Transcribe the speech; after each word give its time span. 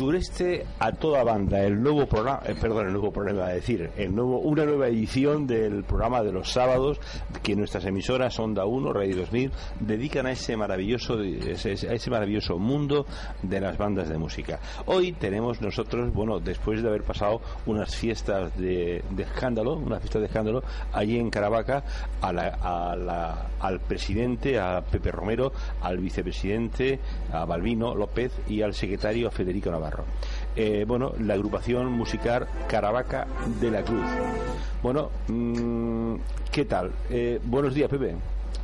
Sureste 0.00 0.64
a 0.78 0.92
toda 0.92 1.22
banda, 1.22 1.62
el 1.62 1.82
nuevo 1.82 2.06
programa, 2.06 2.40
eh, 2.46 2.54
perdón, 2.58 2.86
el 2.86 2.92
nuevo 2.94 3.12
programa, 3.12 3.50
es 3.50 3.56
decir, 3.56 3.90
el 3.98 4.14
nuevo, 4.14 4.38
una 4.38 4.64
nueva 4.64 4.88
edición 4.88 5.46
del 5.46 5.84
programa 5.84 6.22
de 6.22 6.32
los 6.32 6.50
sábados 6.50 6.98
que 7.42 7.54
nuestras 7.54 7.84
emisoras 7.84 8.38
Onda 8.40 8.64
1, 8.64 8.94
Radio 8.94 9.16
2000 9.16 9.52
dedican 9.80 10.24
a 10.24 10.32
ese 10.32 10.56
maravilloso, 10.56 11.18
a 11.18 11.92
ese 11.92 12.10
maravilloso 12.10 12.58
mundo 12.58 13.04
de 13.42 13.60
las 13.60 13.76
bandas 13.76 14.08
de 14.08 14.16
música. 14.16 14.58
Hoy 14.86 15.12
tenemos 15.12 15.60
nosotros, 15.60 16.14
bueno, 16.14 16.40
después 16.40 16.80
de 16.80 16.88
haber 16.88 17.02
pasado 17.02 17.42
unas 17.66 17.94
fiestas 17.94 18.56
de, 18.56 19.04
de 19.10 19.22
escándalo, 19.22 19.74
una 19.74 20.00
fiesta 20.00 20.18
de 20.18 20.26
escándalo 20.28 20.62
allí 20.94 21.18
en 21.18 21.28
Caravaca, 21.28 21.84
a 22.22 22.32
la, 22.32 22.48
a 22.62 22.96
la, 22.96 23.50
al 23.60 23.80
presidente, 23.80 24.58
a 24.58 24.80
Pepe 24.80 25.12
Romero, 25.12 25.52
al 25.82 25.98
vicepresidente, 25.98 26.98
a 27.30 27.44
Balbino 27.44 27.94
López 27.94 28.32
y 28.48 28.62
al 28.62 28.72
secretario 28.72 29.30
Federico 29.30 29.70
Navarro. 29.70 29.89
Eh, 30.56 30.84
bueno, 30.86 31.12
la 31.20 31.34
agrupación 31.34 31.92
musical 31.92 32.46
Caravaca 32.68 33.26
de 33.60 33.70
la 33.70 33.82
Cruz. 33.82 34.06
Bueno, 34.82 35.10
mmm, 35.28 36.16
¿qué 36.50 36.64
tal? 36.64 36.90
Eh, 37.08 37.40
buenos 37.44 37.74
días, 37.74 37.88
Pepe. 37.88 38.16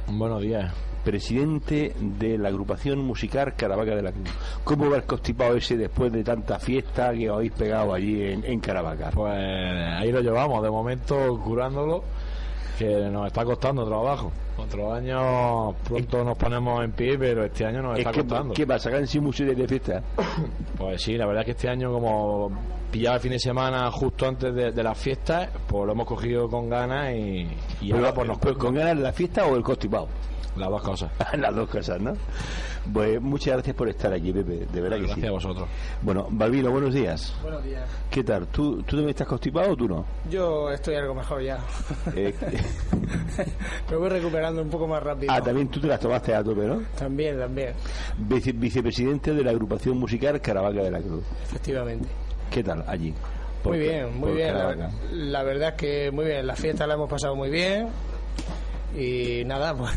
Buenos 0.09 0.43
días. 0.43 0.73
Presidente 1.05 1.95
de 2.01 2.37
la 2.37 2.49
agrupación 2.49 2.99
musical 2.99 3.55
Caravaca 3.57 3.95
de 3.95 4.03
la 4.03 4.13
Cruz. 4.13 4.29
¿Cómo 4.65 4.91
va 4.91 4.97
el 4.97 5.05
constipado 5.05 5.57
ese 5.57 5.77
después 5.77 6.13
de 6.13 6.25
tanta 6.25 6.59
fiesta 6.59 7.13
que 7.13 7.29
habéis 7.29 7.53
pegado 7.53 7.95
allí 7.95 8.23
en, 8.23 8.45
en 8.45 8.59
Caravaca? 8.59 9.11
Pues 9.15 9.33
ahí 9.33 10.11
lo 10.11 10.21
llevamos, 10.21 10.63
de 10.63 10.71
momento 10.71 11.41
curándolo, 11.45 12.03
que 12.79 13.09
nos 13.11 13.29
está 13.29 13.45
costando 13.45 13.87
trabajo. 13.87 14.33
Otros 14.59 14.93
años 14.93 15.75
pronto 15.87 16.25
nos 16.25 16.39
ponemos 16.39 16.83
en 16.83 16.93
pie, 16.93 17.19
pero 17.19 17.45
este 17.45 17.67
año 17.67 17.83
nos 17.83 17.99
está 17.99 18.11
que, 18.11 18.21
costando. 18.21 18.55
¿Qué 18.55 18.67
pasa? 18.67 18.91
¿Sacan 18.91 19.07
sin 19.07 19.23
mucho 19.23 19.45
de 19.45 19.69
fiesta? 19.69 20.03
Pues 20.77 21.03
sí, 21.03 21.17
la 21.17 21.27
verdad 21.27 21.43
es 21.43 21.47
que 21.47 21.51
este 21.53 21.69
año 21.69 21.91
como 21.91 22.51
pillaba 22.91 23.17
el 23.17 23.23
fin 23.23 23.33
de 23.33 23.39
semana 23.39 23.91
justo 23.91 24.29
antes 24.29 24.55
de, 24.55 24.73
de 24.73 24.83
las 24.83 24.97
fiestas, 24.97 25.48
pues 25.67 25.87
lo 25.87 25.93
hemos 25.93 26.07
cogido 26.07 26.48
con 26.48 26.69
ganas 26.69 27.13
y, 27.15 27.48
y 27.81 27.93
ahora 27.93 28.13
pues 28.13 28.29
nos 28.29 28.39
¿Con 28.39 28.75
ganas 28.75 28.97
de 28.97 29.03
la 29.03 29.13
fiesta 29.13 29.47
o 29.47 29.57
el 29.57 29.63
constipado? 29.63 30.09
Las 30.57 30.69
dos 30.71 30.83
cosas. 30.83 31.11
Las 31.39 31.55
dos 31.55 31.69
cosas, 31.69 32.01
¿no? 32.01 32.15
Pues 32.93 33.21
muchas 33.21 33.55
gracias 33.55 33.75
por 33.77 33.89
estar 33.89 34.12
aquí, 34.12 34.33
Pepe, 34.33 34.67
de 34.73 34.81
verdad 34.81 34.97
que 34.98 35.03
Gracias 35.03 35.21
sí. 35.21 35.27
a 35.27 35.31
vosotros. 35.33 35.69
Bueno, 36.03 36.29
Balbino, 36.31 36.71
buenos 36.71 36.95
días. 36.95 37.35
Buenos 37.43 37.65
días. 37.65 37.83
¿Qué 38.11 38.23
tal? 38.23 38.47
¿Tú, 38.47 38.77
¿Tú 38.83 38.91
también 38.97 39.09
estás 39.11 39.27
constipado 39.27 39.73
o 39.73 39.77
tú 39.77 39.89
no? 39.89 40.05
Yo 40.31 40.71
estoy 40.71 40.95
algo 40.95 41.15
mejor 41.15 41.43
ya. 41.43 41.59
Eh, 42.15 42.33
Me 43.91 43.97
voy 43.97 44.09
recuperando 44.09 44.63
un 44.63 44.70
poco 44.70 44.86
más 44.86 45.03
rápido. 45.03 45.33
ah, 45.33 45.41
también 45.42 45.69
tú 45.69 45.80
te 45.80 45.86
las 45.89 45.98
tomaste 46.01 46.35
a 46.35 46.42
tope, 46.45 46.63
¿no? 46.67 46.83
También, 46.98 47.39
también, 47.39 47.75
Vice- 48.19 48.53
vicepresidente 48.53 49.35
de 49.35 49.42
la 49.45 49.51
agrupación 49.51 49.98
musical 49.98 50.41
Caravaca 50.41 50.83
de 50.83 50.91
la 50.91 51.01
Cruz. 51.01 51.25
efectivamente. 51.45 52.09
¿Qué 52.51 52.63
tal 52.63 52.85
allí? 52.86 53.13
Por- 53.63 53.73
muy 53.73 53.80
bien, 53.80 54.17
muy 54.19 54.33
bien. 54.33 54.55
La, 54.55 54.91
la 55.11 55.42
verdad 55.42 55.70
es 55.70 55.75
que 55.75 56.11
muy 56.13 56.25
bien. 56.27 56.47
La 56.47 56.55
fiesta 56.55 56.86
la 56.86 56.95
hemos 56.95 57.11
pasado 57.11 57.35
muy 57.35 57.51
bien. 57.51 57.89
Y 58.97 59.42
nada, 59.45 59.75
pues, 59.77 59.91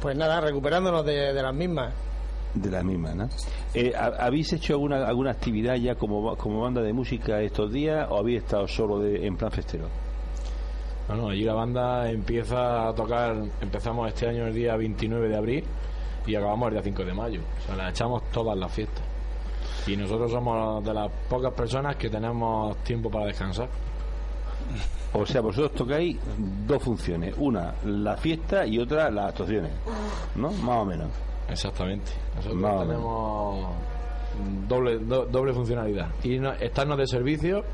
pues 0.00 0.16
nada, 0.16 0.40
recuperándonos 0.40 1.04
de, 1.04 1.32
de 1.32 1.42
las 1.42 1.54
mismas. 1.54 1.92
De 2.54 2.70
la 2.70 2.82
misma, 2.82 3.14
¿no? 3.14 3.28
Eh, 3.74 3.92
¿ha- 3.96 4.24
¿Habéis 4.26 4.52
hecho 4.52 4.72
alguna 4.74 5.06
alguna 5.06 5.30
actividad 5.30 5.76
ya 5.76 5.94
como, 5.94 6.36
como 6.36 6.62
banda 6.62 6.82
de 6.82 6.92
música 6.92 7.40
estos 7.40 7.72
días 7.72 8.06
o 8.10 8.18
habéis 8.18 8.42
estado 8.42 8.66
solo 8.66 8.98
de, 8.98 9.24
en 9.26 9.36
plan 9.36 9.50
festero? 9.52 9.86
Bueno, 11.08 11.28
allí 11.30 11.44
la 11.44 11.54
banda 11.54 12.10
empieza 12.10 12.88
a 12.88 12.94
tocar, 12.94 13.36
empezamos 13.60 14.08
este 14.08 14.28
año 14.28 14.46
el 14.46 14.54
día 14.54 14.76
29 14.76 15.28
de 15.28 15.36
abril 15.36 15.64
y 16.26 16.34
acabamos 16.34 16.68
el 16.68 16.74
día 16.74 16.82
5 16.82 17.04
de 17.04 17.12
mayo. 17.14 17.40
O 17.62 17.66
sea, 17.66 17.76
la 17.76 17.90
echamos 17.90 18.22
todas 18.32 18.56
las 18.56 18.72
fiestas. 18.72 19.02
Y 19.86 19.96
nosotros 19.96 20.30
somos 20.30 20.84
de 20.84 20.92
las 20.94 21.10
pocas 21.28 21.52
personas 21.52 21.96
que 21.96 22.08
tenemos 22.10 22.76
tiempo 22.84 23.10
para 23.10 23.26
descansar. 23.26 23.68
O 25.12 25.26
sea, 25.26 25.40
vosotros 25.40 25.72
tocáis 25.74 26.16
dos 26.66 26.82
funciones. 26.82 27.34
Una, 27.38 27.74
la 27.84 28.16
fiesta 28.16 28.64
y 28.66 28.78
otra, 28.78 29.10
las 29.10 29.30
actuaciones. 29.30 29.72
¿No? 30.36 30.50
Más 30.52 30.76
o 30.76 30.84
menos. 30.84 31.08
Exactamente. 31.48 32.12
Nosotros 32.36 32.60
Más 32.60 32.86
tenemos 32.86 33.66
doble, 34.68 34.98
do- 35.00 35.26
doble 35.26 35.52
funcionalidad. 35.52 36.08
Y 36.22 36.38
no- 36.38 36.52
estarnos 36.52 36.96
de 36.98 37.06
servicio 37.08 37.64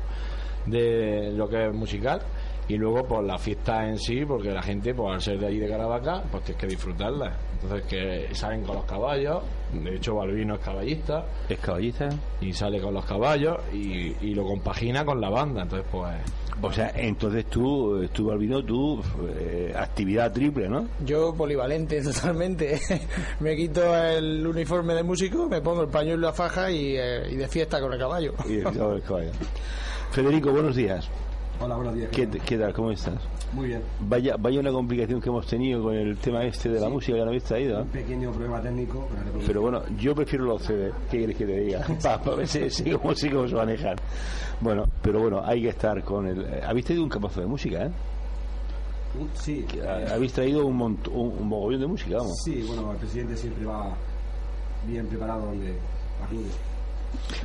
de 0.65 1.31
lo 1.33 1.47
que 1.47 1.67
es 1.67 1.73
musical 1.73 2.21
y 2.69 2.75
luego 2.77 3.05
pues 3.07 3.25
la 3.25 3.37
fiesta 3.37 3.87
en 3.87 3.97
sí, 3.97 4.25
porque 4.25 4.51
la 4.51 4.61
gente, 4.61 4.93
pues 4.93 5.13
al 5.13 5.21
ser 5.21 5.39
de 5.39 5.47
allí 5.47 5.59
de 5.59 5.69
Caravaca, 5.69 6.23
pues 6.29 6.43
tienes 6.43 6.61
que 6.61 6.67
disfrutarla. 6.67 7.37
Entonces 7.53 7.83
que 7.87 8.35
salen 8.35 8.63
con 8.63 8.75
los 8.75 8.85
caballos, 8.85 9.41
de 9.73 9.95
hecho 9.95 10.15
Balbino 10.15 10.55
es 10.55 10.59
caballista 10.61 11.25
¿Es 11.49 11.57
caballista? 11.59 12.07
y 12.39 12.53
sale 12.53 12.79
con 12.79 12.93
los 12.93 13.03
caballos 13.05 13.57
y, 13.73 14.13
y 14.21 14.35
lo 14.35 14.43
compagina 14.45 15.03
con 15.03 15.19
la 15.19 15.29
banda. 15.29 15.63
Entonces 15.63 15.87
pues 15.91 16.13
O 16.61 16.71
sea, 16.71 16.91
entonces 16.95 17.45
tú, 17.47 18.01
eh, 18.03 18.09
tú 18.13 18.27
Balbino, 18.27 18.63
tú, 18.63 19.01
eh, 19.39 19.73
actividad 19.75 20.31
triple, 20.33 20.67
¿no? 20.69 20.87
Yo 21.03 21.33
polivalente 21.33 22.01
totalmente. 22.03 22.79
me 23.39 23.55
quito 23.55 23.95
el 23.95 24.45
uniforme 24.45 24.93
de 24.93 25.03
músico, 25.03 25.47
me 25.47 25.61
pongo 25.61 25.81
el 25.83 25.89
pañuelo 25.89 26.19
y 26.19 26.25
la 26.25 26.33
faja 26.33 26.69
y, 26.69 26.95
eh, 26.97 27.31
y 27.31 27.35
de 27.37 27.47
fiesta 27.47 27.79
con 27.79 27.91
el 27.93 27.99
caballo. 27.99 28.33
Y 28.47 28.57
el 28.57 29.01
caballo. 29.01 29.31
Federico, 30.11 30.51
buenos 30.51 30.75
días. 30.75 31.09
Hola, 31.59 31.75
buenos 31.75 31.95
días. 31.95 32.09
¿Qué, 32.11 32.27
qué 32.27 32.57
tal? 32.57 32.71
¿Cómo 32.73 32.91
estás? 32.91 33.15
Muy 33.53 33.67
bien. 33.69 33.81
Vaya, 34.01 34.35
vaya 34.37 34.59
una 34.59 34.71
complicación 34.71 35.19
que 35.19 35.29
hemos 35.29 35.47
tenido 35.47 35.81
con 35.81 35.95
el 35.95 36.17
tema 36.17 36.43
este 36.45 36.69
de 36.69 36.79
la 36.79 36.87
música 36.89 37.13
que 37.17 37.21
no 37.23 37.29
habéis 37.29 37.43
traído. 37.45 37.79
¿eh? 37.79 37.81
Un 37.81 37.87
pequeño 37.87 38.31
problema 38.31 38.61
técnico. 38.61 39.07
pero 39.45 39.61
bueno, 39.61 39.81
yo 39.97 40.13
prefiero 40.13 40.45
los 40.45 40.61
CD. 40.61 40.91
¿Qué 41.09 41.17
quieres 41.17 41.35
que 41.37 41.45
te 41.45 41.59
diga? 41.61 41.85
Para 42.03 42.35
ver 42.35 42.47
si, 42.47 42.91
cómo, 42.91 43.15
se 43.15 43.55
manejan. 43.55 43.95
Bueno, 44.61 44.85
pero 45.01 45.19
bueno, 45.21 45.41
hay 45.43 45.61
que 45.63 45.69
estar 45.69 46.03
con 46.03 46.27
el... 46.27 46.41
eh, 46.41 46.61
Habéis 46.65 46.85
traído 46.85 47.03
un 47.03 47.09
capazo 47.09 47.41
de 47.41 47.47
música, 47.47 47.85
¿eh? 47.85 47.91
Sí, 49.33 49.65
Ha- 49.83 50.13
Habéis 50.13 50.33
traído 50.33 50.65
un, 50.67 50.77
mont- 50.77 51.07
un, 51.07 51.33
un 51.39 51.47
mogollón 51.47 51.81
de 51.81 51.87
música, 51.87 52.17
vamos. 52.17 52.37
sí, 52.43 52.63
bueno, 52.67 52.91
el 52.91 52.97
presidente 52.97 53.35
siempre 53.35 53.65
va 53.65 53.95
bien 54.87 55.07
preparado 55.07 55.47
donde 55.47 55.75
acude. 56.23 56.49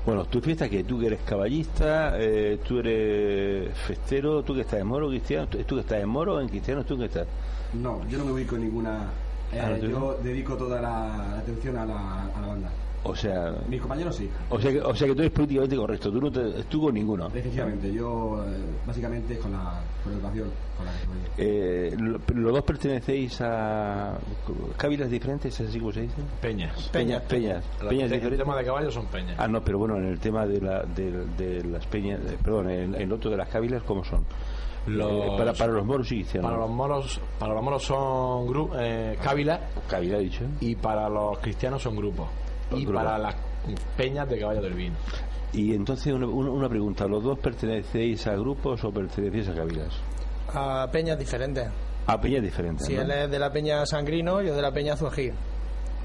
Bueno, 0.04 0.24
tu 0.26 0.40
fiesta 0.40 0.68
que 0.68 0.84
tú 0.84 0.98
que 0.98 1.06
eres 1.06 1.20
caballista, 1.22 2.14
eh, 2.18 2.58
tú 2.66 2.78
eres 2.80 3.76
festero, 3.78 4.42
tú 4.42 4.54
que 4.54 4.62
estás 4.62 4.80
en 4.80 4.86
moro, 4.86 5.08
cristiano, 5.08 5.46
tú, 5.48 5.58
tú 5.64 5.74
que 5.76 5.80
estás 5.82 6.00
en 6.02 6.08
moro, 6.08 6.40
en 6.40 6.48
cristiano, 6.48 6.84
tú 6.84 6.98
que 6.98 7.06
estás... 7.06 7.26
No, 7.72 8.06
yo 8.08 8.18
no 8.18 8.24
me 8.26 8.32
ubico 8.32 8.56
en 8.56 8.62
ninguna. 8.62 9.10
eh, 9.52 9.60
Ah, 9.60 9.70
¿no 9.70 9.76
te 9.78 9.88
yo 9.88 10.18
dedico 10.22 10.56
toda 10.56 10.80
la, 10.80 11.28
la 11.32 11.38
atención 11.38 11.76
a 11.78 11.86
la, 11.86 12.24
a 12.34 12.40
la 12.40 12.46
banda. 12.46 12.70
O 13.04 13.16
sea, 13.16 13.52
Mis 13.68 13.80
compañeros 13.80 14.14
sí. 14.14 14.30
o 14.48 14.60
sea, 14.60 14.70
que, 14.70 14.80
o 14.80 14.94
sea 14.94 15.08
que 15.08 15.14
tú 15.14 15.20
eres 15.22 15.32
políticamente 15.32 15.74
correcto, 15.76 16.12
tú 16.12 16.20
no 16.20 16.30
te, 16.30 16.40
tú 16.64 16.82
con 16.82 16.94
ninguno. 16.94 17.26
Efectivamente, 17.34 17.92
yo 17.92 18.44
eh, 18.46 18.56
básicamente 18.86 19.38
con 19.38 19.50
la, 19.52 19.80
con 20.04 20.12
la 20.12 20.18
educación 20.18 20.48
con 20.76 20.86
la 20.86 20.92
que. 21.36 21.88
Eh, 21.88 21.96
lo- 21.98 22.20
¿Los 22.34 22.52
dos 22.52 22.62
pertenecéis 22.62 23.40
a 23.40 24.16
cávilas 24.76 25.10
diferentes, 25.10 25.60
así 25.60 25.78
como 25.80 25.90
se 25.92 26.02
dice? 26.02 26.14
peñas. 26.40 26.88
Peñas, 26.92 27.22
peñas, 27.22 27.64
La- 27.82 27.88
peñas 27.88 28.04
el 28.04 28.10
diferentes. 28.12 28.38
tema 28.38 28.56
de 28.56 28.64
caballos 28.64 28.94
son 28.94 29.06
peñas. 29.06 29.34
Ah, 29.36 29.48
no, 29.48 29.62
pero 29.64 29.78
bueno, 29.78 29.96
en 29.96 30.04
el 30.06 30.20
tema 30.20 30.46
de, 30.46 30.60
la, 30.60 30.82
de, 30.84 31.26
de 31.36 31.64
las 31.64 31.84
peñas, 31.86 32.20
perdón, 32.44 32.70
en 32.70 32.94
el 32.94 33.12
otro 33.12 33.32
de 33.32 33.36
las 33.36 33.48
cávilas, 33.48 33.82
¿cómo 33.82 34.04
son? 34.04 34.24
Los- 34.86 35.10
Eh, 35.10 35.28
para, 35.36 35.52
para 35.54 35.72
los 35.72 35.84
moros 35.84 36.06
y 36.12 36.16
cristianos. 36.16 36.50
Para 36.50 36.62
los 36.62 36.70
moros, 36.70 37.20
para 37.38 37.54
los 37.54 37.62
moros 37.64 37.82
son 37.82 38.46
gru- 38.46 38.70
eh, 38.78 39.18
cávilas 39.22 39.60
Cávila, 39.88 40.18
he 40.18 40.20
dicho. 40.20 40.44
y 40.60 40.74
para 40.76 41.08
los 41.08 41.38
cristianos 41.40 41.82
son 41.82 41.96
grupos. 41.96 42.28
Y 42.80 42.86
para 42.86 43.18
las 43.18 43.34
peñas 43.96 44.28
de 44.28 44.38
caballo 44.40 44.62
del 44.62 44.74
vino. 44.74 44.94
Y 45.52 45.74
entonces 45.74 46.12
una, 46.14 46.68
pregunta, 46.68 47.06
¿los 47.06 47.22
dos 47.22 47.38
pertenecéis 47.38 48.26
a 48.26 48.32
grupos 48.36 48.82
o 48.84 48.90
pertenecéis 48.90 49.48
a 49.48 49.54
cávilas? 49.54 49.94
A 50.54 50.88
peñas 50.90 51.18
diferentes. 51.18 51.68
A 52.06 52.20
peñas 52.20 52.42
diferentes. 52.42 52.86
Si 52.86 52.94
¿no? 52.94 53.02
él 53.02 53.10
es 53.10 53.30
de 53.30 53.38
la 53.38 53.52
peña 53.52 53.84
Sangrino, 53.86 54.40
yo 54.42 54.54
de 54.56 54.62
la 54.62 54.72
peña 54.72 54.96
Zuají. 54.96 55.30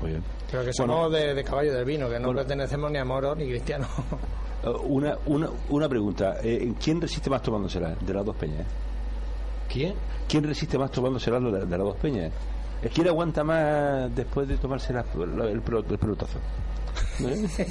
muy 0.01 0.11
bien. 0.11 0.23
Pero 0.51 0.63
que 0.63 0.71
Bueno. 0.77 0.93
somos 0.93 1.11
de, 1.13 1.33
de 1.33 1.43
caballo 1.43 1.73
del 1.73 1.85
vino, 1.85 2.07
que 2.09 2.19
no 2.19 2.27
Bueno. 2.27 2.39
pertenecemos 2.41 2.91
ni 2.91 2.97
a 2.97 3.05
moros 3.05 3.37
ni 3.37 3.47
cristianos. 3.47 3.89
Eh, 4.63 4.69
Una, 4.85 5.15
una, 5.27 5.49
una 5.69 5.87
pregunta. 5.87 6.37
eh, 6.43 6.73
¿Quién 6.83 6.99
resiste 6.99 7.29
más 7.29 7.43
tomándosela 7.43 7.93
de 7.93 8.11
las 8.11 8.25
dos 8.25 8.35
peñas? 8.37 8.65
¿Quién? 9.71 9.93
¿Quién 10.27 10.43
resiste 10.45 10.79
más 10.79 10.89
tomándosela 10.89 11.39
de, 11.39 11.51
de 11.65 11.77
las 11.77 11.85
dos 11.85 11.95
peñas? 11.97 12.31
¿Quién 12.93 13.07
aguanta 13.07 13.43
más 13.43 14.13
después 14.15 14.47
de 14.47 14.57
tomarse 14.57 14.93
el, 14.93 15.41
el 15.41 15.61
pelotazo? 15.61 16.39
¿Eh? 17.19 17.47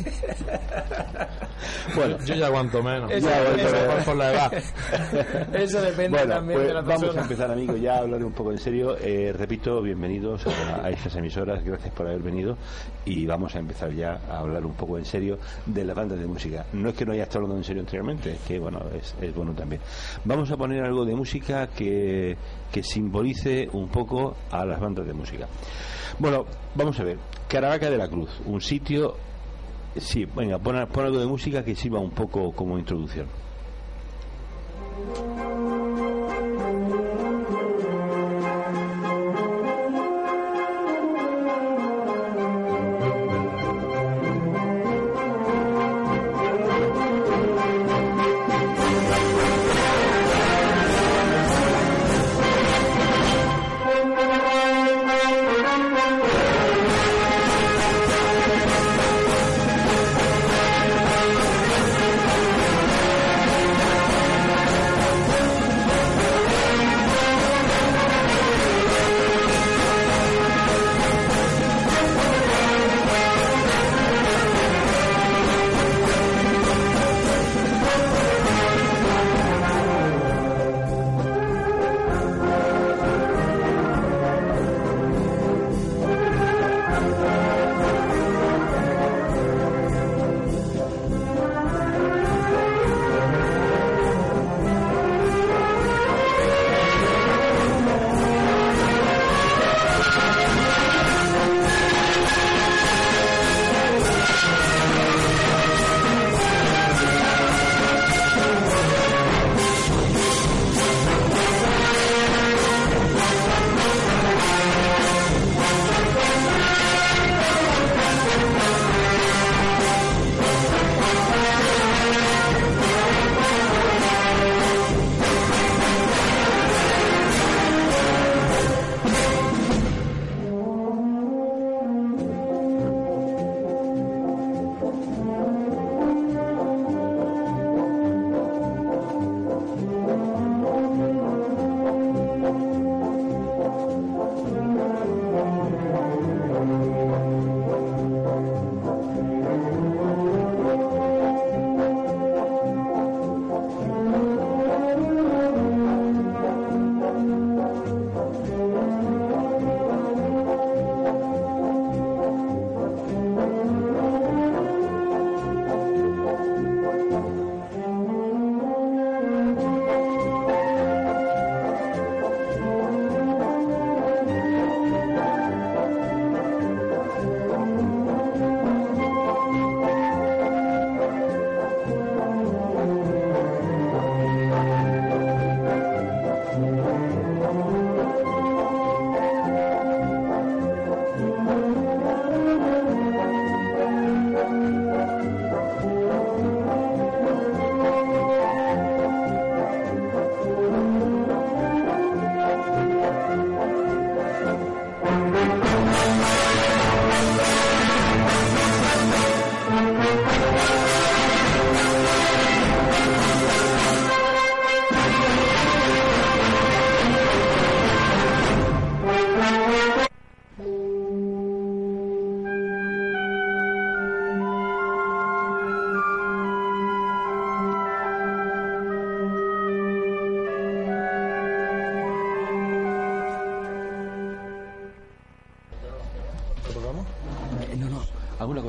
bueno, 1.97 2.19
Yo 2.25 2.35
ya 2.35 2.47
aguanto 2.47 2.83
menos. 2.83 3.11
Eso- 3.11 3.29
Ya, 3.29 3.43
eso- 3.55 3.87
por, 3.87 4.05
por 4.05 4.17
la 4.17 4.33
edad. 4.33 4.53
Eso 5.55 5.81
depende 5.81 6.19
Bueno, 6.19 6.35
también 6.35 6.59
pues 6.59 6.69
de 6.69 6.75
la 6.75 6.81
vamos 6.83 7.01
persona. 7.01 7.21
a 7.21 7.25
empezar, 7.25 7.51
amigos, 7.51 7.81
ya 7.81 7.95
a 7.95 7.99
hablar 7.99 8.25
un 8.25 8.33
poco 8.33 8.53
en 8.53 8.59
serio. 8.59 8.97
Eh, 9.01 9.33
repito, 9.37 9.81
bienvenidos 9.83 10.47
a, 10.47 10.85
a 10.87 10.91
estas 10.91 11.15
emisoras, 11.17 11.65
gracias 11.65 11.93
por 11.95 12.07
haber 12.07 12.23
venido. 12.23 12.57
Y 13.05 13.27
vamos 13.27 13.55
a 13.55 13.59
empezar 13.59 13.93
ya 13.93 14.21
a 14.31 14.39
hablar 14.41 14.65
un 14.67 14.75
poco 14.75 14.99
en 14.99 15.05
serio 15.05 15.39
de 15.65 15.85
las 15.85 15.97
bandas 15.97 16.19
de 16.19 16.27
música. 16.27 16.67
No 16.73 16.91
es 16.91 16.95
que 16.95 17.05
no 17.07 17.13
haya 17.13 17.23
estado 17.25 17.45
hablando 17.45 17.59
en 17.61 17.65
serio 17.65 17.83
anteriormente, 17.83 18.33
es 18.33 18.41
que 18.41 18.59
bueno, 18.59 18.81
es, 18.95 19.15
es 19.21 19.35
bueno 19.35 19.53
también. 19.53 19.81
Vamos 20.25 20.51
a 20.51 20.57
poner 20.57 20.83
algo 20.85 21.05
de 21.05 21.15
música 21.15 21.69
que, 21.69 22.37
que 22.73 22.83
simbolice 22.83 23.69
un 23.73 23.89
poco 23.89 24.37
a 24.51 24.65
las 24.65 24.81
bandas 24.81 25.07
de 25.07 25.13
música. 25.13 25.47
Bueno, 26.19 26.47
vamos 26.75 26.99
a 27.01 27.05
ver. 27.05 27.19
Caravaca 27.49 27.91
de 27.91 27.97
la 27.97 28.09
Cruz, 28.09 28.31
un 28.45 28.61
sitio. 28.61 29.17
Sí, 29.97 30.27
venga, 30.27 30.59
pon, 30.59 30.87
pon 30.93 31.07
algo 31.07 31.19
de 31.19 31.27
música 31.27 31.65
que 31.65 31.75
sirva 31.75 32.01
un 32.01 32.11
poco 32.11 32.53
como 32.53 32.79
introducción. 32.79 33.27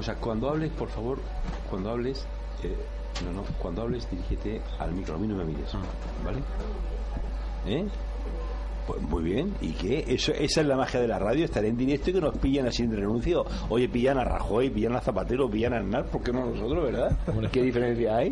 Cosa, 0.08 0.20
cuando 0.22 0.50
hables, 0.50 0.72
por 0.72 0.90
favor, 0.90 1.20
cuando 1.70 1.92
hables, 1.92 2.26
eh, 2.64 2.76
no, 3.26 3.32
no, 3.34 3.44
cuando 3.60 3.82
hables 3.82 4.10
dirígete 4.10 4.62
al 4.80 4.94
micro, 4.94 5.16
a 5.16 5.18
mí 5.18 5.28
no 5.28 5.36
me 5.36 5.46
mires, 5.46 5.72
¿vale? 6.24 6.40
¿Eh? 7.66 7.86
Pues 8.88 9.02
muy 9.02 9.24
bien, 9.24 9.54
¿y 9.60 9.74
qué? 9.74 10.06
Eso, 10.08 10.32
esa 10.32 10.62
es 10.62 10.68
la 10.68 10.78
magia 10.78 11.02
de 11.02 11.10
la 11.10 11.20
radio, 11.20 11.44
estar 11.44 11.66
en 11.66 11.76
directo 11.76 12.10
y 12.10 12.14
que 12.14 12.22
nos 12.22 12.38
pillan 12.38 12.68
así 12.68 12.84
en 12.84 12.96
renuncio. 12.96 13.46
Oye, 13.68 13.90
pillan 13.90 14.18
a 14.18 14.24
Rajoy, 14.24 14.70
pillan 14.70 14.96
a 14.96 15.02
Zapatero, 15.02 15.50
pillan 15.50 15.74
a 15.74 15.80
Aznar, 15.80 16.06
¿por 16.06 16.24
qué 16.24 16.32
no 16.32 16.46
nosotros, 16.46 16.86
verdad? 16.86 17.18
¿Qué 17.52 17.64
diferencia 17.64 18.16
hay? 18.16 18.32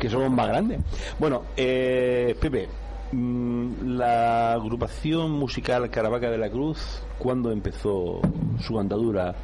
Que 0.00 0.10
somos 0.10 0.32
más 0.32 0.48
grandes. 0.48 0.80
Bueno, 1.20 1.42
eh, 1.56 2.36
Pepe, 2.40 2.68
mm, 3.12 3.96
la 3.96 4.54
agrupación 4.54 5.30
musical 5.30 5.88
Caravaca 5.90 6.28
de 6.28 6.38
la 6.38 6.50
Cruz, 6.50 7.04
¿cuándo 7.16 7.52
empezó 7.52 8.20
su 8.58 8.80
andadura, 8.80 9.36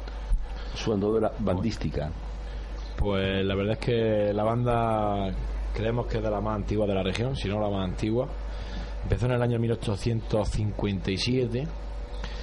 su 0.81 0.93
andadura 0.93 1.31
bandística? 1.39 2.11
Pues 2.97 3.43
la 3.45 3.55
verdad 3.55 3.73
es 3.73 3.79
que 3.79 4.33
la 4.33 4.43
banda 4.43 5.31
creemos 5.73 6.05
que 6.07 6.17
es 6.17 6.23
de 6.23 6.29
la 6.29 6.41
más 6.41 6.55
antigua 6.55 6.85
de 6.85 6.93
la 6.93 7.03
región, 7.03 7.35
si 7.35 7.47
no 7.47 7.59
la 7.59 7.69
más 7.69 7.85
antigua. 7.89 8.27
Empezó 9.03 9.25
en 9.27 9.31
el 9.33 9.41
año 9.41 9.57
1857 9.59 11.67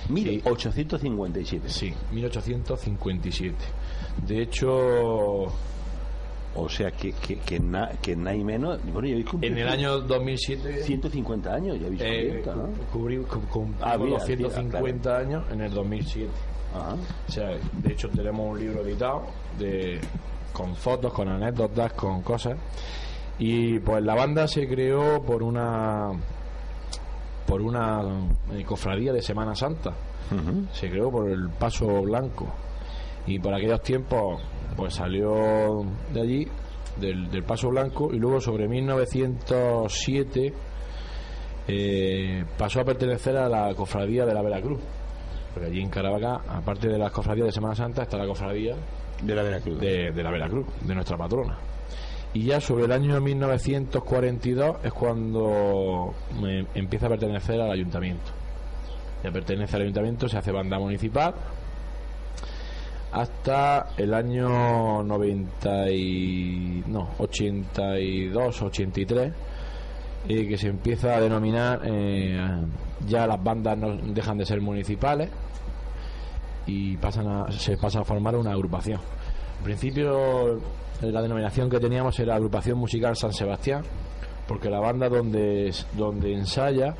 1857. 0.08 1.68
Sí, 1.68 1.92
1857. 2.12 3.54
De 4.26 4.42
hecho, 4.42 5.44
O 6.54 6.68
sea, 6.68 6.90
que, 6.90 7.12
que, 7.12 7.36
que, 7.38 7.60
na- 7.60 7.90
que 8.02 8.16
nada 8.16 8.34
y 8.34 8.42
menos. 8.42 8.80
Bueno, 8.92 9.08
cumplido 9.30 9.54
en 9.54 9.58
el 9.62 9.68
año 9.68 10.00
2007 10.00 10.82
150 10.82 11.54
años, 11.54 11.78
ya 11.78 11.86
habéis 11.86 12.00
eh, 12.02 12.28
cubierto, 12.42 12.54
¿no? 12.56 12.68
cubrí- 12.92 13.24
Ah, 13.80 13.96
mira, 13.98 14.10
los 14.18 14.24
150 14.24 15.16
años 15.18 15.44
en 15.52 15.60
el 15.60 15.72
2007. 15.72 16.30
Ajá. 16.74 16.96
O 17.28 17.30
sea, 17.30 17.48
de 17.48 17.92
hecho 17.92 18.08
tenemos 18.08 18.50
un 18.50 18.58
libro 18.58 18.82
editado 18.82 19.26
de, 19.58 20.00
con 20.52 20.74
fotos, 20.74 21.12
con 21.12 21.28
anécdotas, 21.28 21.92
con 21.92 22.22
cosas. 22.22 22.56
Y 23.38 23.78
pues 23.80 24.02
la 24.02 24.14
banda 24.14 24.48
se 24.48 24.66
creó 24.68 25.22
por 25.22 25.42
una 25.42 26.10
por 27.46 27.62
una 27.62 28.02
eh, 28.52 28.64
cofradía 28.64 29.12
de 29.12 29.22
Semana 29.22 29.54
Santa. 29.54 29.94
Se 30.72 30.90
creó 30.90 31.10
por 31.10 31.30
el 31.30 31.48
Paso 31.48 32.02
Blanco. 32.02 32.46
Y 33.26 33.38
por 33.38 33.54
aquellos 33.54 33.82
tiempos 33.82 34.42
pues 34.76 34.94
salió 34.94 35.84
de 36.12 36.20
allí, 36.20 36.46
del, 37.00 37.30
del 37.30 37.42
Paso 37.42 37.70
Blanco, 37.70 38.10
y 38.12 38.18
luego 38.18 38.40
sobre 38.40 38.68
1907 38.68 40.52
eh, 41.66 42.44
pasó 42.56 42.80
a 42.80 42.84
pertenecer 42.84 43.36
a 43.36 43.48
la 43.48 43.74
cofradía 43.74 44.24
de 44.24 44.34
la 44.34 44.42
Veracruz. 44.42 44.80
Porque 45.58 45.72
allí 45.72 45.82
en 45.82 45.90
Caravaca, 45.90 46.40
aparte 46.48 46.86
de 46.86 46.96
las 46.96 47.10
cofradías 47.10 47.46
de 47.46 47.52
Semana 47.52 47.74
Santa, 47.74 48.02
está 48.02 48.16
la 48.16 48.28
cofradía 48.28 48.76
De 49.20 49.34
la 49.34 49.42
Veracruz. 49.42 49.80
de, 49.80 50.12
de 50.12 50.22
la 50.22 50.30
Veracruz, 50.30 50.66
de 50.82 50.94
nuestra 50.94 51.16
patrona. 51.16 51.58
Y 52.32 52.44
ya 52.44 52.60
sobre 52.60 52.84
el 52.84 52.92
año 52.92 53.20
1942 53.20 54.76
es 54.84 54.92
cuando 54.92 56.14
me 56.40 56.64
empieza 56.76 57.06
a 57.06 57.08
pertenecer 57.08 57.60
al 57.60 57.72
ayuntamiento. 57.72 58.30
Ya 59.24 59.32
pertenece 59.32 59.74
al 59.74 59.82
ayuntamiento, 59.82 60.28
se 60.28 60.38
hace 60.38 60.52
banda 60.52 60.78
municipal 60.78 61.34
hasta 63.10 63.88
el 63.96 64.14
año 64.14 65.02
90 65.02 65.90
y, 65.90 66.84
no, 66.86 67.08
82, 67.18 68.62
83 68.62 69.32
eh, 70.28 70.46
que 70.46 70.56
se 70.56 70.68
empieza 70.68 71.16
a 71.16 71.20
denominar 71.20 71.80
eh, 71.84 72.38
ya 73.08 73.26
las 73.26 73.42
bandas 73.42 73.76
no 73.78 73.96
dejan 73.96 74.38
de 74.38 74.44
ser 74.44 74.60
municipales 74.60 75.30
y 76.68 76.96
pasan 76.98 77.26
a, 77.26 77.50
se 77.50 77.76
pasa 77.76 78.00
a 78.00 78.04
formar 78.04 78.36
una 78.36 78.52
agrupación. 78.52 79.00
En 79.58 79.64
principio 79.64 80.58
eh, 81.02 81.10
la 81.10 81.22
denominación 81.22 81.68
que 81.68 81.80
teníamos 81.80 82.18
era 82.20 82.36
Agrupación 82.36 82.78
Musical 82.78 83.16
San 83.16 83.32
Sebastián, 83.32 83.82
porque 84.46 84.70
la 84.70 84.78
banda 84.78 85.08
donde, 85.08 85.72
donde 85.94 86.34
ensaya 86.34 86.94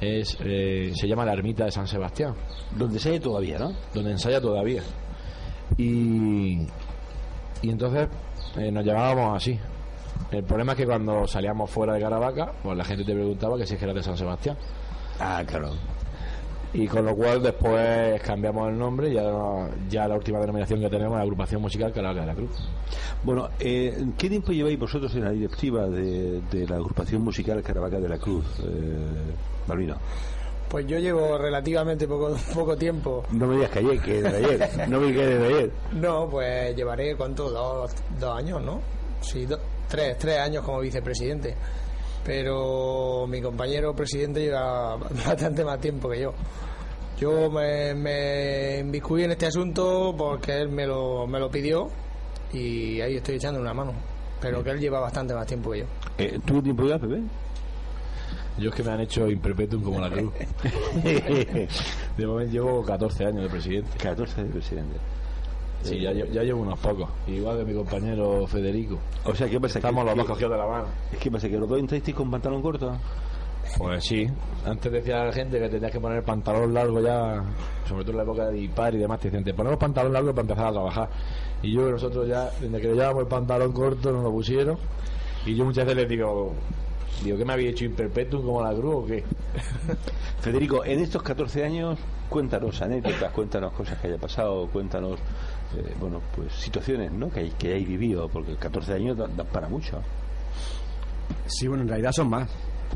es, 0.00 0.36
eh, 0.40 0.92
se 0.94 1.08
llama 1.08 1.24
la 1.24 1.32
Ermita 1.32 1.64
de 1.64 1.70
San 1.70 1.86
Sebastián, 1.86 2.34
Donde 2.76 3.00
hay 3.08 3.20
todavía, 3.20 3.58
¿no? 3.58 3.72
donde 3.94 4.10
ensaya 4.10 4.40
todavía. 4.40 4.82
Y, 5.78 6.66
y 7.62 7.70
entonces 7.70 8.08
eh, 8.56 8.70
nos 8.70 8.84
llamábamos 8.84 9.36
así. 9.36 9.58
El 10.30 10.42
problema 10.44 10.72
es 10.72 10.78
que 10.78 10.86
cuando 10.86 11.26
salíamos 11.28 11.70
fuera 11.70 11.94
de 11.94 12.00
Caravaca, 12.00 12.52
pues 12.62 12.76
la 12.76 12.84
gente 12.84 13.04
te 13.04 13.12
preguntaba 13.12 13.56
que 13.56 13.66
si 13.66 13.74
es 13.74 13.78
que 13.78 13.84
era 13.84 13.94
de 13.94 14.02
San 14.02 14.16
Sebastián. 14.16 14.56
Ah, 15.20 15.42
claro. 15.46 15.70
Y 16.74 16.88
con 16.88 17.06
lo 17.06 17.14
cual 17.14 17.40
después 17.42 18.20
cambiamos 18.22 18.68
el 18.68 18.76
nombre 18.78 19.08
y 19.08 19.14
ya, 19.14 19.22
ya 19.88 20.08
la 20.08 20.16
última 20.16 20.40
denominación 20.40 20.80
que 20.80 20.90
tenemos 20.90 21.12
es 21.12 21.18
la 21.18 21.22
agrupación 21.22 21.62
musical 21.62 21.92
Caravaca 21.92 22.20
de 22.22 22.26
la 22.26 22.34
Cruz. 22.34 22.50
Bueno, 23.22 23.48
eh, 23.60 23.96
¿qué 24.18 24.28
tiempo 24.28 24.50
lleváis 24.52 24.78
vosotros 24.78 25.14
en 25.14 25.24
la 25.24 25.30
directiva 25.30 25.86
de, 25.86 26.40
de 26.50 26.66
la 26.66 26.76
agrupación 26.76 27.22
musical 27.22 27.62
Caravaca 27.62 28.00
de 28.00 28.08
la 28.08 28.18
Cruz, 28.18 28.44
eh, 28.64 29.32
Balbino? 29.68 29.96
Pues 30.68 30.84
yo 30.88 30.98
llevo 30.98 31.38
relativamente 31.38 32.08
poco, 32.08 32.34
poco 32.52 32.76
tiempo. 32.76 33.22
No 33.30 33.46
me 33.46 33.54
digas 33.56 33.70
que 33.70 33.78
ayer, 33.78 34.00
que 34.00 34.22
de 34.22 34.28
ayer. 34.36 34.88
No 34.88 34.98
me 35.00 35.06
digas 35.12 35.26
de 35.26 35.46
ayer. 35.46 35.70
No, 35.92 36.28
pues 36.28 36.74
llevaré, 36.74 37.14
¿cuánto? 37.16 37.48
Dos, 37.50 37.92
dos 38.18 38.36
años, 38.36 38.60
¿no? 38.60 38.80
Sí, 39.20 39.46
do- 39.46 39.60
tres, 39.88 40.18
tres 40.18 40.38
años 40.40 40.64
como 40.64 40.80
vicepresidente. 40.80 41.54
Pero 42.24 43.26
mi 43.28 43.40
compañero 43.40 43.94
presidente 43.94 44.40
lleva 44.40 44.96
bastante 45.26 45.64
más 45.64 45.78
tiempo 45.78 46.08
que 46.08 46.22
yo. 46.22 46.32
Yo 47.18 47.50
me, 47.50 47.94
me 47.94 48.78
inmiscuí 48.80 49.24
en 49.24 49.30
este 49.32 49.46
asunto 49.46 50.14
porque 50.16 50.52
él 50.60 50.68
me 50.68 50.86
lo, 50.86 51.26
me 51.26 51.38
lo 51.38 51.48
pidió 51.50 51.88
y 52.52 53.00
ahí 53.00 53.16
estoy 53.16 53.36
echando 53.36 53.60
una 53.60 53.72
mano. 53.74 53.92
Pero 54.40 54.62
que 54.62 54.70
él 54.70 54.80
lleva 54.80 55.00
bastante 55.00 55.32
más 55.34 55.46
tiempo 55.46 55.70
que 55.70 55.80
yo. 55.80 55.84
Eh, 56.18 56.38
¿Tú 56.44 56.60
tiempo 56.62 56.84
ya, 56.84 56.98
Pepe? 56.98 57.22
Yo 58.58 58.68
es 58.70 58.74
que 58.76 58.82
me 58.82 58.92
han 58.92 59.00
hecho 59.00 59.28
imperpetuum 59.30 59.82
como 59.82 60.00
la 60.00 60.10
Cruz. 60.10 60.32
De 61.04 62.26
momento 62.26 62.52
llevo 62.52 62.84
14 62.84 63.24
años 63.26 63.42
de 63.44 63.48
presidente. 63.48 63.90
14 63.98 64.44
de 64.44 64.50
presidente. 64.50 64.96
Sí, 65.82 66.00
ya, 66.00 66.12
lle- 66.12 66.30
ya 66.30 66.42
llevo 66.42 66.62
unos 66.62 66.78
pocos. 66.78 67.08
Igual 67.26 67.58
que 67.58 67.64
mi 67.64 67.74
compañero 67.74 68.46
Federico. 68.46 68.98
O 69.24 69.34
sea, 69.34 69.48
¿qué 69.48 69.60
pasa? 69.60 69.78
Estamos 69.80 70.02
que, 70.04 70.10
los 70.10 70.16
dos 70.16 70.24
que- 70.26 70.32
cogidos 70.32 70.52
de 70.52 70.58
la 70.58 70.66
mano. 70.66 70.86
Es 71.12 71.18
que 71.18 71.30
pasa 71.30 71.48
que 71.48 71.58
los 71.58 71.68
dos 71.68 71.78
entrasteis 71.78 72.16
con 72.16 72.30
pantalón 72.30 72.62
corto. 72.62 72.96
Pues 73.78 74.04
sí, 74.04 74.26
antes 74.64 74.92
decía 74.92 75.24
la 75.24 75.32
gente 75.32 75.58
que 75.58 75.68
tenías 75.68 75.90
que 75.90 76.00
poner 76.00 76.22
pantalón 76.22 76.72
largo 76.72 77.00
ya, 77.00 77.42
sobre 77.88 78.04
todo 78.04 78.12
en 78.12 78.16
la 78.18 78.22
época 78.22 78.46
de 78.46 78.52
dispar 78.52 78.94
y 78.94 78.98
demás, 78.98 79.20
te 79.20 79.28
decían, 79.28 79.44
te 79.44 79.54
ponemos 79.54 79.78
pantalón 79.78 80.12
largo 80.12 80.30
para 80.30 80.42
empezar 80.42 80.66
a 80.66 80.72
trabajar. 80.72 81.08
Y 81.62 81.72
yo, 81.72 81.90
nosotros 81.90 82.28
ya, 82.28 82.50
desde 82.60 82.80
que 82.80 82.88
le 82.88 82.94
llevábamos 82.94 83.22
el 83.22 83.28
pantalón 83.28 83.72
corto, 83.72 84.12
nos 84.12 84.22
lo 84.22 84.30
pusieron. 84.30 84.78
Y 85.46 85.54
yo 85.54 85.64
muchas 85.64 85.84
veces 85.84 86.02
les 86.02 86.08
digo, 86.08 86.54
digo, 87.22 87.38
¿qué 87.38 87.44
me 87.44 87.52
había 87.52 87.70
hecho 87.70 87.84
imperpetuum 87.84 88.44
como 88.44 88.62
la 88.62 88.74
cruz 88.74 88.94
o 88.94 89.06
qué? 89.06 89.24
Federico, 90.40 90.84
en 90.84 91.00
estos 91.00 91.22
14 91.22 91.64
años, 91.64 91.98
cuéntanos 92.28 92.80
anécdotas, 92.82 93.32
cuéntanos 93.32 93.72
cosas 93.72 93.98
que 93.98 94.08
haya 94.08 94.18
pasado, 94.18 94.68
cuéntanos, 94.68 95.18
eh, 95.76 95.94
bueno, 95.98 96.20
pues 96.34 96.52
situaciones, 96.52 97.12
¿no? 97.12 97.30
Que, 97.30 97.40
hay, 97.40 97.50
que 97.50 97.68
hayáis 97.68 97.88
vivido, 97.88 98.28
porque 98.28 98.56
14 98.56 98.94
años 98.94 99.16
dan 99.16 99.36
dan 99.36 99.46
para 99.46 99.68
mucho. 99.68 100.00
Sí, 101.46 101.66
bueno, 101.66 101.82
en 101.82 101.88
realidad 101.88 102.12
son 102.12 102.28
más. 102.28 102.50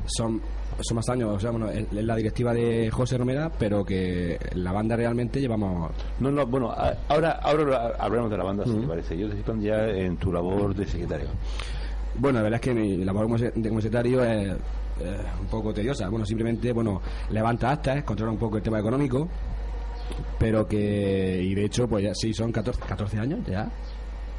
Son, 0.07 0.41
son 0.81 0.97
más 0.97 1.09
años. 1.09 1.37
O 1.37 1.41
sea, 1.41 1.51
bueno, 1.51 1.71
es 1.71 1.91
la 1.93 2.17
directiva 2.17 2.53
de 2.53 2.91
José 2.91 3.19
Romera, 3.19 3.51
pero 3.59 3.85
que 3.85 4.39
la 4.55 4.73
banda 4.73 4.97
realmente 4.97 5.41
llevamos. 5.41 5.91
No, 6.21 6.31
no, 6.31 6.47
bueno, 6.47 6.73
ahora, 7.09 7.33
ahora 7.43 7.95
hablamos 7.99 8.31
de 8.31 8.37
la 8.37 8.45
banda, 8.45 8.65
si 8.65 8.75
te 8.75 8.87
parece. 8.87 9.19
Yo 9.19 9.29
te 9.29 9.39
estoy 9.39 9.63
ya 9.63 9.89
en 9.89 10.17
tu 10.17 10.33
labor 10.33 10.75
de 10.75 10.87
secretario. 10.87 11.29
Bueno, 12.17 12.39
la 12.39 12.45
verdad 12.45 12.57
es 12.57 12.63
que 12.63 12.75
mi 12.75 13.05
labor 13.05 13.25
como 13.25 13.39
secretario 13.81 14.25
es 14.25 14.49
eh, 15.01 15.19
un 15.41 15.47
poco 15.47 15.73
tediosa. 15.73 16.09
Bueno, 16.09 16.25
simplemente, 16.25 16.73
bueno, 16.73 17.01
levanta 17.31 17.71
actas, 17.71 18.03
controla 18.05 18.33
un 18.33 18.39
poco 18.39 18.57
el 18.57 18.63
tema 18.63 18.81
económico, 18.81 19.29
pero 20.39 20.67
que, 20.67 21.41
y 21.43 21.55
de 21.55 21.65
hecho, 21.65 21.87
pues 21.89 22.05
ya 22.05 22.15
sí, 22.15 22.33
son 22.35 22.51
14, 22.51 22.81
14 22.81 23.19
años 23.19 23.41
ya. 23.47 23.71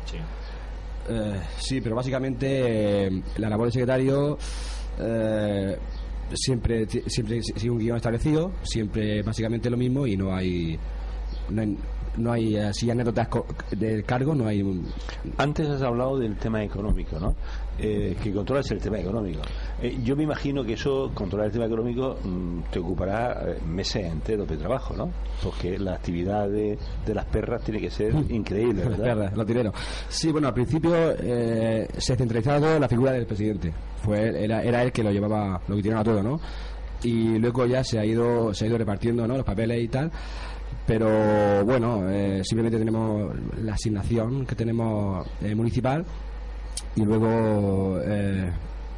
Sí. 0.05 0.17
Eh, 1.09 1.39
sí, 1.57 1.81
pero 1.81 1.95
básicamente 1.95 3.07
eh, 3.07 3.23
la 3.37 3.49
labor 3.49 3.67
de 3.67 3.71
secretario 3.71 4.37
eh, 4.99 5.77
siempre 6.35 6.87
siempre 7.07 7.41
sigue 7.43 7.69
un 7.69 7.79
guion 7.79 7.97
establecido, 7.97 8.51
siempre 8.63 9.21
básicamente 9.21 9.69
lo 9.69 9.77
mismo 9.77 10.05
y 10.07 10.15
no 10.17 10.35
hay 10.35 10.77
no 11.49 11.61
hay, 11.61 11.77
no 12.17 12.31
hay 12.31 12.55
así 12.57 12.89
anécdotas 12.89 13.27
del 13.71 14.03
cargo, 14.03 14.35
no 14.35 14.47
hay 14.47 14.61
un- 14.61 14.85
Antes 15.37 15.67
has 15.69 15.81
hablado 15.81 16.17
del 16.19 16.35
tema 16.37 16.63
económico, 16.63 17.19
¿no? 17.19 17.35
Eh, 17.81 18.17
que 18.21 18.33
controlas 18.33 18.69
el 18.71 18.79
tema 18.79 18.99
económico. 18.99 19.39
Eh, 19.81 19.97
yo 20.03 20.13
me 20.15 20.23
imagino 20.23 20.65
que 20.65 20.73
eso, 20.73 21.11
controlar 21.13 21.47
el 21.47 21.53
tema 21.53 21.65
económico, 21.65 22.17
mm, 22.21 22.63
te 22.71 22.79
ocupará 22.79 23.41
eh, 23.47 23.57
meses 23.65 24.03
enteros 24.05 24.49
de 24.49 24.57
trabajo, 24.57 24.93
¿no? 24.97 25.09
Porque 25.41 25.77
la 25.79 25.93
actividad 25.93 26.49
de, 26.49 26.77
de 27.05 27.13
las 27.13 27.23
perras 27.25 27.63
tiene 27.63 27.79
que 27.79 27.89
ser 27.89 28.13
increíble, 28.29 28.81
Las 28.81 28.89
¿verdad? 28.97 29.03
perras, 29.05 29.37
los 29.37 29.47
dineros. 29.47 29.73
Sí, 30.09 30.29
bueno, 30.29 30.49
al 30.49 30.53
principio 30.53 30.91
eh, 31.21 31.87
se 31.97 32.15
en 32.75 32.81
la 32.81 32.89
figura 32.89 33.13
del 33.13 33.25
presidente. 33.25 33.71
Fue 34.03 34.27
él- 34.27 34.35
era, 34.35 34.61
era 34.61 34.83
él 34.83 34.91
que 34.91 35.01
lo 35.03 35.11
llevaba, 35.11 35.61
lo 35.67 35.75
que 35.77 35.81
tiraba 35.83 36.03
todo, 36.03 36.21
¿no? 36.21 36.39
Y 37.03 37.37
luego 37.39 37.65
ya 37.65 37.81
se 37.81 37.97
ha 37.97 38.03
ido, 38.05 38.53
se 38.53 38.65
ha 38.65 38.67
ido 38.67 38.77
repartiendo, 38.77 39.25
¿no? 39.25 39.37
Los 39.37 39.45
papeles 39.45 39.81
y 39.81 39.87
tal. 39.87 40.11
Pero 40.85 41.63
bueno, 41.65 42.09
eh, 42.09 42.41
simplemente 42.43 42.77
tenemos 42.77 43.31
la 43.61 43.73
asignación 43.73 44.45
que 44.45 44.55
tenemos 44.55 45.25
eh, 45.41 45.55
municipal 45.55 46.03
y 46.95 47.03
luego 47.03 47.99
eh, 48.03 48.51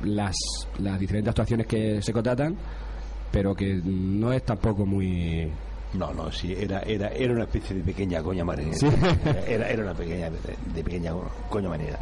las, 0.04 0.36
las 0.80 1.00
diferentes 1.00 1.30
actuaciones 1.30 1.68
que 1.68 2.02
se 2.02 2.14
contratan, 2.14 2.56
pero 3.32 3.54
que 3.54 3.82
no 3.84 4.32
es 4.34 4.44
tampoco 4.44 4.86
muy 4.86 5.52
No, 5.94 6.14
no, 6.14 6.32
sí, 6.32 6.54
era, 6.58 6.82
era, 6.82 7.10
era 7.10 7.34
una 7.34 7.44
especie 7.44 7.76
de 7.76 7.84
pequeña 7.84 8.22
coña 8.22 8.44
marinera. 8.44 8.78
Sí. 8.78 8.88
Era, 9.48 9.70
era 9.70 9.84
una 9.84 9.94
pequeña, 9.94 10.30
de 10.30 10.84
pequeña 10.84 11.14
coña 11.50 11.70
marinera. 11.70 12.00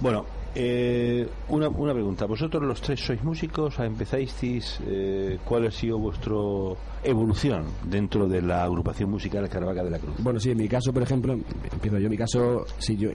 Bueno, 0.00 0.24
eh, 0.60 1.28
una, 1.48 1.68
una 1.68 1.94
pregunta. 1.94 2.26
¿Vosotros 2.26 2.62
los 2.64 2.80
tres 2.82 2.98
sois 3.00 3.22
músicos? 3.22 3.78
¿Empezáis? 3.78 4.34
Eh, 4.86 5.38
¿Cuál 5.44 5.68
ha 5.68 5.70
sido 5.70 5.98
vuestra 5.98 6.34
evolución 7.04 7.64
dentro 7.84 8.26
de 8.28 8.42
la 8.42 8.64
agrupación 8.64 9.08
musical 9.10 9.48
Caravaca 9.48 9.84
de 9.84 9.90
la 9.90 9.98
Cruz? 9.98 10.16
Bueno, 10.18 10.40
sí, 10.40 10.50
en 10.50 10.58
mi 10.58 10.68
caso, 10.68 10.92
por 10.92 11.02
ejemplo, 11.04 11.32
empiezo 11.32 11.98
yo. 11.98 12.06
En 12.06 12.10
mi 12.10 12.16
caso, 12.18 12.64
sí, 12.78 12.96
yo 12.96 13.10
eh, 13.10 13.14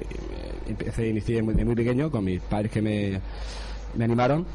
empecé, 0.67 1.09
inicié 1.09 1.41
muy- 1.43 1.53
de 1.53 1.65
muy 1.65 1.75
pequeño 1.75 2.09
con 2.09 2.23
mis 2.23 2.41
padres 2.41 2.71
que 2.71 2.81
me, 2.81 3.19
me 3.97 4.05
animaron 4.05 4.45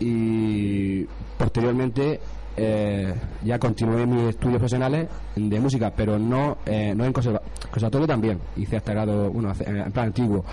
y 0.00 1.04
posteriormente 1.38 2.18
eh, 2.56 3.14
ya 3.44 3.58
continué 3.58 4.06
mis 4.06 4.30
estudios 4.30 4.58
profesionales 4.58 5.08
de 5.36 5.60
música, 5.60 5.92
pero 5.94 6.18
no, 6.18 6.58
eh, 6.66 6.94
no 6.94 7.04
en 7.04 7.12
conserva 7.12 7.40
conservatorio 7.70 8.06
también. 8.06 8.38
Hice 8.56 8.76
hasta 8.76 8.92
grado, 8.92 9.30
bueno, 9.30 9.52
en 9.60 9.92
plan 9.92 10.06
antiguo. 10.06 10.44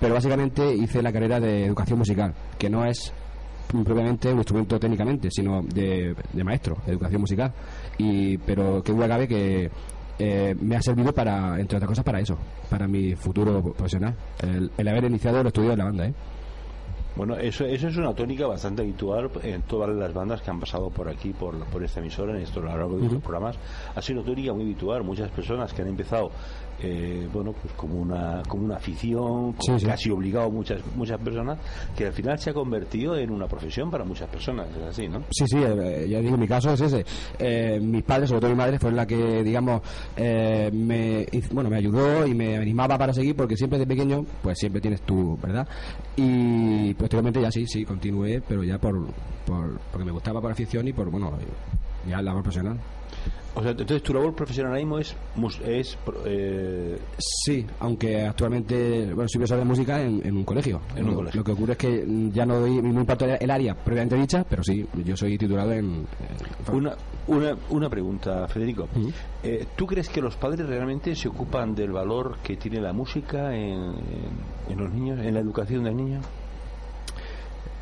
Pero 0.00 0.14
básicamente 0.14 0.74
hice 0.74 1.02
la 1.02 1.12
carrera 1.12 1.40
de 1.40 1.66
educación 1.66 1.98
musical, 1.98 2.34
que 2.58 2.68
no 2.68 2.84
es 2.84 3.12
propiamente 3.84 4.32
un 4.32 4.38
instrumento 4.38 4.78
técnicamente, 4.78 5.28
sino 5.30 5.62
de, 5.62 6.14
de 6.32 6.44
maestro, 6.44 6.76
de 6.84 6.92
educación 6.92 7.20
musical. 7.20 7.52
Y, 7.98 8.38
pero 8.38 8.82
que 8.82 8.92
duda 8.92 9.08
cabe 9.08 9.28
que 9.28 9.70
eh, 10.18 10.54
me 10.60 10.76
ha 10.76 10.82
servido 10.82 11.12
para, 11.12 11.58
entre 11.60 11.76
otras 11.76 11.88
cosas, 11.88 12.04
para 12.04 12.20
eso, 12.20 12.36
para 12.68 12.86
mi 12.88 13.14
futuro 13.14 13.62
profesional. 13.62 14.14
El, 14.42 14.70
el 14.76 14.88
haber 14.88 15.04
iniciado 15.04 15.38
los 15.38 15.48
estudios 15.48 15.72
de 15.72 15.76
la 15.76 15.84
banda, 15.84 16.06
¿eh? 16.06 16.14
Bueno, 17.16 17.34
eso, 17.36 17.64
eso 17.64 17.88
es 17.88 17.96
una 17.96 18.12
tónica 18.14 18.46
bastante 18.46 18.82
habitual 18.82 19.30
en 19.42 19.62
todas 19.62 19.88
las 19.88 20.12
bandas 20.12 20.42
que 20.42 20.50
han 20.50 20.60
pasado 20.60 20.90
por 20.90 21.08
aquí, 21.08 21.32
por, 21.32 21.58
por 21.64 21.82
esta 21.82 22.00
emisora, 22.00 22.36
en 22.36 22.42
esto 22.42 22.60
a 22.60 22.64
lo 22.64 22.68
largo 22.68 22.98
de 22.98 23.06
estos 23.06 23.22
programas. 23.22 23.56
Ha 23.94 24.02
sido 24.02 24.20
una 24.20 24.28
tónica 24.28 24.52
muy 24.52 24.64
habitual. 24.64 25.02
Muchas 25.02 25.30
personas 25.30 25.72
que 25.72 25.80
han 25.80 25.88
empezado, 25.88 26.30
eh, 26.82 27.28
bueno, 27.32 27.52
pues 27.52 27.72
como 27.74 27.96
una, 28.00 28.42
como 28.48 28.64
una 28.64 28.76
afición, 28.76 29.52
como 29.52 29.60
Sí, 29.60 29.80
sí. 29.80 29.86
casi 29.86 30.10
obligado 30.10 30.50
muchas, 30.50 30.80
muchas 30.94 31.18
personas, 31.20 31.58
que 31.96 32.06
al 32.06 32.12
final 32.12 32.38
se 32.38 32.50
ha 32.50 32.54
convertido 32.54 33.16
en 33.16 33.30
una 33.30 33.46
profesión 33.46 33.90
para 33.90 34.04
muchas 34.04 34.28
personas. 34.28 34.68
Es 34.76 34.82
así, 34.82 35.08
¿no? 35.08 35.20
Sí, 35.30 35.44
sí, 35.46 35.58
eh, 35.58 36.06
ya 36.08 36.20
digo, 36.20 36.36
mi 36.36 36.46
caso 36.46 36.72
es 36.72 36.80
ese. 36.80 37.04
Eh, 37.38 37.78
mis 37.80 38.02
padres, 38.02 38.28
sobre 38.28 38.40
todo 38.42 38.50
mi 38.50 38.56
madre, 38.56 38.78
fue 38.78 38.92
la 38.92 39.06
que, 39.06 39.42
digamos, 39.42 39.80
eh, 40.16 40.70
me, 40.72 41.26
bueno, 41.52 41.70
me 41.70 41.76
ayudó 41.76 42.26
y 42.26 42.34
me 42.34 42.56
animaba 42.56 42.98
para 42.98 43.12
seguir 43.12 43.34
porque 43.36 43.56
siempre 43.56 43.78
de 43.78 43.86
pequeño, 43.86 44.24
pues 44.42 44.58
siempre 44.58 44.80
tienes 44.80 45.02
tú, 45.02 45.38
¿verdad? 45.42 45.66
Y 46.16 46.94
posteriormente 46.94 47.40
ya 47.40 47.50
sí, 47.50 47.66
sí, 47.66 47.84
continué, 47.84 48.42
pero 48.46 48.62
ya 48.64 48.78
por, 48.78 49.06
por 49.46 49.78
porque 49.90 50.04
me 50.04 50.12
gustaba 50.12 50.40
por 50.40 50.50
afición 50.52 50.86
y 50.88 50.92
por, 50.92 51.10
bueno, 51.10 51.32
ya 52.08 52.20
labor 52.22 52.42
profesional. 52.42 52.78
O 53.58 53.62
sea, 53.62 53.70
entonces 53.70 54.02
tu 54.02 54.12
labor 54.12 54.34
profesional 54.34 54.72
ahora 54.72 54.84
mismo 54.84 54.98
es, 54.98 55.16
es 55.64 55.96
eh, 56.26 56.98
Sí, 57.18 57.64
aunque 57.80 58.22
actualmente, 58.26 59.06
bueno, 59.14 59.26
soy 59.30 59.38
profesor 59.38 59.58
de 59.58 59.64
música 59.64 60.02
en, 60.02 60.20
en 60.26 60.36
un 60.36 60.44
colegio. 60.44 60.82
En 60.94 61.04
un 61.04 61.10
lo, 61.12 61.16
colegio. 61.16 61.40
lo 61.40 61.44
que 61.44 61.52
ocurre 61.52 61.72
es 61.72 61.78
que 61.78 62.04
ya 62.34 62.44
no 62.44 62.60
doy, 62.60 62.82
no 62.82 63.00
importa 63.00 63.24
el 63.36 63.50
área 63.50 63.74
previamente 63.74 64.14
dicha, 64.16 64.44
pero 64.46 64.62
sí, 64.62 64.86
yo 65.04 65.16
soy 65.16 65.38
titulado 65.38 65.72
en... 65.72 66.06
en- 66.68 66.74
Una, 66.74 66.94
una, 67.28 67.56
una 67.70 67.88
pregunta, 67.88 68.46
Federico. 68.46 68.88
Eh, 69.42 69.66
¿Tú 69.74 69.86
crees 69.86 70.10
que 70.10 70.20
los 70.20 70.36
padres 70.36 70.66
realmente 70.66 71.14
se 71.16 71.28
ocupan 71.28 71.74
del 71.74 71.92
valor 71.92 72.36
que 72.42 72.56
tiene 72.56 72.78
la 72.80 72.92
música 72.92 73.54
en, 73.56 73.72
en- 73.72 74.70
en 74.72 74.78
los 74.78 74.92
niños, 74.92 75.18
en 75.20 75.32
la 75.32 75.40
educación 75.40 75.82
del 75.84 75.96
niño? 75.96 76.20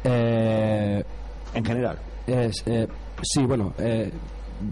Eh, 0.04 1.02
En 1.54 1.64
general. 1.64 1.98
Es, 2.26 2.62
eh, 2.66 2.86
sí, 3.22 3.42
bueno, 3.44 3.74
eh, 3.78 4.10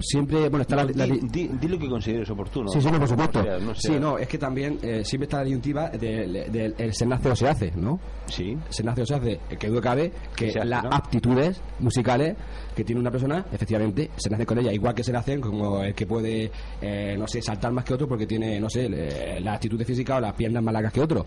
siempre, 0.00 0.48
bueno, 0.48 0.62
está 0.62 0.76
la, 0.76 0.84
No, 0.84 0.90
la- 0.94 1.06
di, 1.06 1.20
di- 1.30 1.50
di 1.60 1.68
lo 1.68 1.78
que 1.78 1.88
consideres 1.88 2.28
oportuno. 2.30 2.68
Sí, 2.68 2.80
sí, 2.80 2.90
no, 2.90 2.98
por 2.98 3.08
supuesto. 3.08 3.38
No 3.40 3.44
sea- 3.44 3.58
no 3.58 3.74
sea- 3.74 3.92
Sí, 3.94 4.00
no, 4.00 4.18
es 4.18 4.28
que 4.28 4.38
también 4.38 4.78
eh, 4.82 5.02
siempre 5.04 5.24
está 5.26 5.38
la 5.38 5.44
disyuntiva 5.44 5.88
del 5.90 6.32
de, 6.52 6.74
el 6.78 6.94
se 6.94 7.06
nace 7.06 7.30
o 7.30 7.36
se 7.36 7.48
hace, 7.48 7.72
¿no? 7.76 7.98
Sí. 8.26 8.56
Se 8.68 8.82
nace 8.82 9.02
o 9.02 9.06
se 9.06 9.14
hace, 9.14 9.40
que 9.58 9.68
duda 9.68 9.80
cabe 9.80 10.12
que 10.36 10.48
hace, 10.50 10.64
las 10.64 10.84
¿no? 10.84 10.90
aptitudes 10.92 11.60
musicales 11.80 12.36
que 12.74 12.84
tiene 12.84 13.00
una 13.00 13.10
persona, 13.10 13.44
efectivamente, 13.52 14.10
se 14.16 14.30
nace 14.30 14.46
con 14.46 14.58
ella, 14.58 14.72
igual 14.72 14.94
que 14.94 15.04
se 15.04 15.12
nacen 15.12 15.40
como 15.40 15.82
el 15.82 15.94
que 15.94 16.06
puede, 16.06 16.50
eh, 16.80 17.16
no 17.18 17.26
sé, 17.26 17.42
saltar 17.42 17.72
más 17.72 17.84
que 17.84 17.94
otro 17.94 18.08
porque 18.08 18.26
tiene, 18.26 18.58
no 18.60 18.70
sé, 18.70 18.88
le- 18.88 19.40
la 19.40 19.54
actitud 19.54 19.82
física 19.84 20.16
o 20.16 20.20
las 20.20 20.32
piernas 20.34 20.62
más 20.62 20.72
largas 20.72 20.92
que 20.92 21.00
otro. 21.00 21.24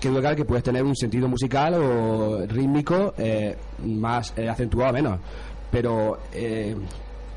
Que 0.00 0.08
duda 0.08 0.22
cabe 0.22 0.36
que 0.36 0.44
puedes 0.44 0.64
tener 0.64 0.82
un 0.82 0.96
sentido 0.96 1.28
musical 1.28 1.74
o 1.74 2.46
rítmico 2.46 3.14
eh, 3.18 3.56
más 3.84 4.32
eh, 4.36 4.48
acentuado 4.48 4.90
o 4.90 4.92
menos. 4.92 5.20
Pero 5.70 6.18
eh, 6.32 6.74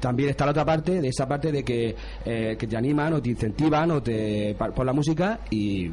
también 0.01 0.29
está 0.29 0.45
la 0.45 0.51
otra 0.51 0.65
parte, 0.65 0.99
de 0.99 1.07
esa 1.07 1.27
parte 1.27 1.51
de 1.51 1.63
que, 1.63 1.95
eh, 2.25 2.55
que 2.59 2.67
te 2.67 2.75
animan 2.75 3.13
o 3.13 3.21
te 3.21 3.29
incentivan 3.29 3.91
o 3.91 4.01
te 4.01 4.55
por 4.55 4.85
la 4.85 4.91
música 4.91 5.39
y 5.49 5.89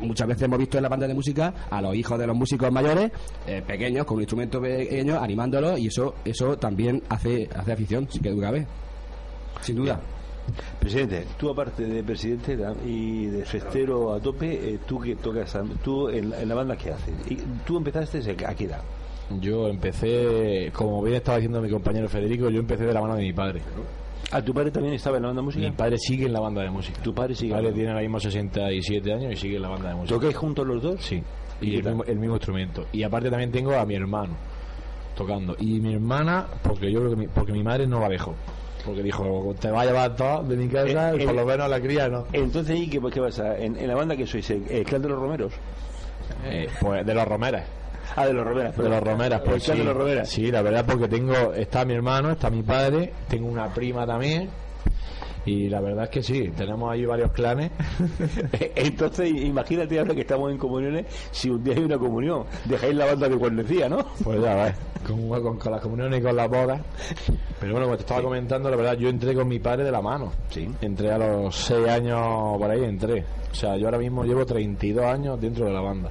muchas 0.00 0.28
veces 0.28 0.44
hemos 0.44 0.58
visto 0.58 0.76
en 0.76 0.82
la 0.82 0.88
banda 0.88 1.08
de 1.08 1.14
música 1.14 1.52
a 1.68 1.82
los 1.82 1.94
hijos 1.96 2.18
de 2.18 2.26
los 2.26 2.36
músicos 2.36 2.70
mayores, 2.70 3.10
eh, 3.46 3.62
pequeños, 3.66 4.04
con 4.04 4.16
un 4.16 4.22
instrumento 4.22 4.60
pequeño, 4.60 5.18
animándolos 5.18 5.78
y 5.80 5.88
eso 5.88 6.16
eso 6.24 6.56
también 6.56 7.02
hace, 7.08 7.48
hace 7.56 7.72
afición, 7.72 8.06
sí 8.10 8.20
que 8.20 8.38
cabe. 8.38 8.66
Sin 9.62 9.76
duda. 9.76 9.98
Presidente, 10.78 11.24
tú 11.36 11.50
aparte 11.50 11.84
de 11.84 12.04
presidente 12.04 12.56
y 12.86 13.26
de 13.26 13.44
festero 13.44 14.14
a 14.14 14.20
tope, 14.20 14.74
eh, 14.74 14.78
tú 14.86 15.00
que 15.00 15.16
tocas, 15.16 15.58
tú 15.82 16.08
en, 16.08 16.32
en 16.32 16.48
la 16.48 16.54
banda 16.54 16.76
qué 16.76 16.92
haces? 16.92 17.14
Y 17.28 17.36
tú 17.66 17.78
empezaste 17.78 18.18
a 18.46 18.54
qué 18.54 18.64
edad? 18.64 18.82
Yo 19.40 19.68
empecé, 19.68 20.70
como 20.72 21.02
bien 21.02 21.16
estaba 21.16 21.38
diciendo 21.38 21.60
mi 21.60 21.68
compañero 21.68 22.08
Federico, 22.08 22.48
yo 22.48 22.60
empecé 22.60 22.84
de 22.84 22.92
la 22.92 23.00
mano 23.00 23.16
de 23.16 23.22
mi 23.22 23.32
padre. 23.32 23.60
¿A 24.32 24.42
tu 24.42 24.52
padre 24.52 24.70
también 24.70 24.94
estaba 24.94 25.16
en 25.16 25.22
la 25.22 25.28
banda 25.28 25.42
de 25.42 25.46
música? 25.46 25.64
Mi 25.64 25.72
padre 25.72 25.98
sigue 25.98 26.26
en 26.26 26.32
la 26.32 26.40
banda 26.40 26.62
de 26.62 26.70
música. 26.70 27.00
Tu 27.02 27.14
padre 27.14 27.34
sigue 27.34 27.52
Mi 27.54 27.60
padre 27.60 27.72
tiene 27.72 27.88
ahora 27.90 28.02
mismo 28.02 28.20
67 28.20 29.12
años 29.12 29.32
y 29.32 29.36
sigue 29.36 29.56
en 29.56 29.62
la 29.62 29.68
banda 29.68 29.88
de 29.90 29.94
música. 29.96 30.14
¿Tocáis 30.14 30.36
juntos 30.36 30.66
los 30.66 30.82
dos? 30.82 31.00
Sí, 31.00 31.22
¿Y 31.60 31.76
el 31.76 31.84
mismo, 31.84 32.04
el 32.04 32.18
mismo 32.18 32.34
instrumento. 32.36 32.86
Y 32.92 33.02
aparte 33.02 33.30
también 33.30 33.50
tengo 33.50 33.74
a 33.74 33.84
mi 33.84 33.94
hermano 33.94 34.34
tocando. 35.16 35.56
Y 35.58 35.80
mi 35.80 35.94
hermana, 35.94 36.46
porque 36.62 36.90
yo 36.92 37.00
creo 37.00 37.10
que 37.10 37.16
mi, 37.16 37.26
porque 37.28 37.52
mi 37.52 37.62
madre 37.62 37.86
no 37.86 38.00
la 38.00 38.08
dejó. 38.08 38.34
Porque 38.84 39.02
dijo, 39.02 39.54
te 39.58 39.70
va 39.70 39.82
a 39.82 39.86
llevar 39.86 40.14
todo 40.14 40.44
de 40.44 40.56
mi 40.56 40.68
casa, 40.68 41.12
Eh, 41.12 41.22
eh, 41.22 41.24
por 41.24 41.34
lo 41.34 41.44
menos 41.44 41.68
la 41.68 41.80
cría 41.80 42.08
no. 42.08 42.26
Entonces, 42.32 42.78
¿y 42.78 42.88
qué, 42.88 43.00
qué 43.12 43.20
pasa? 43.20 43.58
¿En, 43.58 43.76
en 43.76 43.88
la 43.88 43.94
banda 43.96 44.16
que 44.16 44.26
sois? 44.26 44.48
¿El, 44.50 44.64
el 44.70 44.84
clan 44.84 45.02
de 45.02 45.08
los 45.08 45.18
romeros? 45.18 45.52
Eh, 46.44 46.68
pues 46.80 47.04
de 47.04 47.14
los 47.14 47.26
romeras. 47.26 47.64
Ah, 48.14 48.26
de 48.26 48.32
los 48.32 48.46
romeras. 48.46 48.76
De 48.76 48.88
los 48.88 49.02
romeras, 49.02 49.40
pues 49.44 49.62
sí. 49.62 49.72
de 49.72 49.84
los 49.84 49.96
romeras. 49.96 50.28
Sí, 50.28 50.50
la 50.50 50.62
verdad 50.62 50.84
porque 50.86 51.08
tengo, 51.08 51.52
está 51.54 51.84
mi 51.84 51.94
hermano, 51.94 52.30
está 52.30 52.50
mi 52.50 52.62
padre, 52.62 53.12
tengo 53.28 53.48
una 53.48 53.72
prima 53.72 54.06
también. 54.06 54.48
Y 55.46 55.68
la 55.68 55.80
verdad 55.80 56.04
es 56.04 56.10
que 56.10 56.22
sí, 56.24 56.50
tenemos 56.56 56.90
ahí 56.92 57.06
varios 57.06 57.30
clanes. 57.30 57.70
Entonces, 58.74 59.30
imagínate 59.30 59.96
ahora 59.98 60.12
que 60.12 60.22
estamos 60.22 60.50
en 60.50 60.58
comuniones, 60.58 61.06
si 61.30 61.48
un 61.48 61.62
día 61.62 61.74
hay 61.76 61.84
una 61.84 61.98
comunión, 61.98 62.44
dejáis 62.64 62.96
la 62.96 63.06
banda 63.06 63.28
de 63.28 63.36
Cuernecía, 63.36 63.88
¿no? 63.88 64.04
Pues 64.24 64.42
ya 64.42 64.56
ves, 64.56 64.74
con, 65.06 65.28
con, 65.28 65.56
con 65.56 65.72
las 65.72 65.80
comuniones 65.80 66.18
y 66.18 66.22
con 66.22 66.34
las 66.34 66.48
bodas. 66.50 66.80
Pero 67.60 67.72
bueno, 67.72 67.86
como 67.86 67.96
te 67.96 68.02
estaba 68.02 68.22
comentando, 68.22 68.68
la 68.68 68.76
verdad, 68.76 68.94
yo 68.98 69.08
entré 69.08 69.34
con 69.34 69.46
mi 69.46 69.60
padre 69.60 69.84
de 69.84 69.92
la 69.92 70.02
mano. 70.02 70.32
Sí. 70.50 70.68
Entré 70.80 71.12
a 71.12 71.18
los 71.18 71.54
6 71.54 71.88
años 71.88 72.58
por 72.58 72.68
ahí, 72.68 72.82
entré. 72.82 73.24
O 73.52 73.54
sea, 73.54 73.76
yo 73.76 73.86
ahora 73.86 73.98
mismo 73.98 74.24
llevo 74.24 74.44
32 74.44 75.04
años 75.04 75.40
dentro 75.40 75.66
de 75.66 75.72
la 75.72 75.80
banda. 75.80 76.10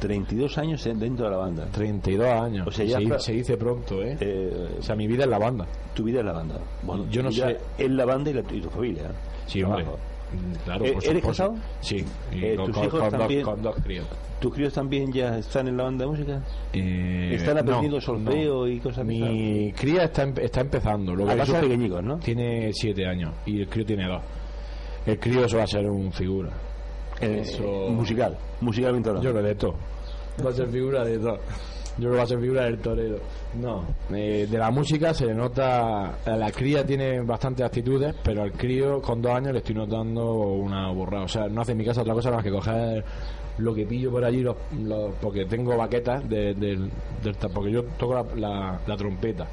32 0.00 0.58
años 0.58 0.84
en- 0.86 0.98
dentro 0.98 1.26
de 1.26 1.30
la 1.30 1.36
banda. 1.36 1.66
32 1.70 2.26
años. 2.28 2.66
O 2.66 2.70
sea, 2.72 2.84
ya 2.84 2.98
se, 2.98 3.18
se 3.18 3.32
dice 3.34 3.56
pronto, 3.56 4.02
¿eh? 4.02 4.16
Eh, 4.20 4.68
O 4.80 4.82
sea, 4.82 4.96
mi 4.96 5.06
vida 5.06 5.24
es 5.24 5.30
la 5.30 5.38
banda. 5.38 5.66
tu 5.94 6.02
vida 6.04 6.20
es 6.20 6.24
la 6.26 6.32
banda. 6.32 6.58
Bueno, 6.82 7.06
Yo 7.10 7.22
no 7.22 7.30
sé- 7.30 7.58
Es 7.78 7.90
la 7.90 8.04
banda 8.04 8.30
y, 8.30 8.34
la- 8.34 8.40
y 8.52 8.60
tu 8.60 8.70
familia. 8.70 9.10
Sí, 9.46 9.62
hombre. 9.62 9.84
Mm, 9.84 10.64
Claro, 10.64 10.84
Eh, 10.84 10.92
por 10.92 11.04
¿eres 11.06 11.24
casado? 11.24 11.54
Sí. 11.80 12.04
Eh, 12.32 12.54
con, 12.56 12.66
¿tus 12.66 12.76
con- 12.76 12.84
hijos 12.86 13.00
con 13.00 13.10
también? 13.10 13.42
dos, 13.42 13.50
con 13.54 13.62
dos 13.62 13.76
críos. 13.82 14.06
¿Tus 14.40 14.54
críos 14.54 14.72
también 14.72 15.12
ya 15.12 15.36
están 15.38 15.66
en 15.68 15.76
la 15.76 15.82
banda 15.84 16.04
de 16.04 16.10
música? 16.10 16.42
Eh, 16.72 17.32
¿Están 17.34 17.58
aprendiendo 17.58 17.96
no, 17.96 18.00
solfeo 18.00 18.54
no. 18.60 18.68
y 18.68 18.78
cosas 18.78 19.04
Mi 19.04 19.72
cría 19.72 20.04
está, 20.04 20.22
está 20.40 20.60
empezando. 20.62 21.14
Lo 21.14 21.24
que 21.24 21.30
Además 21.32 21.46
son 21.48 21.56
pasa 21.56 21.66
pequeñicos, 21.66 22.02
¿no? 22.04 22.18
Tiene 22.20 22.70
7 22.72 23.06
años 23.06 23.34
y 23.44 23.60
el 23.60 23.68
crío 23.68 23.84
tiene 23.84 24.06
2. 24.06 24.22
El 25.06 25.18
crío 25.18 25.44
eso 25.44 25.56
va 25.58 25.64
a 25.64 25.66
ser 25.66 25.90
un 25.90 26.12
figura. 26.12 26.50
Eh, 27.20 27.40
Eso- 27.42 27.88
Musical, 27.90 28.36
musicalmente 28.60 29.08
hablando. 29.10 29.28
Yo 29.28 29.34
creo 29.34 29.46
de 29.46 29.54
todo. 29.54 29.74
Va 30.44 30.50
a 30.50 30.54
ser 30.54 30.68
figura 30.68 31.04
de 31.04 31.18
todo. 31.18 31.38
Yo 31.98 32.08
creo 32.08 32.10
que 32.12 32.16
va 32.18 32.22
a 32.22 32.26
ser 32.26 32.40
figura 32.40 32.64
del 32.64 32.78
torero. 32.78 33.16
No, 33.60 33.84
eh, 34.14 34.46
de 34.50 34.58
la 34.58 34.70
música 34.70 35.12
se 35.12 35.26
le 35.26 35.34
nota. 35.34 36.14
a 36.24 36.36
La 36.36 36.50
cría 36.50 36.86
tiene 36.86 37.20
bastantes 37.20 37.66
actitudes, 37.66 38.14
pero 38.22 38.42
al 38.42 38.52
crío 38.52 39.02
con 39.02 39.20
dos 39.20 39.32
años 39.32 39.52
le 39.52 39.58
estoy 39.58 39.74
notando 39.74 40.24
una 40.34 40.90
borrada. 40.92 41.24
O 41.24 41.28
sea, 41.28 41.46
no 41.48 41.60
hace 41.60 41.72
en 41.72 41.78
mi 41.78 41.84
casa 41.84 42.00
otra 42.02 42.14
cosa 42.14 42.30
más 42.30 42.42
que 42.42 42.50
coger 42.50 43.04
lo 43.58 43.74
que 43.74 43.84
pillo 43.84 44.10
por 44.10 44.24
allí, 44.24 44.40
los, 44.40 44.56
los- 44.82 45.14
porque 45.20 45.44
tengo 45.44 45.76
baquetas 45.76 46.26
de- 46.26 46.54
del, 46.54 46.90
del 47.22 47.36
ta- 47.36 47.48
porque 47.50 47.70
yo 47.72 47.82
toco 47.98 48.14
la, 48.14 48.24
la- 48.36 48.80
la 48.86 48.96
trompeta, 48.96 49.46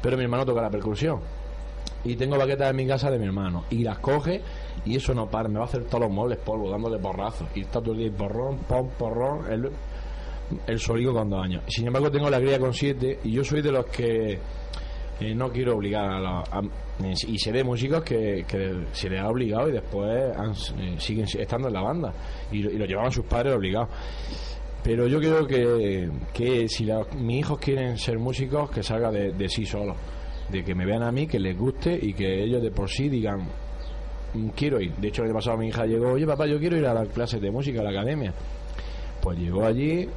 pero 0.00 0.16
mi 0.16 0.22
hermano 0.22 0.44
toca 0.46 0.62
la 0.62 0.70
percusión. 0.70 1.18
Y 2.04 2.14
tengo 2.14 2.38
baquetas 2.38 2.70
en 2.70 2.76
mi 2.76 2.86
casa 2.86 3.10
de 3.10 3.18
mi 3.18 3.24
hermano. 3.26 3.64
Y 3.70 3.82
las 3.82 3.98
coge 3.98 4.40
y 4.84 4.96
eso 4.96 5.14
no 5.14 5.28
para. 5.28 5.48
Me 5.48 5.56
va 5.58 5.64
a 5.64 5.68
hacer 5.68 5.84
todos 5.84 6.00
los 6.04 6.10
muebles 6.10 6.38
polvo, 6.38 6.70
dándole 6.70 6.98
porrazos. 6.98 7.48
Y 7.54 7.60
está 7.62 7.80
todo 7.80 7.92
el 7.92 7.98
día 8.00 8.10
porrón, 8.16 8.58
pom, 8.68 8.88
porrón. 8.98 9.50
El, 9.52 9.70
el 10.66 10.78
solico 10.78 11.12
con 11.12 11.28
dos 11.30 11.42
años. 11.44 11.62
Sin 11.68 11.86
embargo, 11.86 12.10
tengo 12.10 12.28
la 12.30 12.38
cría 12.40 12.58
con 12.58 12.72
siete. 12.72 13.18
Y 13.24 13.32
yo 13.32 13.44
soy 13.44 13.60
de 13.62 13.72
los 13.72 13.86
que 13.86 14.38
eh, 15.20 15.34
no 15.34 15.50
quiero 15.50 15.76
obligar 15.76 16.04
a 16.08 16.18
los. 16.20 16.48
a- 16.52 16.62
y 17.28 17.38
sé 17.38 17.52
de 17.52 17.62
músicos 17.62 18.02
que, 18.02 18.44
que 18.48 18.86
se 18.92 19.08
les 19.08 19.20
ha 19.20 19.28
obligado 19.28 19.68
y 19.68 19.72
después 19.72 20.36
han- 20.36 20.52
eh, 20.80 20.96
siguen 20.98 21.26
estando 21.38 21.68
en 21.68 21.74
la 21.74 21.82
banda. 21.82 22.12
Y, 22.50 22.58
y 22.58 22.78
lo 22.78 22.86
llevaban 22.86 23.12
sus 23.12 23.24
padres 23.24 23.54
obligados. 23.54 23.88
Pero 24.82 25.06
yo 25.06 25.18
creo 25.18 25.46
que, 25.46 26.08
que 26.32 26.68
si 26.68 26.88
mis 27.16 27.40
hijos 27.40 27.58
quieren 27.58 27.98
ser 27.98 28.18
músicos, 28.18 28.70
que 28.70 28.82
salga 28.82 29.10
de, 29.10 29.32
de 29.32 29.48
sí 29.48 29.66
solos. 29.66 29.96
De 30.50 30.64
que 30.64 30.74
me 30.74 30.86
vean 30.86 31.02
a 31.02 31.12
mí, 31.12 31.26
que 31.26 31.38
les 31.38 31.58
guste 31.58 31.98
y 32.00 32.14
que 32.14 32.42
ellos 32.42 32.62
de 32.62 32.70
por 32.70 32.88
sí 32.88 33.08
digan, 33.10 33.40
"Mm, 33.40 33.48
quiero 34.54 34.80
ir. 34.80 34.94
De 34.96 35.08
hecho, 35.08 35.22
el 35.22 35.28
año 35.28 35.34
pasado 35.34 35.56
mi 35.56 35.68
hija 35.68 35.86
llegó, 35.86 36.12
oye 36.12 36.26
papá, 36.26 36.46
yo 36.46 36.58
quiero 36.58 36.76
ir 36.76 36.86
a 36.86 36.94
las 36.94 37.08
clases 37.08 37.40
de 37.40 37.50
música, 37.50 37.80
a 37.80 37.84
la 37.84 37.90
academia. 37.90 38.32
Pues 39.20 39.38
llegó 39.38 39.64
allí, 39.64 40.08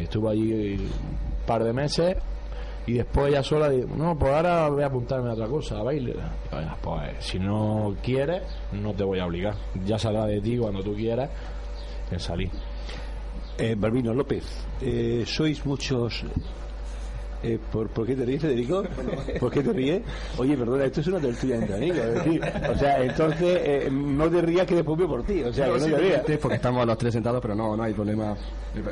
estuvo 0.00 0.28
allí 0.28 0.74
un 0.74 1.46
par 1.46 1.64
de 1.64 1.72
meses, 1.72 2.16
y 2.86 2.94
después 2.94 3.28
ella 3.28 3.42
sola 3.42 3.70
dice, 3.70 3.86
no, 3.96 4.18
pues 4.18 4.32
ahora 4.32 4.68
voy 4.68 4.82
a 4.82 4.86
apuntarme 4.86 5.30
a 5.30 5.34
otra 5.34 5.46
cosa, 5.46 5.78
a 5.78 5.82
baile. 5.82 6.14
Oiga, 6.52 6.76
pues 6.80 7.00
si 7.20 7.38
no 7.38 7.94
quieres, 8.02 8.42
no 8.72 8.92
te 8.94 9.04
voy 9.04 9.20
a 9.20 9.26
obligar. 9.26 9.54
Ya 9.84 9.98
saldrá 9.98 10.26
de 10.26 10.40
ti 10.40 10.56
cuando 10.56 10.82
tú 10.82 10.94
quieras 10.94 11.30
en 12.10 12.18
salir. 12.18 12.50
Eh, 13.58 13.76
Balbino 13.78 14.14
López, 14.14 14.44
eh, 14.80 15.22
sois 15.26 15.64
muchos. 15.66 16.24
Eh, 17.42 17.58
¿por, 17.72 17.88
¿Por 17.88 18.06
qué 18.06 18.14
te 18.14 18.24
ríes, 18.24 18.42
Federico? 18.42 18.82
¿Por 19.40 19.50
qué 19.50 19.62
te 19.62 19.72
ríes? 19.72 20.02
Oye, 20.36 20.56
perdona, 20.56 20.84
esto 20.84 21.00
es 21.00 21.06
una 21.06 21.18
tertulia 21.20 21.56
entre 21.56 21.76
amigos. 21.76 21.98
es 21.98 22.14
decir, 22.14 22.42
o 22.70 22.78
sea, 22.78 23.02
entonces 23.02 23.60
eh, 23.64 23.88
no 23.90 24.28
te 24.28 24.42
rías 24.42 24.66
que 24.66 24.74
después 24.74 24.98
voy 24.98 25.06
por 25.06 25.22
ti. 25.24 25.42
O 25.42 25.52
sea, 25.52 25.66
que 25.66 25.78
no 25.78 25.84
te 25.86 25.96
rías. 25.96 26.22
Sí, 26.26 26.34
porque 26.40 26.56
estamos 26.56 26.86
los 26.86 26.98
tres 26.98 27.14
sentados, 27.14 27.40
pero 27.40 27.54
no, 27.54 27.76
no 27.76 27.82
hay 27.82 27.94
problema. 27.94 28.36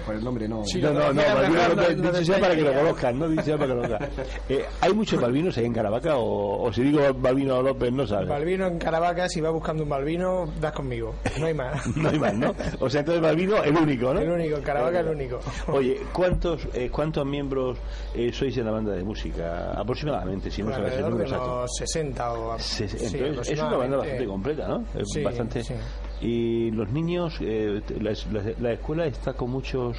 Por 0.04 0.14
el 0.16 0.24
nombre 0.24 0.48
no. 0.48 0.62
No, 0.80 0.92
no, 0.92 1.12
no, 1.12 1.68
López, 1.68 1.96
dicho 1.96 2.24
sea 2.24 2.40
para 2.40 2.56
que 2.56 2.62
lo 2.62 2.72
conozcan, 2.72 3.18
no 3.18 3.28
dicho 3.28 3.42
sea 3.44 3.56
para 3.58 3.68
que 3.68 3.74
lo 3.74 3.82
conozcan. 3.82 4.10
Eh, 4.48 4.64
¿Hay 4.80 4.92
muchos 4.92 5.20
Balbinos 5.20 5.56
ahí 5.56 5.66
en 5.66 5.72
Caravaca 5.72 6.16
o, 6.16 6.64
o 6.64 6.72
si 6.72 6.82
digo 6.82 7.00
Balbino 7.14 7.62
López 7.62 7.92
no 7.92 8.04
sabes? 8.06 8.28
Balbino 8.28 8.66
en 8.66 8.78
Caravaca, 8.78 9.28
si 9.28 9.40
vas 9.40 9.52
buscando 9.52 9.84
un 9.84 9.88
Balbino, 9.88 10.46
das 10.60 10.72
conmigo. 10.72 11.14
No 11.38 11.46
hay 11.46 11.54
más. 11.54 11.86
No 11.98 12.08
hay 12.08 12.18
más, 12.18 12.34
¿no? 12.34 12.54
O 12.80 12.88
sea, 12.88 13.00
entonces 13.00 13.22
Balbino 13.22 13.62
el 13.62 13.76
único, 13.76 14.14
¿no? 14.14 14.20
El 14.20 14.30
único, 14.30 14.56
en 14.56 14.62
Caravaca 14.62 15.00
el 15.00 15.08
único. 15.08 15.38
Oye, 15.68 16.00
¿cuántos 16.12 16.66
eh, 16.74 16.90
cuántos 16.90 17.24
miembros 17.26 17.78
eh, 18.14 18.32
sois 18.38 18.56
en 18.56 18.64
la 18.64 18.70
banda 18.70 18.92
de 18.92 19.02
música? 19.04 19.72
Aproximadamente, 19.72 20.50
si 20.50 20.62
no 20.62 20.72
sabes 20.72 20.94
el 20.94 21.02
número 21.10 21.22
exacto. 21.24 21.52
unos 21.58 21.70
60 21.76 22.32
o 22.32 22.58
Se- 22.58 22.88
sí, 22.88 23.18
entonces, 23.18 23.52
es 23.54 23.60
una 23.62 23.76
banda 23.76 23.96
bastante 23.98 24.26
completa, 24.26 24.68
¿no? 24.68 24.84
Sí, 25.04 25.22
bastante. 25.22 25.64
sí. 25.64 25.74
Y 26.20 26.70
los 26.70 26.88
niños, 26.90 27.36
eh, 27.40 27.80
la, 28.00 28.12
la- 28.32 28.52
la 28.60 28.72
escuela 28.72 29.06
está 29.06 29.32
con 29.34 29.50
muchos. 29.50 29.96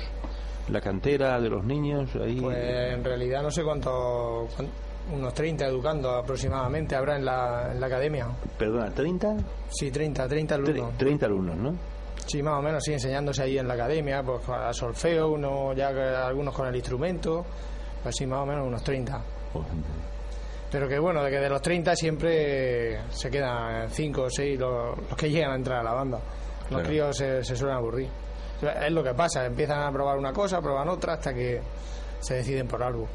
La 0.70 0.82
cantera 0.82 1.40
de 1.42 1.50
los 1.50 1.66
niños 1.66 2.12
ahí. 2.16 2.40
Pues 2.40 2.56
en 2.94 3.04
realidad 3.04 3.42
no 3.42 3.50
sé 3.50 3.64
cuánto, 3.64 4.48
cuán- 4.56 4.70
unos 5.12 5.34
30 5.34 5.66
educando 5.66 6.12
aproximadamente 6.12 6.96
habrá 6.96 7.16
en 7.18 7.26
la, 7.26 7.72
en 7.72 7.80
la 7.82 7.88
academia. 7.88 8.28
Perdona, 8.56 8.94
¿30? 8.94 9.36
Sí, 9.70 9.90
30, 9.90 10.28
30 10.28 10.58
Tre- 10.58 10.60
alumnos. 10.70 10.98
30 10.98 11.26
alumnos, 11.26 11.56
¿no? 11.58 11.76
Sí, 12.28 12.44
más 12.44 12.60
o 12.60 12.62
menos, 12.62 12.84
sí, 12.84 12.94
enseñándose 12.94 13.42
ahí 13.42 13.58
en 13.58 13.68
la 13.68 13.74
academia, 13.74 14.22
pues 14.22 14.48
a 14.50 14.72
solfeo, 14.72 15.30
uno 15.32 15.74
ya 15.74 15.88
algunos 16.28 16.54
con 16.54 16.68
el 16.68 16.76
instrumento, 16.76 17.44
pues 18.04 18.16
sí, 18.18 18.26
más 18.26 18.40
o 18.40 18.46
menos 18.46 18.66
unos 18.68 18.84
30. 18.84 19.22
Pues, 19.54 19.66
Pero 20.72 20.88
que 20.88 21.00
bueno, 21.00 21.24
de 21.24 21.32
que 21.32 21.40
de 21.40 21.50
los 21.50 21.62
30 21.62 21.96
siempre 21.96 23.00
se 23.12 23.30
quedan 23.30 23.90
5 23.90 24.22
o 24.22 24.30
6 24.30 24.60
los, 24.60 24.98
los 24.98 25.16
que 25.18 25.30
llegan 25.30 25.52
a 25.52 25.56
entrar 25.56 25.80
a 25.80 25.84
la 25.84 25.94
banda. 25.94 26.18
Los 26.18 26.68
Claro. 26.70 26.84
críos 26.86 27.18
se, 27.18 27.44
se 27.44 27.56
suelen 27.56 27.78
aburrir. 27.78 28.08
Es 28.86 28.92
lo 28.92 29.04
que 29.04 29.14
pasa, 29.14 29.46
empiezan 29.46 29.82
a 29.82 29.92
probar 29.92 30.18
una 30.18 30.32
cosa, 30.34 30.62
prueban 30.62 30.88
otra 30.90 31.14
hasta 31.14 31.34
que 31.34 31.62
se 32.20 32.36
deciden 32.36 32.68
por 32.68 32.84
algo. 32.84 33.08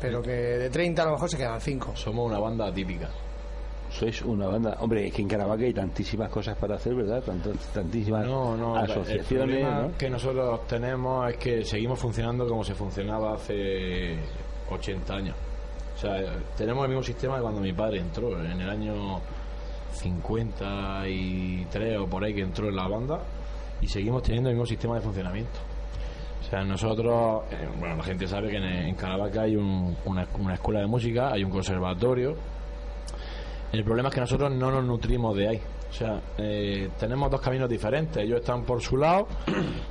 Pero 0.00 0.20
que 0.22 0.30
de 0.30 0.70
30 0.70 1.02
a 1.02 1.04
lo 1.06 1.12
mejor 1.12 1.30
se 1.30 1.36
quedan 1.36 1.60
5. 1.60 1.92
Somos 1.96 2.26
una 2.30 2.38
banda 2.38 2.72
típica. 2.72 3.08
Sois 3.98 4.20
una 4.22 4.46
banda. 4.46 4.76
Hombre, 4.80 5.06
es 5.06 5.14
que 5.14 5.22
en 5.22 5.28
Caravaca 5.28 5.62
hay 5.64 5.72
tantísimas 5.72 6.28
cosas 6.30 6.56
para 6.58 6.76
hacer, 6.76 6.94
¿verdad? 6.94 7.22
Tantísimas 7.72 8.26
No, 8.26 8.54
no, 8.56 8.76
asociaciones, 8.76 9.30
el 9.30 9.36
problema 9.38 9.80
¿no? 9.82 9.96
que 9.96 10.10
nosotros 10.10 10.66
tenemos 10.66 11.30
es 11.30 11.36
que 11.38 11.64
seguimos 11.64 11.98
funcionando 11.98 12.46
como 12.46 12.62
se 12.62 12.74
funcionaba 12.74 13.34
hace 13.34 14.16
80 14.70 15.14
años. 15.14 15.34
O 15.96 15.98
sea, 15.98 16.14
tenemos 16.58 16.84
el 16.84 16.90
mismo 16.90 17.02
sistema 17.02 17.36
que 17.36 17.42
cuando 17.42 17.60
mi 17.62 17.72
padre 17.72 18.00
entró, 18.00 18.38
en 18.38 18.60
el 18.60 18.68
año 18.68 19.18
53 19.94 21.98
o 21.98 22.06
por 22.06 22.24
ahí 22.24 22.34
que 22.34 22.42
entró 22.42 22.68
en 22.68 22.76
la 22.76 22.86
banda, 22.88 23.18
y 23.80 23.86
seguimos 23.88 24.22
teniendo 24.22 24.50
el 24.50 24.56
mismo 24.56 24.66
sistema 24.66 24.96
de 24.96 25.00
funcionamiento. 25.00 25.58
O 26.40 26.44
sea, 26.50 26.62
nosotros, 26.64 27.44
eh, 27.50 27.66
bueno, 27.78 27.96
la 27.96 28.02
gente 28.04 28.26
sabe 28.26 28.50
que 28.50 28.56
en, 28.58 28.64
en 28.64 28.94
Caravaca 28.94 29.42
hay 29.42 29.56
un- 29.56 29.96
una, 30.04 30.26
una 30.38 30.54
escuela 30.54 30.80
de 30.80 30.86
música, 30.86 31.32
hay 31.32 31.44
un 31.44 31.50
conservatorio, 31.50 32.36
el 33.76 33.84
problema 33.84 34.08
es 34.08 34.14
que 34.14 34.20
nosotros 34.20 34.50
no 34.52 34.70
nos 34.70 34.84
nutrimos 34.84 35.36
de 35.36 35.48
ahí. 35.48 35.60
O 35.88 35.92
sea, 35.92 36.20
eh, 36.38 36.90
tenemos 36.98 37.30
dos 37.30 37.40
caminos 37.40 37.68
diferentes. 37.68 38.22
Ellos 38.22 38.40
están 38.40 38.64
por 38.64 38.80
su 38.82 38.96
lado 38.96 39.28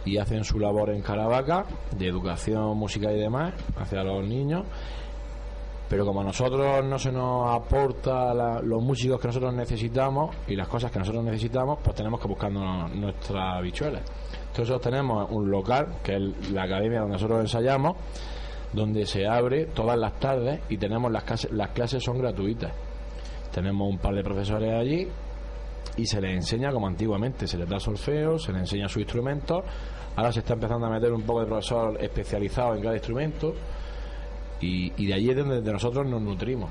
y 0.06 0.17
hacen 0.17 0.43
su 0.43 0.60
labor 0.60 0.89
en 0.89 1.02
Caravaca, 1.02 1.65
de 1.98 2.08
educación, 2.08 2.78
música 2.78 3.12
y 3.12 3.17
demás, 3.19 3.54
hacia 3.78 4.04
los 4.04 4.24
niños. 4.26 4.63
Pero 5.89 6.04
como 6.06 6.21
a 6.21 6.24
nosotros 6.24 6.84
no 6.84 6.98
se 6.98 7.12
nos 7.12 7.54
aporta 7.56 8.34
la- 8.34 8.60
los 8.62 8.82
músicos 8.82 9.19
que 9.19 9.28
nosotros 9.28 9.54
necesitamos 9.54 10.36
y 10.48 10.56
las 10.56 10.67
cosas 10.67 10.91
que 10.91 10.98
nosotros 11.00 11.24
necesitamos, 11.24 11.78
pues 11.84 11.95
tenemos 11.95 12.19
que 12.19 12.28
buscar 12.28 12.52
nuestras 12.52 13.62
bichuelas. 13.62 14.02
Entonces 14.50 14.82
tenemos 14.82 15.30
un 15.32 15.50
local, 15.52 15.88
que 16.04 16.15
es 16.15 16.52
la 16.52 16.63
academia 16.63 17.02
donde 17.02 17.13
nosotros 17.13 17.39
ensayamos, 17.41 17.95
donde 18.74 19.06
se 19.06 19.28
abre 19.28 19.65
todas 19.67 19.98
las 19.98 20.19
tardes 20.19 20.60
y 20.69 20.78
tenemos 20.78 21.12
las 21.12 21.52
las 21.52 21.69
clases 21.69 22.04
son 22.04 22.17
gratuitas. 22.17 22.71
Tenemos 23.56 23.89
un 23.89 23.98
par 24.00 24.13
de 24.13 24.22
profesores 24.22 24.74
allí 24.74 25.08
y 25.96 26.06
se 26.06 26.20
les 26.20 26.36
enseña 26.36 26.74
como 26.74 26.88
antiguamente, 26.88 27.48
se 27.48 27.58
les 27.58 27.70
da 27.70 27.80
solfeo, 27.80 28.38
se 28.38 28.52
les 28.52 28.60
enseña 28.63 28.89
sus 28.89 29.02
instrumentos. 29.02 29.63
Ahora 30.18 30.34
se 30.34 30.39
está 30.39 30.56
empezando 30.56 30.88
a 30.88 30.89
meter 30.89 31.13
un 31.13 31.22
poco 31.22 31.39
de 31.39 31.46
profesor 31.46 31.98
especializado 32.04 32.76
en 32.76 32.82
cada 32.82 32.96
instrumento 32.96 33.54
y, 34.60 34.91
y 35.02 35.08
de 35.08 35.13
allí 35.13 35.30
es 35.30 35.38
donde 35.38 35.62
de 35.62 35.72
nosotros 35.72 36.06
nos 36.06 36.22
nutrimos. 36.22 36.70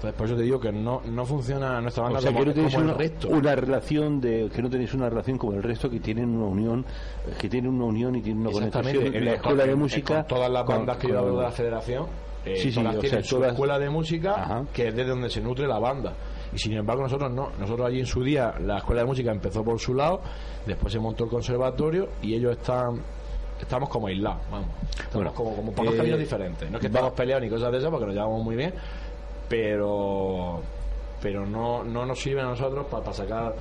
Entonces, 0.00 0.16
por 0.16 0.26
eso 0.28 0.36
te 0.36 0.42
digo 0.44 0.58
que 0.58 0.72
no, 0.72 1.02
no 1.10 1.26
funciona 1.26 1.78
nuestra 1.82 2.04
banda 2.04 2.20
O 2.20 2.22
sea, 2.22 2.32
como, 2.32 2.40
que 2.44 2.48
no 2.48 2.54
tenéis 2.54 2.74
como 2.74 2.84
una, 2.86 2.92
el 2.94 2.98
resto. 2.98 3.28
una 3.28 3.54
relación 3.54 4.18
de 4.20 4.48
que 4.54 4.62
no 4.62 4.70
tenéis 4.70 4.94
una 4.94 5.10
relación 5.10 5.36
como 5.36 5.52
el 5.52 5.62
resto 5.62 5.90
que 5.90 6.00
tienen 6.00 6.30
una 6.34 6.46
unión 6.46 6.86
que 7.38 7.50
tienen 7.50 7.70
una 7.74 7.84
unión 7.84 8.16
y 8.16 8.22
tienen 8.22 8.40
una 8.46 8.50
conexión. 8.50 9.14
En 9.14 9.24
la 9.26 9.32
escuela 9.34 9.66
de 9.66 9.74
música 9.74 10.24
todas 10.24 10.50
las 10.50 10.64
con- 10.64 10.76
bandas 10.78 10.96
que 10.96 11.08
yo 11.08 11.18
hablo 11.18 11.36
de 11.36 11.42
la 11.42 11.50
federación 11.50 12.06
eh, 12.46 12.56
Sí, 12.56 12.72
sí, 12.72 12.80
todas 12.80 12.92
tienen 12.98 13.10
sea, 13.10 13.22
su 13.22 13.36
todas- 13.36 13.52
escuela 13.52 13.78
de 13.78 13.90
música 13.90 14.32
Ajá. 14.42 14.64
que 14.72 14.88
es 14.88 14.96
de 14.96 15.04
donde 15.04 15.28
se 15.28 15.42
nutre 15.42 15.66
la 15.68 15.78
banda. 15.78 16.14
Y 16.54 16.58
sin 16.58 16.72
embargo 16.72 17.02
nosotros 17.02 17.30
no. 17.30 17.50
Nosotros 17.60 17.86
allí 17.86 18.00
en 18.00 18.06
su 18.06 18.24
día 18.24 18.54
la 18.58 18.78
escuela 18.78 19.02
de 19.02 19.06
música 19.06 19.30
empezó 19.30 19.62
por 19.62 19.78
su 19.78 19.92
lado 19.94 20.22
después 20.66 20.90
se 20.94 20.98
montó 20.98 21.24
el 21.24 21.30
conservatorio 21.30 22.08
y 22.22 22.34
ellos 22.34 22.52
están 22.52 23.02
estamos 23.60 23.90
como 23.90 24.06
aislados 24.06 24.40
vamos. 24.50 24.68
Estamos 24.92 25.12
Bueno, 25.12 25.34
como, 25.34 25.54
como 25.56 25.72
por 25.72 25.84
dos 25.84 25.92
eh, 25.94 25.98
caminos 25.98 26.18
diferentes. 26.18 26.70
No 26.70 26.78
es 26.78 26.80
que 26.80 26.86
estamos 26.86 27.12
peleados 27.12 27.44
ni 27.44 27.50
cosas 27.50 27.70
de 27.70 27.76
esas 27.76 27.90
porque 27.90 28.06
nos 28.06 28.14
llevamos 28.14 28.42
muy 28.42 28.56
bien 28.56 28.72
pero 29.50 30.62
pero 31.20 31.44
no, 31.44 31.84
no 31.84 32.06
nos 32.06 32.18
sirve 32.18 32.40
a 32.40 32.44
nosotros 32.44 32.86
para 32.86 33.12
sacar 33.12 33.54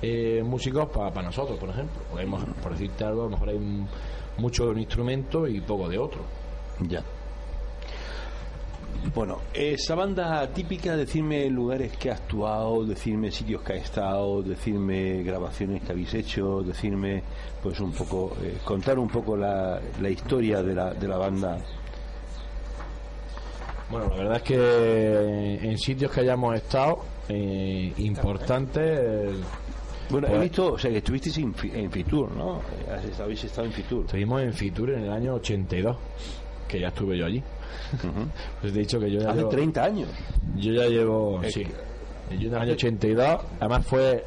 eh, 0.00 0.42
músicos 0.44 0.88
para 0.88 1.22
nosotros, 1.22 1.58
por 1.58 1.70
ejemplo. 1.70 2.00
Porque 2.08 2.24
hemos, 2.24 2.44
por 2.62 2.72
decirte 2.72 3.04
algo, 3.04 3.22
a 3.22 3.24
lo 3.24 3.30
mejor 3.30 3.48
hay 3.48 3.86
mucho 4.38 4.66
de 4.66 4.70
un 4.70 4.78
instrumento 4.78 5.48
y 5.48 5.60
poco 5.60 5.88
de 5.88 5.98
otro. 5.98 6.20
Ya. 6.88 7.02
Bueno, 9.14 9.38
esa 9.52 9.96
banda 9.96 10.46
típica, 10.52 10.96
decirme 10.96 11.50
lugares 11.50 11.96
que 11.96 12.10
ha 12.10 12.14
actuado, 12.14 12.84
decirme 12.84 13.32
sitios 13.32 13.62
que 13.62 13.72
ha 13.72 13.76
estado, 13.76 14.42
decirme 14.42 15.24
grabaciones 15.24 15.82
que 15.82 15.90
habéis 15.90 16.14
hecho, 16.14 16.62
decirme, 16.62 17.22
pues 17.60 17.80
un 17.80 17.90
poco, 17.92 18.36
eh, 18.40 18.58
contar 18.64 19.00
un 19.00 19.08
poco 19.08 19.36
la, 19.36 19.80
la 20.00 20.08
historia 20.08 20.62
de 20.62 20.74
la, 20.74 20.94
de 20.94 21.08
la 21.08 21.16
banda. 21.16 21.58
Bueno, 23.92 24.08
la 24.08 24.16
verdad 24.16 24.36
es 24.38 24.42
que 24.42 25.54
en 25.70 25.78
sitios 25.78 26.10
que 26.10 26.20
hayamos 26.22 26.56
estado, 26.56 26.98
eh, 27.28 27.92
importantes, 27.98 28.82
eh, 29.00 29.30
Bueno, 30.10 30.26
he 30.26 30.30
Pues- 30.30 30.42
visto, 30.42 30.72
o 30.74 30.78
sea, 30.78 30.90
que 30.90 30.98
estuvisteis 30.98 31.38
en, 31.38 31.54
en 31.74 31.90
Fitur, 31.90 32.30
¿no? 32.36 32.60
Habéis 33.22 33.44
estado 33.44 33.66
en 33.66 33.72
Fitur. 33.72 34.04
estuvimos 34.04 34.42
en 34.42 34.52
Fitur 34.52 34.90
en 34.90 35.04
el 35.04 35.10
año 35.12 35.34
82, 35.36 35.96
que 36.68 36.80
ya 36.80 36.88
estuve 36.88 37.16
yo 37.16 37.24
allí. 37.26 37.42
Pues 38.60 38.72
te 38.74 38.78
he 38.78 38.82
dicho 38.82 38.98
que 39.00 39.10
yo 39.10 39.20
ya 39.20 39.30
Hace 39.30 39.38
llevo- 39.40 39.48
30 39.50 39.84
años. 39.84 40.08
Yo 40.56 40.72
ya 40.72 40.86
llevo, 40.88 41.40
sí. 41.48 41.64
Yo 42.38 42.48
en 42.48 42.54
el 42.54 42.60
año 42.60 42.72
82, 42.72 43.40
además 43.60 43.86
fue, 43.86 44.24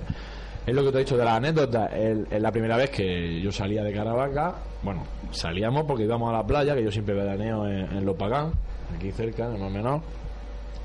es 0.65 0.73
lo 0.73 0.83
que 0.83 0.91
te 0.91 0.97
he 0.97 0.99
dicho 1.01 1.17
de 1.17 1.25
la 1.25 1.35
anécdota, 1.35 1.85
es 1.87 2.41
la 2.41 2.51
primera 2.51 2.77
vez 2.77 2.89
que 2.89 3.39
yo 3.41 3.51
salía 3.51 3.83
de 3.83 3.93
Caravaca, 3.93 4.55
bueno, 4.81 5.03
salíamos 5.31 5.83
porque 5.85 6.03
íbamos 6.05 6.29
a 6.29 6.37
la 6.37 6.43
playa, 6.47 6.73
que 6.75 6.83
yo 6.83 6.91
siempre 6.91 7.13
veraneo 7.13 7.67
en, 7.67 7.95
en 7.97 8.05
Lopagán, 8.05 8.53
aquí 8.95 9.11
cerca, 9.11 9.45
en 9.53 9.73
Menor, 9.73 10.01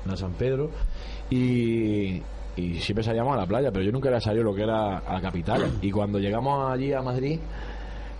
en 0.09 0.17
San 0.17 0.33
Pedro, 0.33 0.69
y, 1.29 2.21
y 2.55 2.79
siempre 2.79 3.03
salíamos 3.03 3.33
a 3.33 3.37
la 3.37 3.45
playa, 3.45 3.71
pero 3.71 3.83
yo 3.83 3.91
nunca 3.91 4.09
había 4.09 4.21
salido 4.21 4.43
lo 4.43 4.53
que 4.53 4.63
era 4.63 4.99
a 4.99 5.13
la 5.13 5.21
capital. 5.21 5.79
Y 5.81 5.91
cuando 5.91 6.19
llegamos 6.19 6.71
allí 6.71 6.93
a 6.93 7.01
Madrid, 7.01 7.39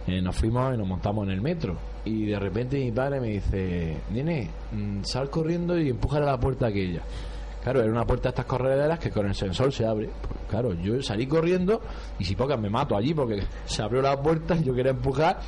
eh, 0.08 0.22
nos 0.22 0.36
fuimos 0.36 0.74
y 0.74 0.78
nos 0.78 0.88
montamos 0.88 1.26
en 1.26 1.34
el 1.34 1.42
metro. 1.42 1.78
Y 2.06 2.26
de 2.26 2.40
repente 2.40 2.78
mi 2.78 2.92
padre 2.92 3.20
me 3.20 3.28
dice, 3.28 3.98
nene, 4.12 4.50
mm, 4.72 5.04
sal 5.04 5.30
corriendo 5.30 5.78
y 5.78 5.90
empújale 5.90 6.26
la 6.26 6.40
puerta 6.40 6.68
aquella. 6.68 7.02
Claro, 7.64 7.82
era 7.82 7.92
una 7.92 8.06
puerta 8.06 8.24
de 8.24 8.30
estas 8.30 8.46
correderas 8.46 8.98
que 8.98 9.12
con 9.12 9.28
el 9.28 9.36
sensor 9.36 9.72
se 9.72 9.86
abre. 9.86 10.10
Pues, 10.22 10.40
claro, 10.50 10.74
yo 10.74 11.02
salí 11.04 11.28
corriendo 11.28 11.80
y 12.18 12.26
si 12.26 12.36
pocas 12.36 12.60
me 12.60 12.70
mato 12.70 12.98
allí 12.98 13.14
porque 13.14 13.44
se 13.66 13.84
abrió 13.84 14.02
la 14.02 14.20
puerta 14.20 14.56
y 14.56 14.64
yo 14.64 14.74
quería 14.74 14.92
empujar 14.92 15.40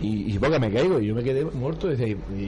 y, 0.00 0.26
y 0.28 0.32
si 0.32 0.38
pocas 0.38 0.60
me 0.60 0.70
caigo 0.70 1.00
y 1.00 1.06
yo 1.08 1.14
me 1.14 1.22
quedé 1.24 1.44
muerto 1.44 1.92
y, 1.92 1.96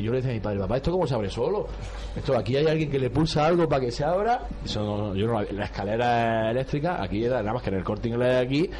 yo 0.02 0.10
le 0.12 0.18
decía 0.18 0.30
a 0.30 0.34
mi 0.34 0.40
padre, 0.40 0.60
papá, 0.60 0.76
¿esto 0.76 0.92
cómo 0.92 1.06
se 1.06 1.14
abre 1.14 1.30
solo? 1.30 1.66
Esto 2.14 2.36
aquí 2.36 2.56
hay 2.56 2.66
alguien 2.66 2.90
que 2.90 2.98
le 2.98 3.10
pulsa 3.10 3.46
algo 3.46 3.68
para 3.68 3.84
que 3.84 3.90
se 3.90 4.04
abra. 4.04 4.46
Eso 4.64 4.84
no- 4.84 5.14
yo 5.16 5.26
no 5.26 5.42
la 5.42 5.64
escalera 5.64 6.50
eléctrica 6.50 7.02
aquí 7.02 7.24
era 7.24 7.38
nada 7.40 7.54
más 7.54 7.62
que 7.62 7.70
en 7.70 7.76
el 7.76 7.84
corte 7.84 8.08
inglés 8.08 8.28
de 8.28 8.38
aquí 8.38 8.70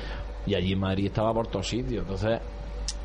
y 0.46 0.54
allí 0.54 0.72
en 0.72 0.78
Madrid 0.80 1.06
estaba 1.06 1.32
por 1.34 1.48
todos 1.48 1.68
sitios. 1.68 2.02
Entonces 2.02 2.38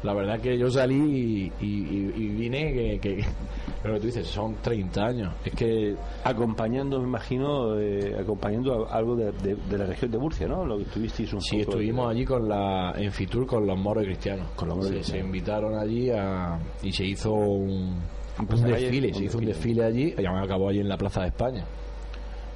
La 0.05 0.13
verdad 0.13 0.39
que 0.39 0.57
yo 0.57 0.69
salí 0.69 1.51
y, 1.59 1.65
y- 1.65 2.13
y 2.15 2.27
vine 2.29 2.71
que, 2.73 2.99
que, 2.99 3.15
que 3.83 3.99
tú 3.99 4.05
dices, 4.05 4.27
son 4.27 4.55
30 4.61 5.03
años. 5.05 5.33
Es 5.43 5.53
que 5.53 5.95
Acompañando, 6.23 6.99
me 6.99 7.07
imagino, 7.07 7.77
eh, 7.79 8.15
acompañando 8.19 8.85
a- 8.87 8.95
algo 8.95 9.15
de, 9.15 9.31
de- 9.31 9.55
de 9.55 9.77
la 9.77 9.85
región 9.85 10.11
de 10.11 10.17
Murcia, 10.17 10.47
¿no? 10.47 10.65
Lo 10.65 10.77
que 10.77 10.85
tuvisteis 10.85 11.33
un 11.33 11.41
sí, 11.41 11.57
poco 11.59 11.71
estuvimos 11.71 12.07
de- 12.07 12.11
allí 12.15 12.25
con 12.25 12.47
la, 12.47 12.93
en 12.97 13.11
Fitur 13.11 13.45
con 13.45 13.65
los 13.67 13.77
moros 13.77 14.03
y 14.03 14.07
cristianos. 14.07 14.47
Con 14.55 14.67
los 14.69 14.77
moros 14.77 14.89
se, 14.91 14.93
se 14.95 14.99
cristianos. 15.01 15.25
invitaron 15.25 15.77
allí 15.77 16.09
a, 16.11 16.59
y 16.83 16.91
se 16.91 17.05
hizo 17.05 17.33
un, 17.33 17.99
desfile, 18.65 19.13
se 19.13 19.23
hizo 19.25 19.37
un 19.39 19.45
desfile. 19.45 19.83
allí, 19.83 20.13
y 20.17 20.25
acabó 20.25 20.69
allí 20.69 20.79
en 20.79 20.89
la 20.89 20.97
Plaza 20.97 21.21
de 21.21 21.27
España. 21.27 21.65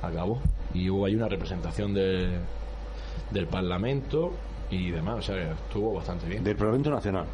Acabó. 0.02 0.40
Y 0.74 0.90
hubo 0.90 1.06
ahí 1.06 1.16
una 1.16 1.28
representación 1.28 1.94
de, 1.94 2.38
del 3.32 3.48
Parlamento 3.48 4.32
y 4.70 4.92
demás, 4.92 5.20
o 5.20 5.22
sea, 5.22 5.36
que 5.36 5.52
estuvo 5.52 5.94
bastante 5.96 6.28
bien. 6.28 6.44
Del 6.44 6.56
Parlamento 6.56 6.90
Nacional 6.92 7.26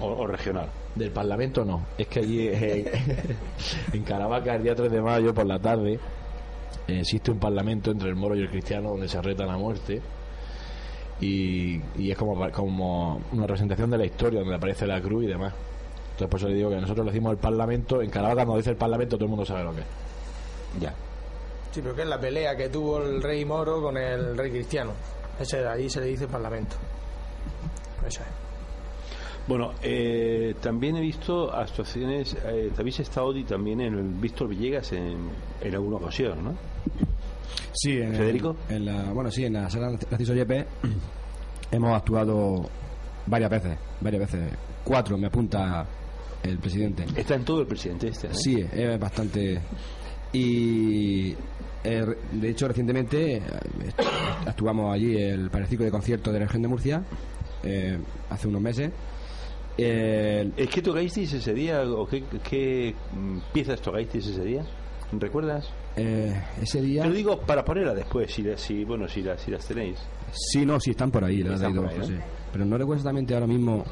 o, 0.00 0.06
o 0.06 0.26
regional. 0.26 0.68
Del 0.94 1.10
Parlamento 1.10 1.64
no, 1.64 1.86
es 1.96 2.06
que 2.08 2.20
allí 2.20 2.48
eh, 2.48 2.92
en 3.92 4.02
Caravaca 4.02 4.54
el 4.54 4.62
día 4.62 4.74
3 4.74 4.90
de 4.90 5.00
mayo 5.00 5.32
por 5.32 5.46
la 5.46 5.58
tarde 5.58 5.98
eh, 6.88 6.98
existe 7.00 7.30
un 7.30 7.38
parlamento 7.38 7.90
entre 7.90 8.08
el 8.08 8.16
moro 8.16 8.34
y 8.36 8.40
el 8.42 8.50
cristiano 8.50 8.90
donde 8.90 9.08
se 9.08 9.20
retan 9.22 9.48
a 9.48 9.56
muerte 9.56 10.02
y, 11.20 11.80
y 11.96 12.10
es 12.10 12.16
como, 12.18 12.50
como 12.50 13.20
una 13.32 13.42
representación 13.46 13.90
de 13.90 13.98
la 13.98 14.04
historia 14.04 14.40
donde 14.40 14.56
aparece 14.56 14.86
la 14.86 15.00
cruz 15.00 15.24
y 15.24 15.28
demás. 15.28 15.54
Entonces 16.12 16.28
por 16.28 16.40
eso 16.40 16.48
le 16.48 16.54
digo 16.56 16.70
que 16.70 16.76
nosotros 16.76 17.06
le 17.06 17.12
decimos 17.12 17.32
el 17.32 17.38
parlamento, 17.38 18.02
en 18.02 18.10
Caravaca 18.10 18.44
cuando 18.44 18.56
dice 18.58 18.70
el 18.70 18.76
parlamento 18.76 19.16
todo 19.16 19.24
el 19.26 19.30
mundo 19.30 19.46
sabe 19.46 19.64
lo 19.64 19.72
que 19.72 19.80
es. 19.80 19.86
Ya. 20.80 20.92
Sí, 21.70 21.80
pero 21.80 21.94
que 21.94 22.02
es 22.02 22.08
la 22.08 22.20
pelea 22.20 22.54
que 22.56 22.68
tuvo 22.68 23.02
el 23.02 23.22
rey 23.22 23.44
moro 23.46 23.80
con 23.80 23.96
el 23.96 24.36
rey 24.36 24.50
cristiano. 24.50 24.92
Ese 25.42 25.66
ahí 25.66 25.90
se 25.90 26.00
le 26.00 26.06
dice 26.06 26.26
parlamento. 26.26 26.76
Eso 28.06 28.20
es. 28.20 28.42
Bueno, 29.46 29.72
eh, 29.82 30.54
también 30.60 30.96
he 30.96 31.00
visto 31.00 31.52
actuaciones, 31.52 32.36
eh, 32.44 32.70
habéis 32.78 33.00
estado 33.00 33.36
y 33.36 33.42
también 33.42 33.80
en 33.80 33.94
el 33.94 34.04
Víctor 34.04 34.48
Villegas 34.48 34.92
en, 34.92 35.30
en 35.60 35.74
alguna 35.74 35.96
ocasión, 35.96 36.44
¿no? 36.44 36.54
Sí, 37.72 38.00
en, 38.00 38.14
¿Federico? 38.14 38.56
En 38.68 38.84
la, 38.84 39.12
bueno, 39.12 39.30
sí, 39.30 39.44
en 39.44 39.54
la 39.54 39.68
sala 39.68 39.90
Narciso 40.10 40.34
Yepe 40.34 40.66
hemos 41.72 41.96
actuado 41.96 42.68
varias 43.26 43.50
veces, 43.50 43.78
varias 44.00 44.30
veces. 44.30 44.52
Cuatro, 44.84 45.18
me 45.18 45.26
apunta 45.26 45.86
el 46.42 46.58
presidente. 46.58 47.04
Está 47.16 47.34
en 47.34 47.44
todo 47.44 47.62
el 47.62 47.66
presidente 47.66 48.08
este, 48.08 48.28
¿no? 48.28 48.34
Sí, 48.34 48.64
es 48.72 48.98
bastante. 48.98 49.60
Y 50.32 51.34
eh, 51.84 52.04
de 52.32 52.48
hecho, 52.50 52.68
recientemente 52.68 53.36
eh, 53.36 53.42
actuamos 54.46 54.94
allí 54.94 55.16
el 55.16 55.50
ciclo 55.68 55.84
de 55.84 55.90
conciertos 55.90 56.32
de 56.32 56.38
la 56.40 56.46
región 56.46 56.62
de 56.62 56.68
Murcia, 56.68 57.02
eh, 57.62 57.98
hace 58.30 58.48
unos 58.48 58.60
meses. 58.62 58.90
Eh, 59.78 60.50
¿Es 60.56 60.68
que 60.68 60.82
tocasteis 60.82 61.32
ese 61.32 61.54
día 61.54 61.82
o 61.82 62.06
qué, 62.06 62.24
qué, 62.48 62.94
mm, 63.14 63.38
piezas 63.52 63.80
tocasteis 63.80 64.26
ese 64.26 64.44
día? 64.44 64.64
¿Recuerdas? 65.12 65.68
eh, 65.96 66.32
ese 66.60 66.80
día. 66.80 67.02
Te 67.02 67.08
lo 67.10 67.14
digo 67.14 67.38
para 67.40 67.62
ponerla 67.64 67.94
después, 67.94 68.32
si, 68.32 68.44
si 68.56 68.84
bueno, 68.84 69.06
si, 69.08 69.22
la- 69.22 69.36
si 69.36 69.50
las 69.50 69.66
tenéis. 69.66 69.98
Sí, 70.32 70.64
no, 70.64 70.80
sí, 70.80 70.92
están 70.92 71.10
por 71.10 71.22
ahí, 71.24 71.42
las 71.42 71.60
por 71.60 71.86
ahí. 71.88 72.18
Pero 72.50 72.64
no 72.64 72.78
recuerdo 72.78 73.00
exactamente 73.00 73.34
ahora 73.34 73.46
mismo. 73.46 73.84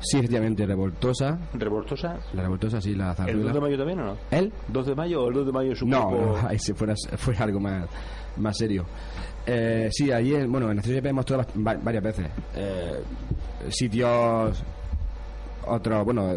Sí, 0.00 0.18
efectivamente, 0.18 0.66
Revoltosa. 0.66 1.38
¿Revoltosa? 1.54 2.16
La 2.34 2.42
Revoltosa, 2.42 2.80
sí, 2.80 2.94
la 2.94 3.10
¿El 3.10 3.16
2 3.16 3.16
zarzuela. 3.16 3.52
de 3.52 3.60
mayo 3.60 3.78
también 3.78 4.00
o 4.00 4.04
no? 4.06 4.16
¿Él? 4.30 4.52
¿2 4.72 4.84
de 4.84 4.94
mayo 4.94 5.22
o 5.24 5.28
el 5.28 5.34
2 5.34 5.46
de 5.46 5.52
mayo 5.52 5.72
es 5.72 5.82
un 5.82 5.90
No, 5.90 6.10
no, 6.10 6.36
ahí 6.48 6.58
se 6.58 6.74
fuera, 6.74 6.94
fuera 7.16 7.44
algo 7.44 7.58
más, 7.60 7.86
más 8.36 8.56
serio. 8.56 8.84
Eh, 9.46 9.88
sí, 9.92 10.12
allí, 10.12 10.34
en- 10.34 10.50
bueno, 10.52 10.70
en 10.70 10.76
Naciones 10.76 11.04
hemos 11.04 11.24
estado 11.24 11.44
va- 11.66 11.78
varias 11.82 12.02
veces. 12.04 12.26
Eh, 12.54 13.00
sitios, 13.70 14.62
otros, 15.66 16.04
bueno, 16.04 16.30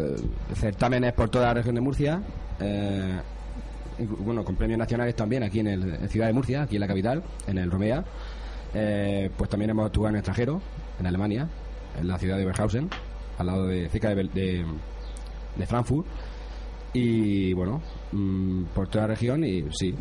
certámenes 0.54 1.12
por 1.12 1.28
toda 1.28 1.46
la 1.46 1.54
región 1.54 1.74
de 1.74 1.80
Murcia. 1.80 2.22
eh, 2.60 3.20
bueno, 4.20 4.42
con 4.44 4.56
premios 4.56 4.78
nacionales 4.78 5.14
también 5.14 5.42
aquí 5.42 5.60
en, 5.60 5.66
el, 5.66 5.94
en 5.94 6.08
Ciudad 6.08 6.26
de 6.28 6.32
Murcia, 6.32 6.62
aquí 6.62 6.76
en 6.76 6.80
la 6.80 6.86
capital, 6.88 7.22
en 7.46 7.58
el 7.58 7.70
Romea. 7.70 8.02
Eh, 8.72 9.30
pues 9.36 9.50
también 9.50 9.70
hemos 9.70 9.84
actuado 9.86 10.08
en 10.08 10.14
el 10.14 10.18
extranjero, 10.20 10.62
en 10.98 11.06
Alemania, 11.06 11.48
en 12.00 12.08
la 12.08 12.16
ciudad 12.18 12.38
de 12.38 12.46
Berhausen, 12.46 12.88
al 13.40 13.46
lado 13.46 13.66
de, 13.66 13.88
cerca 13.88 14.14
de, 14.14 14.24
de, 14.24 14.64
de 15.56 15.66
Frankfurt. 15.66 16.06
Y 16.92 17.52
bueno, 17.54 17.80
mm, 18.12 18.64
por 18.74 18.88
toda 18.88 19.02
la 19.02 19.14
región 19.14 19.44
y 19.44 19.64
sí. 19.72 19.94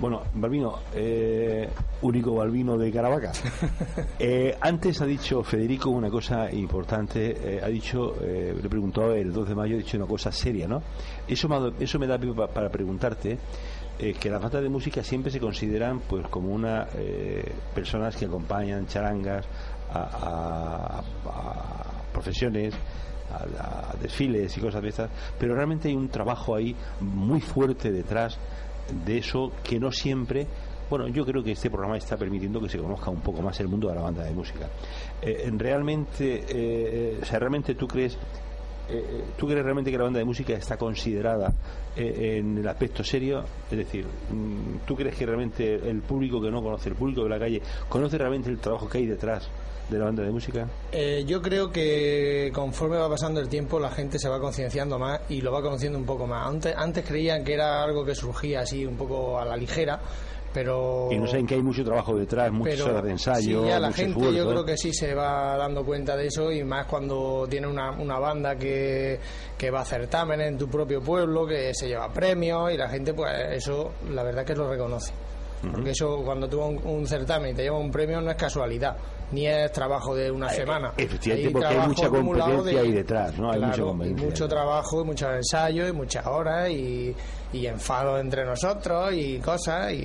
Bueno, 0.00 0.22
Balbino, 0.34 0.80
eh, 0.92 1.68
único 2.02 2.34
Balbino 2.34 2.76
de 2.76 2.90
Caravaca. 2.92 3.32
Eh, 4.18 4.56
antes 4.60 5.00
ha 5.00 5.06
dicho 5.06 5.42
Federico 5.42 5.90
una 5.90 6.10
cosa 6.10 6.50
importante. 6.52 7.56
eh, 7.56 7.60
ha 7.62 7.68
dicho, 7.68 8.14
eh, 8.22 8.54
le 8.60 8.66
he 8.66 8.68
preguntado 8.70 9.14
el 9.14 9.32
2 9.32 9.48
de 9.48 9.54
mayo, 9.54 9.74
ha 9.76 9.78
dicho 9.78 9.96
una 9.96 10.06
cosa 10.06 10.32
seria, 10.32 10.66
¿no? 10.66 10.82
Eso 11.28 11.48
me, 11.48 11.72
eso 11.82 11.98
me 11.98 12.06
da 12.06 12.18
pie 12.18 12.32
pa- 12.32 12.48
para 12.48 12.68
preguntarte 12.70 13.38
eh, 13.98 14.14
que 14.14 14.30
las 14.30 14.42
bandas 14.42 14.62
de 14.62 14.68
música 14.68 15.02
siempre 15.04 15.30
se 15.30 15.38
consideran 15.40 16.00
pues 16.00 16.26
como 16.28 16.48
una 16.52 16.86
personas 17.74 18.16
que 18.16 18.24
acompañan 18.26 18.86
charangas 18.86 19.46
a, 19.92 20.00
a- 20.00 21.02
a 21.30 21.83
profesiones 22.14 22.72
a, 23.30 23.94
desfiles 24.00 24.56
y 24.56 24.60
cosas 24.60 24.82
de 24.82 24.88
estas, 24.88 25.10
pero 25.38 25.54
realmente 25.54 25.88
hay 25.88 25.94
un 25.94 26.08
trabajo 26.08 26.54
ahí 26.54 26.74
muy 27.00 27.40
fuerte 27.40 27.90
detrás 27.90 28.38
de 29.04 29.18
eso 29.18 29.52
que 29.62 29.78
no 29.78 29.90
siempre 29.90 30.46
bueno, 30.90 31.08
yo 31.08 31.24
creo 31.24 31.42
que 31.42 31.52
este 31.52 31.70
programa 31.70 31.96
está 31.96 32.16
permitiendo 32.16 32.60
que 32.60 32.68
se 32.68 32.78
conozca 32.78 33.10
un 33.10 33.20
poco 33.20 33.40
más 33.40 33.58
el 33.60 33.68
mundo 33.68 33.88
de 33.88 33.94
la 33.94 34.02
banda 34.02 34.22
de 34.22 34.32
música. 34.32 34.68
Eh, 35.22 35.50
realmente, 35.56 36.34
eh, 36.34 36.44
eh, 36.50 37.18
o 37.22 37.24
sea, 37.24 37.38
realmente 37.38 37.74
tú 37.74 37.88
crees, 37.88 38.18
eh, 38.90 39.24
tú 39.36 39.46
crees 39.46 39.64
realmente 39.64 39.90
que 39.90 39.96
la 39.96 40.04
banda 40.04 40.18
de 40.18 40.26
música 40.26 40.52
está 40.52 40.76
considerada 40.76 41.52
en 41.96 42.58
el 42.58 42.68
aspecto 42.68 43.04
serio, 43.04 43.44
es 43.70 43.78
decir, 43.78 44.04
mm, 44.04 44.86
tú 44.86 44.96
crees 44.96 45.16
que 45.16 45.26
realmente 45.26 45.74
el 45.74 46.02
público 46.02 46.40
que 46.40 46.50
no 46.50 46.62
conoce, 46.62 46.88
el 46.88 46.96
público 46.96 47.22
de 47.24 47.28
la 47.30 47.38
calle, 47.38 47.62
conoce 47.88 48.18
realmente 48.18 48.50
el 48.50 48.58
trabajo 48.58 48.88
que 48.88 48.98
hay 48.98 49.06
detrás 49.06 49.48
de 49.88 49.98
la 49.98 50.06
banda 50.06 50.22
de 50.22 50.30
música. 50.30 50.66
Eh, 50.92 51.24
yo 51.26 51.42
creo 51.42 51.70
que 51.70 52.50
conforme 52.54 52.96
va 52.96 53.08
pasando 53.08 53.40
el 53.40 53.48
tiempo 53.48 53.78
la 53.78 53.90
gente 53.90 54.18
se 54.18 54.28
va 54.28 54.40
concienciando 54.40 54.98
más 54.98 55.20
y 55.28 55.40
lo 55.40 55.52
va 55.52 55.62
conociendo 55.62 55.98
un 55.98 56.06
poco 56.06 56.26
más. 56.26 56.46
Antes, 56.46 56.74
antes 56.76 57.04
creían 57.04 57.44
que 57.44 57.54
era 57.54 57.82
algo 57.82 58.04
que 58.04 58.14
surgía 58.14 58.60
así 58.60 58.86
un 58.86 58.96
poco 58.96 59.38
a 59.38 59.44
la 59.44 59.56
ligera, 59.56 60.00
pero... 60.54 61.08
Y 61.10 61.18
no 61.18 61.26
saben 61.26 61.46
que 61.46 61.56
hay 61.56 61.62
mucho 61.62 61.84
trabajo 61.84 62.16
detrás, 62.16 62.50
muchas 62.52 62.80
horas 62.82 63.02
de 63.02 63.10
ensayo, 63.10 63.62
sí, 63.62 63.68
ya 63.68 63.80
la 63.80 63.92
gente 63.92 64.12
esfuerzo. 64.12 64.32
yo 64.32 64.48
creo 64.48 64.64
que 64.64 64.76
sí 64.76 64.92
se 64.94 65.12
va 65.14 65.56
dando 65.56 65.84
cuenta 65.84 66.16
de 66.16 66.28
eso 66.28 66.50
y 66.52 66.62
más 66.62 66.86
cuando 66.86 67.46
tiene 67.50 67.66
una, 67.66 67.90
una 67.90 68.18
banda 68.20 68.56
que, 68.56 69.18
que 69.58 69.70
va 69.70 69.80
a 69.80 69.84
certámenes 69.84 70.48
en 70.48 70.56
tu 70.56 70.68
propio 70.68 71.02
pueblo, 71.02 71.44
que 71.46 71.74
se 71.74 71.88
lleva 71.88 72.10
premios 72.12 72.72
y 72.72 72.76
la 72.76 72.88
gente 72.88 73.12
pues 73.12 73.32
eso 73.50 73.92
la 74.10 74.22
verdad 74.22 74.44
que 74.46 74.54
lo 74.54 74.70
reconoce. 74.70 75.12
Porque 75.72 75.92
eso 75.92 76.20
cuando 76.22 76.46
tú 76.46 76.60
un, 76.60 76.78
un 76.86 77.06
certamen 77.06 77.52
y 77.52 77.54
te 77.54 77.62
lleva 77.62 77.78
un 77.78 77.90
premio 77.90 78.20
no 78.20 78.30
es 78.30 78.36
casualidad, 78.36 78.96
ni 79.32 79.46
es 79.46 79.72
trabajo 79.72 80.14
de 80.14 80.30
una 80.30 80.50
semana. 80.50 80.92
Eh, 80.96 81.04
efectivamente, 81.04 81.50
porque 81.50 81.66
hay 81.66 81.88
mucha 81.88 82.08
competencia 82.10 82.80
ahí 82.80 82.92
detrás, 82.92 83.38
¿no? 83.38 83.50
Hay 83.50 83.58
Claro, 83.60 83.94
mucho 83.94 84.46
trabajo, 84.46 85.00
y 85.00 85.04
muchos 85.04 85.30
ensayos, 85.34 85.88
y 85.88 85.92
muchas 85.92 86.26
horas, 86.26 86.68
y, 86.68 87.16
y 87.54 87.66
enfados 87.66 88.20
entre 88.20 88.44
nosotros, 88.44 89.14
y 89.14 89.38
cosas, 89.38 89.90
y 89.92 90.04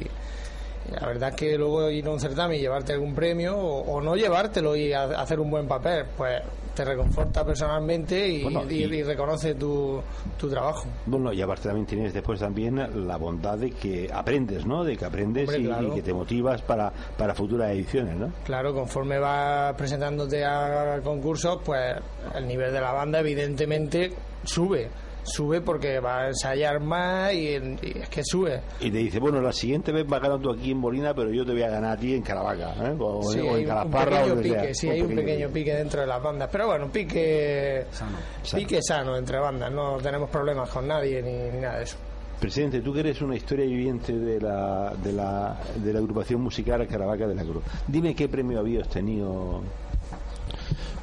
la 0.89 1.07
verdad 1.07 1.29
es 1.29 1.35
que 1.35 1.57
luego 1.57 1.89
ir 1.89 2.05
a 2.07 2.11
un 2.11 2.19
certamen 2.19 2.57
y 2.57 2.61
llevarte 2.61 2.93
algún 2.93 3.13
premio 3.15 3.57
o, 3.57 3.81
o 3.97 4.01
no 4.01 4.15
llevártelo 4.15 4.75
y 4.75 4.93
ha- 4.93 5.03
hacer 5.21 5.39
un 5.39 5.49
buen 5.49 5.67
papel, 5.67 6.05
pues 6.17 6.41
te 6.75 6.85
reconforta 6.85 7.43
personalmente 7.45 8.25
y, 8.27 8.43
Bueno, 8.43 8.63
y- 8.69 8.83
y- 8.85 8.95
y 8.99 9.03
reconoce 9.03 9.55
tu, 9.55 10.01
tu 10.37 10.49
trabajo. 10.49 10.85
Bueno, 11.05 11.33
y 11.33 11.41
aparte 11.41 11.63
también 11.67 11.85
tienes 11.85 12.13
después 12.13 12.39
también 12.39 13.07
la 13.07 13.17
bondad 13.17 13.57
de 13.57 13.71
que 13.71 14.09
aprendes, 14.13 14.65
¿no? 14.65 14.85
De 14.85 14.95
que 14.95 15.03
aprendes 15.03 15.49
Hombre, 15.49 15.61
y, 15.61 15.65
claro. 15.65 15.87
y 15.87 15.91
que 15.95 16.01
te 16.01 16.13
motivas 16.13 16.61
para, 16.61 16.91
para 17.17 17.33
futuras 17.35 17.71
ediciones, 17.71 18.15
¿no? 18.15 18.31
Claro, 18.45 18.73
conforme 18.73 19.19
vas 19.19 19.73
presentándote 19.75 20.45
a 20.45 21.01
concursos, 21.03 21.59
pues 21.65 21.95
el 22.35 22.47
nivel 22.47 22.71
de 22.71 22.79
la 22.79 22.93
banda 22.93 23.19
evidentemente 23.19 24.13
sube. 24.45 24.87
Sube 25.29 25.61
porque 25.61 25.99
va 25.99 26.23
a 26.23 26.27
ensayar 26.27 26.79
más 26.81 27.33
y, 27.33 27.51
y 27.55 27.97
es 28.01 28.09
que 28.09 28.23
sube. 28.23 28.61
Y 28.81 28.91
te 28.91 28.97
dice, 28.97 29.19
bueno, 29.19 29.39
la 29.41 29.51
siguiente 29.53 29.91
vez 29.91 30.05
vas 30.07 30.21
ganando 30.21 30.51
aquí 30.51 30.71
en 30.71 30.77
Molina, 30.79 31.13
pero 31.13 31.31
yo 31.31 31.45
te 31.45 31.51
voy 31.53 31.61
a 31.63 31.69
ganar 31.69 31.97
a 31.97 31.97
ti 31.99 32.13
en 32.15 32.21
Caravaca, 32.21 32.73
¿eh? 32.85 32.95
O, 32.99 33.23
Sí, 33.23 33.39
o 33.39 33.43
hay 33.43 33.49
en 33.49 33.59
un 33.61 33.65
Calasparra 33.65 34.23
o 34.23 34.25
sea. 34.27 34.35
pique, 34.41 34.73
sí, 34.73 34.89
hay 34.89 35.01
un 35.01 35.15
pequeño 35.15 35.49
pique 35.49 35.73
dentro 35.73 36.01
de 36.01 36.07
las 36.07 36.21
bandas. 36.21 36.49
Pero 36.51 36.67
bueno, 36.67 36.89
pique 36.91 37.85
Sano. 37.91 38.17
pique 38.55 38.79
sano 38.81 39.15
entre 39.15 39.39
bandas. 39.39 39.71
No 39.71 39.97
tenemos 39.97 40.29
problemas 40.29 40.69
con 40.69 40.87
nadie 40.87 41.21
ni, 41.21 41.31
ni 41.55 41.61
nada 41.61 41.77
de 41.77 41.83
eso. 41.83 41.97
Presidente, 42.39 42.79
tú 42.81 42.93
que 42.93 43.01
eres 43.01 43.21
una 43.21 43.35
historia 43.35 43.65
viviente 43.65 44.13
de 44.13 44.39
la, 44.39 44.93
de 45.03 45.11
la, 45.11 45.59
de 45.75 45.91
la 45.93 45.99
agrupación 45.99 46.41
musical 46.41 46.87
Caravaca 46.87 47.27
de 47.27 47.35
la 47.35 47.43
Cruz. 47.43 47.63
Dime 47.87 48.15
qué 48.15 48.29
premio 48.29 48.59
habías 48.59 48.87
tenido. 48.87 49.61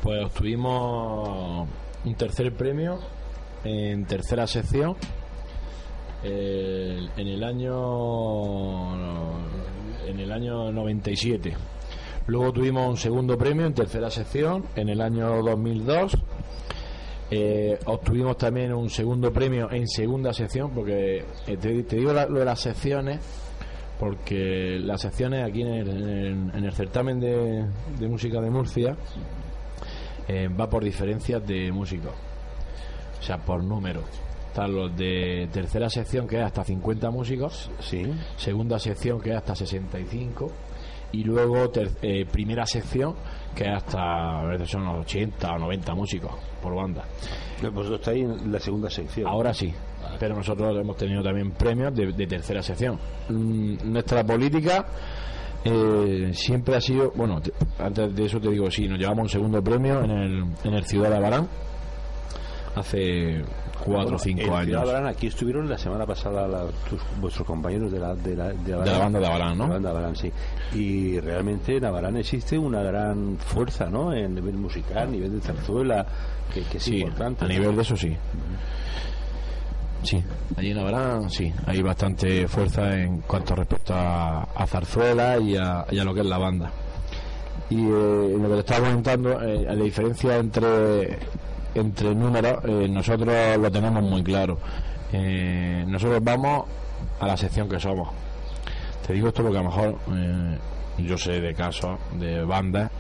Pues 0.03 0.25
obtuvimos 0.25 1.69
un 2.05 2.15
tercer 2.15 2.53
premio 2.55 2.99
en 3.67 4.07
tercera 4.07 4.47
sección. 4.47 4.97
Eh, 6.23 7.09
en 7.17 7.29
el 7.29 7.45
año 7.45 8.97
en 10.07 10.19
el 10.19 10.33
año 10.33 10.73
97 10.73 11.55
Luego 12.29 12.53
tuvimos 12.53 12.89
un 12.89 12.97
segundo 12.97 13.39
premio 13.39 13.67
en 13.67 13.75
tercera 13.75 14.11
sección 14.11 14.65
en 14.75 14.89
el 14.89 15.01
año 15.01 15.43
2002. 15.43 16.17
Eh, 17.31 17.79
obtuvimos 17.87 18.37
también 18.37 18.73
un 18.73 18.91
segundo 18.91 19.33
premio 19.33 19.71
en 19.71 19.87
segunda 19.87 20.33
sección, 20.33 20.71
porque 20.73 21.25
eh, 21.47 21.57
te, 21.57 21.97
digo 21.97 22.13
lo 22.13 22.39
de 22.39 22.45
las 22.45 22.61
secciones, 22.61 23.21
porque 23.99 24.79
las 24.81 25.01
secciones 25.03 25.45
aquí 25.45 25.63
en 25.63 25.69
el, 25.69 25.89
en 25.89 26.51
en 26.53 26.65
el 26.65 26.73
certamen 26.73 27.21
de, 27.21 27.65
de 27.99 28.09
música 28.09 28.41
de 28.41 28.51
Murcia 28.51 28.97
eh, 30.27 30.49
va 30.49 30.69
por 30.69 30.83
diferencias 30.83 31.47
de 31.47 31.71
músicos, 31.71 32.13
o 33.19 33.23
sea, 33.23 33.39
por 33.39 33.63
número. 33.63 34.03
Están 34.49 34.75
los 34.75 34.97
de 34.97 35.49
tercera 35.53 35.91
sección, 35.91 36.27
que 36.27 36.37
es 36.39 36.43
hasta 36.45 36.65
50 36.65 37.11
músicos, 37.11 37.71
Sí. 37.81 38.03
segunda 38.37 38.79
sección 38.79 39.21
que 39.21 39.31
es 39.31 39.37
hasta 39.37 39.55
65 39.55 40.51
y 41.13 41.25
luego 41.25 41.69
ter- 41.71 41.91
eh, 42.03 42.25
primera 42.31 42.65
sección 42.67 43.15
que 43.55 43.65
es 43.65 43.71
hasta 43.77 44.41
a 44.41 44.47
veces 44.47 44.71
son 44.71 44.85
los 44.85 45.01
80 45.05 45.53
o 45.55 45.59
90 45.59 45.95
músicos 45.95 46.33
por 46.63 46.75
banda. 46.75 47.05
Vosotros 47.73 48.01
estáis 48.01 48.25
en 48.25 48.51
la 48.53 48.59
segunda 48.59 48.89
sección. 48.91 49.27
Ahora 49.27 49.53
sí, 49.55 49.73
pero 50.19 50.35
nosotros 50.35 50.75
hemos 50.79 50.97
tenido 50.97 51.23
también 51.23 51.51
premios 51.53 51.95
de, 51.95 52.13
de 52.13 52.27
tercera 52.27 52.63
sección. 52.63 52.99
Mm, 53.29 53.77
nuestra 53.93 54.25
política 54.25 54.87
eh, 55.65 56.31
siempre 56.33 56.77
ha 56.77 56.81
sido, 56.81 57.13
bueno, 57.15 57.41
te- 57.41 57.53
antes 57.79 58.15
de 58.15 58.25
eso 58.25 58.41
te 58.41 58.51
digo, 58.51 58.71
sí, 58.71 58.87
nos 58.89 58.99
llevamos 58.99 59.25
un 59.25 59.29
segundo 59.29 59.63
premio 59.63 60.03
en 60.05 60.11
el, 60.11 60.45
en 60.65 60.75
el 60.75 60.85
Ciudad 60.87 61.11
de 61.11 61.17
Abarán 61.17 61.49
hace 62.77 63.43
cuatro 63.85 64.17
o 64.17 64.19
cinco 64.19 64.55
años. 64.55 64.81
Abarán, 64.83 65.07
aquí 65.07 65.27
estuvieron 65.27 65.69
la 65.69 65.79
semana 65.79 66.07
pasada 66.07 66.47
la- 66.47 66.67
tus- 66.89 67.01
vuestros 67.21 67.47
compañeros 67.47 67.91
de 67.91 67.99
la, 67.99 68.15
de 68.15 68.37
la, 68.37 68.49
de 68.53 68.55
De 68.73 68.73
la 68.93 68.99
banda 68.99 69.19
de 69.19 69.27
Abarán, 69.27 69.53
De 69.55 69.59
la 69.59 69.67
¿no? 69.67 69.73
banda 69.73 69.91
Abarán, 69.91 70.17
sí. 70.17 70.31
Y 70.75 71.19
realmente 71.21 71.77
en 71.77 71.85
Abarán 71.85 72.17
existe 72.17 72.59
una 72.59 72.83
gran 72.83 73.37
fuerza, 73.39 73.87
¿no? 73.91 74.13
En 74.13 74.35
nivel 74.35 74.55
musical, 74.55 74.99
a 74.99 75.07
nivel 75.07 75.33
de 75.33 75.41
zarzuela, 75.41 76.07
que, 76.53 76.63
que 76.63 76.77
es 76.79 76.83
Sí, 76.83 76.99
importante. 76.99 77.45
a 77.45 77.49
¿no? 77.49 77.55
nivel 77.55 77.75
de 77.77 77.83
eso 77.83 77.97
sí. 77.97 78.17
Sí, 80.03 80.23
allí 80.57 80.71
en 80.71 80.79
Abraham 80.79 81.29
sí, 81.31 81.53
hay 81.67 81.83
bastante 81.83 82.47
fuerza 82.47 82.97
en 82.97 83.23
cuanto 83.23 83.57
respecto 83.57 83.93
a, 83.95 84.43
a 84.55 84.67
zarzuela 84.67 85.39
y 85.39 85.57
a, 85.57 85.85
y 85.91 85.99
a 85.99 86.05
lo 86.05 86.15
que 86.15 86.21
es 86.21 86.27
la 86.27 86.39
banda. 86.39 86.71
Y 87.71 87.81
eh, 87.81 88.37
lo 88.41 88.49
que 88.49 88.55
te 88.55 88.61
estaba 88.61 88.87
comentando, 88.89 89.43
eh, 89.43 89.65
la 89.65 89.75
diferencia 89.75 90.37
entre 90.37 91.19
entre 91.79 92.15
números, 92.15 92.65
eh, 92.65 92.89
nosotros 92.89 93.57
lo 93.59 93.71
tenemos 93.71 94.03
muy 94.03 94.23
claro. 94.23 94.59
Eh, 95.13 95.85
nosotros 95.87 96.23
vamos 96.23 96.65
a 97.21 97.27
la 97.27 97.37
sección 97.37 97.69
que 97.69 97.79
somos. 97.79 98.09
Te 99.07 99.13
digo 99.13 99.29
esto 99.29 99.43
porque 99.43 99.59
a 99.59 99.63
lo 99.63 99.69
mejor 99.69 99.99
eh, 100.13 100.59
yo 100.99 101.17
sé 101.17 101.41
de 101.41 101.55
casos 101.55 101.99
de 102.19 102.43
bandas 102.45 102.91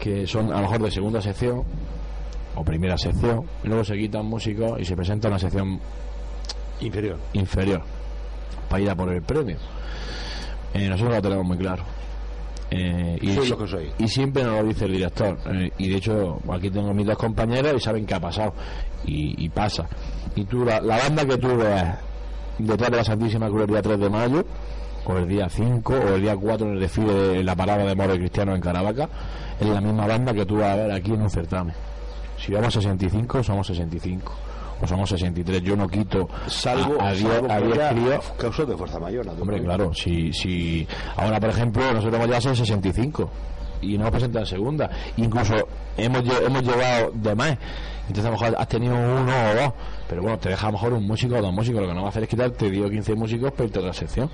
que 0.00 0.26
son 0.26 0.52
a 0.52 0.56
lo 0.56 0.62
mejor 0.62 0.82
de 0.82 0.90
segunda 0.90 1.20
sección 1.20 1.62
o 2.54 2.64
primera 2.64 2.98
sección 2.98 3.44
y 3.62 3.68
luego 3.68 3.84
se 3.84 3.96
quitan 3.96 4.26
músicos 4.26 4.80
y 4.80 4.84
se 4.84 4.96
presenta 4.96 5.28
una 5.28 5.38
sección 5.38 5.80
Inferior. 6.80 7.18
inferior 7.34 7.82
para 8.68 8.82
ir 8.82 8.90
a 8.90 8.96
por 8.96 9.12
el 9.12 9.22
premio. 9.22 9.56
Eh, 10.74 10.88
nosotros 10.88 11.16
lo 11.16 11.22
tenemos 11.22 11.44
muy 11.44 11.58
claro. 11.58 11.84
Eh, 12.74 13.18
y, 13.20 13.34
Sois 13.34 13.50
lo 13.50 13.58
que 13.58 13.68
sois. 13.68 13.90
y 13.98 14.08
siempre 14.08 14.42
nos 14.44 14.62
lo 14.62 14.64
dice 14.68 14.86
el 14.86 14.92
director. 14.92 15.38
Eh, 15.46 15.70
y 15.78 15.90
de 15.90 15.96
hecho, 15.96 16.40
aquí 16.50 16.70
tengo 16.70 16.94
mis 16.94 17.06
dos 17.06 17.18
compañeros 17.18 17.74
y 17.76 17.80
saben 17.80 18.06
qué 18.06 18.14
ha 18.14 18.20
pasado. 18.20 18.54
Y, 19.04 19.44
y 19.44 19.48
pasa. 19.48 19.86
Y 20.34 20.44
tú, 20.44 20.64
la, 20.64 20.80
la 20.80 20.96
banda 20.98 21.26
que 21.26 21.36
tú 21.36 21.48
detrás 22.58 22.90
de 22.90 22.96
la 22.96 23.04
Santísima 23.04 23.48
Cruz 23.48 23.62
el 23.62 23.68
día 23.68 23.82
3 23.82 23.98
de 23.98 24.08
mayo, 24.10 24.44
o 25.04 25.16
el 25.16 25.28
día 25.28 25.48
5, 25.48 25.92
o 25.92 26.14
el 26.14 26.22
día 26.22 26.36
4 26.36 26.66
en 26.66 26.72
el 26.74 26.80
desfile 26.80 27.12
de 27.12 27.44
la 27.44 27.56
parada 27.56 27.84
de 27.84 27.94
Moro 27.94 28.14
y 28.14 28.18
Cristiano 28.18 28.54
en 28.54 28.60
Caravaca, 28.60 29.08
es 29.60 29.66
la 29.66 29.80
misma 29.80 30.06
banda 30.06 30.32
que 30.32 30.46
tú 30.46 30.58
vas 30.58 30.70
a 30.70 30.76
ver 30.76 30.92
aquí 30.92 31.12
en 31.12 31.22
un 31.22 31.30
certamen. 31.30 31.74
Si 32.38 32.52
vamos 32.52 32.76
a 32.76 32.80
65, 32.80 33.42
somos 33.42 33.66
65. 33.66 34.32
O 34.82 34.86
somos 34.86 35.08
63. 35.08 35.62
Yo 35.62 35.76
no 35.76 35.88
quito 35.88 36.28
Salvo, 36.48 37.00
a, 37.00 37.08
a 37.08 37.12
10 37.12 37.22
salvo 37.22 37.52
a 37.52 37.58
que 37.58 37.64
10 37.66 37.78
haya 37.78 37.90
críos 37.90 38.32
causas 38.36 38.68
de 38.68 38.76
fuerza 38.76 38.98
mayor, 38.98 39.28
Hombre, 39.28 39.62
claro, 39.62 39.94
si, 39.94 40.32
si 40.32 40.86
ahora 41.16 41.38
por 41.38 41.50
ejemplo 41.50 41.82
nosotros 41.92 42.14
hemos 42.14 42.26
llegado 42.26 42.38
a 42.38 42.54
ser 42.54 42.56
65 42.56 43.30
y 43.80 43.94
no 43.94 44.02
hemos 44.02 44.10
presentado 44.10 44.44
en 44.44 44.50
segunda, 44.50 44.90
incluso 45.16 45.54
hemos, 45.96 46.22
hemos 46.44 46.62
llevado 46.62 47.10
de 47.14 47.34
más, 47.34 47.58
entonces 48.08 48.24
a 48.24 48.28
lo 48.28 48.32
mejor 48.32 48.56
has 48.58 48.68
tenido 48.68 48.94
uno 48.94 49.32
o 49.32 49.54
dos, 49.54 49.72
pero 50.08 50.22
bueno, 50.22 50.38
te 50.38 50.48
deja 50.50 50.66
a 50.66 50.70
lo 50.70 50.72
mejor 50.72 50.92
un 50.94 51.06
músico 51.06 51.36
o 51.36 51.42
dos 51.42 51.52
músicos, 51.52 51.82
lo 51.82 51.88
que 51.88 51.94
no 51.94 52.00
va 52.00 52.06
a 52.06 52.10
hacer 52.10 52.24
es 52.24 52.28
quitarte 52.28 52.70
10 52.70 52.86
o 52.86 52.90
15 52.90 53.14
músicos 53.14 53.52
a 53.58 53.62
otra 53.62 53.92
sección. 53.92 54.30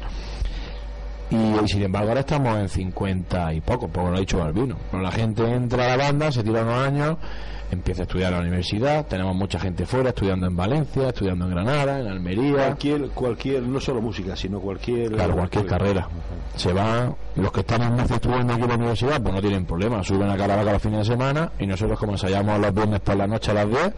Y, 1.30 1.36
y 1.36 1.68
sin 1.68 1.82
embargo 1.82 2.08
ahora 2.08 2.20
estamos 2.20 2.58
en 2.58 2.68
50 2.70 3.52
y 3.52 3.60
poco, 3.60 3.88
como 3.88 4.10
lo 4.10 4.16
ha 4.16 4.20
dicho 4.20 4.38
Balbino. 4.38 4.76
Pero 4.90 5.02
la 5.02 5.10
gente 5.10 5.42
entra 5.44 5.84
a 5.84 5.96
la 5.96 6.04
banda, 6.04 6.32
se 6.32 6.42
tira 6.42 6.62
unos 6.62 6.86
años, 6.86 7.16
empieza 7.70 8.02
a 8.02 8.04
estudiar 8.04 8.32
a 8.32 8.36
la 8.36 8.42
universidad, 8.42 9.06
tenemos 9.06 9.34
mucha 9.36 9.58
gente 9.58 9.84
fuera, 9.86 10.10
estudiando 10.10 10.46
en 10.46 10.56
Valencia, 10.56 11.08
estudiando 11.08 11.44
en 11.46 11.50
Granada, 11.52 12.00
en 12.00 12.06
Almería. 12.08 12.54
Cualquier, 12.66 13.08
cualquier, 13.10 13.62
no 13.62 13.80
solo 13.80 14.00
música, 14.00 14.34
sino 14.36 14.60
cualquier. 14.60 15.12
Claro, 15.12 15.34
cualquier 15.34 15.66
carrera. 15.66 16.08
Se 16.56 16.72
van, 16.72 17.14
los 17.36 17.52
que 17.52 17.60
están 17.60 17.82
en 17.82 17.92
Murcia 17.94 18.16
estudiando 18.16 18.52
aquí 18.54 18.62
en 18.62 18.68
la 18.68 18.74
universidad, 18.76 19.22
pues 19.22 19.34
no 19.34 19.40
tienen 19.40 19.64
problema, 19.66 20.02
suben 20.02 20.30
a 20.30 20.36
Caravaca 20.36 20.72
los 20.72 20.82
fines 20.82 20.98
de 21.00 21.04
semana 21.04 21.52
y 21.58 21.66
nosotros 21.66 21.98
como 21.98 22.12
ensayamos 22.12 22.58
los 22.60 22.74
viernes 22.74 23.00
por 23.00 23.16
la 23.16 23.26
noche 23.26 23.50
a 23.50 23.54
las 23.54 23.68
10, 23.68 23.92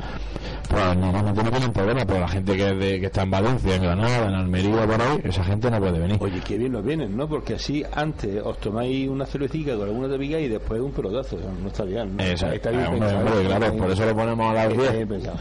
pues 0.69 0.97
normalmente 0.97 1.43
no 1.43 1.51
tienen 1.51 1.73
problema, 1.73 2.05
pero 2.07 2.21
la 2.21 2.29
gente 2.29 2.57
que, 2.57 2.65
de- 2.75 3.01
que 3.01 3.07
está 3.07 3.23
en 3.23 3.31
Valencia, 3.31 3.75
en 3.77 3.83
Granada, 3.83 4.29
en 4.29 4.35
Almería, 4.35 4.87
por 4.87 5.01
ahí, 5.01 5.21
esa 5.25 5.45
gente 5.45 5.71
no 5.71 5.79
puede 5.79 5.99
venir. 5.99 6.17
Oye, 6.21 6.41
qué 6.47 6.59
bien 6.59 6.73
nos 6.73 6.85
vienen, 6.85 7.17
¿no? 7.17 7.29
Porque 7.29 7.55
así 7.55 7.83
antes 7.95 8.43
os 8.45 8.59
tomáis 8.59 9.09
una 9.09 9.27
cervecita 9.27 9.75
con 9.77 9.89
alguna 9.89 10.09
tapica 10.09 10.39
y 10.39 10.49
después 10.49 10.81
un 10.81 10.93
pelotazo. 10.93 11.39
No 11.63 11.69
está 11.69 11.85
bien, 11.85 12.17
¿no? 12.17 12.23
Está 12.23 12.71
bien 12.71 13.60
eh, 13.63 13.71
claro, 13.71 13.83
por 13.85 13.91
eso 13.93 14.07
lo 14.07 14.15
ponemos 14.15 14.51
a 14.51 14.55
las 14.55 14.71
Está 14.71 14.83
10. 14.83 14.93
bien 14.93 15.09
pensado. 15.09 15.39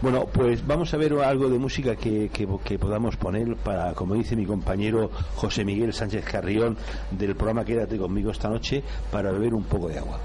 Bueno, 0.00 0.26
pues 0.26 0.66
vamos 0.66 0.92
a 0.92 0.96
ver 0.96 1.12
algo 1.14 1.48
de 1.48 1.58
música 1.58 1.94
que, 1.96 2.28
que, 2.28 2.48
que 2.64 2.78
podamos 2.78 3.16
poner 3.16 3.56
para, 3.56 3.94
como 3.94 4.14
dice 4.14 4.34
mi 4.34 4.44
compañero 4.44 5.10
José 5.36 5.64
Miguel 5.64 5.92
Sánchez 5.92 6.24
Carrión 6.24 6.76
del 7.10 7.36
programa 7.36 7.64
Quédate 7.64 7.96
conmigo 7.96 8.30
esta 8.30 8.48
noche, 8.48 8.82
para 9.10 9.30
beber 9.30 9.54
un 9.54 9.64
poco 9.64 9.88
de 9.88 9.98
agua. 9.98 10.18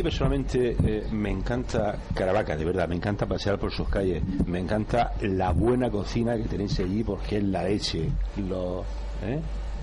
Mí 0.00 0.02
personalmente 0.02 0.76
eh, 0.84 1.06
me 1.12 1.30
encanta 1.30 1.96
Caravaca, 2.14 2.56
de 2.56 2.64
verdad, 2.64 2.88
me 2.88 2.96
encanta 2.96 3.26
pasear 3.26 3.58
por 3.58 3.70
sus 3.72 3.88
calles, 3.88 4.22
me 4.46 4.58
encanta 4.58 5.12
la 5.20 5.52
buena 5.52 5.90
cocina 5.90 6.36
que 6.36 6.44
tenéis 6.44 6.78
allí 6.80 7.04
porque 7.04 7.36
es 7.38 7.44
la 7.44 7.64
leche. 7.64 8.08
Lo, 8.48 8.80
¿eh? 9.24 9.38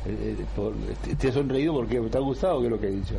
Eh, 0.06 0.36
eh, 0.40 0.46
por- 0.56 0.74
te, 1.04 1.16
te 1.16 1.28
has 1.28 1.34
sonreído 1.34 1.74
porque 1.74 2.00
te 2.00 2.18
ha 2.18 2.22
gustado 2.22 2.62
que 2.62 2.70
lo 2.70 2.80
que 2.80 2.88
he 2.88 2.92
dicho. 2.92 3.16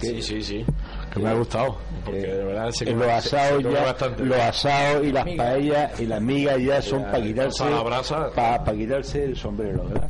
Que- 0.00 0.06
Sí, 0.06 0.22
sí, 0.22 0.42
sí. 0.42 0.64
Que 1.12 1.18
me 1.20 1.28
ha 1.30 1.34
gustado. 1.34 1.76
Porque 2.04 2.20
Eh, 2.20 2.34
de 2.36 2.44
verdad 2.44 2.70
se 2.70 2.84
los 2.92 3.02
asados 3.08 3.56
se 3.58 3.62
come 3.64 3.74
ya, 3.74 3.84
bastante 3.84 4.24
los 4.24 4.38
asados 4.38 5.04
y 5.06 5.12
las 5.12 5.28
paellas 5.36 6.00
y 6.00 6.06
las 6.06 6.22
migas 6.22 6.58
ya 6.62 6.80
son 6.82 7.02
para 7.02 7.20
quitarse 7.22 7.64
para 8.34 8.72
quitarse 8.72 9.24
el 9.24 9.36
sombrero, 9.36 9.84
¿verdad? 9.88 10.07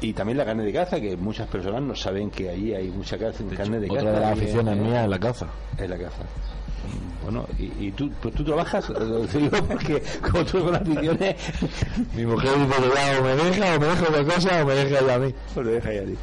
Y 0.00 0.12
también 0.12 0.36
la 0.38 0.44
carne 0.44 0.64
de 0.64 0.72
caza, 0.72 1.00
que 1.00 1.16
muchas 1.16 1.46
personas 1.48 1.80
no 1.82 1.94
saben 1.94 2.30
que 2.30 2.50
allí 2.50 2.74
hay 2.74 2.88
mucha 2.90 3.16
caza- 3.16 3.42
carne 3.56 3.80
de 3.80 3.88
caza. 3.88 4.00
Otra 4.00 4.12
de 4.12 4.20
las 4.20 4.32
aficiones 4.32 4.76
mías 4.76 5.04
es 5.04 5.10
la 5.10 5.18
caza. 5.18 5.46
es 5.78 5.88
la 5.88 5.96
caza. 5.98 6.22
Bueno, 7.22 7.46
y, 7.58 7.86
y 7.86 7.92
tú, 7.92 8.10
pues 8.20 8.34
tú 8.34 8.44
trabajas, 8.44 8.86
lo 8.90 9.20
digo 9.26 9.56
porque 9.66 10.02
como 10.20 10.44
tú 10.44 10.62
con 10.62 10.74
aficiones, 10.74 11.36
Mi 12.14 12.26
mujer 12.26 12.50
dice 12.58 13.18
o 13.18 13.22
me 13.24 13.34
deja, 13.36 13.76
o 13.76 13.80
me 13.80 13.86
deja 13.86 14.02
otra 14.08 14.24
cosa, 14.24 14.62
o 14.62 14.66
me 14.66 14.74
deja 14.74 15.06
ya 15.06 15.14
a 15.14 15.18
mí. 15.18 15.34
pues 15.54 15.66
lo 15.66 15.72
deja 15.72 15.88
ahí 15.88 15.98
a 15.98 16.04
ti. 16.04 16.14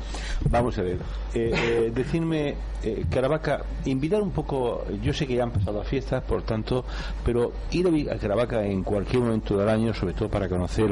Vamos 0.50 0.78
a 0.78 0.82
ver, 0.82 0.98
eh, 1.34 1.52
eh, 1.56 1.92
decirme, 1.94 2.56
eh, 2.84 3.06
Caravaca, 3.10 3.62
invitar 3.86 4.22
un 4.22 4.32
poco, 4.32 4.84
yo 5.02 5.14
sé 5.14 5.28
que 5.28 5.36
ya 5.36 5.44
han 5.44 5.52
pasado 5.52 5.78
las 5.80 5.88
fiestas, 5.88 6.24
por 6.24 6.42
tanto, 6.42 6.84
pero 7.24 7.54
ir 7.72 8.10
a 8.12 8.18
Caravaca 8.18 8.64
en 8.66 8.84
cualquier 8.84 9.22
momento 9.22 9.56
del 9.58 9.70
año, 9.70 9.94
sobre 9.94 10.14
todo 10.14 10.30
para 10.30 10.50
conocer 10.50 10.92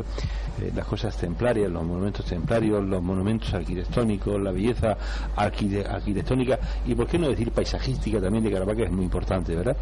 eh, 0.62 0.72
las 0.74 0.86
cosas 0.86 1.18
templarias, 1.18 1.70
los 1.72 1.84
monumentos 1.84 2.26
templarios, 2.26 2.84
los 2.86 3.02
monumentos 3.02 3.54
arquitectónicos, 3.54 4.40
la 4.40 4.52
belleza 4.52 4.96
arquite- 5.36 5.86
arquitectónica 5.86 6.60
y, 6.86 6.94
por 6.96 7.08
qué 7.08 7.18
no 7.18 7.28
decir, 7.28 7.52
paisajística 7.52 8.22
también 8.22 8.44
de 8.44 8.52
Caravaca 8.52 8.84
es 8.84 8.92
muy 8.92 9.06
importante, 9.06 9.56
¿verdad? 9.56 9.76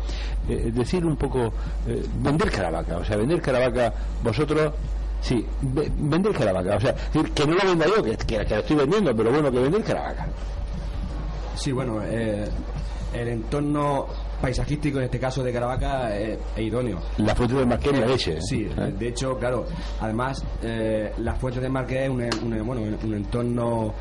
Eh, 0.49 0.71
decir 0.73 1.05
un 1.05 1.17
poco, 1.17 1.51
vender 2.23 2.49
Caravaca, 2.49 2.97
o 2.97 3.05
sea, 3.05 3.17
vender 3.17 3.41
Caravaca, 3.41 3.93
vosotros 4.23 4.71
Sí, 5.21 5.45
ve- 5.61 5.91
vender 5.97 6.31
Caravaca. 6.33 6.75
O 6.75 6.79
sea, 6.79 6.91
es 7.13 7.29
que 7.31 7.45
no 7.47 7.53
lo 7.55 7.63
venda 7.65 7.85
yo, 7.87 8.03
que, 8.03 8.15
que, 8.17 8.45
que 8.45 8.53
lo 8.55 8.59
estoy 8.61 8.75
vendiendo, 8.77 9.15
pero 9.15 9.31
bueno, 9.31 9.51
que 9.51 9.59
vender 9.59 9.83
Caravaca. 9.83 10.27
Sí, 11.55 11.71
bueno, 11.71 12.01
eh, 12.03 12.47
el 13.13 13.27
entorno 13.29 14.05
paisajístico 14.39 14.99
en 14.99 15.05
este 15.05 15.19
caso 15.19 15.43
de 15.43 15.51
Caravaca 15.51 16.15
eh, 16.15 16.37
es 16.55 16.61
idóneo. 16.63 16.99
La 17.17 17.33
fuente 17.33 17.55
del 17.55 17.65
Marqués 17.65 17.93
y 17.93 17.97
la 17.99 18.05
leche. 18.05 18.41
Sí, 18.41 18.69
¿eh? 18.77 18.93
de 18.97 19.07
hecho, 19.07 19.37
claro, 19.39 19.65
además 19.99 20.43
eh, 20.61 21.11
la 21.17 21.33
Fuente 21.33 21.59
del 21.59 21.71
Marqués 21.71 22.03
es 22.03 22.09
un, 22.11 22.21
un- 22.53 22.65
bueno, 22.67 22.81
un 23.03 23.13
entorno 23.15 23.95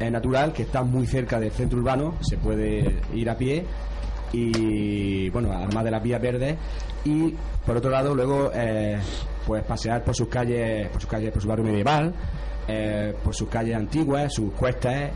eh, 0.00 0.10
natural 0.10 0.54
que 0.54 0.62
está 0.62 0.82
muy 0.82 1.06
cerca 1.06 1.38
del 1.38 1.50
centro 1.52 1.78
urbano, 1.78 2.14
se 2.22 2.38
puede 2.38 3.00
ir 3.12 3.28
a 3.28 3.36
pie 3.36 3.66
y, 4.32 5.28
bueno, 5.30 5.52
además 5.52 5.84
de 5.84 5.90
las 5.90 6.02
vías 6.02 6.20
verdes 6.22 6.56
y, 7.04 7.34
por 7.66 7.76
otro 7.76 7.90
lado, 7.90 8.14
luego, 8.14 8.50
eh, 8.54 8.98
pues 9.46 9.62
pasear 9.64 10.02
por 10.04 10.14
sus 10.14 10.28
calles, 10.28 10.88
por 10.88 11.00
sus 11.00 11.08
calles, 11.10 11.30
por 11.32 11.40
su 11.42 11.48
barrio 11.48 11.64
medieval, 11.64 12.12
eh, 12.68 13.14
por 13.22 13.34
sus 13.34 13.48
calles 13.48 13.76
antiguas, 13.76 14.34
sus 14.34 14.52
cuestas, 14.52 15.10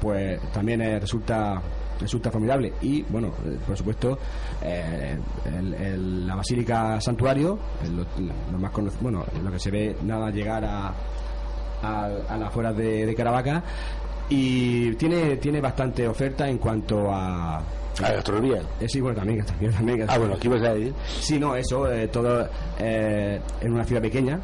pues 0.00 0.40
también 0.52 0.80
eh, 0.82 0.98
resulta 0.98 1.60
resulta 2.00 2.30
formidable. 2.30 2.72
Y 2.82 3.02
bueno 3.04 3.28
eh, 3.46 3.56
por 3.66 3.76
supuesto 3.76 4.18
la 6.26 6.34
basílica 6.34 7.00
santuario 7.00 7.58
lo, 8.52 8.58
más 8.58 8.70
cono- 8.70 8.90
bueno 9.00 9.24
lo 9.42 9.50
que 9.50 9.58
se 9.58 9.70
ve 9.70 9.96
nada 10.04 10.30
llegar 10.30 10.64
a 10.64 10.92
a, 11.82 12.04
a 12.28 12.36
las 12.38 12.48
afueras 12.48 12.76
de, 12.76 13.04
de 13.06 13.14
Caravaca 13.14 13.62
y 14.28 14.94
tiene 14.94 15.36
tiene 15.36 15.60
bastante 15.60 16.08
oferta 16.08 16.48
en 16.48 16.58
cuanto 16.58 17.08
a 17.12 17.62
La 18.00 18.12
eh, 18.80 18.88
sí 18.88 19.00
bueno 19.00 19.18
también 19.18 19.44
también, 19.46 20.06
Ah, 20.08 20.18
bueno, 20.18 20.34
aquí 20.34 20.48
vas 20.48 20.62
a 20.62 20.74
decir. 20.74 20.92
Sí, 21.20 21.38
no, 21.38 21.56
eso, 21.56 21.90
eh, 21.90 22.08
todo 22.08 22.48
eh, 22.78 23.40
en 23.60 23.72
una 23.72 23.84
ciudad 23.84 24.02
pequeña. 24.02 24.38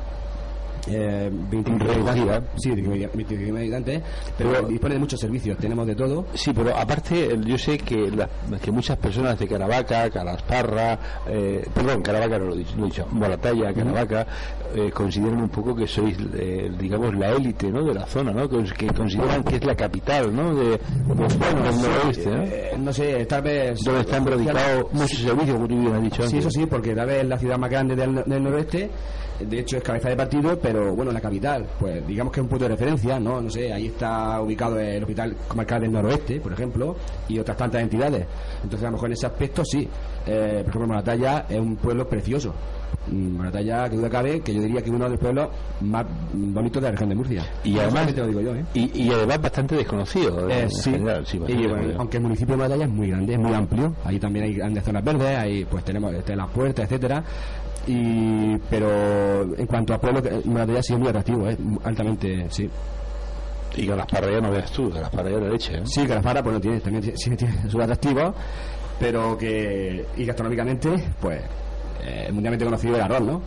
Eh, 0.88 1.30
25 1.32 1.78
Reducida. 1.84 2.10
habitantes, 2.10 2.50
sí, 2.60 2.70
25 2.72 3.56
habitantes, 3.56 4.02
pero, 4.36 4.50
Pero- 4.50 4.66
dispone 4.68 4.94
de 4.94 5.00
muchos 5.00 5.20
servicios, 5.20 5.56
tenemos 5.58 5.86
de 5.86 5.94
todo. 5.94 6.24
Sí, 6.34 6.52
pero 6.52 6.76
aparte, 6.76 7.38
yo 7.44 7.56
sé 7.56 7.78
que, 7.78 8.10
la- 8.10 8.28
que 8.60 8.72
muchas 8.72 8.98
personas 8.98 9.38
de 9.38 9.46
Caravaca, 9.46 10.10
Calasparra, 10.10 10.98
eh, 11.28 11.64
perdón, 11.72 12.02
Caravaca 12.02 12.36
no 12.38 12.46
lo 12.46 12.54
he 12.54 12.58
dicho, 12.58 12.74
no 12.76 12.84
he 12.86 12.88
dicho 12.88 13.06
Moratalla, 13.12 13.72
Caravaca, 13.72 14.26
eh, 14.74 14.90
consideran 14.92 15.40
un 15.42 15.48
poco 15.50 15.74
que 15.76 15.86
sois, 15.86 16.16
eh, 16.34 16.68
digamos, 16.76 17.14
la 17.14 17.30
élite 17.30 17.70
¿no? 17.70 17.84
de 17.84 17.94
la 17.94 18.06
zona, 18.06 18.32
¿no? 18.32 18.48
Que, 18.48 18.64
que 18.64 18.86
consideran 18.88 19.44
que 19.44 19.56
es 19.56 19.64
la 19.64 19.76
capital 19.76 20.34
¿no? 20.34 20.52
de, 20.54 20.80
bueno, 21.06 21.28
noroeste, 21.80 22.28
¿no? 22.76 22.78
No 22.84 22.92
sé, 22.92 23.24
tal 23.26 23.42
vez... 23.42 23.80
donde 23.84 24.00
están 24.00 24.26
radicados 24.26 24.92
muchos 24.92 25.18
servicios, 25.18 25.54
como 25.54 25.68
tú 25.68 25.78
bien 25.80 25.94
has 25.94 26.02
dicho 26.02 26.16
Sí, 26.22 26.36
antes. 26.36 26.40
eso 26.40 26.50
sí, 26.50 26.66
porque 26.66 26.92
tal 26.94 27.06
vez 27.06 27.22
es 27.22 27.28
la 27.28 27.38
ciudad 27.38 27.56
más 27.58 27.70
grande 27.70 27.94
del, 27.94 28.22
del 28.26 28.42
noroeste, 28.42 28.90
de 29.46 29.58
hecho 29.60 29.76
es 29.76 29.82
cabeza 29.82 30.08
de 30.08 30.16
partido, 30.16 30.58
pero 30.60 30.94
bueno, 30.94 31.12
la 31.12 31.20
capital, 31.20 31.66
pues 31.78 32.06
digamos 32.06 32.32
que 32.32 32.40
es 32.40 32.42
un 32.42 32.48
punto 32.48 32.64
de 32.64 32.70
referencia, 32.70 33.18
¿no? 33.18 33.40
No 33.40 33.50
sé, 33.50 33.72
ahí 33.72 33.86
está 33.86 34.40
ubicado 34.40 34.78
el 34.78 35.02
Hospital 35.02 35.36
Comarcal 35.48 35.80
del 35.82 35.92
Noroeste, 35.92 36.40
por 36.40 36.52
ejemplo, 36.52 36.96
y 37.28 37.38
otras 37.38 37.56
tantas 37.56 37.82
entidades. 37.82 38.26
Entonces, 38.62 38.82
a 38.82 38.86
lo 38.86 38.92
mejor 38.92 39.08
en 39.08 39.12
ese 39.14 39.26
aspecto 39.26 39.64
sí. 39.64 39.88
Eh, 40.26 40.60
por 40.64 40.68
ejemplo, 40.70 40.86
Moratalla 40.86 41.46
es 41.48 41.58
un 41.58 41.76
pueblo 41.76 42.08
precioso. 42.08 42.54
Mm, 43.10 43.36
Moratalla, 43.36 43.88
que 43.88 43.96
duda 43.96 44.08
cabe, 44.10 44.40
que 44.40 44.54
yo 44.54 44.62
diría 44.62 44.80
que 44.80 44.88
es 44.88 44.94
uno 44.94 45.04
de 45.04 45.10
los 45.10 45.18
pueblos 45.18 45.48
más 45.80 46.06
bonitos 46.32 46.80
de 46.80 46.88
la 46.88 46.92
región 46.92 47.08
de 47.08 47.14
Murcia. 47.16 47.44
Y 47.64 47.72
además, 47.78 47.92
Solamente 47.92 48.20
lo 48.20 48.26
digo 48.28 48.40
yo, 48.40 48.54
¿eh? 48.54 48.64
y, 48.74 49.02
y 49.02 49.10
además 49.10 49.42
bastante 49.42 49.76
desconocido. 49.76 50.48
Eh, 50.48 50.62
en 50.62 50.70
sí, 50.70 50.92
general, 50.92 51.26
sí, 51.26 51.38
bastante 51.38 51.62
Y, 51.62 51.66
bueno, 51.66 51.94
aunque 51.98 52.18
el 52.18 52.22
municipio 52.22 52.52
de 52.52 52.56
Moratalla 52.58 52.84
es 52.84 52.90
muy 52.90 53.08
grande, 53.10 53.32
es 53.32 53.40
muy 53.40 53.52
amplio, 53.52 53.94
ahí 54.04 54.18
también 54.20 54.44
hay 54.44 54.54
grandes 54.54 54.84
zonas 54.84 55.04
verdes, 55.04 55.36
ahí 55.36 55.64
pues 55.64 55.84
tenemos 55.84 56.14
este, 56.14 56.36
las 56.36 56.48
puertas, 56.50 56.84
etcétera. 56.84 57.24
Y 57.86 58.56
pero 58.70 59.42
en 59.56 59.66
cuanto 59.66 59.94
a 59.94 60.00
pueblo, 60.00 60.22
que- 60.22 60.40
Moratalla 60.44 60.82
sí 60.82 60.92
es 60.92 60.98
muy 60.98 61.08
atractivo, 61.08 61.48
¿eh? 61.48 61.56
altamente, 61.84 62.46
sí. 62.50 62.68
Y 63.76 63.86
Calasparra 63.86 64.30
ya 64.30 64.40
no 64.40 64.50
veas 64.50 64.70
tú, 64.70 64.90
Calasparra 64.90 65.30
ya 65.30 65.38
de 65.38 65.50
leche. 65.50 65.76
¿eh? 65.78 65.82
Sí, 65.84 66.06
Calafara, 66.06 66.42
pues 66.42 66.54
no 66.54 66.60
tiene, 66.60 66.80
también 66.80 67.16
sí 67.16 67.30
tiene 67.36 67.54
sus 67.68 67.80
atractivos, 67.80 68.34
pero 69.00 69.36
que 69.36 70.04
y 70.16 70.24
gastronómicamente, 70.24 70.90
pues 71.20 71.40
eh, 72.04 72.28
mundialmente 72.32 72.64
conocido 72.64 72.96
el 72.96 73.00
arroz, 73.02 73.22
¿no? 73.22 73.42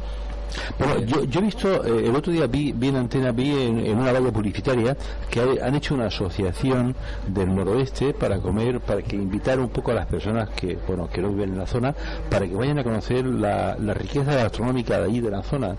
Bueno, 0.80 1.00
yo, 1.02 1.24
yo 1.26 1.40
he 1.40 1.44
visto, 1.44 1.84
eh, 1.86 2.08
el 2.08 2.16
otro 2.16 2.32
día 2.32 2.48
vi, 2.48 2.72
vi 2.72 2.90
en 2.90 2.96
antena, 2.98 3.32
vi 3.32 3.50
en, 3.52 3.80
en 3.86 3.98
una 3.98 4.12
valla 4.12 4.32
publicitaria 4.32 4.96
que 5.30 5.40
hay- 5.42 5.60
han 5.60 5.76
hecho 5.76 5.94
una 5.96 6.06
asociación 6.08 6.96
del 7.28 7.54
noroeste 7.54 8.14
para 8.14 8.40
comer, 8.40 8.80
para 8.82 9.02
que 9.02 9.16
invitar 9.16 9.60
un 9.60 9.70
poco 9.70 9.92
a 9.92 9.96
las 9.96 10.06
personas 10.08 10.50
que, 10.52 10.78
bueno, 10.88 11.08
que 11.10 11.22
no 11.22 11.30
viven 11.30 11.52
en 11.54 11.60
la 11.60 11.68
zona, 11.68 11.94
para 12.30 12.46
que 12.48 12.54
vayan 12.56 12.80
a 12.80 12.84
conocer 12.84 13.26
la, 13.26 13.76
la 13.80 13.94
riqueza 13.94 14.34
gastronómica 14.34 15.00
de 15.00 15.06
allí, 15.06 15.20
de 15.22 15.32
la 15.32 15.44
zona. 15.44 15.76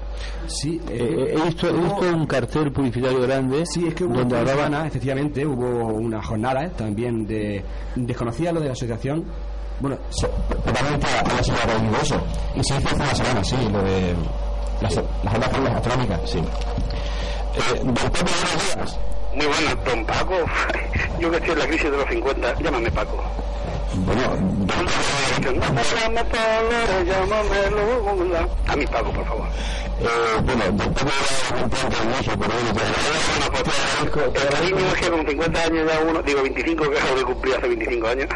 Sí, 0.47 0.81
Eh, 0.89 1.33
eh, 1.35 1.35
he, 1.39 1.43
visto, 1.47 1.69
he 1.69 1.73
visto 1.73 2.01
un 2.15 2.27
cartel 2.27 2.71
publicitario 2.73 3.21
grande 3.23 3.65
Sí, 3.67 3.87
es 3.87 3.95
que 3.95 4.05
hubo 4.05 4.15
donde 4.15 4.35
una 4.35 4.41
hablaba 4.41 4.65
semana, 4.67 4.87
efectivamente, 4.87 5.47
hubo 5.47 5.95
una 5.95 6.23
jornada 6.23 6.65
eh, 6.65 6.71
también 6.77 7.27
de... 7.27 7.63
Desconocía 7.97 8.53
lo 8.53 8.61
de 8.61 8.67
la 8.67 8.73
asociación, 8.73 9.25
bueno, 9.81 9.97
Realmente 10.65 11.07
había 11.25 11.43
sido 11.43 11.57
riguroso. 11.79 12.21
Y 12.55 12.65
se 12.65 12.77
hizo 12.79 12.87
hace 12.89 12.97
una 12.97 13.15
semana, 13.15 13.45
sí, 13.45 13.57
lo 13.73 13.83
de 13.83 14.15
las, 14.81 14.95
las 15.25 15.35
ondas 15.35 15.73
gastronómicas, 15.75 16.21
sí. 16.31 16.39
Eh, 16.39 17.81
don 17.83 17.95
Pepe, 17.95 18.21
buenos 18.23 18.75
días. 18.77 18.99
Muy 19.35 19.47
buenas, 19.47 19.85
don 19.85 20.05
Paco. 20.05 20.35
Yo 21.21 21.31
que 21.31 21.37
estoy 21.37 21.53
en 21.53 21.59
la 21.59 21.67
crisis 21.67 21.91
de 21.91 21.97
los 21.97 22.09
50, 22.09 22.55
llámame 22.61 22.91
Paco. 22.91 23.23
Bueno, 23.95 24.23
Llámame 25.97 26.23
Paco. 26.25 26.67
A 28.69 28.77
mi 28.77 28.87
Paco, 28.87 29.11
por 29.13 29.25
favor. 29.27 29.47
eh, 30.01 30.41
bueno, 30.45 30.65
don 30.73 30.95
Pepe 30.95 31.11
era 31.51 31.63
un 31.63 31.71
poco 31.71 31.89
nervioso, 31.89 32.33
pero 32.39 32.53
bueno, 32.53 32.73
pues, 32.75 34.43
el 34.43 34.49
cariño 34.51 34.87
es 34.93 34.95
que 35.01 35.11
con 35.11 35.27
50 35.27 35.63
años 35.63 35.91
ya 35.93 36.01
uno, 36.01 36.23
digo 36.23 36.43
25, 36.43 36.91
que 36.91 36.99
acabo 36.99 37.17
de 37.17 37.25
cumplir 37.25 37.55
hace 37.57 37.69
25 37.69 38.07
años. 38.09 38.29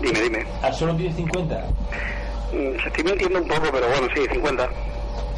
Dime, 0.00 0.20
dime. 0.20 0.46
¿Ah, 0.62 0.72
solo 0.72 0.94
tienes 0.96 1.16
50? 1.16 1.54
Mm, 2.52 2.80
Se 2.82 2.88
estoy 2.88 3.04
mintiendo 3.04 3.38
un 3.40 3.48
poco, 3.48 3.68
pero 3.72 3.88
bueno, 3.88 4.08
sí, 4.14 4.22
50. 4.32 4.68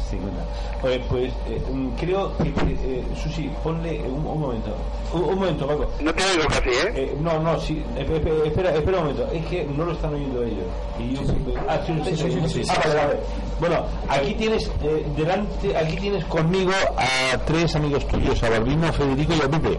50. 0.09 0.43
Oye, 0.83 0.99
pues 1.09 1.33
eh, 1.49 1.61
mm, 1.71 1.89
creo 1.99 2.35
que, 2.37 2.49
eh, 2.49 3.03
Susi, 3.21 3.49
ponle 3.63 4.01
un, 4.03 4.25
un 4.25 4.39
momento. 4.39 4.75
Un, 5.13 5.23
un 5.23 5.35
momento, 5.35 5.67
Paco. 5.67 5.89
No 6.01 6.13
te 6.13 6.23
oigo 6.23 6.47
casi, 6.47 6.69
¿eh? 6.69 6.91
Eh, 6.95 7.17
no, 7.21 7.39
no, 7.39 7.59
sí, 7.59 7.83
eh, 7.97 8.05
eh, 8.09 8.21
eh, 8.25 8.41
espera, 8.47 8.75
espera 8.75 8.97
un 8.99 9.03
momento, 9.07 9.29
es 9.33 9.45
que 9.47 9.63
no 9.65 9.85
lo 9.85 9.91
están 9.93 10.13
oyendo 10.13 10.43
ellos. 10.43 10.65
Y 10.99 11.13
yo, 11.15 11.21
ah, 11.67 11.79
sí. 11.85 12.61
Ah, 12.69 12.79
vale, 12.83 12.95
vale. 12.95 13.19
Bueno, 13.59 13.85
aquí 14.09 14.33
tienes 14.35 14.69
eh, 14.83 15.05
delante, 15.15 15.75
aquí 15.77 15.95
tienes 15.97 16.23
conmigo 16.25 16.71
a 16.97 17.37
tres 17.45 17.75
amigos 17.75 18.07
tuyos, 18.07 18.41
a 18.43 18.49
Balbino, 18.49 18.91
Federico 18.93 19.33
y 19.33 19.41
a 19.41 19.49
Pepe. 19.49 19.77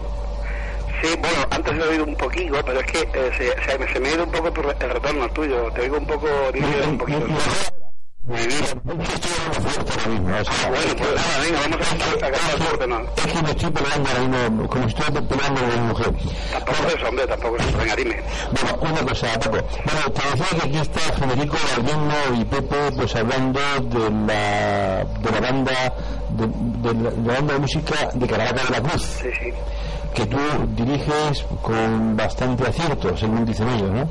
Sí, 1.01 1.09
bueno, 1.19 1.37
antes 1.51 1.75
lo 1.75 1.85
he 1.85 1.89
oído 1.89 2.05
un 2.05 2.15
poquito, 2.15 2.55
pero 2.65 2.79
es 2.79 2.85
que 2.91 3.01
eh, 3.01 3.31
se, 3.37 3.71
se, 3.71 3.77
me- 3.77 3.93
se 3.93 3.99
me 3.99 4.09
ha 4.09 4.13
ido 4.15 4.23
un 4.23 4.31
poco 4.31 4.47
el 4.47 4.89
retorno 4.89 5.29
tuyo. 5.29 5.71
Te 5.71 5.81
oigo 5.81 5.97
un 5.99 6.05
poco, 6.07 6.25
un 6.89 6.97
poquito. 6.97 7.19
Estoy 8.29 9.31
hablando 9.45 9.69
fuerte 9.69 9.93
ahora 9.93 10.09
mismo, 10.09 10.27
pues 10.27 11.51
vamos 11.53 11.79
a 11.81 12.19
sacar 12.19 12.31
la 12.31 12.65
suerte, 12.65 12.87
¿no? 12.87 12.99
Es 13.15 13.33
que 13.33 13.41
me 13.41 13.49
estoy 13.51 13.71
peleando 13.71 14.09
ahora 14.09 14.19
mismo, 14.49 14.67
como 14.67 14.87
estuviera 14.87 15.21
peleando 15.27 15.61
con 15.61 15.69
mi 15.69 15.87
mujer. 15.87 16.13
Tampoco 16.51 16.87
es 16.89 17.03
hombre, 17.03 17.27
tampoco 17.27 17.57
es. 17.57 17.77
Venga, 17.77 17.95
dime. 17.95 18.23
Bueno, 18.51 18.77
una 18.81 19.01
cosa, 19.09 19.39
Paco. 19.39 19.51
Bueno, 19.85 20.11
te 20.13 20.29
decía 20.29 20.59
que 20.59 20.67
aquí 20.67 20.77
está 20.77 20.99
Federico 21.13 21.57
Vallejo 21.77 22.33
y 22.41 22.45
Pepe, 22.45 22.91
pues 22.97 23.15
hablando 23.15 23.59
de 23.59 24.09
la, 24.11 25.05
de 25.05 25.31
la 25.31 25.39
banda 25.39 25.93
de, 26.29 26.47
de 26.47 26.93
la, 27.03 27.09
de 27.11 27.27
la 27.27 27.33
banda 27.33 27.53
de 27.53 27.59
música 27.59 28.09
de 28.13 28.27
Caravaca 28.27 28.63
de 28.65 28.69
la 28.71 28.81
Cruz, 28.89 29.03
Sí, 29.21 29.29
sí. 29.41 29.53
Que 30.17 30.25
tú 30.25 30.37
diriges 30.75 31.45
con 31.61 32.15
bastante 32.17 32.63
acierto, 32.67 33.15
según 33.15 33.45
dicen 33.45 33.67
ellos, 33.69 33.91
¿no? 33.91 34.09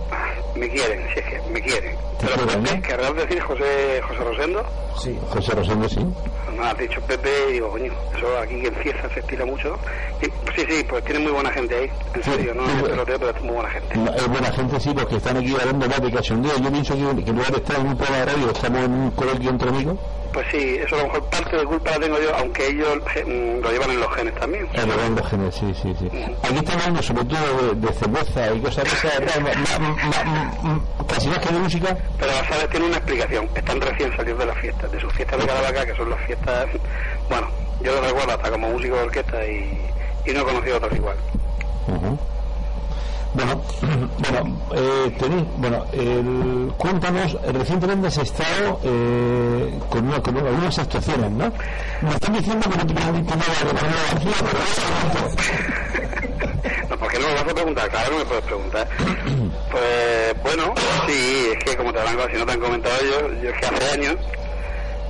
Me 0.54 0.68
quieren, 0.70 1.00
si 1.12 1.18
es 1.20 1.26
que 1.26 1.40
me 1.50 1.60
quieren. 1.60 1.96
Te 2.18 2.26
Pero 2.26 2.46
quieren, 2.46 2.62
Pepe, 2.64 2.76
¿no? 2.76 2.82
¿querrás 2.82 3.14
decir 3.16 3.40
José, 3.42 4.00
José 4.08 4.20
Rosendo? 4.24 4.64
Sí. 5.02 5.18
José 5.30 5.52
Rosendo, 5.52 5.88
sí. 5.88 6.00
Me 6.56 6.66
has 6.66 6.78
dicho 6.78 7.00
Pepe 7.02 7.28
y 7.50 7.52
digo, 7.54 7.68
coño, 7.70 7.92
eso 8.16 8.38
aquí 8.38 8.54
en 8.66 8.74
Cieza 8.76 9.08
se 9.12 9.20
estira 9.20 9.44
mucho. 9.44 9.76
Y, 10.22 10.24
sí, 10.58 10.64
sí, 10.68 10.86
pues 10.88 11.04
tiene 11.04 11.20
muy 11.20 11.32
buena 11.32 11.50
gente 11.50 11.74
ahí. 11.76 11.90
En 12.14 12.22
Sí, 12.22 12.30
serio, 12.30 12.54
no 12.54 12.62
sí, 12.64 12.68
es 12.72 12.80
bueno. 12.80 12.88
peloteo, 13.04 13.18
pero 13.18 13.30
es 13.36 13.42
muy 13.42 13.54
buena 13.54 13.70
gente. 13.70 13.96
No, 13.98 14.14
Es 14.14 14.28
buena 14.28 14.52
gente, 14.52 14.80
sí, 14.80 14.94
los 14.94 15.06
que 15.06 15.16
están 15.16 15.36
aquí 15.36 15.54
hablando 15.60 15.88
más 15.88 16.00
de 16.00 16.10
cachondeo. 16.12 16.56
Yo 16.56 16.70
pienso 16.70 16.94
que, 16.94 17.24
que 17.24 17.30
en 17.30 17.36
lugar 17.36 17.50
de 17.52 17.58
estar 17.58 17.78
en 17.80 17.86
un 17.88 17.96
programa 17.98 18.24
de 18.24 18.32
radio, 18.32 18.50
estamos 18.52 18.80
en 18.84 18.92
un 18.92 19.10
coloquio 19.10 19.50
entre 19.50 19.68
amigos. 19.68 19.98
Pues 20.36 20.48
sí, 20.50 20.76
eso 20.76 20.96
a 20.96 20.98
lo 20.98 21.04
mejor 21.04 21.24
parte 21.30 21.56
de 21.56 21.64
culpa 21.64 21.92
la 21.92 21.98
tengo 21.98 22.20
yo, 22.20 22.36
aunque 22.36 22.66
ellos 22.68 22.98
eh, 23.14 23.24
mm, 23.24 23.62
lo 23.62 23.72
llevan 23.72 23.90
en 23.92 24.00
los 24.00 24.14
genes 24.14 24.34
también. 24.34 24.68
El 24.74 24.90
Orlando 24.90 25.24
Genes, 25.24 25.54
sí, 25.54 25.72
sí, 25.80 25.96
sí. 25.98 26.10
Aquí 26.42 26.56
estamos 26.56 26.72
hablando 26.74 27.02
sobre 27.02 27.24
todo 27.24 27.74
de, 27.74 27.86
de 27.86 27.92
cerveza 27.94 28.54
y 28.54 28.60
cosas 28.60 28.84
casi 31.08 31.28
más 31.28 31.38
que 31.38 31.54
de 31.54 31.58
música. 31.58 31.96
Pero 32.18 32.32
sabes, 32.50 32.68
tiene 32.68 32.84
una 32.84 32.98
explicación. 32.98 33.48
Están 33.54 33.80
recién 33.80 34.14
salidos 34.14 34.40
de 34.40 34.44
las 34.44 34.58
fiestas, 34.58 34.92
de 34.92 35.00
sus 35.00 35.10
fiestas 35.14 35.40
de 35.40 35.46
Caravaca, 35.46 35.86
que 35.86 35.94
son 35.94 36.10
las 36.10 36.20
fiestas. 36.26 36.66
Bueno, 37.30 37.48
yo 37.80 37.94
lo 37.94 38.02
recuerdo 38.02 38.32
hasta 38.32 38.50
como 38.50 38.68
músico 38.68 38.94
de 38.96 39.02
orquesta 39.04 39.46
y, 39.46 39.90
y 40.26 40.32
no 40.34 40.40
he 40.40 40.44
conocido 40.44 40.76
otros 40.76 40.94
igual. 40.96 41.16
Bueno, 43.36 43.60
bueno, 44.18 44.58
eh, 44.74 45.16
bueno, 45.58 45.84
el, 45.92 46.72
cuéntanos, 46.78 47.36
recientemente 47.52 48.08
has 48.08 48.16
estado 48.18 48.80
eh, 48.82 49.78
con, 49.90 50.08
una- 50.08 50.22
con 50.22 50.36
algunas 50.38 50.78
actuaciones, 50.78 51.30
¿no? 51.32 51.52
Me 52.00 52.10
están 52.10 52.32
diciendo 52.34 52.68
que 52.70 52.76
no 52.76 52.84
eso 52.84 53.66
No, 56.88 56.96
¿por 56.98 57.08
qué 57.10 57.18
no 57.18 57.26
me 57.28 57.34
vas 57.34 57.42
a 57.42 57.54
preguntar? 57.54 57.88
Claro 57.90 58.10
que 58.10 58.16
me 58.18 58.24
puedes 58.24 58.44
preguntar. 58.44 58.88
Pues 59.70 60.42
bueno, 60.42 60.72
sí, 61.06 61.48
es 61.52 61.64
que 61.64 61.76
como 61.76 61.92
te 61.92 62.00
habrán, 62.00 62.30
si 62.30 62.38
no 62.38 62.46
te 62.46 62.52
han 62.52 62.60
comentado 62.60 62.94
ellos, 63.02 63.42
yo 63.42 63.50
es 63.50 63.56
que 63.60 63.66
hace 63.66 63.90
años 63.92 64.16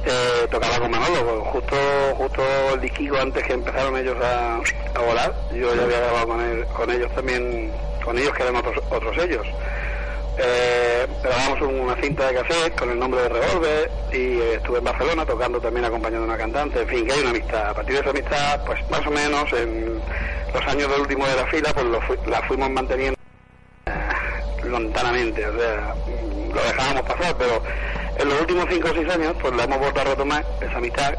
eh, 0.04 0.46
tocaba 0.50 0.78
con 0.80 0.90
Manolo, 0.90 1.24
pues, 1.24 1.48
justo 1.52 1.76
justo 2.16 2.42
el 2.74 2.80
disquico 2.80 3.16
antes 3.18 3.44
que 3.44 3.52
empezaron 3.52 3.96
ellos 3.96 4.16
a, 4.24 4.56
a 4.56 5.02
volar, 5.06 5.32
yo 5.54 5.74
ya 5.74 5.82
había 5.84 6.00
grabado 6.00 6.26
con, 6.28 6.40
él- 6.40 6.64
con 6.74 6.90
ellos 6.90 7.12
también, 7.14 7.70
con 8.06 8.16
ellos 8.16 8.32
que 8.32 8.42
eran 8.44 8.56
otros, 8.56 8.76
otros 8.88 9.18
ellos. 9.18 9.46
Eh, 10.38 11.06
grabamos 11.22 11.60
una 11.62 11.96
cinta 12.00 12.28
de 12.28 12.34
cassette 12.34 12.78
con 12.78 12.90
el 12.90 12.98
nombre 12.98 13.22
de 13.22 13.28
Revolver 13.30 13.90
y 14.12 14.38
eh, 14.38 14.54
estuve 14.56 14.78
en 14.78 14.84
Barcelona 14.84 15.24
tocando 15.26 15.60
también 15.60 15.84
acompañando 15.86 16.22
a 16.24 16.28
una 16.28 16.36
cantante, 16.38 16.82
en 16.82 16.88
fin, 16.88 17.06
que 17.06 17.12
hay 17.12 17.20
una 17.20 17.30
amistad. 17.30 17.68
A 17.70 17.74
partir 17.74 17.94
de 17.96 18.00
esa 18.00 18.10
amistad, 18.10 18.64
pues 18.64 18.78
más 18.90 19.06
o 19.06 19.10
menos 19.10 19.52
en 19.52 20.00
los 20.54 20.66
años 20.66 20.90
del 20.90 21.00
último 21.00 21.26
de 21.26 21.36
la 21.36 21.46
fila, 21.48 21.70
pues 21.74 21.86
lo 21.86 22.00
fui- 22.02 22.18
la 22.26 22.42
fuimos 22.42 22.70
manteniendo 22.70 23.18
eh, 23.86 23.90
lontanamente, 24.64 25.46
o 25.46 25.58
sea, 25.58 25.94
lo 26.54 26.62
dejábamos 26.62 27.02
pasar, 27.02 27.34
pero 27.38 27.62
en 28.18 28.28
los 28.28 28.40
últimos 28.40 28.66
5 28.70 28.88
o 28.90 28.94
6 28.94 29.08
años, 29.10 29.34
pues 29.40 29.54
la 29.54 29.64
hemos 29.64 29.78
vuelto 29.78 30.00
a 30.00 30.04
retomar, 30.04 30.44
esa 30.60 30.76
amistad, 30.76 31.14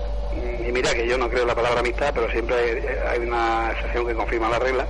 y 0.67 0.71
mira 0.71 0.93
que 0.93 1.07
yo 1.07 1.17
no 1.17 1.27
creo 1.29 1.41
en 1.43 1.47
la 1.47 1.55
palabra 1.55 1.79
amistad, 1.79 2.11
pero 2.13 2.29
siempre 2.31 2.55
hay, 2.55 3.17
hay 3.19 3.27
una 3.27 3.71
excepción 3.71 4.05
que 4.07 4.13
confirma 4.13 4.49
la 4.49 4.59
regla. 4.59 4.85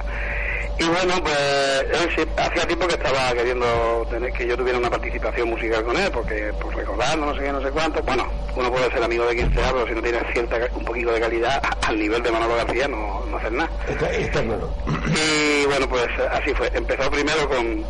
Y 0.79 0.83
bueno, 0.85 1.13
pues 1.23 1.85
él 2.17 2.27
hacía 2.37 2.67
tiempo 2.67 2.87
que 2.87 2.93
estaba 2.93 3.33
queriendo 3.33 4.07
tener 4.11 4.31
que 4.31 4.47
yo 4.47 4.55
tuviera 4.55 4.77
una 4.77 4.89
participación 4.89 5.49
musical 5.49 5.83
con 5.83 5.97
él, 5.97 6.11
porque 6.11 6.53
pues 6.61 6.75
recordando 6.75 7.25
no 7.25 7.35
sé 7.35 7.41
qué, 7.41 7.51
no 7.51 7.61
sé 7.61 7.71
cuánto. 7.71 8.01
Bueno, 8.03 8.27
uno 8.55 8.71
puede 8.71 8.91
ser 8.91 9.03
amigo 9.03 9.25
de 9.25 9.35
quien 9.35 9.53
sea, 9.53 9.71
pero 9.71 9.87
si 9.87 9.93
no 9.93 10.01
tiene 10.01 10.19
cierta 10.33 10.57
un 10.75 10.85
poquito 10.85 11.11
de 11.11 11.19
calidad 11.19 11.61
al 11.87 11.97
nivel 11.99 12.21
de 12.21 12.31
Manolo 12.31 12.55
García 12.57 12.87
no, 12.87 13.25
no 13.25 13.37
haces 13.37 13.51
nada. 13.51 13.69
está, 13.87 14.11
está 14.11 14.43
claro. 14.43 14.69
Y 15.07 15.65
bueno, 15.65 15.89
pues 15.89 16.07
así 16.31 16.53
fue. 16.53 16.69
Empezó 16.73 17.09
primero 17.09 17.49
con 17.49 17.83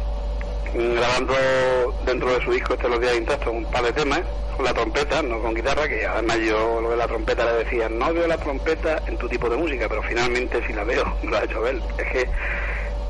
grabando 0.74 1.34
dentro 2.06 2.30
de 2.34 2.44
su 2.44 2.52
disco 2.52 2.74
este 2.74 2.90
Los 2.90 3.00
Días 3.02 3.16
Intactos 3.18 3.54
un 3.54 3.66
par 3.72 3.84
de 3.84 3.94
temas 3.94 4.22
con 4.56 4.66
la 4.66 4.74
trompeta, 4.74 5.22
no 5.22 5.40
con 5.42 5.54
guitarra, 5.54 5.88
que 5.88 6.06
además 6.06 6.38
yo 6.40 6.82
lo 6.82 6.90
de 6.90 6.98
la 6.98 7.08
trompeta 7.08 7.46
le 7.46 7.64
decía, 7.64 7.88
no 7.90 8.12
veo 8.14 8.26
la 8.28 8.38
trompeta 8.38 9.02
en 9.06 9.16
tu 9.18 9.30
tipo 9.30 9.48
de 9.50 9.56
música, 9.58 9.88
pero 9.88 10.02
finalmente 10.04 10.62
sí 10.66 10.74
la 10.74 10.84
veo, 10.84 11.06
me 11.24 11.30
lo 11.32 11.38
ha 11.38 11.44
hecho 11.44 11.62
ver. 11.62 11.76
Es 11.98 12.12
que 12.12 12.30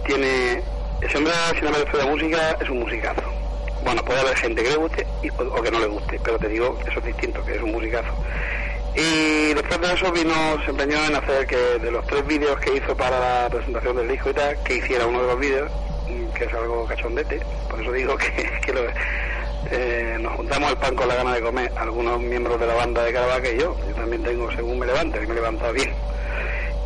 tiene, 0.06 0.62
ese 1.02 1.18
hombre 1.18 1.34
sin 1.58 1.68
haber 1.68 1.82
estudiado 1.86 2.10
música 2.12 2.58
es 2.62 2.70
un 2.70 2.80
musicazo. 2.80 3.22
Bueno, 3.84 4.04
puede 4.04 4.20
haber 4.20 4.36
gente 4.36 4.62
que 4.64 4.70
le 4.72 4.76
guste 4.76 5.08
y- 5.24 5.30
o, 5.30 5.44
o 5.44 5.62
que 5.62 5.72
no 5.72 5.80
le 5.80 5.88
guste, 5.88 6.20
pero 6.24 6.38
te 6.38 6.50
digo, 6.50 6.78
eso 6.90 7.00
es 7.00 7.06
distinto, 7.06 7.44
que 7.46 7.56
es 7.56 7.62
un 7.62 7.72
musicazo. 7.72 8.10
Y 8.96 9.54
después 9.54 9.80
de 9.80 9.94
eso 9.94 10.12
vino, 10.12 10.34
se 10.66 10.72
empeñó 10.72 10.98
en 11.06 11.16
hacer 11.16 11.46
que 11.48 11.56
de 11.56 11.92
los 11.92 12.06
tres 12.08 12.26
vídeos 12.28 12.60
que 12.60 12.76
hizo 12.76 12.98
para 12.98 13.44
la 13.44 13.50
presentación 13.50 13.96
del 13.96 14.08
disco 14.10 14.32
y 14.32 14.34
tal, 14.34 14.58
que 14.64 14.76
hiciera 14.78 15.06
uno 15.06 15.22
de 15.22 15.28
los 15.28 15.40
vídeos, 15.40 15.72
que 16.34 16.46
es 16.46 16.54
algo 16.54 16.86
cachondete, 16.86 17.40
por 17.70 17.82
eso 17.82 17.92
digo 17.92 18.18
que, 18.18 18.50
que 18.66 18.74
lo- 18.74 18.82
eh, 19.72 20.18
nos 20.20 20.34
juntamos 20.36 20.70
el 20.72 20.78
pan 20.78 20.96
con 20.96 21.08
la 21.08 21.16
gana 21.16 21.34
de 21.36 21.42
comer, 21.42 21.72
algunos 21.76 22.20
miembros 22.22 22.60
de 22.60 22.68
la 22.68 22.76
banda 22.76 23.04
de 23.04 23.12
Caravaca 23.14 23.50
y 23.50 23.58
yo, 23.60 23.76
yo 23.88 23.96
también 23.96 24.24
tengo 24.24 24.52
según 24.52 24.80
me 24.80 24.86
levante, 24.86 25.22
y 25.22 25.26
me 25.28 25.34
he 25.34 25.36
levantado 25.36 25.74
bien. 25.74 25.94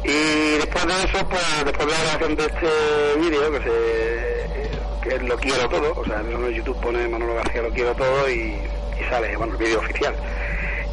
Y 0.04 0.58
después 0.58 0.86
de 0.88 0.94
eso, 1.04 1.28
pues 1.30 1.42
después 1.66 1.86
de 1.88 1.94
la 1.94 2.00
grabación 2.02 2.36
de 2.36 2.46
este 2.46 3.20
vídeo, 3.20 3.52
que 3.52 3.60
se 3.60 5.10
que 5.10 5.20
lo 5.20 5.38
quiero 5.38 5.68
todo, 5.70 5.94
o 5.96 6.06
sea, 6.06 6.22
en 6.22 6.50
YouTube 6.54 6.80
pone 6.80 7.08
Manolo 7.08 7.36
García 7.36 7.62
lo 7.64 7.70
quiero 7.72 7.94
todo 7.96 8.30
y, 8.30 8.54
y 9.00 9.04
sale, 9.10 9.36
bueno, 9.38 9.54
el 9.54 9.60
vídeo 9.60 9.80
oficial. 9.80 10.16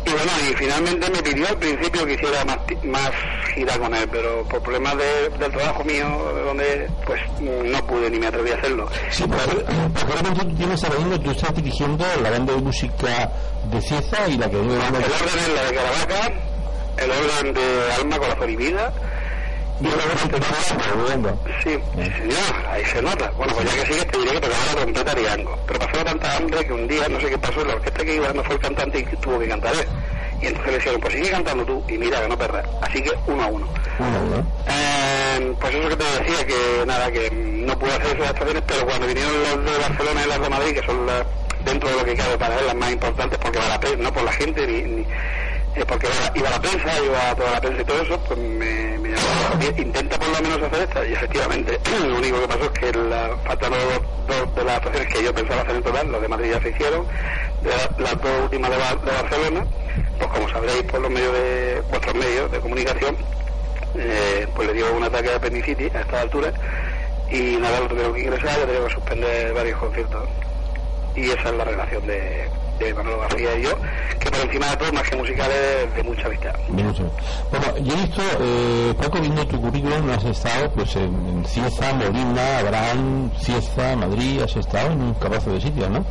Y 0.07 0.11
bueno, 0.11 0.33
y 0.51 0.55
finalmente 0.55 1.11
me 1.11 1.23
pidió 1.23 1.49
al 1.49 1.59
principio 1.59 2.07
que 2.07 2.15
hiciera 2.15 2.45
más, 2.45 2.59
más 2.85 3.11
gira 3.55 3.79
con 3.79 3.95
él, 3.95 4.09
pero 4.11 4.43
por 4.45 4.63
problemas 4.63 4.97
de- 4.97 5.29
del 5.39 5.53
trabajo 5.53 5.85
mío, 5.85 6.33
de 6.35 6.43
donde 6.43 6.91
pues 7.05 7.21
no 7.41 7.87
pude 7.87 8.09
ni 8.11 8.19
me 8.19 8.29
atreví 8.29 8.51
a 8.53 8.57
hacerlo. 8.57 8.89
Sí, 9.11 9.25
porque 9.29 9.65
actualmente 10.01 10.45
tú 10.47 10.55
tienes 10.57 10.83
ahora 10.85 10.99
mismo, 11.01 11.21
tú 11.21 11.31
estás 11.31 11.55
dirigiendo 11.55 12.05
la 12.23 12.31
banda 12.31 12.55
de 12.55 12.61
música 12.63 13.31
de 13.71 13.81
Cieza 13.83 14.29
y 14.29 14.39
la 14.39 14.49
que 14.49 14.57
El 14.57 14.71
orden 14.71 15.03
es 15.03 15.55
la 15.55 15.63
de 15.65 15.75
Caravaca, 15.75 16.33
el 16.97 17.11
orden 17.11 17.55
de 17.55 17.93
Alma, 17.93 18.19
Corazón 18.19 18.51
y 18.51 18.57
Vida, 18.57 18.93
y 19.81 19.87
el 19.87 19.95
orden 19.95 21.23
de 21.23 21.31
Sí, 21.63 21.79
sí, 21.95 22.11
señor, 22.19 22.67
ahí 22.69 22.85
se 22.85 23.01
nota. 23.01 23.31
Bueno, 23.37 23.55
pues 23.55 23.71
ya 23.71 23.83
que 23.83 23.93
sigues 23.93 24.07
te 24.09 24.19
diré 24.19 24.33
que 24.33 24.41
tocaba 24.41 24.67
la 24.67 24.81
trompeta 24.81 25.13
Ariango. 25.13 25.59
Pero 25.67 25.79
pasó 25.79 26.05
tanta 26.05 26.37
hambre 26.37 26.67
que 26.67 26.73
un 26.73 26.89
día, 26.89 27.09
no 27.09 27.21
sé 27.21 27.31
qué 27.31 27.39
pasó, 27.39 27.65
la 27.65 27.75
orquesta 27.75 28.05
que 28.05 28.15
iba 28.15 28.33
no 28.33 28.43
fue 28.43 28.55
el 28.55 28.61
cantante 28.61 28.99
y 28.99 29.05
que 29.05 29.17
tuvo 29.17 29.39
que 29.39 29.49
cantar 29.49 29.75
él. 29.75 29.87
Y 30.41 30.47
entonces 30.47 30.73
le 30.73 30.79
dijeron, 30.79 31.01
pues 31.01 31.15
sigue 31.15 31.31
cantando 31.31 31.65
tú 31.65 31.85
y 31.89 31.99
mira 31.99 32.21
que 32.21 32.29
no 32.29 32.39
perdas. 32.39 32.67
Así 32.83 33.03
que 33.03 33.11
uno 33.27 33.43
a 33.43 33.47
uno. 33.47 33.69
Eh, 34.69 35.55
pues 35.61 35.75
eso 35.75 35.89
que 35.89 35.97
te 35.97 36.05
decía, 36.05 36.47
que 36.47 36.87
nada, 36.87 37.11
que 37.11 37.31
no 37.31 37.79
pude 37.79 37.93
hacer 37.93 38.17
esas 38.17 38.31
actuaciones, 38.31 38.63
pero 38.67 38.87
cuando 38.87 39.07
vinieron 39.07 39.33
los 39.43 39.65
de 39.65 39.79
Barcelona 39.79 40.23
y 40.25 40.29
las 40.29 40.41
de 40.41 40.49
Madrid, 40.49 40.75
que 40.75 40.87
son 40.87 41.07
las, 41.07 41.25
dentro 41.65 41.89
de 41.89 41.97
lo 41.97 42.05
que 42.05 42.15
cabe 42.15 42.39
para 42.39 42.59
él 42.59 42.67
las 42.67 42.75
más 42.77 42.93
importantes, 42.93 43.39
porque 43.39 43.59
va 43.59 43.69
la 43.69 43.81
prensa, 43.81 44.03
no 44.03 44.13
por 44.13 44.23
la 44.23 44.33
gente, 44.33 44.67
ni, 44.67 44.83
ni 44.83 45.07
eh, 45.77 45.85
porque 45.87 46.07
iba, 46.07 46.33
iba 46.35 46.51
la 46.51 46.61
prensa, 46.61 47.01
iba 47.05 47.35
toda 47.35 47.51
la 47.53 47.61
prensa 47.61 47.83
y 47.83 47.85
todo 47.85 48.03
eso, 48.03 48.19
pues 48.27 48.39
me, 48.39 48.99
me 48.99 49.09
llamó, 49.11 49.57
"Oye, 49.59 49.75
intenta 49.83 50.19
por 50.19 50.29
lo 50.29 50.41
menos 50.49 50.63
hacer 50.63 50.89
esta, 50.89 51.07
y 51.07 51.13
efectivamente, 51.13 51.79
lo 52.07 52.17
único 52.17 52.41
que 52.41 52.49
pasó 52.49 52.65
es 52.65 52.71
que 52.79 52.93
la, 52.99 53.37
faltaron 53.45 53.79
dos, 54.27 54.37
dos 54.37 54.55
de 54.57 54.65
las 54.65 54.77
actuaciones 54.77 55.15
que 55.15 55.23
yo 55.25 55.35
pensaba 55.35 55.63
hacer 55.63 55.77
en 55.77 55.83
total, 55.83 56.13
los 56.13 56.21
de 56.23 56.29
Madrid 56.29 56.51
ya 56.53 56.61
se 56.63 56.71
hicieron, 56.71 57.07
las 57.99 58.21
dos 58.23 58.43
últimas 58.45 58.71
de, 58.71 58.77
Bar- 58.77 59.01
de 59.03 59.13
Barcelona, 59.13 59.67
pues 60.19 60.31
como 60.31 60.49
sabréis 60.49 60.83
por 60.85 61.01
los 61.01 61.11
medios 61.11 61.33
de, 61.33 61.83
vuestros 61.91 62.15
medios 62.15 62.51
de 62.53 62.61
comunicación, 62.61 63.17
eh, 63.97 64.47
pues 64.55 64.69
le 64.69 64.75
dio 64.75 64.95
un 64.95 65.03
ataque 65.05 65.29
de 65.31 65.35
apendicitis 65.37 65.95
a 65.95 66.01
esta 66.01 66.21
altura 66.21 66.53
y 67.31 67.57
nada, 67.57 67.81
lo 67.81 67.89
tuvieron 67.89 68.15
que 68.15 68.21
ingresar, 68.21 68.59
le 68.59 68.65
tuvieron 68.65 68.89
que 68.89 68.95
suspender 68.95 69.53
varios 69.55 69.79
conciertos. 69.79 70.29
Y 71.17 71.31
esa 71.31 71.49
es 71.49 71.55
la 71.57 71.65
relación 71.65 72.07
de, 72.07 72.49
de 72.79 72.95
Manolo 72.95 73.19
García 73.21 73.57
y 73.59 73.63
yo, 73.63 73.71
que 74.21 74.31
por 74.31 74.41
encima 74.41 74.67
de 74.71 74.77
todo, 74.77 74.93
más 74.93 75.03
que 75.09 75.17
musical, 75.17 75.51
es 75.51 75.95
de 75.95 76.03
mucha 76.03 76.27
amistad. 76.27 76.55
Bueno, 76.69 77.77
yo 77.83 77.93
he 77.93 77.97
visto, 78.07 78.23
eh, 78.41 78.95
Paco, 79.01 79.21
viendo 79.21 79.47
tu 79.47 79.61
currículum, 79.61 80.11
has 80.11 80.25
estado 80.25 80.71
pues 80.73 80.95
en, 80.97 81.05
en 81.29 81.45
Cieza, 81.45 81.93
Molina, 81.95 82.59
Abraham, 82.59 83.31
Cieza, 83.41 83.97
Madrid, 83.97 84.43
has 84.43 84.55
estado 84.57 84.93
en 84.93 85.01
un 85.03 85.15
capazo 85.15 85.51
de 85.53 85.61
sitios, 85.61 85.91
¿no? 85.91 86.05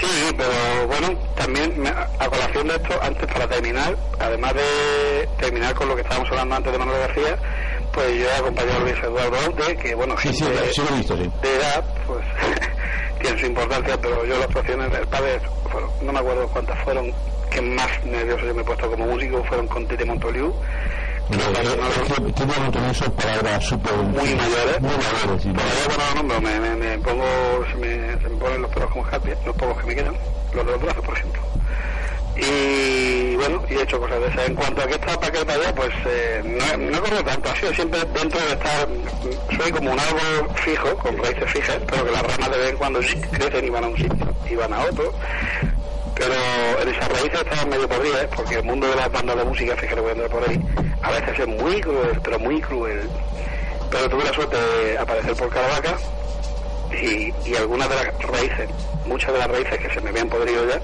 Sí, 0.00 0.34
pero 0.36 0.86
bueno, 0.88 1.18
también 1.36 1.80
me- 1.80 1.88
a 1.90 2.28
colación 2.28 2.68
de 2.68 2.76
esto, 2.76 2.94
antes 3.02 3.26
para 3.32 3.46
terminar, 3.48 3.96
además 4.18 4.54
de 4.54 5.28
terminar 5.38 5.74
con 5.74 5.88
lo 5.88 5.94
que 5.96 6.02
estábamos 6.02 6.28
hablando 6.30 6.54
antes 6.56 6.72
de 6.72 6.78
Manuel 6.78 7.00
García, 7.00 7.36
pues 7.92 8.06
yo 8.18 8.24
he 8.28 8.36
acompañado 8.36 8.76
a 8.76 8.80
Luis 8.80 8.94
Eduardo 9.02 9.36
Aute, 9.46 9.76
que 9.76 9.94
bueno, 9.94 10.14
Sí, 10.18 10.28
sí, 10.32 10.44
sí 10.72 10.80
lo 10.88 10.94
he 10.94 10.98
visto, 10.98 11.16
sí. 11.16 11.30
de 11.42 11.56
edad, 11.56 11.84
pues 12.06 12.24
tiene 13.20 13.38
su 13.38 13.46
importancia, 13.46 13.96
pero 14.00 14.24
yo 14.24 14.34
las 14.34 14.46
actuaciones 14.46 14.90
del 14.92 15.06
padre, 15.06 15.40
fueron, 15.70 15.90
no 16.02 16.12
me 16.12 16.18
acuerdo 16.18 16.48
cuántas 16.48 16.78
fueron, 16.84 17.12
que 17.50 17.60
más 17.60 18.04
nervioso 18.04 18.46
yo 18.46 18.54
me 18.54 18.62
he 18.62 18.64
puesto 18.64 18.90
como 18.90 19.06
músico 19.06 19.44
fueron 19.44 19.66
con 19.68 19.86
Tete 19.86 20.04
Montoliu. 20.04 20.52
de 21.30 22.90
esos 22.90 23.08
palabras 23.10 23.64
súper 23.64 23.92
muy 23.94 24.34
mayores. 24.34 24.80
muy 24.80 24.90
mayores 24.90 25.42
sí. 25.42 25.52
Pero 25.54 25.96
los 25.96 26.14
nombro 26.14 26.40
me, 26.40 26.60
me, 26.60 26.76
me 26.76 26.98
pongo, 26.98 27.24
se 27.70 27.76
me, 27.76 28.20
se 28.20 28.28
me 28.28 28.36
ponen 28.36 28.62
los 28.62 28.70
pelos 28.72 28.90
como 28.90 29.04
escarpia, 29.04 29.36
los 29.44 29.56
pocos 29.56 29.78
que 29.78 29.86
me 29.86 29.94
quedan, 29.94 30.14
los 30.54 30.66
de 30.66 30.72
los 30.72 30.82
brazos, 30.82 31.04
por 31.04 31.16
ejemplo. 31.16 31.49
Y 32.40 33.36
bueno, 33.36 33.62
y 33.68 33.74
he 33.74 33.82
hecho 33.82 34.00
cosas 34.00 34.20
de 34.20 34.28
esas. 34.28 34.48
En 34.48 34.54
cuanto 34.54 34.82
a 34.82 34.86
que 34.86 34.94
está 34.94 35.20
para 35.20 35.32
que 35.32 35.44
para 35.44 35.60
allá, 35.60 35.74
pues 35.74 35.90
eh, 36.06 36.42
no, 36.44 36.90
no 36.90 37.00
corrido 37.00 37.24
tanto, 37.24 37.50
ha 37.50 37.56
sido 37.56 37.74
siempre 37.74 38.00
dentro 38.14 38.40
de 38.40 38.52
estar, 38.52 38.88
soy 39.56 39.72
como 39.72 39.92
un 39.92 40.00
árbol 40.00 40.50
fijo, 40.56 40.96
con 40.96 41.18
raíces 41.18 41.50
fijas, 41.50 41.78
pero 41.86 42.04
que 42.04 42.12
las 42.12 42.22
ramas 42.22 42.50
de 42.50 42.58
vez 42.58 42.70
en 42.70 42.76
cuando 42.76 43.00
crecen 43.32 43.64
y 43.64 43.70
van 43.70 43.84
a 43.84 43.88
un 43.88 43.96
sitio 43.96 44.34
y 44.50 44.54
van 44.54 44.72
a 44.72 44.80
otro. 44.80 45.12
Pero 46.14 46.34
en 46.82 46.88
esas 46.88 47.08
raíces 47.08 47.40
estaban 47.40 47.68
medio 47.68 47.88
podridas, 47.88 48.26
porque 48.34 48.54
el 48.56 48.64
mundo 48.64 48.88
de 48.88 48.96
las 48.96 49.10
bandas 49.10 49.36
de 49.36 49.44
música, 49.44 49.76
fíjate, 49.76 50.10
andar 50.10 50.28
por 50.28 50.48
ahí, 50.48 50.60
a 51.02 51.10
veces 51.12 51.38
es 51.38 51.46
muy 51.46 51.80
cruel, 51.80 52.20
pero 52.22 52.38
muy 52.38 52.60
cruel. 52.60 53.08
Pero 53.90 54.08
tuve 54.08 54.24
la 54.24 54.32
suerte 54.32 54.56
de 54.56 54.98
aparecer 54.98 55.34
por 55.34 55.48
Caravaca 55.50 55.96
y, 56.92 57.32
y 57.48 57.56
algunas 57.56 57.88
de 57.88 57.94
las 57.96 58.22
raíces, 58.22 58.68
muchas 59.06 59.32
de 59.32 59.38
las 59.38 59.48
raíces 59.48 59.78
que 59.78 59.94
se 59.94 60.00
me 60.00 60.10
habían 60.10 60.28
podrido 60.28 60.68
ya, 60.68 60.80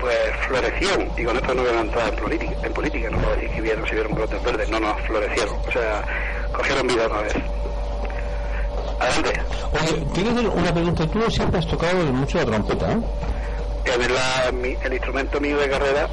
pues 0.00 0.16
florecieron, 0.46 1.08
y 1.16 1.24
con 1.24 1.36
esto 1.36 1.54
no 1.54 1.62
voy 1.62 1.70
a 1.72 1.80
entrar 1.80 2.08
en 2.08 2.16
política, 2.16 2.52
en 2.62 2.72
política 2.72 3.10
no 3.10 3.18
puedo 3.18 3.34
decir 3.34 3.50
que 3.50 3.60
vieron, 3.60 3.86
si 3.86 3.94
vieron 3.94 4.14
brotes 4.14 4.42
verdes, 4.42 4.68
no, 4.70 4.80
no, 4.80 4.94
florecieron, 5.06 5.56
o 5.66 5.72
sea, 5.72 6.02
cogieron 6.52 6.86
vida 6.86 7.06
otra 7.06 7.22
vez. 7.22 7.34
Adelante. 9.00 9.40
Oye, 9.72 10.06
tienes 10.12 10.44
una 10.44 10.72
pregunta. 10.74 11.06
Tú 11.06 11.30
siempre 11.30 11.58
has 11.58 11.66
tocado 11.66 11.96
mucho 12.12 12.38
la 12.38 12.44
trompeta, 12.44 12.92
¿eh? 12.92 12.98
En 13.86 14.14
la- 14.14 14.52
mi- 14.52 14.76
el 14.84 14.92
instrumento 14.92 15.40
mío 15.40 15.56
de 15.58 15.68
carrera, 15.70 16.06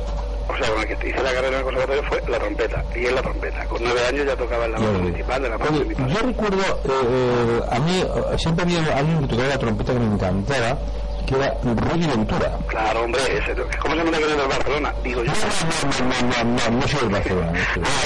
o 0.47 0.57
sea, 0.57 0.69
con 0.73 0.79
el 0.81 0.97
que 0.97 1.09
hice 1.09 1.21
la 1.21 1.33
carrera 1.33 1.47
en 1.49 1.53
el 1.55 1.63
conservatorio 1.63 2.03
fue 2.03 2.21
la 2.29 2.39
trompeta, 2.39 2.83
y 2.95 3.05
es 3.05 3.11
la 3.13 3.21
trompeta. 3.21 3.65
Con 3.65 3.83
nueve 3.83 3.99
años 4.07 4.25
ya 4.25 4.35
tocaba 4.37 4.65
en 4.65 4.71
la 4.71 4.79
banda 4.79 4.99
principal 5.01 5.41
de 5.41 5.49
la 5.49 5.57
banda 5.57 5.73
Oye, 5.75 5.85
principal. 5.85 6.13
yo 6.13 6.19
recuerdo, 6.27 6.61
eh, 6.61 6.89
eh, 6.89 7.61
a 7.69 7.79
mí 7.79 7.99
eh, 8.01 8.37
siempre 8.37 8.63
había 8.63 8.97
alguien 8.97 9.19
que 9.21 9.27
tocaba 9.27 9.47
la 9.49 9.59
trompeta 9.59 9.93
que 9.93 9.99
me 9.99 10.13
encantaba, 10.13 10.77
que 11.27 11.35
era 11.35 11.53
Rocky 11.61 12.07
Ventura. 12.07 12.57
Claro, 12.67 13.03
hombre, 13.03 13.21
ese, 13.37 13.53
¿cómo 13.79 13.95
se 13.95 14.03
llama 14.03 14.17
que 14.17 14.25
del 14.25 14.47
Barcelona? 14.47 14.93
Digo 15.03 15.23
yo. 15.23 15.31
No, 15.31 15.37
no, 15.37 16.21
no, 16.23 16.43
no, 16.43 16.71
no, 16.71 16.79
no 16.79 16.87
soy 16.87 16.99
del 17.01 17.09
Barcelona. 17.09 17.51
Ah, 17.53 18.05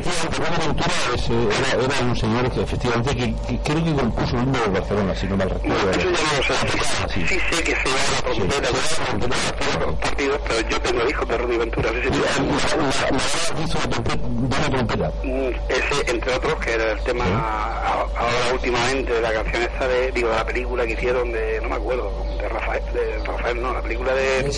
efectivamente, 0.00 0.82
eh, 1.28 1.48
era, 1.84 2.06
un 2.06 2.16
señor 2.16 2.50
que 2.50 2.62
efectivamente 2.62 3.16
que, 3.16 3.34
creo 3.62 3.84
que 3.84 3.92
compuso 3.94 4.36
el 4.36 4.42
himno 4.44 4.58
del 4.60 4.70
Barcelona, 4.70 5.14
si 5.14 5.26
no 5.26 5.36
mal 5.36 5.48
No, 5.48 5.54
recuerdo. 5.54 5.90
eso 5.90 6.00
ya 6.00 6.08
no 6.08 6.42
sé. 6.42 6.54
Sí, 7.12 7.26
sé 7.26 7.62
que 7.64 7.76
se 7.76 7.84
llama 7.84 8.12
la 8.14 8.32
trompeta, 8.32 8.68
Sí, 8.72 9.02
yo 9.20 9.96
partidos, 9.96 10.40
pero 10.48 10.68
yo 10.68 10.80
tengo 10.80 11.08
hijos 11.10 11.28
de 11.28 11.38
Rudy 11.38 11.56
Ventura, 11.58 11.90
sí, 11.90 11.98
sí, 12.02 12.08
La, 12.10 13.64
hizo 13.64 13.78
la 13.78 13.88
trompeta, 13.90 14.26
de. 14.72 15.12
Mm, 15.22 15.54
Ese, 15.68 16.10
entre 16.10 16.34
otros, 16.34 16.54
que 16.64 16.72
era 16.72 16.92
el 16.92 17.00
tema 17.00 17.24
ahora 18.16 18.52
últimamente 18.52 19.12
de 19.12 19.20
la 19.20 19.32
canción 19.32 19.62
esta 19.62 19.88
de, 19.88 20.12
digo, 20.12 20.28
de 20.30 20.36
la 20.36 20.44
película 20.44 20.86
que 20.86 20.92
hicieron 20.92 21.32
de, 21.32 21.60
no 21.62 21.68
me 21.68 21.74
acuerdo, 21.76 22.21
de 22.38 22.48
Rafael, 22.48 22.82
de 22.92 23.18
Rafael, 23.24 23.62
no, 23.62 23.72
la 23.72 23.82
película 23.82 24.14
de... 24.14 24.50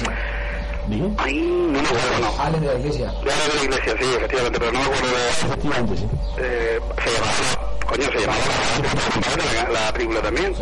¿Bien? 0.87 1.15
Ay, 1.19 1.41
no 1.41 1.81
me 1.81 1.89
acuerdo, 1.89 2.19
no. 2.21 2.43
Alex 2.43 2.61
de 2.61 2.67
la 2.67 2.75
iglesia. 2.79 3.07
De 3.07 3.55
la 3.57 3.63
Iglesia, 3.65 3.95
sí, 3.99 4.05
efectivamente, 4.19 4.59
pero 4.59 4.73
no 4.73 4.79
me 4.81 4.85
acuerdo 4.85 5.09
de... 5.09 5.29
Efectivamente, 5.31 5.97
sí. 5.97 6.09
eh, 6.39 6.81
se 7.03 7.11
llamaba, 7.11 7.77
coño, 7.87 8.05
se 8.05 8.19
llamaba 8.21 9.73
la, 9.73 9.81
la 9.81 9.93
película 9.93 10.21
también. 10.21 10.55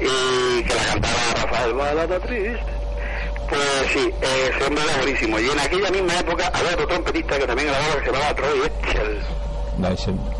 Y 0.00 0.62
que 0.64 0.74
la 0.74 0.84
cantaba 0.84 1.14
Rafael 1.42 1.74
Balada 1.74 2.20
Triste. 2.20 2.60
Pues 3.48 3.92
sí, 3.92 4.10
eh, 4.20 4.50
ese 4.52 4.66
hombre 4.66 4.82
era 4.84 4.96
buenísimo. 4.96 5.38
Y 5.38 5.48
en 5.48 5.60
aquella 5.60 5.90
misma 5.90 6.18
época 6.18 6.50
había 6.52 6.72
otro 6.72 6.88
trompetista 6.88 7.38
que 7.38 7.46
también 7.46 7.68
grababa 7.68 7.94
que 8.00 8.04
se 8.06 8.12
llamaba 8.12 8.34
Troy 8.34 8.60
Etchel. 8.66 9.20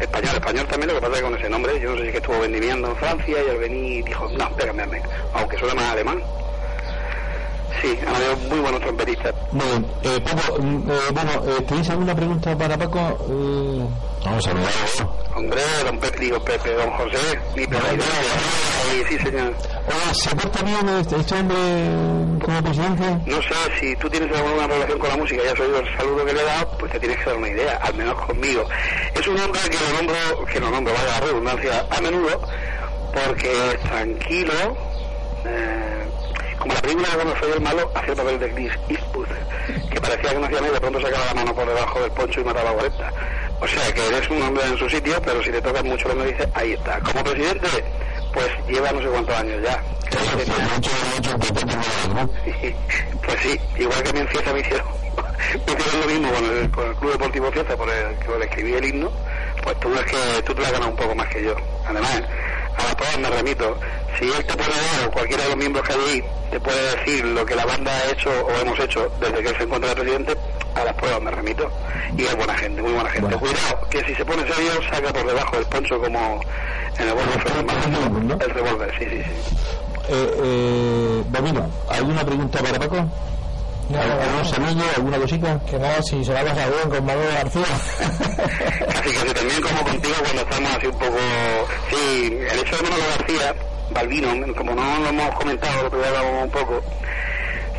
Español, 0.01 0.35
español 0.35 0.67
también, 0.67 0.89
lo 0.89 0.95
que 0.95 1.01
pasa 1.01 1.13
es 1.13 1.19
que 1.19 1.25
con 1.25 1.39
ese 1.39 1.51
nombre, 1.51 1.81
yo 1.81 1.91
no 1.91 1.99
sé 1.99 2.07
si 2.07 2.13
que 2.13 2.19
estuvo 2.19 2.41
vendimiando 2.41 2.89
en 2.89 2.97
Francia 2.97 3.37
y 3.47 3.51
al 3.51 3.59
venir 3.59 4.05
dijo, 4.05 4.29
no, 4.29 4.45
espérame", 4.45 5.03
aunque 5.35 5.59
suena 5.59 5.75
más 5.75 5.93
alemán. 5.93 6.23
Sí, 7.83 7.99
han 8.07 8.15
habido 8.15 8.37
muy 8.49 8.59
buenos 8.61 8.81
trompetistas. 8.81 9.35
Muy 9.53 9.67
bien. 9.67 9.87
Eh, 10.03 10.21
Paco, 10.21 10.59
mm, 10.61 10.91
eh, 10.91 10.95
bueno, 11.13 11.31
eh, 11.47 11.63
¿tenéis 11.69 11.91
alguna 11.91 12.15
pregunta 12.15 12.57
para 12.57 12.77
Paco? 12.79 12.99
Eh, 13.29 13.87
vamos 14.25 14.47
a 14.47 14.53
ver. 14.55 14.65
Hombre, 15.35 15.61
don 15.85 15.99
Pepe, 15.99 16.19
digo 16.21 16.41
Pepe, 16.43 16.73
don 16.73 16.91
José, 16.93 17.39
mi 17.55 17.67
Pepe. 17.67 18.01
Sí, 18.01 19.05
sí, 19.09 19.19
señor. 19.19 19.53
Hola, 19.87 20.15
¿se 20.15 20.35
porta 20.35 20.63
bien 20.63 20.89
este, 21.01 21.17
este 21.17 21.35
hombre 21.35 21.57
como 22.43 22.63
presidente? 22.63 23.05
No 23.27 23.43
sé 23.43 23.55
si 23.79 23.97
tú 23.97 24.09
tienes 24.09 24.35
alguna 24.35 24.67
relación 24.67 24.99
con 24.99 25.09
la 25.11 25.17
música, 25.17 25.43
ya 25.45 25.53
has 25.53 25.61
oído 25.61 25.81
el 25.81 25.97
saludo 25.97 26.25
que 26.25 26.33
le 26.33 26.41
he 26.41 26.45
dado, 26.45 26.79
pues 26.79 26.93
te 26.93 27.01
tienes 27.01 27.19
que 27.19 27.25
dar 27.25 27.37
una 27.37 27.49
idea, 27.49 27.77
al 27.83 27.95
menos 27.95 28.15
conmigo. 28.27 28.65
Es 29.15 29.29
un 29.29 29.39
hombre 29.39 29.61
que 29.69 29.77
lo 29.79 29.97
nombro, 29.99 30.47
que 30.47 30.61
lo 30.61 30.71
nombro, 30.71 30.95
vaya 30.95 31.07
la 31.07 31.21
redundancia, 31.21 31.87
a 31.91 32.01
menudo, 32.01 32.41
porque 33.13 33.71
es 33.73 33.81
tranquilo, 33.83 34.77
eh, 35.45 36.06
como 36.67 36.75
la 36.75 36.83
película 36.83 37.09
de 37.09 37.15
cuando 37.15 37.37
soy 37.39 37.53
el 37.53 37.61
malo, 37.61 37.91
hacía 37.95 38.11
el 38.11 38.17
papel 38.17 38.41
de 38.41 38.51
Chris 38.51 38.73
Eastwood, 38.89 39.29
que 39.89 40.01
parecía 40.01 40.31
que 40.31 40.39
no 40.39 40.47
hacía 40.47 40.61
nada 40.61 40.69
y 40.69 40.75
de 40.75 40.81
pronto 40.81 41.01
sacaba 41.01 41.27
la 41.27 41.35
mano 41.35 41.55
por 41.55 41.67
debajo 41.67 42.01
del 42.01 42.11
poncho 42.11 42.41
y 42.41 42.45
mataba 42.45 42.71
a 42.71 42.75
40. 42.75 43.13
O 43.61 43.69
sea 43.69 43.95
que 43.95 44.09
eres 44.09 44.31
un 44.31 44.43
hombre 44.43 44.67
en 44.67 44.77
su 44.77 44.91
sitio, 44.91 45.23
pero 45.25 45.41
si 45.43 45.51
te 45.51 45.63
tocas 45.63 45.85
mucho 45.85 46.09
lo 46.09 46.17
que 46.17 46.33
dices, 46.33 46.49
ahí 46.55 46.73
está. 46.73 46.99
Como 47.01 47.23
presidente, 47.23 47.69
pues 48.35 48.49
lleva 48.69 48.91
no 48.93 49.01
sé 49.01 49.09
cuántos 49.09 49.35
años 49.37 49.63
ya. 49.63 49.83
Pues 53.27 53.41
sí, 53.41 53.61
igual 53.79 54.03
que 54.05 54.11
a 54.11 54.13
mí 54.13 54.21
en 54.21 54.29
Fiesta 54.29 54.53
me 54.53 54.61
hicieron, 54.61 54.87
me 55.67 55.73
hicieron 55.73 56.01
lo 56.01 56.07
mismo 56.07 56.33
con 56.33 56.45
el, 56.45 56.71
con 56.71 56.87
el 56.87 56.95
Club 56.95 57.13
Deportivo 57.13 57.53
Fiesta, 57.53 57.77
por 57.77 57.91
el 57.91 58.17
que 58.19 58.39
le 58.39 58.45
escribí 58.45 58.75
el 58.75 58.85
himno, 58.85 59.11
pues 59.63 59.81
tú 59.81 59.91
ves 59.91 60.05
que 60.05 60.43
tú 60.43 60.55
te 60.55 60.63
la 60.63 60.71
ganas 60.71 60.89
un 60.89 60.97
poco 60.97 61.15
más 61.15 61.29
que 61.29 61.43
yo. 61.43 61.55
Además, 61.85 62.23
a 62.77 62.85
las 62.85 62.95
pruebas 62.95 63.19
me 63.19 63.31
remito. 63.31 63.79
Si 64.19 64.25
él 64.25 64.45
te 64.45 64.55
puede 64.55 64.71
dar, 64.71 65.09
o 65.09 65.11
cualquiera 65.11 65.43
de 65.45 65.49
los 65.51 65.59
miembros 65.59 65.87
que 65.87 65.93
hay 65.93 66.01
ahí, 66.01 66.25
te 66.51 66.61
puede 66.61 66.97
decir 66.97 67.25
lo 67.25 67.45
que 67.45 67.55
la 67.55 67.67
banda 67.67 67.91
ha 67.91 68.11
hecho 68.11 68.31
o 68.31 68.51
hemos 68.61 68.79
hecho 68.79 69.11
desde 69.21 69.43
que 69.43 69.49
él 69.49 69.57
se 69.57 69.65
encuentra 69.65 69.91
de 69.91 69.97
presidente, 69.97 70.37
a 70.75 70.85
las 70.85 70.95
pruebas 70.95 71.23
me 71.23 71.31
remito. 71.31 71.71
Y 72.17 72.25
es 72.25 72.37
buena 72.37 72.55
gente, 72.55 72.83
muy 72.83 72.93
buena 72.93 73.11
gente. 73.11 73.37
Cuidado, 73.37 73.89
que 73.91 74.05
si 74.05 74.15
se 74.15 74.25
pone 74.25 74.43
serio, 74.43 74.73
saca 74.91 75.13
por 75.13 75.27
debajo 75.27 75.57
del 75.57 75.67
poncho 75.67 76.01
como 76.01 76.41
en 76.99 77.09
el 77.09 77.15
Volvo 77.15 78.39
El 78.41 78.51
revólver, 78.51 78.93
sí, 78.99 79.05
sí, 79.11 79.23
sí. 79.23 79.57
Eh, 80.09 80.31
eh, 80.43 81.23
Bobino, 81.29 81.69
¿alguna 81.89 82.25
pregunta 82.25 82.61
para 82.61 82.79
Paco? 82.79 83.09
¿Algún 83.95 84.45
semillo, 84.45 84.85
alguna 84.97 85.19
cosita? 85.19 85.61
Que 85.71 85.79
no, 85.79 86.03
si 86.03 86.25
se 86.25 86.33
va 86.33 86.41
a 86.41 86.45
pasar 86.45 86.71
bien 86.71 86.91
con 86.91 87.07
Manuel 87.07 87.33
García. 87.33 87.63
Casi 88.93 89.15
casi 89.15 89.35
también 89.35 89.61
como 89.63 89.85
contigo 89.85 90.15
cuando 90.23 90.43
estamos 90.43 90.71
así 90.77 90.87
un 90.87 90.99
poco... 90.99 91.19
Sí, 91.91 92.39
el 92.51 92.59
hecho 92.59 92.77
de 92.77 92.83
Manolo 92.83 93.05
García, 93.17 93.55
Balbino, 93.91 94.55
como 94.55 94.75
no 94.75 94.99
lo 94.99 95.09
hemos 95.09 95.35
comentado, 95.37 95.83
lo 95.85 95.91
que 95.91 96.05
hablamos 96.05 96.45
un 96.45 96.51
poco, 96.51 96.83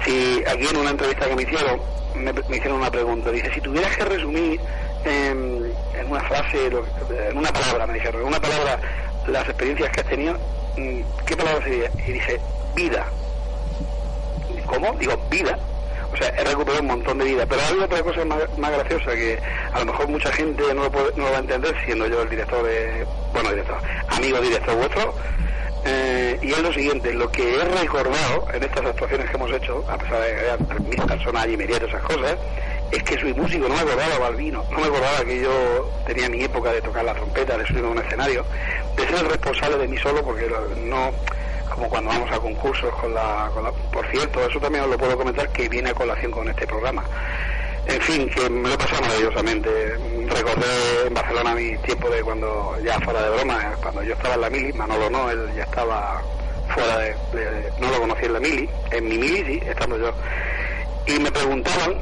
si 0.05 0.43
aquí 0.47 0.67
en 0.69 0.77
una 0.77 0.91
entrevista 0.91 1.27
que 1.27 1.35
me 1.35 1.43
hicieron, 1.43 1.81
me, 2.15 2.31
me 2.31 2.57
hicieron 2.57 2.79
una 2.79 2.91
pregunta, 2.91 3.29
dice, 3.31 3.53
si 3.53 3.61
tuvieras 3.61 3.95
que 3.97 4.05
resumir 4.05 4.59
en, 5.03 5.73
en 5.93 6.09
una 6.09 6.21
frase, 6.21 6.67
en 6.67 7.37
una 7.37 7.51
palabra, 7.51 7.85
me 7.85 7.93
dijeron, 7.95 8.21
en 8.21 8.27
una 8.27 8.39
palabra, 8.39 8.79
las 9.27 9.43
experiencias 9.43 9.91
que 9.91 10.01
has 10.01 10.07
tenido, 10.07 10.33
mm, 10.77 11.01
¿qué 11.25 11.35
palabra 11.35 11.63
sería? 11.63 11.91
Y 12.07 12.13
dice, 12.13 12.39
vida. 12.75 13.05
¿Cómo? 14.65 14.93
Digo, 14.93 15.17
vida. 15.29 15.57
O 16.13 16.17
sea, 16.17 16.29
he 16.29 16.43
recuperado 16.43 16.81
un 16.81 16.87
montón 16.87 17.17
de 17.17 17.25
vida. 17.25 17.45
Pero 17.45 17.61
ha 17.61 17.67
habido 17.67 17.85
otra 17.85 18.01
cosa 18.01 18.25
más, 18.25 18.57
más 18.57 18.71
graciosa 18.71 19.11
que 19.15 19.39
a 19.73 19.79
lo 19.79 19.85
mejor 19.85 20.07
mucha 20.07 20.31
gente 20.31 20.63
no 20.73 20.83
lo, 20.83 20.91
puede- 20.91 21.11
no 21.15 21.25
lo 21.25 21.31
va 21.31 21.37
a 21.37 21.41
entender, 21.41 21.75
siendo 21.85 22.07
yo 22.07 22.21
el 22.21 22.29
director 22.29 22.63
de. 22.63 23.05
Bueno, 23.33 23.49
director, 23.51 23.77
amigo 24.09 24.39
director 24.41 24.75
vuestro. 24.75 25.13
Eh, 25.85 26.39
y 26.41 26.51
es 26.51 26.59
lo 26.61 26.73
siguiente: 26.73 27.13
lo 27.13 27.31
que 27.31 27.55
he 27.55 27.63
recordado 27.63 28.47
en 28.53 28.63
estas 28.63 28.85
actuaciones 28.85 29.29
que 29.29 29.35
hemos 29.35 29.51
hecho, 29.51 29.83
a 29.89 29.97
pesar 29.97 30.21
de 30.21 30.33
que 30.35 30.39
hayan 30.41 30.89
mis 30.89 31.01
personas 31.01 31.43
allí 31.43 31.55
me 31.55 31.65
esas 31.65 32.01
cosas, 32.03 32.35
es 32.91 33.03
que 33.03 33.19
soy 33.19 33.33
músico, 33.33 33.67
no 33.67 33.75
me 33.75 33.81
acordaba 33.81 34.17
Balbino, 34.19 34.63
no 34.71 34.79
me 34.79 34.85
acordaba 34.87 35.23
que 35.25 35.41
yo 35.41 35.89
tenía 36.05 36.29
mi 36.29 36.43
época 36.43 36.71
de 36.71 36.81
tocar 36.81 37.03
la 37.05 37.13
trompeta, 37.13 37.57
de 37.57 37.65
subir 37.67 37.83
a 37.85 37.89
un 37.89 37.99
escenario, 37.99 38.45
de 38.95 39.05
ser 39.07 39.15
el 39.19 39.29
responsable 39.29 39.77
de 39.77 39.87
mí 39.87 39.97
solo, 39.97 40.23
porque 40.23 40.49
no 40.83 41.11
como 41.77 41.89
cuando 41.89 42.09
vamos 42.09 42.31
a 42.31 42.39
concursos 42.39 42.91
con 42.95 43.13
la, 43.13 43.49
con 43.53 43.63
la- 43.63 43.71
Por 43.71 44.05
cierto, 44.07 44.41
eso 44.47 44.59
también 44.59 44.83
os 44.85 44.89
lo 44.89 44.97
puedo 44.97 45.15
comentar 45.17 45.47
que 45.49 45.69
viene 45.69 45.91
a 45.91 45.93
colación 45.93 46.31
con 46.31 46.49
este 46.49 46.65
programa. 46.65 47.03
En 47.85 48.01
fin, 48.01 48.29
que 48.29 48.49
me 48.49 48.67
lo 48.67 48.77
pasado 48.77 49.01
maravillosamente. 49.03 49.69
Recordé 50.27 51.07
en 51.07 51.13
Barcelona 51.13 51.53
mi 51.55 51.77
tiempo 51.77 52.09
de 52.09 52.21
cuando, 52.21 52.75
ya 52.83 52.99
fuera 53.01 53.21
de 53.21 53.29
broma, 53.29 53.75
cuando 53.81 54.03
yo 54.03 54.13
estaba 54.13 54.35
en 54.35 54.41
la 54.41 54.49
mili, 54.49 54.73
Manolo 54.73 55.09
no, 55.09 55.29
él 55.31 55.49
ya 55.55 55.63
estaba 55.63 56.21
fuera 56.73 56.97
de, 56.97 57.15
de- 57.33 57.71
no 57.79 57.89
lo 57.91 57.99
conocí 58.01 58.25
en 58.25 58.33
la 58.33 58.39
mili, 58.41 58.69
en 58.91 59.07
mi 59.07 59.17
mili 59.17 59.45
sí, 59.45 59.61
estando 59.67 59.97
yo. 59.97 60.11
Y 61.05 61.19
me 61.19 61.31
preguntaban, 61.31 61.95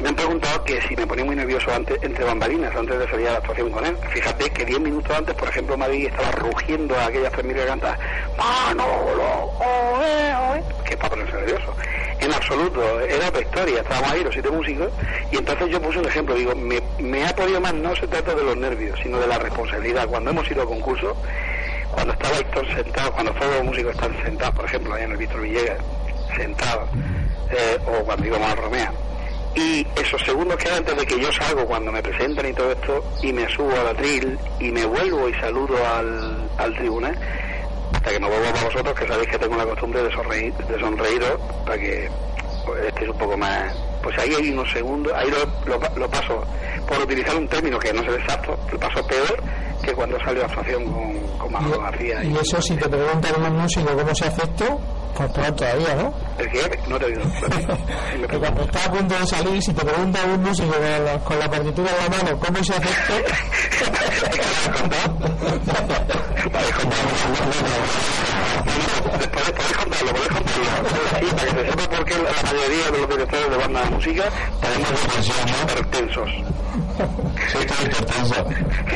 me 0.00 0.08
han 0.08 0.14
preguntado 0.14 0.62
que 0.64 0.80
si 0.82 0.94
me 0.94 1.06
ponía 1.06 1.24
muy 1.24 1.36
nervioso 1.36 1.72
antes, 1.72 1.98
entre 2.02 2.24
bambalinas, 2.24 2.74
antes 2.74 2.98
de 2.98 3.08
salir 3.08 3.28
a 3.28 3.32
la 3.32 3.38
actuación 3.38 3.70
con 3.70 3.84
él. 3.84 3.96
Fíjate 4.10 4.50
que 4.50 4.64
10 4.64 4.80
minutos 4.80 5.16
antes, 5.16 5.34
por 5.34 5.48
ejemplo, 5.48 5.76
Madrid 5.76 6.06
estaba 6.06 6.30
rugiendo 6.32 6.96
a 6.96 7.06
aquellas 7.06 7.32
familias 7.32 7.62
que 7.62 7.68
cantan 7.68 7.98
Manolo, 8.36 9.52
oe, 9.58 10.34
oe, 10.34 10.62
que 10.84 10.96
para 10.96 11.10
ponerse 11.10 11.32
nervioso. 11.32 11.74
en 12.20 12.32
absoluto, 12.32 13.00
era 13.00 13.28
otra 13.28 13.40
historia, 13.40 13.80
estábamos 13.80 14.10
ahí 14.10 14.24
los 14.24 14.32
siete 14.32 14.50
músicos, 14.50 14.90
y 15.30 15.36
entonces 15.36 15.68
yo 15.70 15.80
puse 15.80 15.98
un 15.98 16.06
ejemplo, 16.06 16.34
digo, 16.34 16.54
me, 16.54 17.26
ha 17.26 17.34
podido 17.34 17.60
más, 17.60 17.74
no 17.74 17.96
se 17.96 18.06
trata 18.06 18.34
de 18.34 18.42
los 18.42 18.56
nervios, 18.56 18.98
sino 19.02 19.18
de 19.18 19.26
la 19.26 19.38
responsabilidad. 19.38 20.06
Cuando 20.08 20.30
hemos 20.30 20.50
ido 20.50 20.62
a 20.62 20.66
concurso, 20.66 21.16
cuando 21.90 22.12
estaba 22.12 22.36
Héctor 22.36 22.66
sentado, 22.74 23.12
cuando 23.12 23.32
todos 23.32 23.54
los 23.56 23.64
músicos 23.64 23.94
están 23.94 24.22
sentados, 24.22 24.54
por 24.54 24.64
ejemplo, 24.66 24.94
allá 24.94 25.04
en 25.04 25.12
el 25.12 25.16
Víctor 25.16 25.40
Villegas, 25.40 25.78
sentados, 26.36 26.88
eh, 27.50 27.78
o 27.86 28.04
cuando 28.04 28.26
íbamos 28.26 28.50
a 28.50 28.54
Romea, 28.56 28.92
y 29.56 29.86
esos 29.96 30.20
segundos 30.22 30.56
que 30.56 30.68
antes 30.70 30.94
de 30.96 31.06
que 31.06 31.18
yo 31.18 31.32
salgo, 31.32 31.66
cuando 31.66 31.90
me 31.90 32.02
presentan 32.02 32.46
y 32.46 32.52
todo 32.52 32.72
esto, 32.72 33.02
y 33.22 33.32
me 33.32 33.48
subo 33.48 33.72
al 33.72 33.88
atril, 33.88 34.38
y 34.60 34.70
me 34.70 34.84
vuelvo 34.84 35.28
y 35.28 35.34
saludo 35.34 35.74
al, 35.86 36.48
al 36.58 36.74
tribunal, 36.76 37.18
hasta 37.94 38.10
que 38.10 38.20
me 38.20 38.28
vuelvo 38.28 38.52
para 38.52 38.64
vosotros, 38.64 38.94
que 38.94 39.08
sabéis 39.08 39.28
que 39.30 39.38
tengo 39.38 39.56
la 39.56 39.64
costumbre 39.64 40.02
de 40.02 40.12
sonreír, 40.12 40.52
de 40.54 40.78
sonreíros, 40.78 41.40
para 41.64 41.78
que 41.78 42.10
pues, 42.66 43.08
un 43.08 43.18
poco 43.18 43.36
más... 43.36 43.74
Pues 44.06 44.16
ahí 44.20 44.32
hay 44.36 44.52
unos 44.52 44.70
segundos, 44.70 45.12
ahí 45.16 45.28
lo, 45.28 45.38
lo, 45.68 45.80
lo 45.96 46.08
paso, 46.08 46.40
por 46.86 46.96
utilizar 47.00 47.34
un 47.34 47.48
término 47.48 47.76
que 47.76 47.92
no 47.92 48.02
es 48.02 48.06
el 48.06 48.14
exacto, 48.14 48.56
lo 48.70 48.78
paso 48.78 49.04
peor 49.04 49.42
que 49.82 49.92
cuando 49.94 50.16
salió 50.20 50.44
a 50.44 50.46
actuación 50.46 50.84
con, 50.84 51.18
con 51.38 51.52
Manolo 51.52 51.80
García. 51.80 52.22
Y 52.22 52.36
eso, 52.36 52.62
si 52.62 52.76
te 52.76 52.88
preguntan 52.88 53.32
un 53.42 53.58
músico 53.58 53.96
cómo 53.96 54.14
se 54.14 54.28
esto, 54.28 54.80
pues 55.16 55.28
peor 55.32 55.50
todavía, 55.56 55.96
¿no? 55.96 56.14
¿El 56.38 56.48
qué? 56.52 56.78
No 56.86 57.00
te 57.00 57.08
me 57.08 57.16
Que 58.28 58.38
cuando 58.38 58.62
está 58.62 58.84
a 58.84 58.92
punto 58.92 59.18
de 59.18 59.26
salir, 59.26 59.60
si 59.60 59.74
te 59.74 59.84
pregunta 59.84 60.20
un 60.24 60.40
músico 60.40 60.72
con 60.72 61.04
la, 61.04 61.18
con 61.18 61.40
la 61.40 61.50
partitura 61.50 61.90
en 61.90 61.98
la 61.98 62.08
mano 62.16 62.38
cómo 62.38 62.62
se 62.62 62.76
esto, 62.76 62.86
Podéis 69.36 69.76
contarlo, 69.76 70.10
podéis 70.12 70.28
contarlo. 70.28 70.64
Sí, 71.20 71.26
para 71.34 71.44
que 71.44 71.50
se 71.50 71.64
sepa 71.70 71.88
por 71.88 72.04
qué 72.04 72.14
la 72.14 72.42
mayoría 72.42 72.90
de 72.90 72.98
los 72.98 73.08
directores 73.08 73.50
de 73.50 73.56
banda 73.56 73.84
música 73.96 74.24
tenemos 74.60 74.90
depresiones 74.90 75.62
hipertensos. 75.62 76.65
Soy 77.52 77.66
tan 77.66 77.86
hipertenso. 77.86 78.34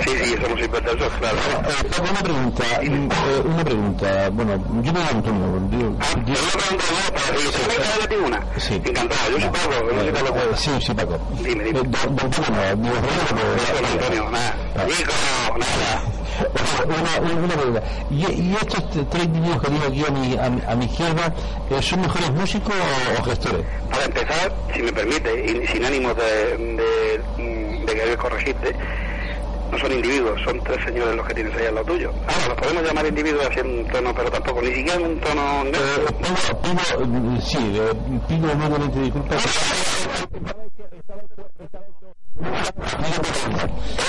Sí, 0.04 0.10
sí, 0.24 0.34
somos 0.42 0.60
hipertensos, 0.60 1.12
claro. 1.18 1.36
Eh, 1.68 2.00
una 2.10 2.22
pregunta, 2.22 2.64
eh, 2.82 3.42
una 3.44 3.64
pregunta, 3.64 4.30
bueno, 4.32 4.52
yo 4.82 4.92
me 4.92 5.00
digo, 5.76 5.96
Yo 6.26 6.34
pregunto 6.58 6.84
yo 6.90 7.14
para. 7.14 8.60
Sí. 8.60 8.74
Encantado, 8.74 9.30
yo 9.30 9.38
soy 9.40 9.50
no 9.94 10.02
sé 10.04 10.56
sí, 10.56 10.70
sí, 10.80 10.94
Paco. 10.94 11.18
Dime, 11.42 11.50
Eh, 11.50 11.66
dime. 11.66 11.72
don, 11.72 11.90
no, 11.90 12.76
digo, 12.76 12.96
Antonio, 13.92 14.30
nada. 14.30 14.54
Nada. 14.74 16.02
Una, 16.86 17.32
una, 17.34 17.54
pregunta. 17.54 17.82
¿Y, 18.10 18.54
estos 18.54 18.82
tres 19.10 19.28
niños 19.28 19.60
que 19.60 19.66
tengo 19.68 19.84
aquí 19.86 20.04
a 20.06 20.10
mi, 20.10 20.36
a, 20.66 20.74
mi- 20.76 20.84
izquierda, 20.86 21.32
eh, 21.70 21.82
son 21.82 22.00
mejores 22.00 22.30
músicos 22.32 22.74
o, 22.74 23.20
o 23.20 23.24
gestores? 23.24 23.64
Para 23.90 24.04
empezar, 24.04 24.52
si 24.74 24.82
me 24.82 24.92
permite, 24.92 25.44
y 25.44 25.66
sin 25.66 25.84
ánimo 25.84 26.14
de, 26.14 26.56
de, 27.90 27.94
mm, 27.94 27.96
de 27.98 28.02
querer 28.02 28.16
corregirte, 28.18 28.76
no 29.70 29.78
son 29.78 29.92
individuos, 29.92 30.40
son 30.42 30.60
tres 30.64 30.78
señores 30.84 31.14
los 31.14 31.26
que 31.26 31.34
tienes 31.34 31.56
ahí 31.56 31.66
al 31.66 31.74
lado 31.76 31.86
tuyo. 31.86 32.10
Ahora, 32.26 32.48
los 32.48 32.56
podemos 32.56 32.82
llamar 32.84 33.06
individuos 33.06 33.46
así 33.48 33.60
en 33.60 33.78
un 33.80 33.86
tono, 33.88 34.14
pero 34.14 34.30
tampoco, 34.30 34.62
ni 34.62 34.68
siquiera 34.74 34.94
en 34.94 35.06
un 35.06 35.20
tono 35.20 35.62
Eh, 35.64 35.70
neutro. 35.72 36.16
pido, 36.18 36.62
pido, 36.62 37.06
mm, 37.06 37.40
sí, 37.40 37.58
eh, 37.78 37.92
pido 38.28 38.54
nuevamente 38.54 39.00
disculpas. 39.00 39.44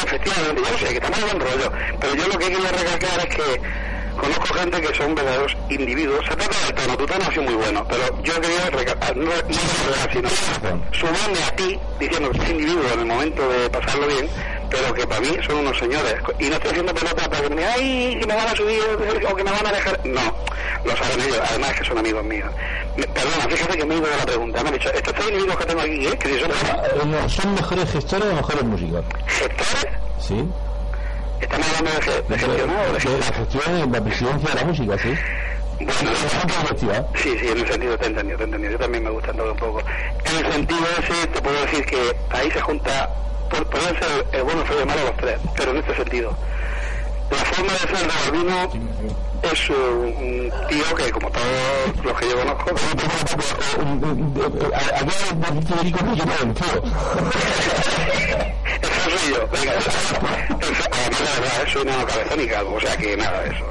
Efectivamente, 0.05 0.61
yo 0.71 0.77
sé 0.77 0.85
que 0.87 0.93
estamos 0.95 1.19
en 1.19 1.25
buen 1.27 1.39
rollo, 1.39 1.71
pero 1.99 2.15
yo 2.15 2.27
lo 2.27 2.37
que 2.39 2.45
quería 2.49 2.71
recalcar 2.71 3.19
es 3.27 3.35
que 3.35 3.61
conozco 4.19 4.53
gente 4.53 4.81
que 4.81 4.93
son 4.95 5.15
verdaderos 5.15 5.55
individuos. 5.69 6.25
Se 6.27 6.35
trata 6.35 6.57
del 6.65 6.73
tono, 6.75 6.97
tu 6.97 7.05
tono 7.05 7.25
ha 7.27 7.31
sido 7.31 7.43
muy 7.43 7.53
bueno, 7.55 7.85
pero 7.89 8.23
yo 8.23 8.33
quería 8.41 8.69
recalcar, 8.69 9.15
no, 9.17 9.25
no 9.25 9.31
recalcar, 9.31 10.13
sino 10.13 10.29
sumarme 10.91 11.43
a 11.47 11.55
ti 11.55 11.79
diciendo 11.99 12.31
que 12.31 12.37
es 12.43 12.49
individuo 12.49 12.83
en 12.93 12.99
el 12.99 13.05
momento 13.05 13.47
de 13.49 13.69
pasarlo 13.69 14.07
bien, 14.07 14.27
pero 14.69 14.93
que 14.93 15.05
para 15.07 15.21
mí 15.21 15.37
son 15.45 15.57
unos 15.57 15.77
señores. 15.77 16.15
Y 16.39 16.45
no 16.49 16.55
estoy 16.55 16.71
haciendo 16.71 16.93
pelota 16.93 17.29
para 17.29 17.41
que 17.43 17.49
me 17.49 17.55
digan, 17.57 17.73
ay, 17.75 18.17
que 18.19 18.27
me 18.27 18.35
van 18.35 18.47
a 18.47 18.55
subir 18.55 18.81
o 19.29 19.35
que 19.35 19.43
me 19.43 19.51
van 19.51 19.65
a 19.67 19.71
dejar. 19.71 19.99
No, 20.05 20.21
lo 20.85 20.95
saben 20.97 21.21
ellos, 21.21 21.39
además 21.49 21.73
que 21.73 21.83
son 21.85 21.97
amigos 21.97 22.23
míos. 22.23 22.49
Me- 22.97 23.07
perdona, 23.07 23.47
fíjate 23.49 23.77
que 23.77 23.85
me 23.85 23.95
he 23.95 23.97
ido 23.97 24.07
de 24.07 24.17
la 24.17 24.25
pregunta. 24.25 24.63
Me 24.63 24.69
han 24.69 24.73
dicho, 24.75 24.89
estos 24.93 25.13
tres 25.13 25.27
individuos 25.27 25.57
que 25.57 25.65
tengo 25.65 25.81
aquí, 25.81 26.07
¿eh? 26.07 26.17
que 26.17 26.27
si 26.33 26.39
son 26.39 26.51
Eh, 26.51 27.05
no, 27.05 27.29
¿Son 27.29 27.53
mejores 27.55 27.91
gestores 27.91 28.27
o 28.29 28.35
mejores 28.35 28.63
músicos? 28.63 29.05
gestores, 29.27 29.93
Sí. 30.19 30.43
Estamos 31.41 31.67
hablando 31.67 31.91
de, 31.91 32.01
ge- 32.01 32.21
de 32.27 32.37
gestionar 32.39 32.89
o 32.89 32.93
de 32.93 33.17
la 33.19 33.25
gestión 33.25 33.77
en 33.77 33.91
la 33.91 34.01
presidencia 34.01 34.49
de 34.49 34.55
la 34.55 34.65
música, 34.65 34.97
sí. 34.99 35.13
Bueno, 35.79 36.67
Gestión. 36.67 37.07
Sí, 37.15 37.35
sí, 37.39 37.47
en 37.47 37.57
el 37.59 37.67
sentido 37.67 37.97
te 37.97 38.05
he 38.05 38.07
entendido, 38.09 38.37
te 38.37 38.43
he 38.43 38.45
entendido. 38.45 38.71
Yo 38.73 38.77
también 38.79 39.03
me 39.03 39.09
gusta 39.09 39.33
todo 39.33 39.51
un 39.51 39.57
poco. 39.57 39.81
En 40.25 40.45
el 40.45 40.51
sentido 40.53 40.81
ese, 40.99 41.27
te 41.27 41.41
puedo 41.41 41.59
decir 41.61 41.85
que 41.85 42.15
ahí 42.29 42.51
se 42.51 42.61
junta, 42.61 43.09
pu- 43.49 43.65
pueden 43.65 43.97
ser 43.99 44.25
el 44.31 44.43
bueno, 44.43 44.63
feo 44.65 44.77
y 44.77 44.81
el 44.81 44.85
malo 44.85 45.03
los 45.05 45.17
tres, 45.17 45.39
pero 45.57 45.71
en 45.71 45.77
este 45.77 45.95
sentido. 45.95 46.37
La 47.31 47.37
forma 47.37 47.71
de 47.73 47.79
ser 47.79 47.97
de 47.97 48.07
Balbino 48.07 48.71
es 49.43 49.69
un 49.69 50.51
tío 50.69 50.95
que, 50.95 51.11
como 51.11 51.29
todos 51.31 52.05
los 52.05 52.19
que 52.19 52.29
yo 52.29 52.37
conozco, 52.39 52.71
Acá 54.75 55.55
el 55.55 55.63
Federico 55.67 56.05
no, 56.05 56.15
yo 56.15 56.25
no 56.25 56.33
lo 56.33 56.53
tío. 56.53 56.83
eso 58.81 59.17
soy 59.17 59.33
yo. 59.33 59.47
Venga, 59.47 59.71
además, 60.91 61.21
la 61.21 61.39
verdad, 61.39 61.67
soy 61.71 61.81
una 61.81 62.05
cabezón 62.05 62.41
y 62.41 62.47
calvo, 62.47 62.75
o 62.75 62.79
sea 62.79 62.97
que 62.97 63.17
nada 63.17 63.41
de 63.41 63.49
eso. 63.49 63.65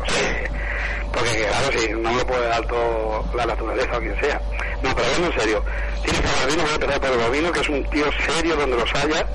Porque, 1.13 1.47
claro, 1.47 1.79
si 1.79 1.89
no 1.89 2.11
me 2.11 2.17
lo 2.17 2.27
puede 2.27 2.47
dar 2.47 2.67
todo 2.67 3.25
la 3.35 3.47
naturaleza 3.47 3.97
o 3.97 4.01
quien 4.01 4.21
sea. 4.21 4.41
No, 4.83 4.95
pero 4.95 5.07
hablando 5.07 5.27
en 5.29 5.41
serio, 5.41 5.65
tienes 6.03 6.21
a 6.21 6.41
Balbino, 6.41 6.63
voy 6.63 6.71
a 6.71 6.75
empezar 6.75 7.01
por 7.01 7.19
Balbino, 7.19 7.53
que 7.53 7.61
es 7.61 7.69
un 7.69 7.85
tío 7.91 8.07
serio 8.27 8.57
donde 8.57 8.77
los 8.77 8.95
haya, 8.95 9.27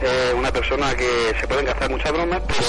eh, 0.00 0.32
una 0.36 0.52
persona 0.52 0.94
que 0.94 1.34
se 1.40 1.46
pueden 1.46 1.64
gastar 1.64 1.90
muchas 1.90 2.12
bromas, 2.12 2.42
pero... 2.46 2.60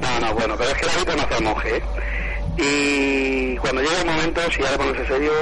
No, 0.00 0.20
no, 0.20 0.34
bueno, 0.34 0.54
pero 0.56 0.70
es 0.70 0.76
que 0.76 0.86
la 0.86 0.96
vida 0.96 1.16
no 1.16 1.22
hace 1.22 1.42
monje, 1.42 1.76
¿eh? 1.76 1.82
Y 2.56 3.56
cuando 3.56 3.80
llega 3.80 4.00
el 4.00 4.06
momento, 4.06 4.40
si 4.50 4.62
de 4.62 4.76
ponerse 4.76 5.06
serio, 5.06 5.32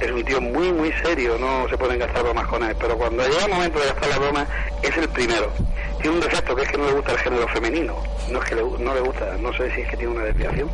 es 0.00 0.10
un 0.10 0.24
tío 0.24 0.40
muy, 0.40 0.72
muy 0.72 0.92
serio, 1.02 1.36
no 1.38 1.68
se 1.68 1.76
pueden 1.76 1.98
gastar 1.98 2.22
bromas 2.22 2.46
con 2.46 2.62
él. 2.62 2.76
Pero 2.78 2.96
cuando 2.96 3.26
llega 3.26 3.44
el 3.44 3.50
momento 3.50 3.80
de 3.80 3.86
gastar 3.86 4.08
la 4.08 4.18
broma, 4.18 4.46
es 4.82 4.96
el 4.96 5.08
primero. 5.08 5.52
Tiene 6.00 6.16
un 6.16 6.22
defecto 6.22 6.54
que 6.54 6.62
es 6.62 6.70
que 6.70 6.78
no 6.78 6.86
le 6.86 6.92
gusta 6.92 7.12
el 7.12 7.18
género 7.18 7.48
femenino. 7.48 7.96
No 8.30 8.40
es 8.40 8.48
que 8.48 8.54
le, 8.54 8.62
no 8.62 8.94
le 8.94 9.00
gusta, 9.00 9.36
no 9.38 9.52
sé 9.52 9.74
si 9.74 9.80
es 9.80 9.90
que 9.90 9.96
tiene 9.96 10.12
una 10.12 10.24
desviación. 10.24 10.70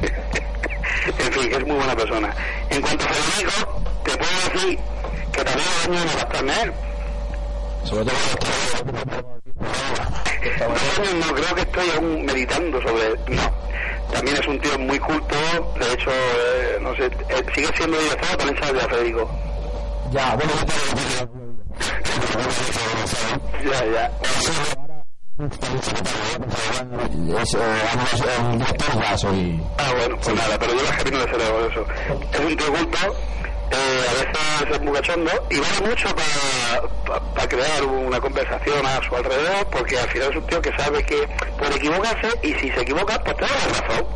en 1.18 1.32
fin, 1.32 1.52
es 1.52 1.66
muy 1.66 1.76
buena 1.76 1.94
persona. 1.94 2.34
En 2.70 2.80
cuanto 2.80 3.04
a 3.04 3.08
Federico, 3.08 3.82
te 4.04 4.16
puedo 4.16 4.32
decir 4.52 4.78
que 5.32 5.44
también 5.44 6.08
a 6.08 6.14
gastarme 6.14 6.52
a 6.52 6.62
él. 6.62 6.72
Sobre 7.84 8.04
todo 8.04 8.14
no, 11.20 11.34
creo 11.34 11.54
que 11.54 11.60
estoy 11.62 11.90
aún 11.96 12.24
meditando 12.24 12.80
sobre... 12.82 13.10
No, 13.28 13.42
también 14.12 14.36
es 14.36 14.46
un 14.46 14.58
tío 14.60 14.78
muy 14.78 14.98
culto, 14.98 15.34
de 15.78 15.92
hecho, 15.92 16.10
eh, 16.10 16.78
no 16.80 16.94
sé, 16.96 17.06
eh, 17.06 17.44
sigue 17.54 17.68
siendo 17.76 17.96
director, 17.98 18.36
también 18.36 18.62
sabe 18.62 18.78
de 18.80 18.88
Federico. 18.88 19.30
Ya, 20.10 20.36
bueno, 20.36 20.52
Ya, 23.64 23.84
ya. 23.86 24.10
es, 27.42 27.54
eh, 27.54 27.58
además, 27.88 28.22
el 28.52 28.58
director 28.58 29.02
ya 29.02 29.18
soy. 29.18 29.60
Ah, 29.78 29.92
bueno, 29.98 30.16
pues 30.22 30.36
nada, 30.36 30.58
pero 30.58 30.74
yo 30.74 30.82
la 30.82 30.96
camino 30.96 31.18
de 31.18 31.24
cerebro, 31.32 31.68
eso. 31.70 31.86
Es 32.32 32.40
un 32.40 32.56
tío 32.56 32.72
culto, 32.72 32.98
eh, 33.70 34.04
a 34.08 34.12
veces 34.12 34.34
es 34.70 34.80
muy 34.80 34.94
y 35.50 35.60
vale 35.60 35.88
mucho 35.88 36.08
para, 36.14 37.22
para 37.34 37.48
crear 37.48 37.84
una 37.84 38.20
conversación 38.20 38.86
a 38.86 39.02
su 39.02 39.16
alrededor, 39.16 39.66
porque 39.70 39.98
al 39.98 40.08
final 40.10 40.30
es 40.30 40.36
un 40.36 40.46
tío 40.46 40.62
que 40.62 40.72
sabe 40.76 41.02
que 41.04 41.28
puede 41.58 41.76
equivocarse 41.76 42.28
y 42.42 42.54
si 42.54 42.70
se 42.70 42.80
equivoca, 42.80 43.22
pues 43.22 43.36
la 43.40 43.48
razón. 43.48 44.06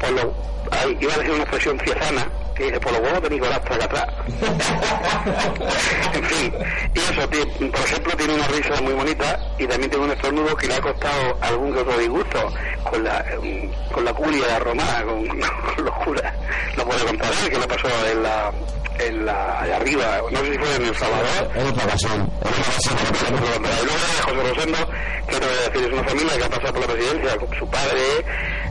Por 0.00 0.10
lo, 0.10 0.34
ahí, 0.70 0.96
iba 1.00 1.14
a 1.14 1.18
decir 1.18 1.32
una 1.32 1.42
expresión 1.42 1.78
ciezana, 1.80 2.26
que 2.62 2.66
dice, 2.68 2.80
por 2.80 2.92
los 2.92 3.00
huevos 3.00 3.22
de 3.22 3.30
Nicolás 3.30 3.60
traga 3.62 3.84
atrás. 3.84 4.06
en 6.14 6.24
fin, 6.24 6.54
y 6.94 6.98
eso, 6.98 7.28
tío, 7.28 7.70
por 7.70 7.80
ejemplo, 7.80 8.16
tiene 8.16 8.34
una 8.34 8.46
risa 8.48 8.80
muy 8.82 8.92
bonita 8.92 9.38
y 9.58 9.66
también 9.66 9.90
tiene 9.90 10.04
un 10.04 10.12
estornudo 10.12 10.56
que 10.56 10.68
le 10.68 10.74
ha 10.74 10.80
costado 10.80 11.38
algún 11.40 11.72
que 11.72 11.80
otro 11.80 11.98
disgusto 11.98 12.52
con 12.84 13.02
la, 13.02 13.20
eh, 13.20 13.70
con 13.92 14.04
la 14.04 14.12
curia 14.14 14.58
romana, 14.60 15.02
con, 15.04 15.26
con 15.74 15.84
los 15.84 15.94
curas. 16.04 16.34
Lo 16.76 16.84
puede 16.84 17.04
contar 17.04 17.30
que 17.50 17.58
le 17.58 17.66
pasó 17.66 17.88
en 18.10 18.22
la, 18.22 18.52
en 18.98 19.26
la, 19.26 19.60
allá 19.60 19.76
arriba, 19.76 20.20
no 20.30 20.38
sé 20.38 20.52
si 20.52 20.58
fue 20.58 20.76
en 20.76 20.84
El 20.84 20.96
Salvador, 20.96 21.50
En 21.54 21.66
otra 21.66 21.84
ocasión. 21.84 22.30
y 22.44 23.84
luego 23.84 23.98
de 23.98 24.22
José 24.22 24.54
Rosendo, 24.54 24.78
que 25.26 25.36
te 25.36 25.46
voy 25.46 25.56
a 25.56 25.70
decir, 25.70 25.86
es 25.86 25.92
una 25.92 26.04
familia 26.04 26.38
que 26.38 26.44
ha 26.44 26.48
pasado 26.48 26.72
por 26.72 26.80
la 26.82 26.94
presidencia, 26.94 27.36
con 27.36 27.58
su 27.58 27.66
padre, 27.68 28.02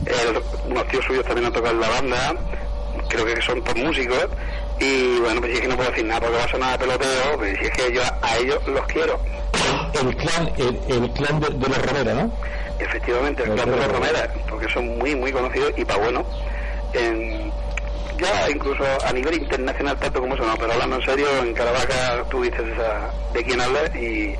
eh, 0.06 0.40
unos 0.66 0.88
tíos 0.88 1.04
suyos 1.04 1.24
también 1.24 1.46
han 1.46 1.52
tocado 1.52 1.74
en 1.74 1.80
la 1.80 1.88
banda, 1.88 2.34
creo 3.12 3.26
que 3.26 3.42
son 3.42 3.62
todos 3.62 3.78
músicos, 3.78 4.28
y 4.80 5.18
bueno, 5.20 5.40
pues 5.40 5.52
si 5.52 5.56
es 5.58 5.60
que 5.62 5.68
no 5.68 5.76
puedo 5.76 5.90
decir 5.90 6.04
nada 6.06 6.20
porque 6.20 6.36
va 6.36 6.44
a 6.44 6.48
sonar 6.48 6.74
a 6.74 6.78
peloteo, 6.78 7.36
pues 7.36 7.58
si 7.58 7.64
es 7.64 7.70
que 7.70 7.92
yo 7.92 8.02
a 8.20 8.36
ellos 8.38 8.66
los 8.66 8.86
quiero. 8.86 9.20
El 9.94 10.16
clan, 10.16 10.52
el, 10.56 10.80
el 10.88 11.10
clan 11.12 11.40
de, 11.40 11.48
de 11.50 11.68
los 11.68 11.86
Romera, 11.86 12.14
¿no? 12.14 12.32
Efectivamente, 12.78 13.42
el 13.42 13.52
clan 13.52 13.70
de 13.70 13.76
los 13.76 13.92
Romera. 13.92 14.32
Porque 14.48 14.68
son 14.72 14.98
muy, 14.98 15.14
muy 15.14 15.30
conocidos 15.30 15.72
y 15.76 15.84
para 15.84 16.00
bueno, 16.00 16.24
en, 16.94 17.52
ya 18.18 18.50
incluso 18.50 18.84
a 19.04 19.12
nivel 19.12 19.34
internacional, 19.34 19.96
tanto 19.98 20.20
como 20.20 20.34
eso 20.34 20.44
no, 20.44 20.56
pero 20.56 20.72
hablando 20.72 20.96
en 20.96 21.02
serio, 21.02 21.26
en 21.42 21.52
Caravaca 21.54 22.24
tuviste 22.30 22.62
esa 22.72 23.10
de 23.32 23.44
quién 23.44 23.60
hablar 23.60 23.94
y, 23.96 24.34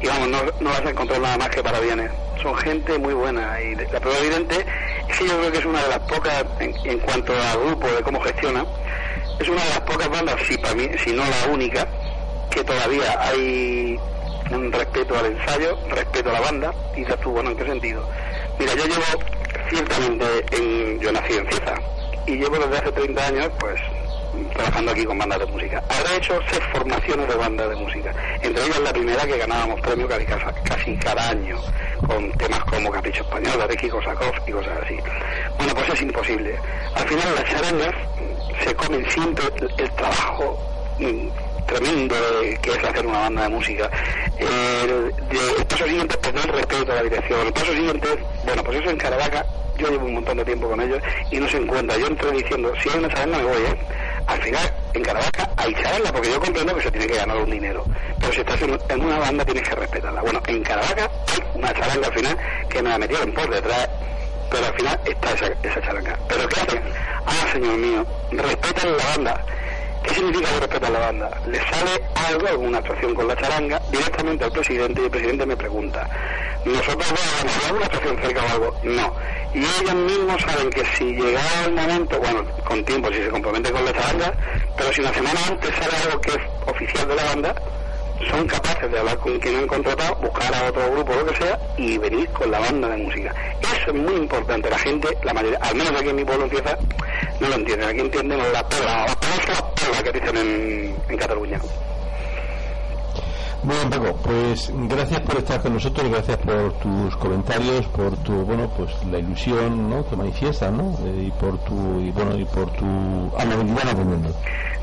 y 0.00 0.06
vamos, 0.06 0.28
no, 0.28 0.38
no 0.60 0.70
vas 0.70 0.84
a 0.84 0.90
encontrar 0.90 1.20
nada 1.20 1.38
más 1.38 1.48
que 1.50 1.62
para 1.62 1.80
bienes. 1.80 2.10
Son 2.42 2.54
gente 2.56 2.98
muy 2.98 3.14
buena 3.14 3.60
y 3.60 3.74
la 3.74 4.00
prueba 4.00 4.18
evidente 4.18 4.64
es 5.08 5.18
yo 5.18 5.38
creo 5.38 5.52
que 5.52 5.58
es 5.58 5.64
una 5.64 5.82
de 5.82 5.88
las 5.88 5.98
pocas, 6.00 6.44
en, 6.60 6.74
en 6.84 6.98
cuanto 7.00 7.32
a 7.32 7.56
grupo, 7.56 7.86
de 7.88 8.02
cómo 8.02 8.20
gestiona, 8.20 8.64
es 9.38 9.48
una 9.48 9.62
de 9.62 9.70
las 9.70 9.80
pocas 9.80 10.08
bandas, 10.08 10.36
si, 10.46 10.56
para 10.58 10.74
mí, 10.74 10.88
si 11.04 11.12
no 11.12 11.22
la 11.24 11.52
única, 11.52 11.86
que 12.50 12.62
todavía 12.64 13.20
hay 13.20 13.98
un 14.50 14.72
respeto 14.72 15.18
al 15.18 15.26
ensayo, 15.26 15.78
respeto 15.90 16.30
a 16.30 16.34
la 16.34 16.40
banda, 16.40 16.74
y 16.94 17.00
dices 17.00 17.18
tú, 17.20 17.30
bueno, 17.30 17.50
¿en 17.50 17.56
qué 17.56 17.64
sentido? 17.64 18.08
Mira, 18.58 18.74
yo 18.74 18.84
llevo 18.86 19.04
ciertamente, 19.70 20.24
en, 20.52 21.00
yo 21.00 21.12
nací 21.12 21.34
en 21.34 21.48
Cieza, 21.48 21.74
y 22.26 22.36
llevo 22.36 22.58
desde 22.58 22.78
hace 22.78 22.92
30 22.92 23.26
años, 23.26 23.50
pues, 23.58 23.80
trabajando 24.52 24.92
aquí 24.92 25.04
con 25.04 25.18
bandas 25.18 25.38
de 25.38 25.46
música. 25.46 25.82
Habré 25.88 26.16
hecho 26.16 26.38
seis 26.50 26.62
formaciones 26.72 27.28
de 27.28 27.34
bandas 27.34 27.68
de 27.68 27.76
música, 27.76 28.14
entre 28.42 28.64
ellas 28.64 28.80
la 28.80 28.92
primera 28.92 29.26
que 29.26 29.38
ganábamos 29.38 29.80
premio 29.80 30.08
casi, 30.08 30.24
casi 30.24 30.96
cada 30.96 31.30
año, 31.30 31.56
con 32.06 32.30
temas 32.32 32.60
como 32.64 32.90
Capricho 32.90 33.22
Español, 33.22 33.68
de 33.68 33.76
Kiko 33.76 34.00
y 34.46 34.52
cosas 34.52 34.78
así. 34.82 34.96
Bueno, 35.56 35.74
pues 35.74 35.88
es 35.90 36.02
imposible. 36.02 36.56
Al 36.94 37.08
final 37.08 37.34
las 37.34 37.44
charangas 37.44 37.94
se 38.64 38.74
comen 38.74 39.10
siempre 39.10 39.44
el, 39.78 39.90
trabajo 39.92 40.58
mm, 40.98 41.28
tremendo 41.66 42.16
que 42.62 42.70
es 42.70 42.84
hacer 42.84 43.06
una 43.06 43.20
banda 43.20 43.42
de 43.42 43.48
música. 43.48 43.90
El, 44.38 45.12
el 45.58 45.66
paso 45.66 45.84
siguiente 45.84 46.14
es 46.14 46.20
tener 46.20 46.50
respeto 46.50 46.92
a 46.92 46.94
la 46.96 47.02
dirección. 47.02 47.46
El 47.46 47.52
paso 47.52 47.72
siguiente 47.72 48.08
bueno, 48.48 48.64
pues 48.64 48.78
eso 48.78 48.88
en 48.88 48.96
Caravaca, 48.96 49.44
yo 49.76 49.90
llevo 49.90 50.06
un 50.06 50.14
montón 50.14 50.38
de 50.38 50.44
tiempo 50.46 50.70
con 50.70 50.80
ellos 50.80 51.02
y 51.30 51.36
no 51.36 51.46
se 51.48 51.58
encuentra. 51.58 51.98
Yo 51.98 52.06
entro 52.06 52.30
diciendo, 52.30 52.72
si 52.82 52.88
hay 52.88 52.98
una 52.98 53.08
charanga 53.10 53.36
me 53.36 53.44
voy, 53.44 53.62
¿eh? 53.62 53.78
Al 54.28 54.40
final, 54.42 54.74
en 54.94 55.02
Caravaca 55.02 55.50
hay 55.56 55.74
charanga, 55.74 56.12
porque 56.12 56.30
yo 56.30 56.40
comprendo 56.40 56.74
que 56.76 56.82
se 56.82 56.90
tiene 56.90 57.06
que 57.06 57.16
ganar 57.16 57.36
un 57.36 57.50
dinero. 57.50 57.84
Pero 58.20 58.32
si 58.32 58.40
estás 58.40 58.62
en, 58.62 58.78
en 58.88 59.00
una 59.00 59.18
banda 59.18 59.44
tienes 59.44 59.68
que 59.68 59.74
respetarla. 59.74 60.20
Bueno, 60.22 60.40
en 60.46 60.62
Caravaca 60.62 61.10
hay 61.32 61.42
una 61.54 61.74
charanga 61.74 62.06
al 62.06 62.14
final 62.14 62.38
que 62.68 62.82
me 62.82 62.88
la 62.90 62.98
metieron 62.98 63.32
por 63.32 63.50
detrás 63.50 63.88
pero 64.50 64.66
al 64.66 64.74
final 64.74 65.00
está 65.04 65.32
esa, 65.32 65.46
esa 65.62 65.80
charanga. 65.82 66.18
¿Pero 66.28 66.48
qué 66.48 66.60
hacen? 66.60 66.82
Ah, 67.26 67.46
señor 67.52 67.76
mío, 67.76 68.06
respetan 68.32 68.96
la 68.96 69.04
banda. 69.04 69.44
¿Qué 70.02 70.14
significa 70.14 70.48
que 70.48 70.60
respetan 70.60 70.92
la 70.92 70.98
banda? 70.98 71.30
Le 71.46 71.58
sale 71.58 72.02
algo, 72.28 72.48
alguna 72.48 72.78
actuación 72.78 73.14
con 73.14 73.28
la 73.28 73.36
charanga, 73.36 73.80
directamente 73.90 74.44
al 74.44 74.52
presidente 74.52 75.00
y 75.00 75.04
el 75.04 75.10
presidente 75.10 75.46
me 75.46 75.56
pregunta, 75.56 76.08
¿nosotros 76.64 77.08
vamos 77.08 77.64
a 77.64 77.66
alguna 77.66 77.86
actuación 77.86 78.18
cerca 78.22 78.42
o 78.42 78.48
algo? 78.50 78.80
No. 78.84 79.14
Y 79.54 79.58
ellos 79.58 79.94
mismos 79.94 80.42
saben 80.42 80.70
que 80.70 80.84
si 80.96 81.04
llegara 81.04 81.64
el 81.64 81.72
momento, 81.72 82.18
bueno, 82.20 82.44
con 82.64 82.84
tiempo, 82.84 83.08
si 83.10 83.22
se 83.22 83.28
comprometen 83.28 83.72
con 83.72 83.84
la 83.84 83.92
charanga, 83.92 84.34
pero 84.76 84.92
si 84.92 85.00
una 85.00 85.12
semana 85.12 85.40
antes 85.48 85.74
sale 85.74 85.96
algo 86.04 86.20
que 86.20 86.30
es 86.30 86.40
oficial 86.66 87.08
de 87.08 87.14
la 87.14 87.24
banda, 87.24 87.54
son 88.26 88.46
capaces 88.46 88.90
de 88.90 88.98
hablar 88.98 89.18
con 89.18 89.38
quien 89.38 89.56
han 89.56 89.66
contratado, 89.66 90.16
buscar 90.16 90.54
a 90.54 90.68
otro 90.68 90.90
grupo 90.90 91.14
lo 91.14 91.26
que 91.26 91.36
sea 91.36 91.58
y 91.76 91.98
venir 91.98 92.28
con 92.30 92.50
la 92.50 92.58
banda 92.58 92.88
de 92.88 92.96
música. 92.98 93.34
Eso 93.60 93.90
es 93.90 93.94
muy 93.94 94.14
importante. 94.14 94.70
La 94.70 94.78
gente, 94.78 95.08
la 95.22 95.34
mayoría, 95.34 95.58
al 95.58 95.74
menos 95.76 95.92
aquí 96.00 96.08
en 96.08 96.16
mi 96.16 96.24
pueblo 96.24 96.44
empieza, 96.44 96.76
no 97.40 97.48
lo 97.48 97.54
entienden. 97.54 97.88
Aquí 97.88 98.00
entienden 98.00 98.38
las 98.38 98.64
perlas, 98.64 99.06
las 99.06 99.16
perlas 99.16 99.64
las 99.90 100.02
que 100.02 100.12
dicen 100.12 100.36
en, 100.36 100.96
en 101.08 101.16
Cataluña. 101.16 101.60
Muy 103.62 103.74
bien, 103.74 103.90
Paco, 103.90 104.16
pues 104.22 104.72
gracias 104.88 105.20
por 105.22 105.36
estar 105.36 105.60
con 105.60 105.74
nosotros, 105.74 106.08
gracias 106.08 106.36
por 106.38 106.72
tus 106.74 107.16
comentarios, 107.16 107.86
por 107.86 108.16
tu, 108.18 108.32
bueno, 108.44 108.70
pues 108.76 108.90
la 109.10 109.18
ilusión, 109.18 109.90
¿no? 109.90 110.08
que 110.08 110.14
manifiestas, 110.14 110.72
¿no? 110.72 110.96
Eh, 111.04 111.24
y 111.26 111.30
por 111.32 111.58
tu, 111.64 112.00
y 112.00 112.12
bueno, 112.12 112.36
y 112.36 112.44
por 112.44 112.70
tu 112.72 112.84
amabilidad 113.36 113.82
en 113.82 113.88
atendernos. 113.88 114.34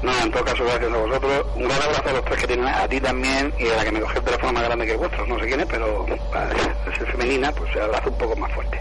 No, 0.03 0.11
en 0.21 0.29
todo 0.29 0.43
caso, 0.43 0.63
gracias 0.65 0.91
a 0.91 0.97
vosotros. 0.97 1.45
Un 1.55 1.63
gran 1.63 1.81
abrazo 1.81 2.09
a 2.09 2.13
los 2.13 2.25
tres 2.25 2.39
que 2.41 2.47
tienen, 2.47 2.67
a 2.67 2.87
ti 2.87 2.99
también 2.99 3.53
y 3.57 3.67
a 3.69 3.77
la 3.77 3.85
que 3.85 3.91
me 3.93 4.01
coge 4.01 4.19
el 4.19 4.25
teléfono 4.25 4.53
más 4.53 4.63
grande 4.63 4.85
que 4.85 4.91
el 4.91 4.97
vuestro. 4.97 5.25
No 5.25 5.39
sé 5.39 5.47
quién 5.47 5.59
es, 5.61 5.67
pero 5.67 6.05
es 6.91 6.97
ser 6.97 7.11
femenina, 7.11 7.51
pues 7.53 7.71
se 7.71 7.81
abrazo 7.81 8.09
un 8.09 8.17
poco 8.17 8.35
más 8.35 8.51
fuerte. 8.51 8.79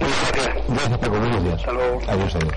Muchas 0.00 0.32
gracias. 0.32 0.66
Gracias, 0.68 0.98
Paco, 0.98 1.18
buenos 1.18 1.44
días. 1.44 1.56
Hasta 1.56 1.72
luego. 1.72 2.00
Adiós, 2.06 2.36
adiós. 2.36 2.54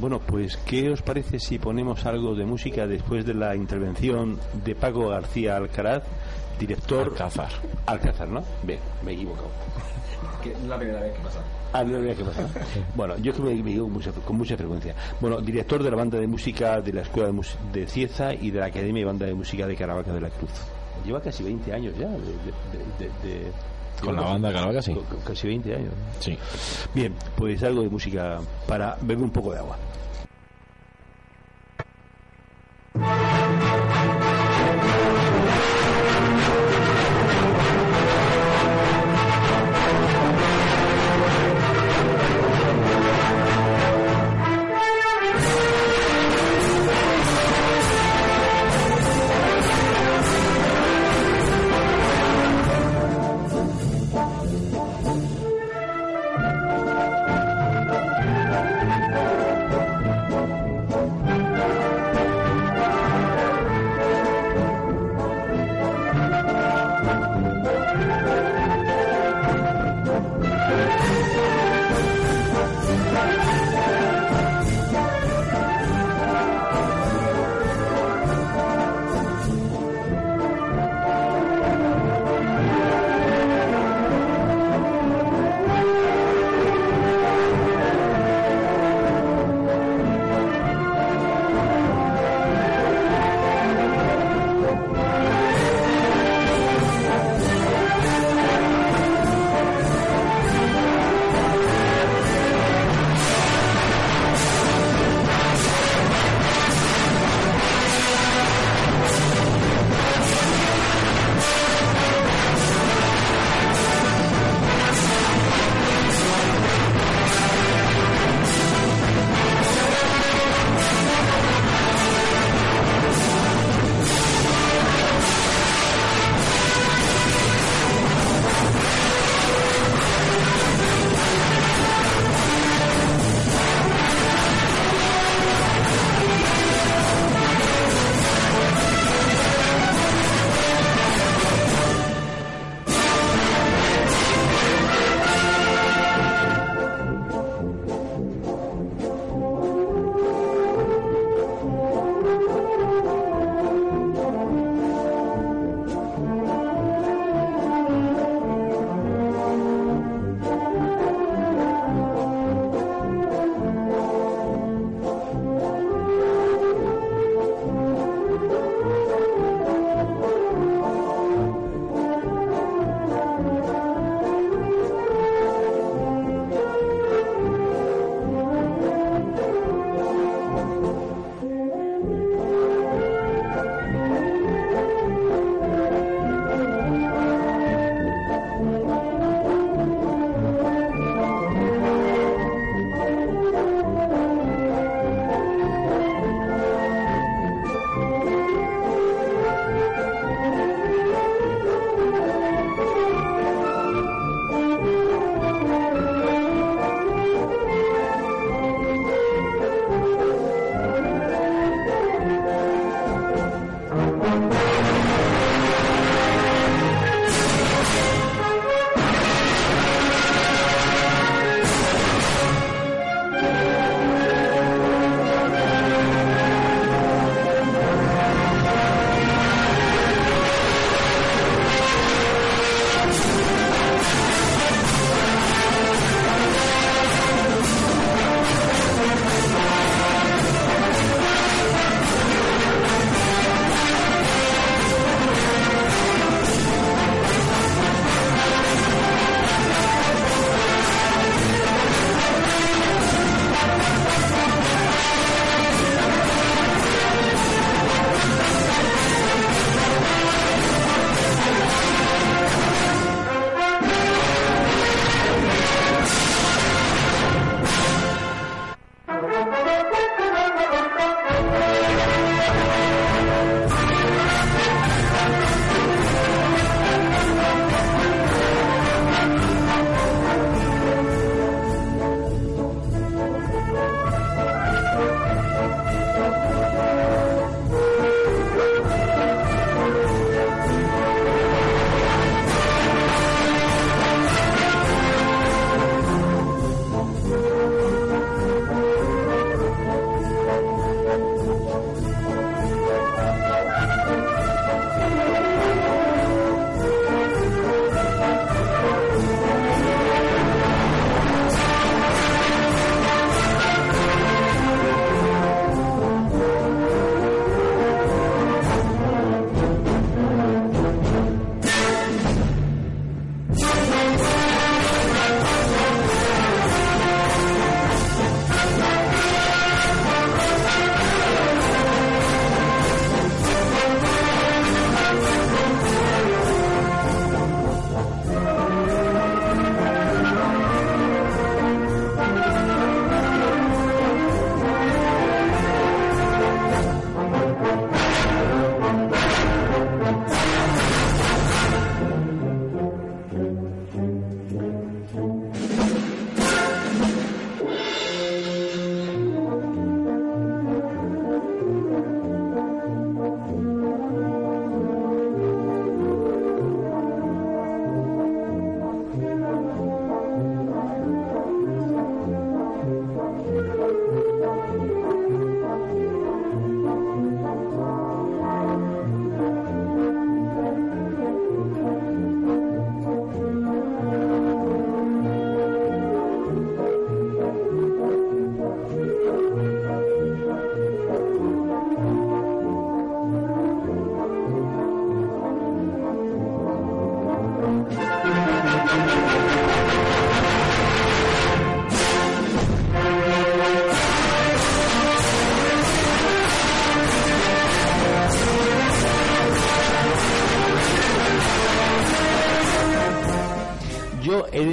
Bueno, 0.00 0.20
pues 0.20 0.56
¿qué 0.58 0.90
os 0.90 1.02
parece 1.02 1.40
si 1.40 1.58
ponemos 1.58 2.06
algo 2.06 2.34
de 2.34 2.44
música 2.44 2.86
después 2.86 3.26
de 3.26 3.34
la 3.34 3.56
intervención 3.56 4.38
de 4.64 4.74
Paco 4.76 5.08
García 5.08 5.56
Alcaraz, 5.56 6.04
director... 6.58 7.08
Alcázar. 7.08 7.48
Alcázar, 7.86 8.28
¿no? 8.28 8.44
Bien, 8.62 8.78
me 9.04 9.12
he 9.12 9.14
equivocado. 9.14 9.48
Que 10.42 10.52
es 10.52 10.62
la 10.64 10.76
primera 10.78 11.00
vez 11.00 11.12
que 11.14 11.20
pasa. 11.20 11.40
Ah, 11.72 11.82
no 11.82 11.96
había 11.96 12.14
que 12.14 12.24
pasar. 12.24 12.46
Bueno, 12.94 13.16
yo 13.18 13.32
que 13.32 13.42
me, 13.42 13.54
me 13.56 13.70
equivoco 13.70 13.90
mucha- 13.90 14.12
con 14.12 14.36
mucha 14.36 14.56
frecuencia. 14.56 14.94
Bueno, 15.20 15.40
director 15.40 15.82
de 15.82 15.90
la 15.90 15.96
banda 15.96 16.18
de 16.18 16.26
música 16.28 16.80
de 16.80 16.92
la 16.92 17.02
Escuela 17.02 17.26
de, 17.28 17.32
Mus- 17.32 17.56
de 17.72 17.86
Cieza 17.88 18.32
y 18.34 18.50
de 18.52 18.60
la 18.60 18.66
Academia 18.66 19.00
de 19.00 19.04
Banda 19.06 19.26
de 19.26 19.34
Música 19.34 19.66
de 19.66 19.74
Caravaca 19.74 20.12
de 20.12 20.20
la 20.20 20.30
Cruz. 20.30 20.50
Lleva 21.04 21.20
casi 21.20 21.42
20 21.42 21.72
años 21.72 21.94
ya 21.98 22.06
de... 22.08 22.18
de- 22.18 23.08
de- 23.08 23.28
de- 23.28 23.52
Con 24.02 24.16
la 24.16 24.22
banda 24.22 24.52
Caravaca, 24.52 24.82
sí. 24.82 24.96
Casi 25.26 25.48
20 25.48 25.74
años. 25.74 25.92
Sí. 26.20 26.38
Bien, 26.94 27.14
pues 27.36 27.62
algo 27.62 27.82
de 27.82 27.88
música 27.88 28.40
para 28.66 28.96
beber 29.00 29.24
un 29.24 29.30
poco 29.30 29.52
de 29.52 29.58
agua. 29.58 29.76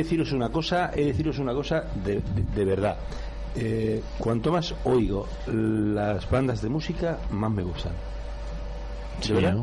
Deciros 0.06 0.32
una 0.32 0.50
cosa, 0.50 0.92
he 0.94 1.02
de 1.02 1.06
deciros 1.06 1.40
una 1.40 1.54
cosa 1.54 1.84
de, 1.96 2.16
de- 2.16 2.22
de 2.56 2.66
verdad. 2.66 2.96
Eh, 3.58 4.02
cuanto 4.20 4.52
más 4.52 4.74
oigo 4.84 5.28
las 5.48 6.30
bandas 6.30 6.62
de 6.62 6.70
música, 6.70 7.18
más 7.32 7.52
me 7.52 7.64
gustan. 7.64 7.94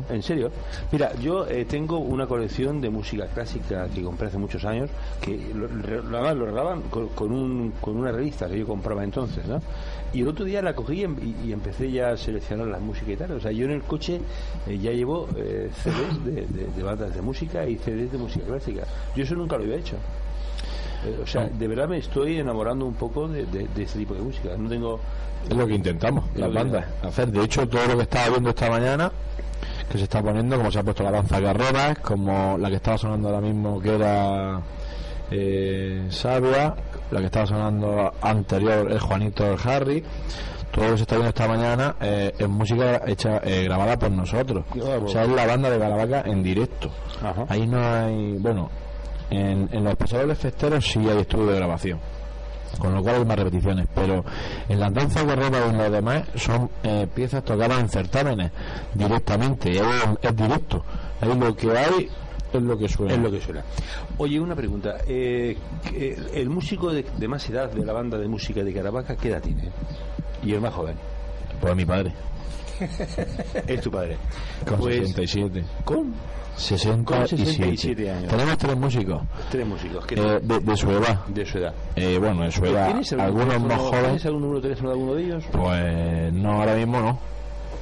¿En 0.09 0.23
serio? 0.23 0.51
Mira, 0.91 1.13
yo 1.21 1.47
eh, 1.47 1.65
tengo 1.65 1.99
una 1.99 2.25
colección 2.25 2.81
de 2.81 2.89
música 2.89 3.27
clásica 3.27 3.87
que 3.87 4.01
compré 4.01 4.27
hace 4.27 4.39
muchos 4.39 4.65
años, 4.65 4.89
que 5.21 5.51
lo, 5.53 5.67
lo- 5.67 6.33
lo 6.33 6.45
regalaban 6.45 6.81
con, 6.89 7.09
con 7.09 7.31
un, 7.31 7.71
con 7.79 7.95
una 7.95 8.11
revista 8.11 8.47
que 8.49 8.57
yo 8.57 8.65
compraba 8.65 9.03
entonces, 9.03 9.45
¿no? 9.45 9.61
Y 10.13 10.21
el 10.21 10.27
otro 10.27 10.45
día 10.45 10.61
la 10.61 10.73
cogí 10.75 10.99
y, 10.99 11.03
em- 11.03 11.15
y- 11.45 11.51
empecé 11.51 11.91
ya 11.91 12.11
a 12.11 12.17
seleccionar 12.17 12.67
la 12.67 12.79
música 12.79 13.11
y 13.11 13.15
tal. 13.17 13.31
O 13.31 13.39
sea, 13.39 13.51
yo 13.51 13.65
en 13.65 13.71
el 13.71 13.81
coche 13.81 14.21
eh, 14.67 14.77
ya 14.77 14.91
llevo 14.91 15.27
eh, 15.35 15.69
CDs 15.83 16.23
de, 16.25 16.31
de- 16.47 16.67
de 16.75 16.83
bandas 16.83 17.15
de 17.15 17.21
música 17.21 17.67
y 17.67 17.77
CDs 17.77 18.11
de 18.11 18.17
música 18.17 18.45
clásica. 18.45 18.83
Yo 19.15 19.23
eso 19.23 19.35
nunca 19.35 19.57
lo 19.57 19.63
había 19.63 19.77
hecho. 19.77 19.95
Eh, 21.05 21.19
o 21.21 21.27
sea, 21.27 21.47
de 21.47 21.67
verdad 21.67 21.87
me 21.89 21.97
estoy 21.97 22.37
enamorando 22.37 22.85
un 22.85 22.93
poco 22.93 23.27
de, 23.27 23.45
de, 23.47 23.67
este 23.83 23.99
tipo 23.99 24.13
de 24.13 24.21
música. 24.21 24.49
No 24.57 24.69
tengo... 24.69 24.99
Es 25.49 25.57
lo 25.57 25.67
que 25.67 25.73
intentamos, 25.75 26.23
las 26.35 26.49
que- 26.49 26.55
bandas, 26.55 26.85
hacer. 27.01 27.31
De 27.31 27.43
hecho, 27.43 27.67
todo 27.67 27.85
lo 27.87 27.97
que 27.97 28.03
estaba 28.03 28.29
viendo 28.29 28.49
esta 28.51 28.69
mañana, 28.69 29.11
que 29.91 29.97
se 29.97 30.03
está 30.05 30.21
poniendo, 30.21 30.55
como 30.57 30.71
se 30.71 30.79
ha 30.79 30.83
puesto 30.83 31.03
la 31.03 31.11
danza 31.11 31.41
carreras, 31.41 31.97
como 31.99 32.57
la 32.57 32.69
que 32.69 32.75
estaba 32.77 32.97
sonando 32.97 33.27
ahora 33.29 33.41
mismo, 33.41 33.81
que 33.81 33.95
era 33.95 34.61
eh, 35.31 36.05
Sabia, 36.09 36.75
la 37.11 37.19
que 37.19 37.25
estaba 37.25 37.45
sonando 37.45 38.13
anterior, 38.21 38.91
es 38.91 39.01
Juanito 39.01 39.45
el 39.45 39.57
Harry. 39.63 40.03
Todo 40.71 40.85
lo 40.85 40.91
que 40.91 40.97
se 40.97 41.03
está 41.03 41.15
viendo 41.15 41.29
esta 41.29 41.47
mañana 41.47 41.95
eh, 42.01 42.33
es 42.37 42.49
música 42.49 43.01
hecha 43.05 43.39
eh, 43.43 43.63
grabada 43.65 43.97
por 43.97 44.09
nosotros. 44.09 44.65
O 44.75 45.07
sea, 45.07 45.23
es 45.23 45.29
la 45.29 45.45
banda 45.45 45.69
de 45.69 45.77
Caravaca 45.77 46.23
en 46.25 46.41
directo. 46.41 46.89
Ajá. 47.21 47.45
Ahí 47.47 47.67
no 47.67 47.77
hay. 47.77 48.37
Bueno, 48.39 48.71
en, 49.29 49.69
en 49.71 49.83
los 49.83 49.95
pasadores 49.95 50.37
festeros 50.37 50.85
sí 50.85 50.99
hay 51.07 51.19
estudio 51.19 51.47
de 51.47 51.55
grabación 51.57 51.99
con 52.79 52.93
lo 52.93 53.03
cual 53.03 53.15
hay 53.17 53.25
más 53.25 53.37
repeticiones 53.37 53.87
pero 53.93 54.23
en 54.67 54.79
las 54.79 54.93
danzas 54.93 55.25
guerreras 55.25 55.61
y 55.65 55.69
en 55.69 55.77
los 55.77 55.91
demás 55.91 56.23
son 56.35 56.69
eh, 56.83 57.07
piezas 57.13 57.43
tocadas 57.43 57.79
en 57.79 57.89
certámenes 57.89 58.51
directamente 58.93 59.71
es, 59.71 59.83
es 60.21 60.35
directo 60.35 60.83
ahí 61.21 61.37
lo 61.37 61.55
que 61.55 61.71
hay 61.77 62.09
es 62.57 62.63
lo 62.63 62.77
que 62.77 62.87
suena 62.89 63.13
Es 63.13 63.19
lo 63.19 63.31
que 63.31 63.41
suena. 63.41 63.63
Oye, 64.17 64.39
una 64.39 64.55
pregunta. 64.55 64.97
Eh, 65.07 65.57
el 66.33 66.49
músico 66.49 66.91
de, 66.93 67.03
de 67.17 67.27
más 67.27 67.47
edad 67.49 67.69
de 67.71 67.85
la 67.85 67.93
banda 67.93 68.17
de 68.17 68.27
música 68.27 68.63
de 68.63 68.73
Caravaca, 68.73 69.15
¿qué 69.15 69.29
edad 69.29 69.41
tiene? 69.41 69.69
Y 70.43 70.53
el 70.53 70.61
más 70.61 70.73
joven. 70.73 70.95
pues 71.61 71.75
mi 71.75 71.85
padre 71.85 72.11
Es 73.67 73.81
tu 73.81 73.91
padre. 73.91 74.17
con 74.67 74.77
Pues, 74.79 75.09
67 75.13 75.63
¿Con? 75.85 76.13
67, 76.55 77.03
Con 77.05 77.27
67 77.27 78.11
años. 78.11 78.29
tenemos 78.29 78.57
tres 78.57 78.77
músicos 78.77 79.21
Tres 79.49 79.65
músicos. 79.67 80.05
¿Qué 80.05 80.15
eh, 80.15 80.39
de, 80.41 80.59
de 80.59 80.77
su 80.77 80.89
edad 80.91 81.25
de 81.27 81.45
su 81.45 81.57
edad. 81.59 81.73
Eh, 81.95 82.17
bueno 82.19 82.43
de 82.43 82.51
su 82.51 82.65
edad 82.65 82.87
¿Tienes 82.87 83.11
algún 83.13 83.25
algunos 83.51 83.61
más 83.69 83.77
jóvenes 83.79 84.03
¿Tienes 84.05 84.25
algún 84.25 84.41
número 84.41 84.59
de 84.59 84.63
teléfono 84.63 84.89
de 84.89 84.93
alguno 84.95 85.13
de 85.15 85.23
ellos? 85.23 85.43
Pues 85.51 86.33
no, 86.33 86.51
ahora 86.51 86.75
mismo 86.75 86.99
no. 86.99 87.19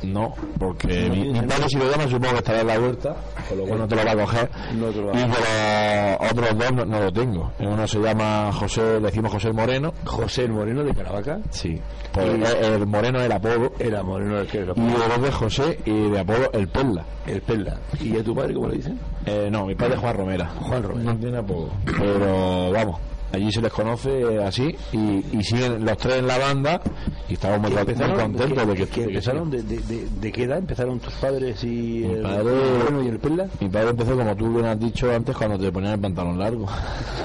No, 0.04 0.34
porque 0.58 1.08
No 1.08 1.16
mi, 1.16 1.30
mi 1.30 1.42
padre 1.42 1.70
si 1.70 1.78
lo 1.78 1.90
llama 1.90 2.04
supongo 2.08 2.34
que 2.34 2.38
estará 2.40 2.62
en 2.62 2.68
la 2.68 2.80
vuelta, 2.80 3.16
con 3.48 3.58
lo 3.58 3.66
cual 3.66 3.80
no 3.80 3.88
te 3.88 3.96
lo 3.96 4.06
va 4.06 4.12
a 4.12 4.16
coger. 4.16 4.50
No 4.76 4.88
te 4.88 5.02
lo 5.02 5.08
va 5.08 5.14
a 5.14 5.16
y 5.16 5.22
de 5.22 5.28
los 5.28 6.32
otros 6.32 6.58
dos 6.58 6.88
no, 6.88 7.00
lo 7.00 7.14
tengo. 7.14 7.52
Uno 7.60 7.88
se 7.88 8.00
llama 8.00 8.52
José, 8.54 9.00
le 9.00 9.08
decimos 9.08 9.32
José 9.32 9.52
Moreno. 9.52 9.94
José 10.06 10.46
el 10.46 10.52
Moreno 10.52 10.84
de 10.84 10.94
Caravaca. 10.94 11.40
Sí. 11.50 11.80
Pues 12.12 12.28
el, 12.28 12.46
el 12.46 12.88
Moreno 12.88 13.22
el 13.22 13.32
apodo. 13.32 13.74
Era 13.80 14.04
Moreno 14.04 14.40
el 14.40 14.48
que 14.48 14.62
lo 14.62 14.74
Y 14.76 14.82
el 14.82 15.12
otro 15.12 15.28
es 15.28 15.36
José 15.36 15.80
y 15.86 16.10
de 16.10 16.20
apodo 16.20 16.52
el 16.54 16.68
Perla. 16.68 17.06
El 17.26 17.42
Perla. 17.42 17.78
¿Y 18.00 18.18
a 18.18 18.24
tu 18.24 18.36
padre 18.36 18.54
cómo 18.54 18.68
le 18.68 18.78
dicen? 18.78 19.00
Eh, 19.26 19.50
no, 19.52 19.66
mi 19.66 19.76
padre 19.76 19.96
es 19.96 20.00
Juan 20.00 20.18
Romera. 20.18 20.50
Juan 20.62 20.84
Romera. 20.84 21.14
No 21.14 21.20
tiene 21.20 21.38
apodo. 21.38 21.70
Pero 21.86 22.72
vamos, 22.72 23.00
allí 23.34 23.52
se 23.52 23.62
les 23.62 23.72
conoce 23.72 24.44
así 24.44 24.76
y, 24.92 25.24
y 25.38 25.44
siguen 25.44 25.86
los 25.86 25.98
tres 25.98 26.18
en 26.18 26.28
la 26.28 26.38
banda 26.38 26.82
y 27.30 27.34
estamos 27.34 27.60
muy, 27.62 27.72
contentos 27.72 28.68
de 28.68 28.74
que, 28.76 28.86
de 28.86 28.88
que 28.88 29.04
empezaron 29.04 29.50
de, 29.50 29.64
de, 29.64 30.32
qué 30.32 30.44
edad 30.44 30.58
empezaron 30.58 31.00
tus 31.00 31.14
padres 31.14 31.64
y 31.64 31.68
Mi 31.68 32.14
el 32.14 32.22
padre- 32.22 33.04
y 33.04 33.08
el 33.08 33.20
Perla? 33.20 33.48
Mi 33.60 33.70
padre 33.70 33.90
empezó, 33.92 34.18
como 34.18 34.36
tú 34.36 34.54
bien 34.54 34.66
has 34.66 34.80
dicho 34.80 35.12
antes, 35.12 35.36
cuando 35.36 35.58
te 35.58 35.72
ponían 35.72 35.94
el 35.94 36.00
pantalón 36.00 36.38
largo. 36.40 36.68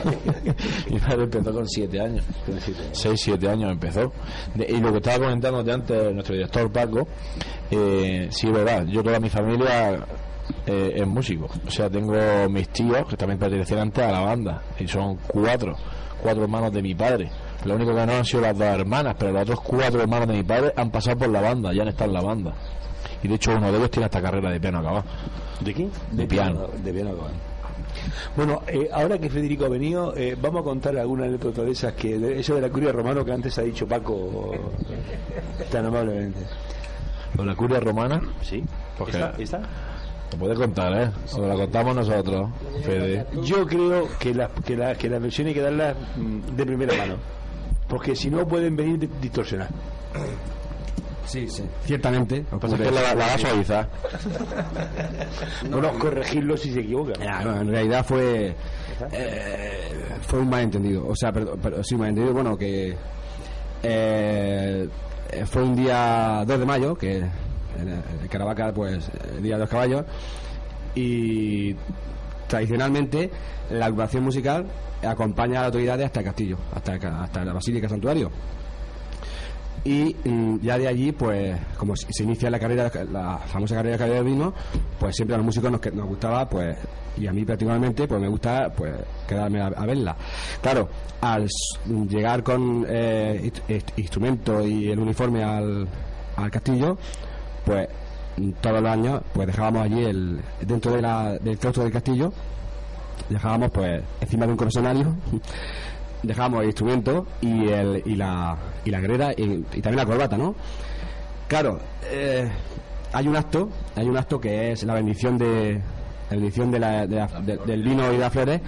Mi 0.90 0.98
padre 0.98 1.24
empezó 1.24 1.52
con 1.52 1.68
siete 1.68 2.00
años. 2.00 2.24
Seis, 2.92 3.20
siete 3.22 3.48
años 3.48 3.72
empezó. 3.72 4.12
Y 4.68 4.76
lo 4.78 4.90
que 4.92 4.98
estaba 4.98 5.18
comentando 5.24 5.62
de 5.62 5.72
antes 5.72 6.14
nuestro 6.14 6.34
director 6.34 6.70
Paco, 6.70 7.08
eh, 7.70 8.28
sí 8.30 8.46
es 8.46 8.52
verdad, 8.52 8.86
yo 8.86 9.02
toda 9.02 9.18
mi 9.20 9.28
familia 9.28 10.04
eh, 10.66 10.92
es 10.96 11.06
músico. 11.06 11.48
O 11.66 11.70
sea, 11.70 11.88
tengo 11.88 12.14
mis 12.48 12.68
tíos 12.68 13.06
que 13.08 13.16
también 13.16 13.38
pertenecían 13.38 13.80
antes 13.80 14.04
a 14.04 14.12
la 14.12 14.20
banda. 14.20 14.62
Y 14.78 14.86
son 14.86 15.16
cuatro, 15.26 15.74
cuatro 16.22 16.44
hermanos 16.44 16.72
de 16.72 16.82
mi 16.82 16.94
padre. 16.94 17.30
Lo 17.64 17.74
único 17.74 17.94
que 17.94 18.06
no 18.06 18.12
han 18.12 18.24
sido 18.24 18.42
las 18.42 18.56
dos 18.56 18.68
hermanas, 18.68 19.16
pero 19.18 19.32
los 19.32 19.42
otros 19.42 19.60
cuatro 19.60 20.00
hermanos 20.00 20.28
de 20.28 20.34
mi 20.34 20.42
padre 20.42 20.72
han 20.76 20.90
pasado 20.90 21.18
por 21.18 21.28
la 21.28 21.40
banda, 21.40 21.72
ya 21.72 21.82
han 21.82 21.88
estado 21.88 22.10
en 22.10 22.14
la 22.14 22.22
banda. 22.22 22.54
Y 23.22 23.28
de 23.28 23.34
hecho 23.34 23.52
uno 23.52 23.72
de 23.72 23.78
ellos 23.78 23.90
tiene 23.90 24.06
esta 24.06 24.22
carrera 24.22 24.50
de 24.50 24.60
piano 24.60 24.78
acabada. 24.78 25.04
¿De 25.60 25.74
qué? 25.74 25.88
De 26.12 26.26
piano. 26.26 26.68
De 26.82 26.92
piano 26.92 27.10
acabado. 27.10 27.34
Bueno, 28.36 28.62
eh, 28.66 28.88
ahora 28.92 29.18
que 29.18 29.30
Federico 29.30 29.64
ha 29.64 29.68
venido, 29.68 30.14
eh, 30.16 30.36
vamos 30.40 30.60
a 30.60 30.64
contar 30.64 30.96
alguna 30.96 31.24
anécdota 31.24 31.62
de 31.62 31.70
esas, 31.72 31.94
que 31.94 32.18
de, 32.18 32.38
eso 32.38 32.54
de 32.54 32.60
la 32.60 32.68
curia 32.68 32.92
romano 32.92 33.24
que 33.24 33.32
antes 33.32 33.58
ha 33.58 33.62
dicho 33.62 33.86
Paco 33.86 34.52
tan 35.70 35.86
amablemente. 35.86 36.40
La 37.42 37.54
curia 37.54 37.80
romana, 37.80 38.20
¿Sí? 38.42 38.62
¿Está? 39.06 39.34
¿Está? 39.38 39.60
Lo 40.32 40.38
puede 40.38 40.54
contar, 40.54 40.92
¿eh? 41.00 41.10
O 41.36 41.46
la 41.46 41.54
contamos 41.54 41.94
nosotros, 41.96 42.50
Fede. 42.84 43.26
Yo 43.42 43.66
creo 43.66 44.08
que 44.18 44.34
las 44.34 44.50
que 44.64 44.76
la, 44.76 44.94
que 44.94 45.08
las 45.08 45.22
versiones 45.22 45.50
hay 45.50 45.54
que 45.54 45.62
darlas 45.62 45.96
mm, 46.16 46.56
de 46.56 46.66
primera 46.66 46.94
mano, 46.96 47.14
porque 47.88 48.14
si 48.16 48.28
no 48.30 48.46
pueden 48.46 48.76
venir 48.76 48.98
di- 48.98 49.10
distorsionar. 49.20 49.68
Sí, 51.26 51.48
sí. 51.48 51.64
Ciertamente. 51.84 52.44
Lo 52.52 52.60
pasa 52.60 52.76
que 52.76 52.84
la, 52.90 53.02
la 53.02 53.14
va 53.14 53.34
a 53.34 53.38
suavizar. 53.38 53.88
Bueno, 55.70 55.92
corregirlo 55.98 56.56
si 56.56 56.72
se 56.72 56.80
equivoca. 56.80 57.12
Ya, 57.22 57.40
no, 57.42 57.60
en 57.60 57.68
realidad 57.68 58.04
fue 58.06 58.54
eh, 59.12 59.80
fue 60.22 60.38
un 60.40 60.48
malentendido 60.48 61.06
o 61.06 61.14
sea 61.16 61.32
perdón, 61.32 61.58
pero, 61.62 61.82
sí 61.84 61.94
un 61.94 62.00
malentendido 62.00 62.32
bueno 62.34 62.56
que 62.56 62.96
eh, 63.82 64.88
fue 65.46 65.62
un 65.62 65.76
día 65.76 66.44
2 66.46 66.58
de 66.60 66.64
mayo 66.64 66.94
que 66.96 67.24
en, 67.80 68.28
Caravaca 68.28 68.72
pues 68.72 69.10
el 69.36 69.42
día 69.42 69.54
de 69.54 69.60
los 69.60 69.68
caballos. 69.70 70.04
Y 70.94 71.74
tradicionalmente 72.48 73.30
la 73.70 73.86
agrupación 73.86 74.24
musical 74.24 74.66
acompaña 75.02 75.58
a 75.58 75.62
las 75.62 75.66
autoridades 75.66 76.06
hasta 76.06 76.20
el 76.20 76.26
castillo 76.26 76.56
hasta, 76.74 76.94
hasta 77.22 77.44
la 77.44 77.52
basílica 77.52 77.88
santuario. 77.88 78.30
Y 79.84 80.16
mm, 80.24 80.60
ya 80.62 80.78
de 80.78 80.88
allí 80.88 81.12
pues 81.12 81.56
como 81.76 81.94
se 81.94 82.24
inicia 82.24 82.50
la 82.50 82.58
carrera 82.58 82.90
la 83.12 83.38
famosa 83.38 83.76
carrera 83.76 83.92
de 83.92 83.98
carrera 83.98 84.16
del 84.16 84.24
vino 84.24 84.52
pues 84.98 85.14
siempre 85.14 85.34
a 85.34 85.38
los 85.38 85.46
músicos 85.46 85.70
nos, 85.70 85.80
nos 85.94 86.06
gustaba 86.06 86.48
pues 86.48 86.76
y 87.16 87.26
a 87.28 87.32
mí 87.32 87.44
particularmente 87.44 88.08
pues 88.08 88.20
me 88.20 88.26
gusta 88.28 88.72
pues 88.74 88.94
quedarme 89.28 89.60
a, 89.60 89.66
a 89.66 89.86
verla. 89.86 90.16
Claro 90.60 90.88
al 91.20 91.46
llegar 92.08 92.42
con 92.42 92.84
eh, 92.88 93.40
inst- 93.44 93.62
inst- 93.68 93.92
instrumento 93.96 94.66
y 94.66 94.90
el 94.90 94.98
uniforme 94.98 95.44
al, 95.44 95.86
al 96.36 96.50
castillo 96.50 96.98
pues 97.66 97.88
todos 98.62 98.80
los 98.82 98.90
años 98.90 99.20
pues 99.34 99.46
dejábamos 99.46 99.82
allí 99.82 100.04
el 100.04 100.40
dentro 100.60 100.92
de 100.92 101.02
la, 101.02 101.32
del 101.38 101.58
claustro 101.58 101.82
del 101.84 101.92
castillo 101.92 102.32
dejábamos 103.28 103.70
pues 103.70 104.02
encima 104.20 104.46
de 104.46 104.52
un 104.52 104.58
comisionario 104.58 105.14
dejábamos 106.22 106.60
el 106.62 106.66
instrumento 106.66 107.26
y, 107.40 107.68
el, 107.68 108.02
y, 108.06 108.14
la, 108.14 108.56
y 108.84 108.90
la 108.90 109.00
grera 109.00 109.32
y, 109.32 109.62
también 109.80 109.96
la 109.96 110.06
corbata, 110.06 110.36
¿no? 110.36 110.54
Claro, 111.48 111.78
eh, 112.10 112.48
hay 113.12 113.28
un 113.28 113.36
acto, 113.36 113.68
hay 113.94 114.06
un 114.08 114.16
acto 114.16 114.40
que 114.40 114.72
es 114.72 114.82
la 114.84 114.94
bendición 114.94 115.38
de 115.38 115.80
la 116.30 116.36
bendición 116.36 116.70
de 116.72 116.78
la- 116.80 117.06
de 117.06 117.16
la- 117.16 117.26
de- 117.40 117.56
del 117.58 117.82
vino 117.82 118.08
y 118.10 118.14
de 118.14 118.18
las 118.18 118.32
flores 118.32 118.60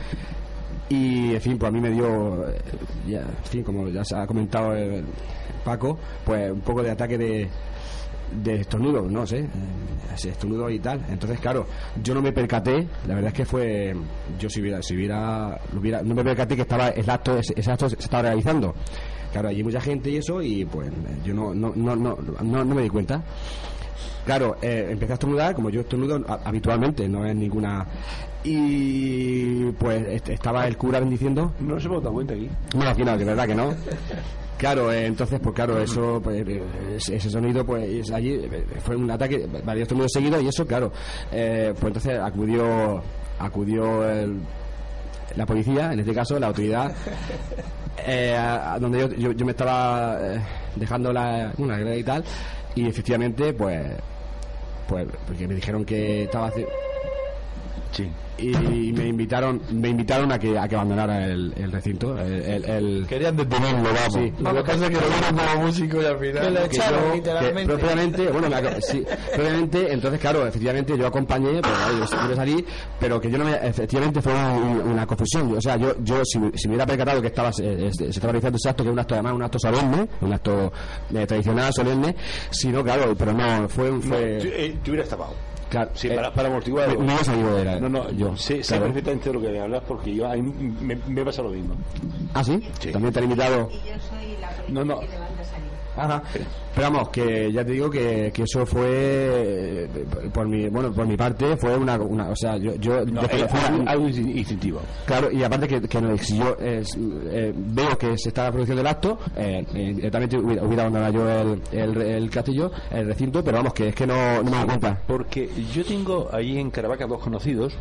y 0.88 1.34
en 1.34 1.40
fin, 1.40 1.58
pues 1.58 1.68
a 1.68 1.72
mí 1.72 1.80
me 1.80 1.90
dio, 1.90 2.48
eh, 2.48 2.58
ya, 3.08 3.18
en 3.20 3.44
fin, 3.44 3.62
como 3.64 3.88
ya 3.88 4.04
se 4.04 4.16
ha 4.16 4.26
comentado 4.26 4.74
el 4.74 5.04
Paco, 5.64 5.98
pues 6.24 6.50
un 6.52 6.60
poco 6.60 6.82
de 6.82 6.90
ataque 6.92 7.18
de 7.18 7.48
de 8.42 8.56
estornudo, 8.60 9.02
no 9.08 9.26
sé, 9.26 9.40
eh, 9.40 9.48
estornudo 10.28 10.68
y 10.70 10.78
tal. 10.78 11.04
Entonces, 11.10 11.38
claro, 11.40 11.66
yo 12.02 12.14
no 12.14 12.22
me 12.22 12.32
percaté, 12.32 12.86
la 13.06 13.14
verdad 13.14 13.28
es 13.28 13.34
que 13.34 13.44
fue, 13.44 13.94
yo 14.38 14.48
si 14.50 14.60
hubiera, 14.60 14.82
si 14.82 14.94
hubiera, 14.96 15.60
lo 15.72 15.80
hubiera 15.80 16.02
no 16.02 16.14
me 16.14 16.24
percaté 16.24 16.56
que 16.56 16.62
estaba 16.62 16.88
el 16.88 17.08
acto, 17.08 17.38
ese, 17.38 17.54
ese 17.56 17.70
acto 17.70 17.88
se 17.88 17.96
estaba 17.96 18.22
realizando. 18.24 18.74
Claro, 19.32 19.48
allí 19.48 19.58
hay 19.58 19.64
mucha 19.64 19.80
gente 19.80 20.10
y 20.10 20.16
eso, 20.16 20.40
y 20.42 20.64
pues 20.64 20.90
yo 21.24 21.34
no, 21.34 21.54
no, 21.54 21.72
no, 21.76 21.94
no, 21.94 22.18
no, 22.42 22.64
no 22.64 22.74
me 22.74 22.82
di 22.82 22.88
cuenta. 22.88 23.22
Claro, 24.24 24.56
eh, 24.60 24.88
empecé 24.90 25.12
a 25.12 25.14
estornudar, 25.14 25.54
como 25.54 25.70
yo 25.70 25.80
estornudo 25.82 26.22
habitualmente, 26.44 27.08
no 27.08 27.24
es 27.26 27.34
ninguna. 27.36 27.86
Y 28.44 29.70
pues 29.72 30.06
est- 30.08 30.28
estaba 30.30 30.66
el 30.66 30.76
cura 30.76 31.00
bendiciendo 31.00 31.52
No 31.60 31.78
se 31.80 31.86
hemos 31.86 32.02
dado 32.02 32.14
cuenta 32.14 32.34
aquí. 32.34 32.48
bueno, 32.74 32.90
aquí 32.90 33.04
no, 33.04 33.18
de 33.18 33.24
verdad 33.24 33.46
que 33.46 33.54
no. 33.54 33.74
Claro, 34.58 34.92
eh, 34.92 35.06
entonces, 35.06 35.38
pues 35.40 35.54
claro, 35.54 35.78
eso, 35.80 36.20
pues, 36.22 36.44
eh, 36.48 36.62
ese 37.12 37.30
sonido, 37.30 37.64
pues 37.64 37.88
es 37.88 38.10
allí 38.10 38.32
eh, 38.34 38.64
fue 38.84 38.96
un 38.96 39.08
ataque, 39.08 39.46
varios 39.64 39.82
estornudos 39.82 40.10
seguidos 40.12 40.42
y 40.42 40.48
eso, 40.48 40.66
claro, 40.66 40.92
eh, 41.30 41.72
pues 41.78 41.86
entonces 41.86 42.18
acudió, 42.18 43.00
acudió 43.38 44.08
el, 44.10 44.40
la 45.36 45.46
policía, 45.46 45.92
en 45.92 46.00
este 46.00 46.12
caso, 46.12 46.40
la 46.40 46.48
autoridad, 46.48 46.92
eh, 48.04 48.34
a- 48.36 48.74
a 48.74 48.78
donde 48.80 48.98
yo, 48.98 49.08
yo, 49.14 49.32
yo 49.32 49.44
me 49.46 49.52
estaba 49.52 50.18
dejando 50.74 51.12
la, 51.12 51.52
una 51.58 51.94
y 51.94 52.02
tal, 52.02 52.24
y 52.74 52.88
efectivamente, 52.88 53.52
pues, 53.52 53.86
pues, 54.88 55.06
porque 55.24 55.46
me 55.46 55.54
dijeron 55.54 55.84
que 55.84 56.24
estaba 56.24 56.50
haci- 56.50 56.66
Sí. 57.98 58.10
y 58.38 58.92
me 58.92 59.08
invitaron, 59.08 59.60
me 59.72 59.88
invitaron 59.88 60.30
a 60.30 60.38
que, 60.38 60.56
a 60.56 60.68
que 60.68 60.76
abandonara 60.76 61.26
el, 61.26 61.52
el 61.56 61.72
recinto, 61.72 62.16
el, 62.16 62.32
el- 62.42 62.64
el- 62.64 63.06
Querían 63.08 63.36
detenerlo, 63.36 63.82
vamos. 63.92 64.12
Sí. 64.14 64.32
Lo 64.38 64.54
que 64.54 64.60
pasa 64.62 64.86
es 64.86 64.90
que 64.90 64.94
lo 65.04 65.08
vieron 65.08 65.36
como 65.36 65.66
músico 65.66 66.02
y 66.02 66.04
al 66.04 66.18
Que 66.18 66.26
final. 66.28 66.54
lo 66.54 66.60
que 66.68 66.76
echaron, 66.76 67.08
yo- 67.08 67.14
literalmente. 67.16 67.60
que 67.62 67.66
propiamente, 67.78 68.28
bueno, 68.30 68.48
me 68.50 68.56
aco- 68.56 68.80
sí, 68.80 69.04
propiamente, 69.34 69.92
entonces, 69.92 70.20
claro, 70.20 70.46
efectivamente 70.46 70.96
yo 70.96 71.06
acompañé, 71.08 71.54
yo, 71.54 72.28
yo 72.28 72.36
salí, 72.36 72.64
pero 73.00 73.20
que 73.20 73.28
yo 73.30 73.38
no 73.38 73.44
me, 73.44 73.54
efectivamente 73.54 74.22
fue 74.22 74.32
un- 74.32 74.82
una 74.92 75.04
confusión. 75.04 75.56
O 75.56 75.60
sea, 75.60 75.76
yo, 75.76 75.96
yo 76.04 76.24
si, 76.24 76.38
si 76.54 76.68
me 76.68 76.74
hubiera 76.74 76.86
percatado 76.86 77.20
que 77.20 77.26
estaba, 77.28 77.50
eh, 77.60 77.90
se 77.92 78.06
estaba 78.08 78.30
realizando 78.32 78.56
ese 78.56 78.68
acto, 78.68 78.84
que 78.84 78.90
es 78.90 78.92
un 78.92 78.98
acto 79.00 79.14
además, 79.14 79.32
un 79.32 79.42
acto 79.42 79.58
solemne, 79.58 80.08
un 80.20 80.32
acto 80.32 80.72
eh, 81.12 81.26
tradicional, 81.26 81.72
solemne, 81.72 82.14
si 82.50 82.68
no, 82.68 82.84
claro, 82.84 83.16
pero 83.18 83.32
no, 83.32 83.68
fue, 83.68 83.90
un- 83.90 84.02
fue, 84.02 84.38
Tú, 84.40 84.46
eh, 84.52 84.76
te 84.84 84.90
hubieras 84.92 85.08
tapado. 85.08 85.34
Claro, 85.68 85.90
Sí, 85.94 86.08
eh, 86.08 86.14
para, 86.14 86.32
para 86.32 86.48
amortiguar. 86.48 86.88
me- 86.88 86.96
salido 87.24 87.54
de 87.56 87.64
la- 87.64 87.80
No, 87.80 87.88
no, 87.88 88.10
yo, 88.12 88.36
sé, 88.36 88.62
sé 88.62 88.68
claro. 88.74 88.84
perfectamente 88.86 89.28
de 89.28 89.34
lo 89.34 89.40
que 89.40 89.48
me 89.50 89.60
hablas 89.60 89.82
porque 89.86 90.14
yo 90.14 90.26
a 90.30 90.34
mí 90.36 90.42
me, 90.80 90.96
me 91.06 91.24
pasa 91.24 91.42
lo 91.42 91.50
mismo. 91.50 91.74
¿Ah, 92.34 92.42
sí? 92.44 92.62
Sí. 92.80 92.90
También 92.92 93.12
te 93.12 93.18
han 93.20 93.24
invitado. 93.24 93.68
Y 93.70 93.74
yo 93.88 93.94
soy 94.08 94.36
la 94.40 94.50
No, 94.68 94.84
no. 94.84 95.00
que 95.00 95.06
a. 95.06 95.77
Ajá. 95.98 96.22
Pero 96.74 96.90
vamos, 96.92 97.08
que 97.08 97.50
ya 97.52 97.64
te 97.64 97.72
digo 97.72 97.90
que, 97.90 98.30
que 98.32 98.42
eso 98.44 98.64
fue 98.64 98.86
eh, 98.88 99.88
por 100.32 100.46
mi 100.48 100.68
bueno 100.68 100.92
por 100.92 101.06
mi 101.06 101.16
parte 101.16 101.56
fue 101.56 101.76
una, 101.76 101.96
una 101.96 102.28
o 102.28 102.36
sea 102.36 102.56
yo 102.56 102.74
yo, 102.76 103.04
No, 103.04 103.22
yo- 103.22 103.28
eh, 103.36 103.48
fue 103.48 103.74
una- 103.80 103.90
algo, 103.90 104.08
instintivo. 104.08 104.80
claro 105.04 105.30
y 105.32 105.42
aparte 105.42 105.66
que, 105.66 105.80
que 105.82 106.00
no, 106.00 106.16
si 106.18 106.38
yo 106.38 106.56
eh, 106.60 106.82
veo 107.56 107.98
que 107.98 108.16
se 108.16 108.28
está 108.28 108.50
produciendo 108.52 108.80
el 108.82 108.86
acto 108.86 109.18
eh, 109.36 109.64
directamente 109.72 110.38
hubiera, 110.38 110.62
hubiera 110.64 110.82
abandonado 110.84 111.12
yo 111.12 111.28
el, 111.28 111.62
el, 111.96 112.02
el 112.02 112.30
castillo 112.30 112.70
el 112.90 113.06
recinto 113.06 113.42
pero 113.42 113.56
vamos 113.58 113.72
que 113.74 113.88
es 113.88 113.94
que 113.94 114.06
no, 114.06 114.14
no 114.42 114.50
me 114.50 114.56
da 114.58 114.64
cuenta 114.66 115.02
Porque 115.06 115.48
yo 115.74 115.84
tengo 115.84 116.28
allí 116.32 116.58
en 116.58 116.70
Caravaca 116.70 117.06
dos 117.06 117.20
conocidos. 117.20 117.74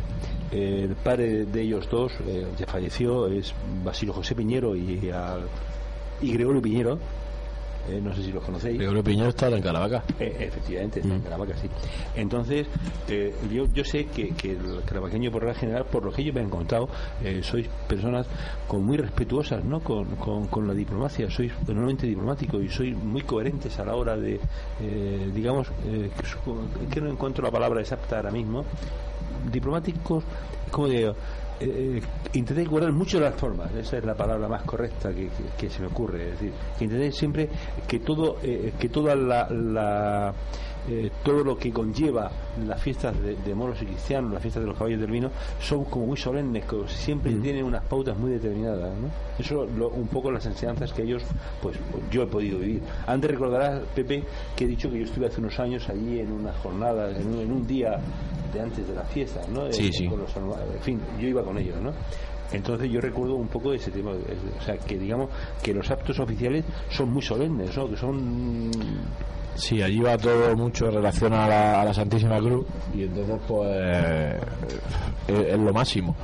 El 0.50 0.94
padre 0.96 1.44
de 1.44 1.60
ellos 1.60 1.88
dos 1.90 2.10
eh, 2.26 2.46
ya 2.58 2.66
falleció, 2.66 3.26
es 3.28 3.54
Basilio 3.84 4.14
José 4.14 4.34
Piñero 4.34 4.74
y, 4.74 5.10
al- 5.10 5.46
y 6.22 6.32
Gregorio 6.32 6.62
Piñero. 6.62 6.98
Eh, 7.88 8.00
no 8.02 8.14
sé 8.14 8.22
si 8.22 8.32
los 8.32 8.44
conocéis. 8.44 8.76
Gregorio 8.76 9.02
Piñero 9.02 9.30
está 9.30 9.48
en 9.48 9.62
Caravaca. 9.62 10.02
Eh, 10.18 10.36
efectivamente, 10.40 11.00
está 11.00 11.14
en 11.14 11.22
Caravaca, 11.22 11.56
sí. 11.56 11.68
Entonces, 12.14 12.66
eh, 13.08 13.34
yo, 13.50 13.66
yo 13.72 13.84
sé 13.84 14.06
que, 14.06 14.30
que 14.34 14.52
el 14.52 14.82
caravaqueño, 14.84 15.30
por 15.30 15.42
regla 15.42 15.58
general, 15.58 15.84
por 15.86 16.04
lo 16.04 16.12
que 16.12 16.22
ellos 16.22 16.34
me 16.34 16.42
han 16.42 16.50
contado, 16.50 16.88
sois 17.42 17.68
personas 17.88 18.26
con 18.66 18.84
muy 18.84 18.96
respetuosas 18.96 19.64
¿no? 19.64 19.80
con, 19.80 20.16
con, 20.16 20.46
con 20.48 20.66
la 20.66 20.74
diplomacia, 20.74 21.30
sois 21.30 21.52
enormemente 21.66 22.06
diplomáticos 22.06 22.62
y 22.62 22.68
sois 22.68 22.96
muy 22.96 23.22
coherentes 23.22 23.78
a 23.78 23.84
la 23.84 23.94
hora 23.94 24.16
de, 24.16 24.40
digamos, 25.34 25.68
que 26.90 27.00
no 27.00 27.10
encuentro 27.10 27.44
la 27.44 27.50
palabra 27.50 27.80
exacta 27.80 28.16
ahora 28.16 28.30
mismo, 28.30 28.64
diplomáticos, 29.50 30.24
como 30.70 30.88
digo, 30.88 31.14
eh, 31.60 32.00
intentéis 32.34 32.68
guardar 32.68 32.92
mucho 32.92 33.18
las 33.20 33.34
formas, 33.34 33.72
esa 33.74 33.98
es 33.98 34.04
la 34.04 34.14
palabra 34.14 34.48
más 34.48 34.62
correcta 34.62 35.10
que, 35.12 35.28
que- 35.56 35.68
se 35.70 35.80
me 35.80 35.86
ocurre, 35.88 36.24
es 36.24 36.30
decir, 36.32 36.52
que 36.78 36.84
intentéis 36.84 37.14
siempre 37.16 37.48
que 37.86 37.98
todo, 38.00 38.36
eh, 38.42 38.72
que 38.78 38.88
toda 38.88 39.14
la, 39.14 39.48
la, 39.50 40.32
eh, 40.88 41.10
todo 41.22 41.44
lo 41.44 41.56
que 41.58 41.70
conlleva 41.70 42.30
las 42.66 42.80
fiestas 42.80 43.20
de, 43.20 43.36
de 43.36 43.54
moros 43.54 43.80
y 43.82 43.86
cristianos, 43.86 44.32
las 44.32 44.40
fiestas 44.40 44.62
de 44.62 44.68
los 44.68 44.78
caballos 44.78 45.00
del 45.00 45.10
vino, 45.10 45.30
son 45.60 45.84
como 45.84 46.06
muy 46.06 46.16
solemnes, 46.16 46.64
que 46.64 46.76
siempre 46.88 47.32
tienen 47.34 47.64
unas 47.64 47.84
pautas 47.84 48.16
muy 48.16 48.30
determinadas, 48.30 48.94
¿no? 48.96 49.08
Eso 49.38 49.66
lo- 49.76 49.90
un 49.90 50.08
poco 50.08 50.30
las 50.30 50.46
enseñanzas 50.46 50.92
que 50.92 51.02
ellos, 51.02 51.22
pues, 51.60 51.76
pues, 51.92 52.02
yo 52.10 52.22
he 52.22 52.26
podido 52.26 52.58
vivir. 52.58 52.82
Antes 53.06 53.30
recordarás, 53.30 53.82
Pepe, 53.94 54.24
que 54.56 54.64
he 54.64 54.68
dicho 54.68 54.90
que 54.90 54.98
yo 54.98 55.04
estuve 55.04 55.26
hace 55.26 55.40
unos 55.40 55.58
años 55.60 55.88
allí 55.90 56.20
en 56.20 56.32
una 56.32 56.52
jornada, 56.54 57.10
en 57.10 57.26
un, 57.26 57.38
en 57.40 57.52
un 57.52 57.66
día 57.66 58.00
de 58.52 58.60
antes 58.60 58.86
de 58.88 58.94
la 58.94 59.04
fiesta, 59.04 59.40
¿no? 59.52 59.70
Sí, 59.72 59.88
Eh, 59.88 59.92
sí. 59.92 60.06
con 60.06 60.20
los 60.20 60.34
en 60.36 60.80
fin, 60.82 61.00
yo 61.20 61.28
iba 61.28 61.42
con 61.42 61.58
ellos, 61.58 61.80
¿no? 61.80 61.92
Entonces 62.52 62.90
yo 62.90 63.00
recuerdo 63.00 63.34
un 63.34 63.48
poco 63.48 63.72
ese 63.74 63.90
tema, 63.90 64.12
o 64.12 64.62
sea, 64.64 64.76
que 64.78 64.96
digamos 64.98 65.28
que 65.62 65.74
los 65.74 65.90
actos 65.90 66.18
oficiales 66.18 66.64
son 66.90 67.10
muy 67.12 67.20
solemnes, 67.22 67.76
¿no? 67.76 67.88
Que 67.88 67.96
son 67.96 68.70
Sí, 69.54 69.82
allí 69.82 69.98
va 70.00 70.16
todo 70.16 70.54
mucho 70.56 70.86
en 70.86 70.94
relación 70.94 71.32
a 71.34 71.48
la, 71.48 71.82
a 71.82 71.84
la 71.84 71.92
Santísima 71.92 72.38
Cruz 72.38 72.64
y 72.94 73.02
entonces 73.02 73.36
pues 73.46 74.36
es, 75.26 75.38
es 75.46 75.58
lo 75.58 75.72
máximo. 75.72 76.14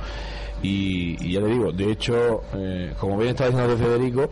Y, 0.63 1.15
y 1.23 1.33
ya 1.33 1.41
le 1.41 1.47
digo, 1.47 1.71
de 1.71 1.91
hecho, 1.91 2.41
eh, 2.55 2.93
como 2.99 3.17
bien 3.17 3.31
está 3.31 3.47
diciendo 3.47 3.77
Federico, 3.77 4.29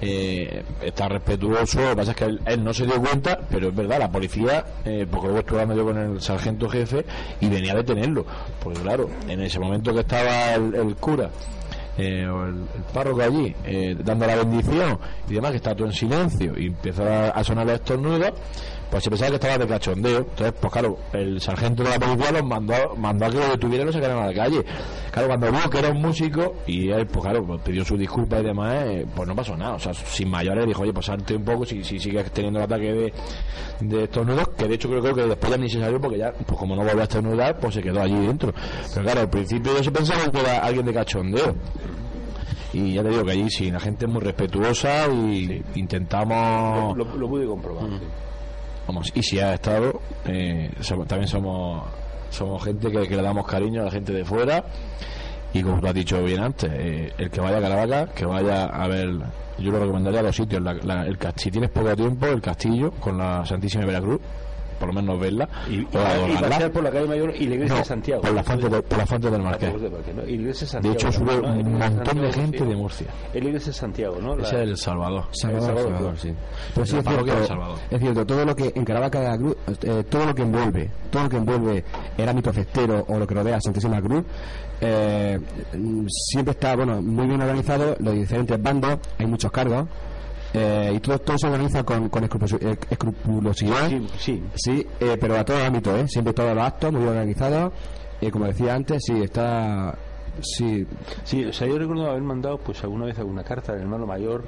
eh, 0.00 0.62
está 0.82 1.08
respetuoso, 1.08 1.80
lo 1.80 1.90
que 1.90 1.96
pasa 1.96 2.10
es 2.12 2.16
que 2.16 2.24
él, 2.24 2.64
no 2.64 2.72
se 2.72 2.86
dio 2.86 3.00
cuenta, 3.00 3.38
pero 3.50 3.68
es 3.68 3.74
verdad, 3.74 3.98
la 3.98 4.10
policía, 4.10 4.64
eh, 4.84 5.06
porque 5.10 5.26
luego 5.26 5.40
estuve 5.40 5.60
hablando 5.60 5.82
yo 5.82 5.88
con 5.88 5.98
el 5.98 6.20
sargento 6.20 6.68
jefe 6.68 7.04
y 7.40 7.48
venía 7.48 7.72
a 7.72 7.76
detenerlo, 7.76 8.24
porque 8.62 8.80
claro, 8.80 9.08
en 9.28 9.40
ese 9.40 9.58
momento 9.58 9.92
que 9.92 10.00
estaba 10.00 10.54
el, 10.54 10.96
cura 10.96 11.30
eh, 11.96 12.28
o 12.28 12.46
el, 12.46 12.54
el 12.54 12.82
párroco 12.92 13.22
allí 13.22 13.54
eh, 13.64 13.96
dando 14.04 14.26
la 14.26 14.36
bendición 14.36 14.98
y 15.28 15.34
demás, 15.34 15.50
que 15.50 15.56
está 15.56 15.74
todo 15.74 15.88
en 15.88 15.92
silencio 15.92 16.52
y 16.56 16.66
empezó 16.66 17.02
a, 17.04 17.42
sonar 17.42 17.66
los 17.66 17.74
estornudos, 17.74 18.32
pues 18.90 19.04
se 19.04 19.10
pensaba 19.10 19.30
que 19.30 19.36
estaba 19.36 19.58
de 19.58 19.66
cachondeo. 19.66 20.18
Entonces, 20.18 20.54
pues 20.60 20.72
claro, 20.72 20.98
el 21.12 21.40
sargento 21.40 21.82
de 21.82 21.90
la 21.90 21.98
policía 21.98 22.32
los 22.32 22.44
mandó, 22.44 22.74
mandó 22.96 23.26
a 23.26 23.30
que 23.30 23.38
lo 23.38 23.48
detuvieran 23.48 23.86
y 23.86 23.86
lo 23.86 23.92
sacaran 23.92 24.18
a 24.18 24.26
la 24.26 24.34
calle. 24.34 24.64
Claro, 25.10 25.28
cuando 25.28 25.52
vio 25.52 25.70
que 25.70 25.78
era 25.78 25.90
un 25.90 26.00
músico 26.00 26.54
y 26.66 26.90
él, 26.90 27.06
pues 27.06 27.24
claro, 27.24 27.44
pues, 27.46 27.60
pidió 27.62 27.84
su 27.84 27.96
disculpa 27.96 28.40
y 28.40 28.44
demás, 28.44 28.84
eh, 28.86 29.06
pues 29.14 29.28
no 29.28 29.34
pasó 29.36 29.56
nada. 29.56 29.74
O 29.74 29.78
sea, 29.78 29.92
sin 29.92 30.30
mayores 30.30 30.66
dijo, 30.66 30.82
oye, 30.82 30.92
pues 30.92 31.06
salte 31.06 31.34
un 31.36 31.44
poco 31.44 31.66
si, 31.66 31.84
si 31.84 31.98
sigues 31.98 32.30
teniendo 32.30 32.60
el 32.60 32.64
ataque 32.64 32.92
de, 32.92 33.12
de 33.80 34.04
estornudos, 34.04 34.48
que 34.50 34.66
de 34.66 34.74
hecho 34.74 34.88
creo, 34.88 35.02
creo 35.02 35.14
que 35.14 35.26
después 35.26 35.50
ya 35.52 35.58
ni 35.58 35.68
se 35.68 35.80
salió 35.80 36.00
porque 36.00 36.18
ya, 36.18 36.32
pues 36.32 36.58
como 36.58 36.74
no 36.74 36.82
volvió 36.82 37.00
a 37.00 37.04
estornudar, 37.04 37.58
pues 37.58 37.74
se 37.74 37.82
quedó 37.82 38.00
allí 38.00 38.18
dentro. 38.26 38.52
Pero 38.92 39.04
claro, 39.04 39.20
al 39.20 39.30
principio 39.30 39.76
yo 39.76 39.84
se 39.84 39.90
pensaba 39.90 40.30
que 40.30 40.40
era 40.40 40.58
alguien 40.58 40.86
de 40.86 40.94
cachondeo. 40.94 41.54
Y 42.72 42.94
ya 42.94 43.02
te 43.02 43.08
digo 43.08 43.24
que 43.24 43.32
allí 43.32 43.50
sí, 43.50 43.70
la 43.70 43.80
gente 43.80 44.04
es 44.04 44.12
muy 44.12 44.20
respetuosa 44.20 45.08
y 45.08 45.62
intentamos... 45.74 46.96
lo, 46.96 47.04
lo 47.16 47.28
pude 47.28 47.46
comprobar. 47.46 47.84
sí. 47.98 48.06
Vamos, 48.88 49.12
y 49.14 49.22
si 49.22 49.38
ha 49.38 49.52
estado, 49.52 50.00
eh, 50.24 50.70
también 51.06 51.28
somos 51.28 51.84
somos 52.30 52.64
gente 52.64 52.90
que, 52.90 53.16
le 53.16 53.22
damos 53.22 53.46
cariño 53.46 53.82
a 53.82 53.84
la 53.84 53.90
gente 53.90 54.14
de 54.14 54.24
fuera. 54.24 54.64
Y 55.52 55.62
como 55.62 55.78
tú 55.78 55.86
has 55.88 55.94
dicho 55.94 56.22
bien 56.22 56.40
antes, 56.40 56.70
eh, 56.72 57.12
el 57.18 57.30
que 57.30 57.40
vaya 57.40 57.58
a 57.58 57.60
Caravaca, 57.60 58.06
que 58.14 58.24
vaya 58.24 58.64
a 58.64 58.88
ver, 58.88 59.10
yo 59.58 59.70
lo 59.72 59.80
recomendaría 59.80 60.20
a 60.20 60.22
los 60.22 60.36
sitios. 60.36 60.62
el, 60.64 61.18
si 61.36 61.50
tienes 61.50 61.70
poco 61.70 61.94
tiempo, 61.94 62.26
el 62.26 62.40
castillo 62.40 62.92
con 62.92 63.18
la 63.18 63.44
Santísima 63.44 63.84
Veracruz, 63.84 64.20
por 64.78 64.88
lo 64.88 64.94
menos 64.94 65.18
verla. 65.20 65.48
Y, 65.70 65.82
o 65.84 65.98
adorarla. 65.98 66.28
y 66.34 66.50
pasear 66.50 66.70
por 66.72 66.82
la 66.82 66.90
calle 66.90 67.06
Mayor 67.06 67.34
y 67.36 67.46
la 67.46 67.54
iglesia 67.54 67.74
No, 67.74 67.78
de 67.80 67.84
Santiago. 67.84 68.22
por 68.22 68.32
la 68.32 68.42
fuente 68.44 68.68
de- 68.68 68.82
por 68.82 68.98
la 68.98 69.06
fuente 69.06 69.30
del 69.30 69.42
Marqués. 69.42 69.70
por 69.70 69.80
la 69.80 69.88
Fuente 69.88 70.06
del 70.12 70.14
Marqués, 70.14 70.14
¿no? 70.16 70.22
Y 70.32 70.36
la 70.36 70.42
iglesia 70.42 70.80
de 70.80 70.88
De 70.88 70.94
hecho, 70.94 71.12
sube 71.12 71.40
un 71.40 71.78
montón 71.78 72.20
de 72.20 72.32
gente 72.32 72.58
sí. 72.58 72.64
de 72.64 72.76
Murcia. 72.76 73.06
Es 73.34 73.42
la 73.42 73.48
iglesia 73.48 73.72
de 73.72 73.78
Santiago, 73.78 74.16
¿no? 74.20 74.34
Ese 74.34 74.42
es 74.62 74.68
El 74.70 74.76
Salvador. 74.76 75.24
Salvador, 75.32 75.76
Salvador, 75.82 76.18
sí. 76.18 76.32
Pero 76.74 76.86
sí 76.86 76.92
La 76.94 76.98
es 77.00 77.06
cierto, 77.06 77.46
Salvador. 77.46 77.78
es 77.90 78.00
cierto, 78.00 78.26
todo 78.26 78.44
lo 78.44 78.56
que 78.56 78.72
en 78.74 78.84
Caravaca 78.84 79.20
de 79.20 79.28
la 79.28 79.38
Cruz, 79.38 79.56
eh, 79.82 80.04
todo 80.08 80.26
lo 80.26 80.34
que 80.34 80.42
envuelve, 80.42 80.90
todo 81.10 81.22
lo 81.24 81.28
que 81.28 81.36
envuelve 81.36 81.84
el 82.16 82.28
ámbito 82.28 82.52
festero 82.52 83.04
o 83.08 83.18
lo 83.18 83.26
que 83.26 83.34
rodea 83.34 83.56
a 83.56 83.60
Santísima 83.60 84.00
Cruz, 84.00 84.24
eh, 84.80 85.38
siempre 86.08 86.52
está, 86.52 86.76
bueno, 86.76 87.02
muy 87.02 87.26
bien 87.26 87.40
organizado, 87.40 87.96
los 87.98 88.14
diferentes 88.14 88.60
bandos, 88.62 88.98
hay 89.18 89.26
muchos 89.26 89.50
cargos, 89.50 89.86
eh, 90.54 90.92
y 90.94 91.00
todo, 91.00 91.18
todo 91.18 91.38
se 91.38 91.46
organiza 91.46 91.82
con, 91.84 92.08
con 92.08 92.24
eh, 92.24 92.28
escrupulosidad. 92.90 93.88
Sí, 93.88 94.06
sí. 94.18 94.42
Sí, 94.54 94.86
eh, 95.00 95.16
pero 95.20 95.36
a 95.38 95.44
todo 95.44 95.62
ámbito, 95.64 95.96
¿eh? 95.96 96.06
Siempre 96.08 96.32
todos 96.32 96.54
los 96.54 96.64
actos 96.64 96.92
muy 96.92 97.06
organizados. 97.06 97.72
Y 98.20 98.30
como 98.30 98.46
decía 98.46 98.74
antes, 98.74 99.02
sí, 99.06 99.22
está. 99.22 99.96
Sí, 100.40 100.86
Sí, 101.24 101.44
o 101.46 101.52
sea, 101.52 101.66
yo 101.66 101.76
recuerdo 101.78 102.08
haber 102.10 102.22
mandado 102.22 102.58
pues 102.58 102.80
alguna 102.84 103.06
vez 103.06 103.18
alguna 103.18 103.42
carta 103.42 103.72
al 103.72 103.80
hermano 103.80 104.06
mayor 104.06 104.44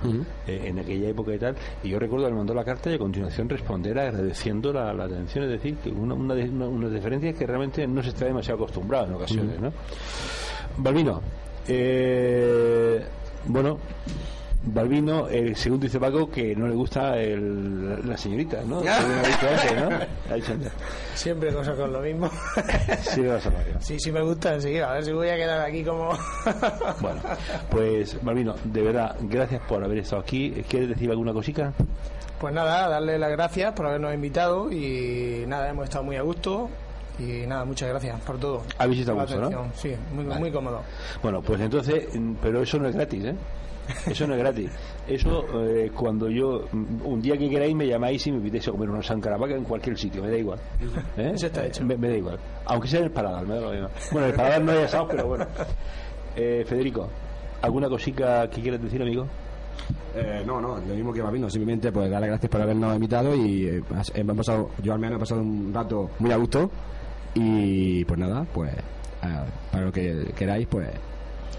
eh, 0.46 0.62
en 0.66 0.78
aquella 0.78 1.08
época 1.08 1.34
y 1.34 1.38
tal, 1.38 1.56
y 1.82 1.88
yo 1.88 1.98
recuerdo 1.98 2.26
haber 2.26 2.36
mandado 2.36 2.56
la 2.56 2.64
carta 2.64 2.90
y 2.90 2.94
a 2.94 2.98
continuación 2.98 3.48
responder 3.48 3.98
agradeciendo 3.98 4.72
la, 4.72 4.92
la 4.94 5.04
atención, 5.06 5.44
es 5.46 5.50
decir, 5.50 5.76
que 5.78 5.90
una, 5.90 6.14
una, 6.14 6.34
de- 6.36 6.48
una, 6.48 6.66
una 6.68 6.88
diferencia 6.88 7.32
que 7.32 7.44
realmente 7.44 7.88
no 7.88 8.04
se 8.04 8.10
está 8.10 8.24
demasiado 8.24 8.62
acostumbrado 8.62 9.06
en 9.06 9.14
ocasiones, 9.14 9.60
¿no? 9.60 9.72
Balbino, 10.76 11.20
eh, 11.66 13.04
bueno, 13.46 13.78
Balbino, 14.62 15.28
eh, 15.28 15.54
según 15.54 15.80
dice 15.80 15.98
Paco, 15.98 16.30
que 16.30 16.54
no 16.54 16.68
le 16.68 16.74
gusta 16.74 17.18
el- 17.18 18.06
la 18.06 18.16
señorita, 18.16 18.58
¿no? 18.66 18.82
Siempre 21.14 21.52
cosas 21.52 21.76
con 21.78 21.92
lo 21.92 22.00
mismo. 22.00 22.30
Sí, 23.02 23.22
sí, 23.80 23.98
sí 23.98 24.12
me 24.12 24.20
gustan, 24.22 24.60
sí. 24.60 24.78
A 24.78 24.92
ver 24.92 25.04
si 25.04 25.12
voy 25.12 25.28
a 25.28 25.36
quedar 25.36 25.60
aquí 25.66 25.82
como... 25.82 26.10
Bueno, 27.00 27.20
pues 27.70 28.22
Balbino, 28.22 28.54
de 28.64 28.82
verdad, 28.82 29.16
gracias 29.22 29.62
por 29.66 29.82
haber 29.82 29.98
estado 29.98 30.22
aquí. 30.22 30.50
¿Quieres 30.68 30.90
decir 30.90 31.10
alguna 31.10 31.32
cosita? 31.32 31.72
Pues 32.38 32.54
nada, 32.54 32.88
darle 32.88 33.18
las 33.18 33.30
gracias 33.30 33.72
por 33.72 33.86
habernos 33.86 34.14
invitado 34.14 34.70
y 34.72 35.44
nada, 35.46 35.68
hemos 35.70 35.84
estado 35.84 36.04
muy 36.04 36.16
a 36.16 36.22
gusto 36.22 36.68
Y 37.18 37.46
nada, 37.46 37.64
muchas 37.64 37.88
gracias 37.90 38.20
por 38.22 38.38
todo. 38.38 38.62
Habéis 38.78 39.00
estado 39.00 39.18
mucho, 39.18 39.50
¿no? 39.50 39.66
Sí, 39.74 39.94
muy, 40.14 40.24
muy 40.24 40.50
cómodo. 40.50 40.82
Bueno, 41.22 41.42
pues 41.42 41.60
entonces, 41.60 42.08
mm, 42.14 42.34
pero 42.42 42.62
eso 42.62 42.78
no 42.78 42.88
es 42.88 42.94
gratis, 42.94 43.24
¿eh? 43.24 43.34
Eso 44.06 44.26
no 44.26 44.34
es 44.34 44.40
gratis. 44.40 44.70
Eso, 45.06 45.44
eh, 45.66 45.90
cuando 45.94 46.28
yo, 46.28 46.64
un 46.72 47.20
día 47.20 47.36
que 47.36 47.48
queráis, 47.48 47.74
me 47.74 47.86
llamáis 47.86 48.26
y 48.26 48.32
me 48.32 48.38
invitéis 48.38 48.68
a 48.68 48.72
comer 48.72 48.90
una 48.90 49.02
San 49.02 49.20
Caravaca 49.20 49.54
en 49.54 49.64
cualquier 49.64 49.98
sitio, 49.98 50.22
me 50.22 50.30
da 50.30 50.36
igual. 50.36 50.58
¿Eh? 51.16 51.32
Eso 51.34 51.46
está 51.46 51.66
hecho. 51.66 51.84
Me, 51.84 51.96
me 51.96 52.08
da 52.08 52.16
igual. 52.16 52.38
Aunque 52.66 52.88
sea 52.88 53.00
en 53.00 53.06
el 53.06 53.10
paladar, 53.12 53.46
me 53.46 53.54
da 53.54 53.60
lo 53.60 53.70
mismo. 53.70 53.88
Bueno, 54.12 54.26
en 54.26 54.30
el 54.32 54.36
paladar 54.36 54.62
no 54.62 54.72
hay 54.72 54.78
asado, 54.78 55.08
pero 55.08 55.26
bueno. 55.26 55.46
Eh, 56.36 56.64
Federico, 56.64 57.08
¿alguna 57.62 57.88
cosica 57.88 58.48
que 58.48 58.62
quieras 58.62 58.80
decir, 58.80 59.02
amigo? 59.02 59.26
Eh, 60.14 60.42
no, 60.46 60.60
no, 60.60 60.76
lo 60.76 60.94
mismo 60.94 61.12
que 61.12 61.22
Babino, 61.22 61.48
simplemente 61.48 61.92
pues 61.92 62.10
dar 62.10 62.20
las 62.20 62.30
gracias 62.30 62.50
por 62.50 62.60
habernos 62.60 62.94
invitado 62.94 63.34
y 63.34 63.66
eh, 63.66 63.82
hemos 64.14 64.36
pasado, 64.36 64.70
yo 64.82 64.92
al 64.92 64.98
menos 64.98 65.16
he 65.16 65.20
pasado 65.20 65.40
un 65.40 65.72
rato 65.72 66.10
muy 66.18 66.32
a 66.32 66.36
gusto 66.36 66.70
y 67.34 68.04
pues 68.04 68.18
nada, 68.18 68.44
pues 68.52 68.72
eh, 68.72 69.44
para 69.70 69.84
lo 69.84 69.92
que 69.92 70.32
queráis, 70.36 70.66
pues 70.68 70.88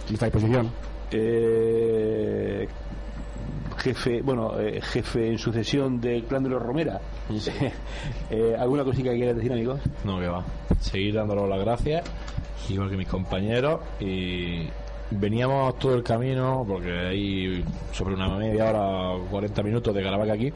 nuestra 0.09 0.27
disposición. 0.27 0.69
Eh, 1.11 2.67
jefe, 3.77 4.21
bueno, 4.21 4.59
eh, 4.59 4.79
jefe 4.81 5.27
en 5.27 5.37
sucesión 5.37 5.99
del 5.99 6.23
clan 6.23 6.43
de 6.43 6.49
los 6.49 6.61
Romera. 6.61 6.99
Eh, 8.29 8.55
¿Alguna 8.57 8.83
cosita 8.85 9.11
que 9.11 9.17
quieras 9.17 9.35
decir, 9.35 9.51
amigo? 9.51 9.77
No, 10.05 10.19
que 10.19 10.27
va. 10.27 10.43
Seguir 10.79 11.15
dándolos 11.15 11.49
las 11.49 11.59
gracias, 11.59 12.03
igual 12.69 12.89
que 12.89 12.95
mis 12.95 13.07
compañeros. 13.07 13.81
Y 13.99 14.67
veníamos 15.11 15.77
todo 15.77 15.95
el 15.95 16.03
camino, 16.03 16.63
porque 16.65 16.91
hay 16.91 17.63
sobre 17.91 18.15
una 18.15 18.29
media 18.37 18.69
hora, 18.69 19.21
40 19.29 19.63
minutos 19.63 19.93
de 19.93 20.01
Caravaca 20.01 20.33
aquí, 20.33 20.51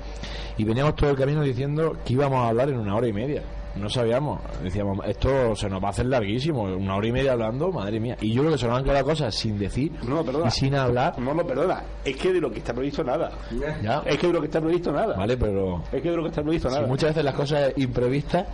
y 0.57 0.63
veníamos 0.63 0.95
todo 0.95 1.09
el 1.09 1.17
camino 1.17 1.41
diciendo 1.41 1.97
que 2.05 2.13
íbamos 2.13 2.39
a 2.39 2.49
hablar 2.49 2.69
en 2.69 2.79
una 2.79 2.95
hora 2.95 3.07
y 3.07 3.13
media. 3.13 3.43
No 3.75 3.89
sabíamos, 3.89 4.39
decíamos, 4.63 4.99
esto 5.05 5.55
se 5.55 5.69
nos 5.69 5.83
va 5.83 5.87
a 5.87 5.91
hacer 5.91 6.05
larguísimo, 6.05 6.63
una 6.63 6.95
hora 6.95 7.07
y 7.07 7.11
media 7.11 7.33
hablando, 7.33 7.71
madre 7.71 7.99
mía. 7.99 8.15
Y 8.21 8.31
yo 8.33 8.41
creo 8.41 8.53
que 8.53 8.57
se 8.57 8.67
nos 8.67 8.77
han 8.77 8.85
quedado 8.85 9.03
cosas 9.05 9.35
sin 9.35 9.57
decir 9.59 9.91
No, 10.07 10.23
perdona. 10.23 10.47
y 10.47 10.51
sin 10.51 10.75
hablar. 10.75 11.19
No, 11.19 11.33
no, 11.33 11.45
perdona. 11.45 11.83
Es 12.05 12.15
que 12.15 12.31
de 12.31 12.39
lo 12.39 12.49
que 12.51 12.59
está 12.59 12.73
previsto 12.73 13.03
nada. 13.03 13.31
Ya. 13.83 14.01
Es 14.05 14.17
que 14.17 14.27
de 14.27 14.33
lo 14.33 14.39
que 14.39 14.45
está 14.47 14.61
previsto 14.61 14.91
nada. 14.91 15.15
Vale, 15.17 15.35
pero 15.37 15.81
Es 15.91 16.01
que 16.01 16.09
de 16.09 16.15
lo 16.17 16.23
que 16.23 16.29
está 16.29 16.41
previsto 16.41 16.69
nada. 16.69 16.87
muchas 16.87 17.09
veces 17.09 17.23
las 17.25 17.35
cosas 17.35 17.73
imprevistas 17.75 18.45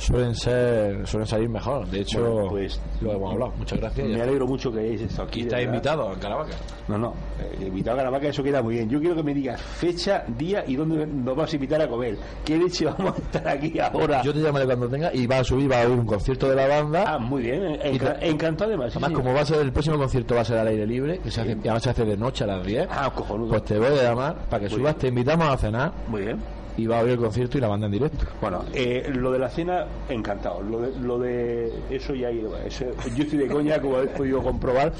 suelen 0.00 0.34
ser 0.34 1.06
suelen 1.06 1.26
salir 1.26 1.48
mejor. 1.48 1.86
De 1.86 2.00
hecho, 2.00 2.22
Bueno, 2.22 2.48
pues, 2.50 2.80
lo 3.00 3.12
hemos 3.12 3.32
hablado. 3.32 3.52
Muchas 3.58 3.78
gracias. 3.78 4.08
Me 4.08 4.20
alegro 4.22 4.46
mucho 4.46 4.72
que 4.72 4.80
hayáis 4.80 5.02
estado 5.02 5.28
aquí. 5.28 5.40
Y 5.40 5.42
de 5.42 5.48
está 5.48 5.56
verdad. 5.58 5.72
invitado 5.74 6.08
a 6.08 6.18
Caravaca. 6.18 6.52
No, 6.88 6.98
no. 6.98 7.14
eh, 7.40 7.66
invitado 7.66 7.96
a 7.96 7.98
Caravaca, 8.00 8.28
eso 8.28 8.42
queda 8.42 8.62
muy 8.62 8.74
bien. 8.76 8.88
Yo 8.88 8.98
quiero 9.00 9.14
que 9.14 9.22
me 9.22 9.34
digas 9.34 9.60
fecha, 9.60 10.24
día 10.38 10.64
y 10.66 10.76
dónde 10.76 11.06
nos 11.06 11.36
vas 11.36 11.52
a 11.52 11.56
invitar 11.56 11.80
a 11.82 11.88
comer. 11.88 12.16
¿Qué 12.44 12.56
leche 12.56 12.86
vamos 12.86 13.14
a 13.16 13.18
estar 13.20 13.46
aquí 13.48 13.78
ahora? 13.78 14.22
Yo 14.22 14.32
te 14.32 14.40
llamaré 14.40 14.64
cuando 14.66 14.88
tenga 14.88 15.14
y 15.14 15.26
va 15.26 15.38
a 15.38 15.44
subir, 15.44 15.70
va 15.70 15.82
a 15.82 15.86
oír 15.86 15.98
un 15.98 16.06
concierto 16.06 16.48
de 16.48 16.56
la 16.56 16.66
banda. 16.66 17.04
Ah, 17.06 17.18
muy 17.18 17.42
bien. 17.42 17.62
eh, 17.64 17.80
Y 17.92 17.98
enca- 17.98 18.18
te- 18.18 18.28
encantado 18.28 18.70
además. 18.70 18.92
sí, 18.92 18.98
Además, 18.98 19.10
sí. 19.10 19.14
como 19.22 19.34
va 19.34 19.40
a 19.42 19.46
ser 19.46 19.60
el 19.60 19.72
próximo 19.72 19.98
concierto, 19.98 20.34
va 20.34 20.40
a 20.40 20.44
ser 20.44 20.58
al 20.58 20.66
aire 20.68 20.86
libre, 20.86 21.18
que 21.18 21.30
se 21.30 21.40
hace, 21.42 21.52
además 21.52 21.82
se 21.82 21.90
hace 21.90 22.04
de 22.04 22.16
noche 22.16 22.44
a 22.44 22.46
las 22.46 22.66
10. 22.66 22.88
Ah, 22.90 23.12
cojonudo. 23.14 23.50
Pues 23.50 23.64
te 23.64 23.78
voy 23.78 23.86
a 23.88 24.02
llamar 24.02 24.36
para 24.48 24.64
que 24.64 24.68
Muy 24.70 24.78
subas, 24.78 24.94
bien. 24.94 25.00
te 25.00 25.08
invitamos 25.08 25.48
a 25.48 25.56
cenar 25.56 25.92
Muy 26.08 26.22
bien. 26.22 26.38
Y 26.76 26.86
va 26.86 26.96
a 26.96 27.00
abrir 27.00 27.14
el 27.14 27.20
concierto 27.20 27.58
y 27.58 27.60
la 27.60 27.68
banda 27.68 27.86
en 27.86 27.92
directo. 27.92 28.24
Bueno, 28.40 28.64
eh, 28.72 29.10
lo 29.14 29.30
de 29.32 29.38
la 29.38 29.48
cena, 29.48 29.86
encantado. 30.08 30.62
Lo 30.62 30.80
de, 30.80 30.98
lo 31.00 31.18
de 31.18 31.72
eso 31.90 32.14
ya 32.14 32.30
eso- 32.30 32.84
yo 33.16 33.22
estoy 33.24 33.38
de 33.38 33.48
coña, 33.48 33.80
como 33.80 33.96
habéis 33.96 34.12
podido 34.12 34.42
comprobar. 34.42 34.92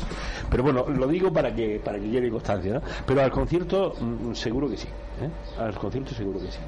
Pero 0.50 0.62
bueno, 0.62 0.86
lo 0.88 1.06
digo 1.06 1.32
para 1.32 1.54
que 1.54 1.80
para 1.82 1.98
que 1.98 2.10
quede 2.10 2.30
constancia, 2.30 2.74
¿no? 2.74 2.82
Pero 3.06 3.22
al 3.22 3.30
concierto, 3.30 3.94
mm, 4.00 4.34
seguro 4.34 4.68
que 4.68 4.76
sí. 4.76 4.88
¿eh? 4.88 5.60
Al 5.60 5.74
concierto, 5.74 6.14
seguro 6.14 6.40
que 6.40 6.46
sí. 6.50 6.58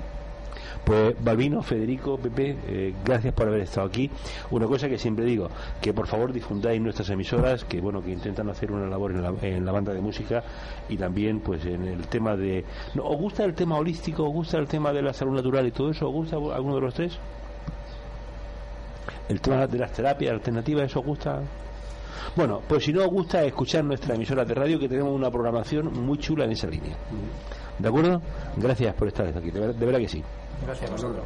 Pues 0.85 1.15
Balbino, 1.23 1.63
Federico, 1.63 2.19
Pepe, 2.19 2.57
eh, 2.67 2.93
gracias 3.05 3.33
por 3.35 3.47
haber 3.47 3.61
estado 3.61 3.87
aquí. 3.87 4.11
Una 4.51 4.67
cosa 4.67 4.89
que 4.89 4.99
siempre 4.99 5.25
digo, 5.25 5.49
que 5.81 5.95
por 5.95 6.09
favor 6.09 6.33
difundáis 6.33 6.81
nuestras 6.81 7.09
emisoras, 7.11 7.65
que 7.65 7.81
bueno, 7.81 8.03
que 8.03 8.11
intentan 8.11 8.51
hacer 8.51 8.73
una 8.73 8.87
labor 8.89 9.13
en 9.13 9.23
la, 9.23 9.33
en 9.43 9.65
la 9.65 9.71
banda 9.71 9.95
de 9.95 10.01
música 10.01 10.43
y 10.89 10.97
también 10.97 11.39
pues 11.39 11.65
en 11.67 11.85
el 11.87 12.09
tema 12.09 12.37
de... 12.37 12.65
¿no, 12.95 13.05
¿Os 13.05 13.17
gusta 13.17 13.45
el 13.45 13.55
tema 13.55 13.77
holístico? 13.77 14.25
¿Os 14.25 14.33
gusta 14.33 14.59
el 14.59 14.67
tema 14.67 14.93
de 14.93 15.03
la 15.03 15.13
salud 15.13 15.35
natural 15.37 15.67
y 15.69 15.71
todo 15.71 15.91
eso? 15.91 16.09
¿Os 16.09 16.13
gusta 16.15 16.35
alguno 16.37 16.75
de 16.75 16.81
los 16.81 16.95
tres? 16.95 17.17
¿El 19.29 19.41
tema 19.41 19.67
de 19.69 19.79
las 19.79 19.93
terapias 19.93 20.33
alternativas, 20.33 20.85
eso 20.85 20.99
os 21.01 21.07
gusta? 21.07 21.41
Bueno, 22.37 22.61
pues 22.69 22.85
si 22.85 22.93
no 22.93 23.03
os 23.03 23.09
gusta, 23.09 23.45
escuchar 23.45 23.85
nuestra 23.85 24.15
emisora 24.17 24.45
de 24.45 24.55
radio, 24.55 24.79
que 24.79 24.89
tenemos 24.89 25.13
una 25.15 25.31
programación 25.31 25.93
muy 26.05 26.19
chula 26.19 26.45
en 26.45 26.53
esa 26.53 26.67
línea. 26.67 26.97
¿De 27.79 27.89
acuerdo? 27.89 28.21
Gracias 28.57 28.95
por 28.95 29.09
estar 29.09 29.27
aquí, 29.29 29.51
de 29.51 29.61
ver- 29.61 29.75
de 29.75 29.87
verdad 29.87 30.01
que 30.01 30.09
sí. 30.09 30.23
Gracias 30.65 30.91
a 30.91 30.93
vosotros. 30.93 31.25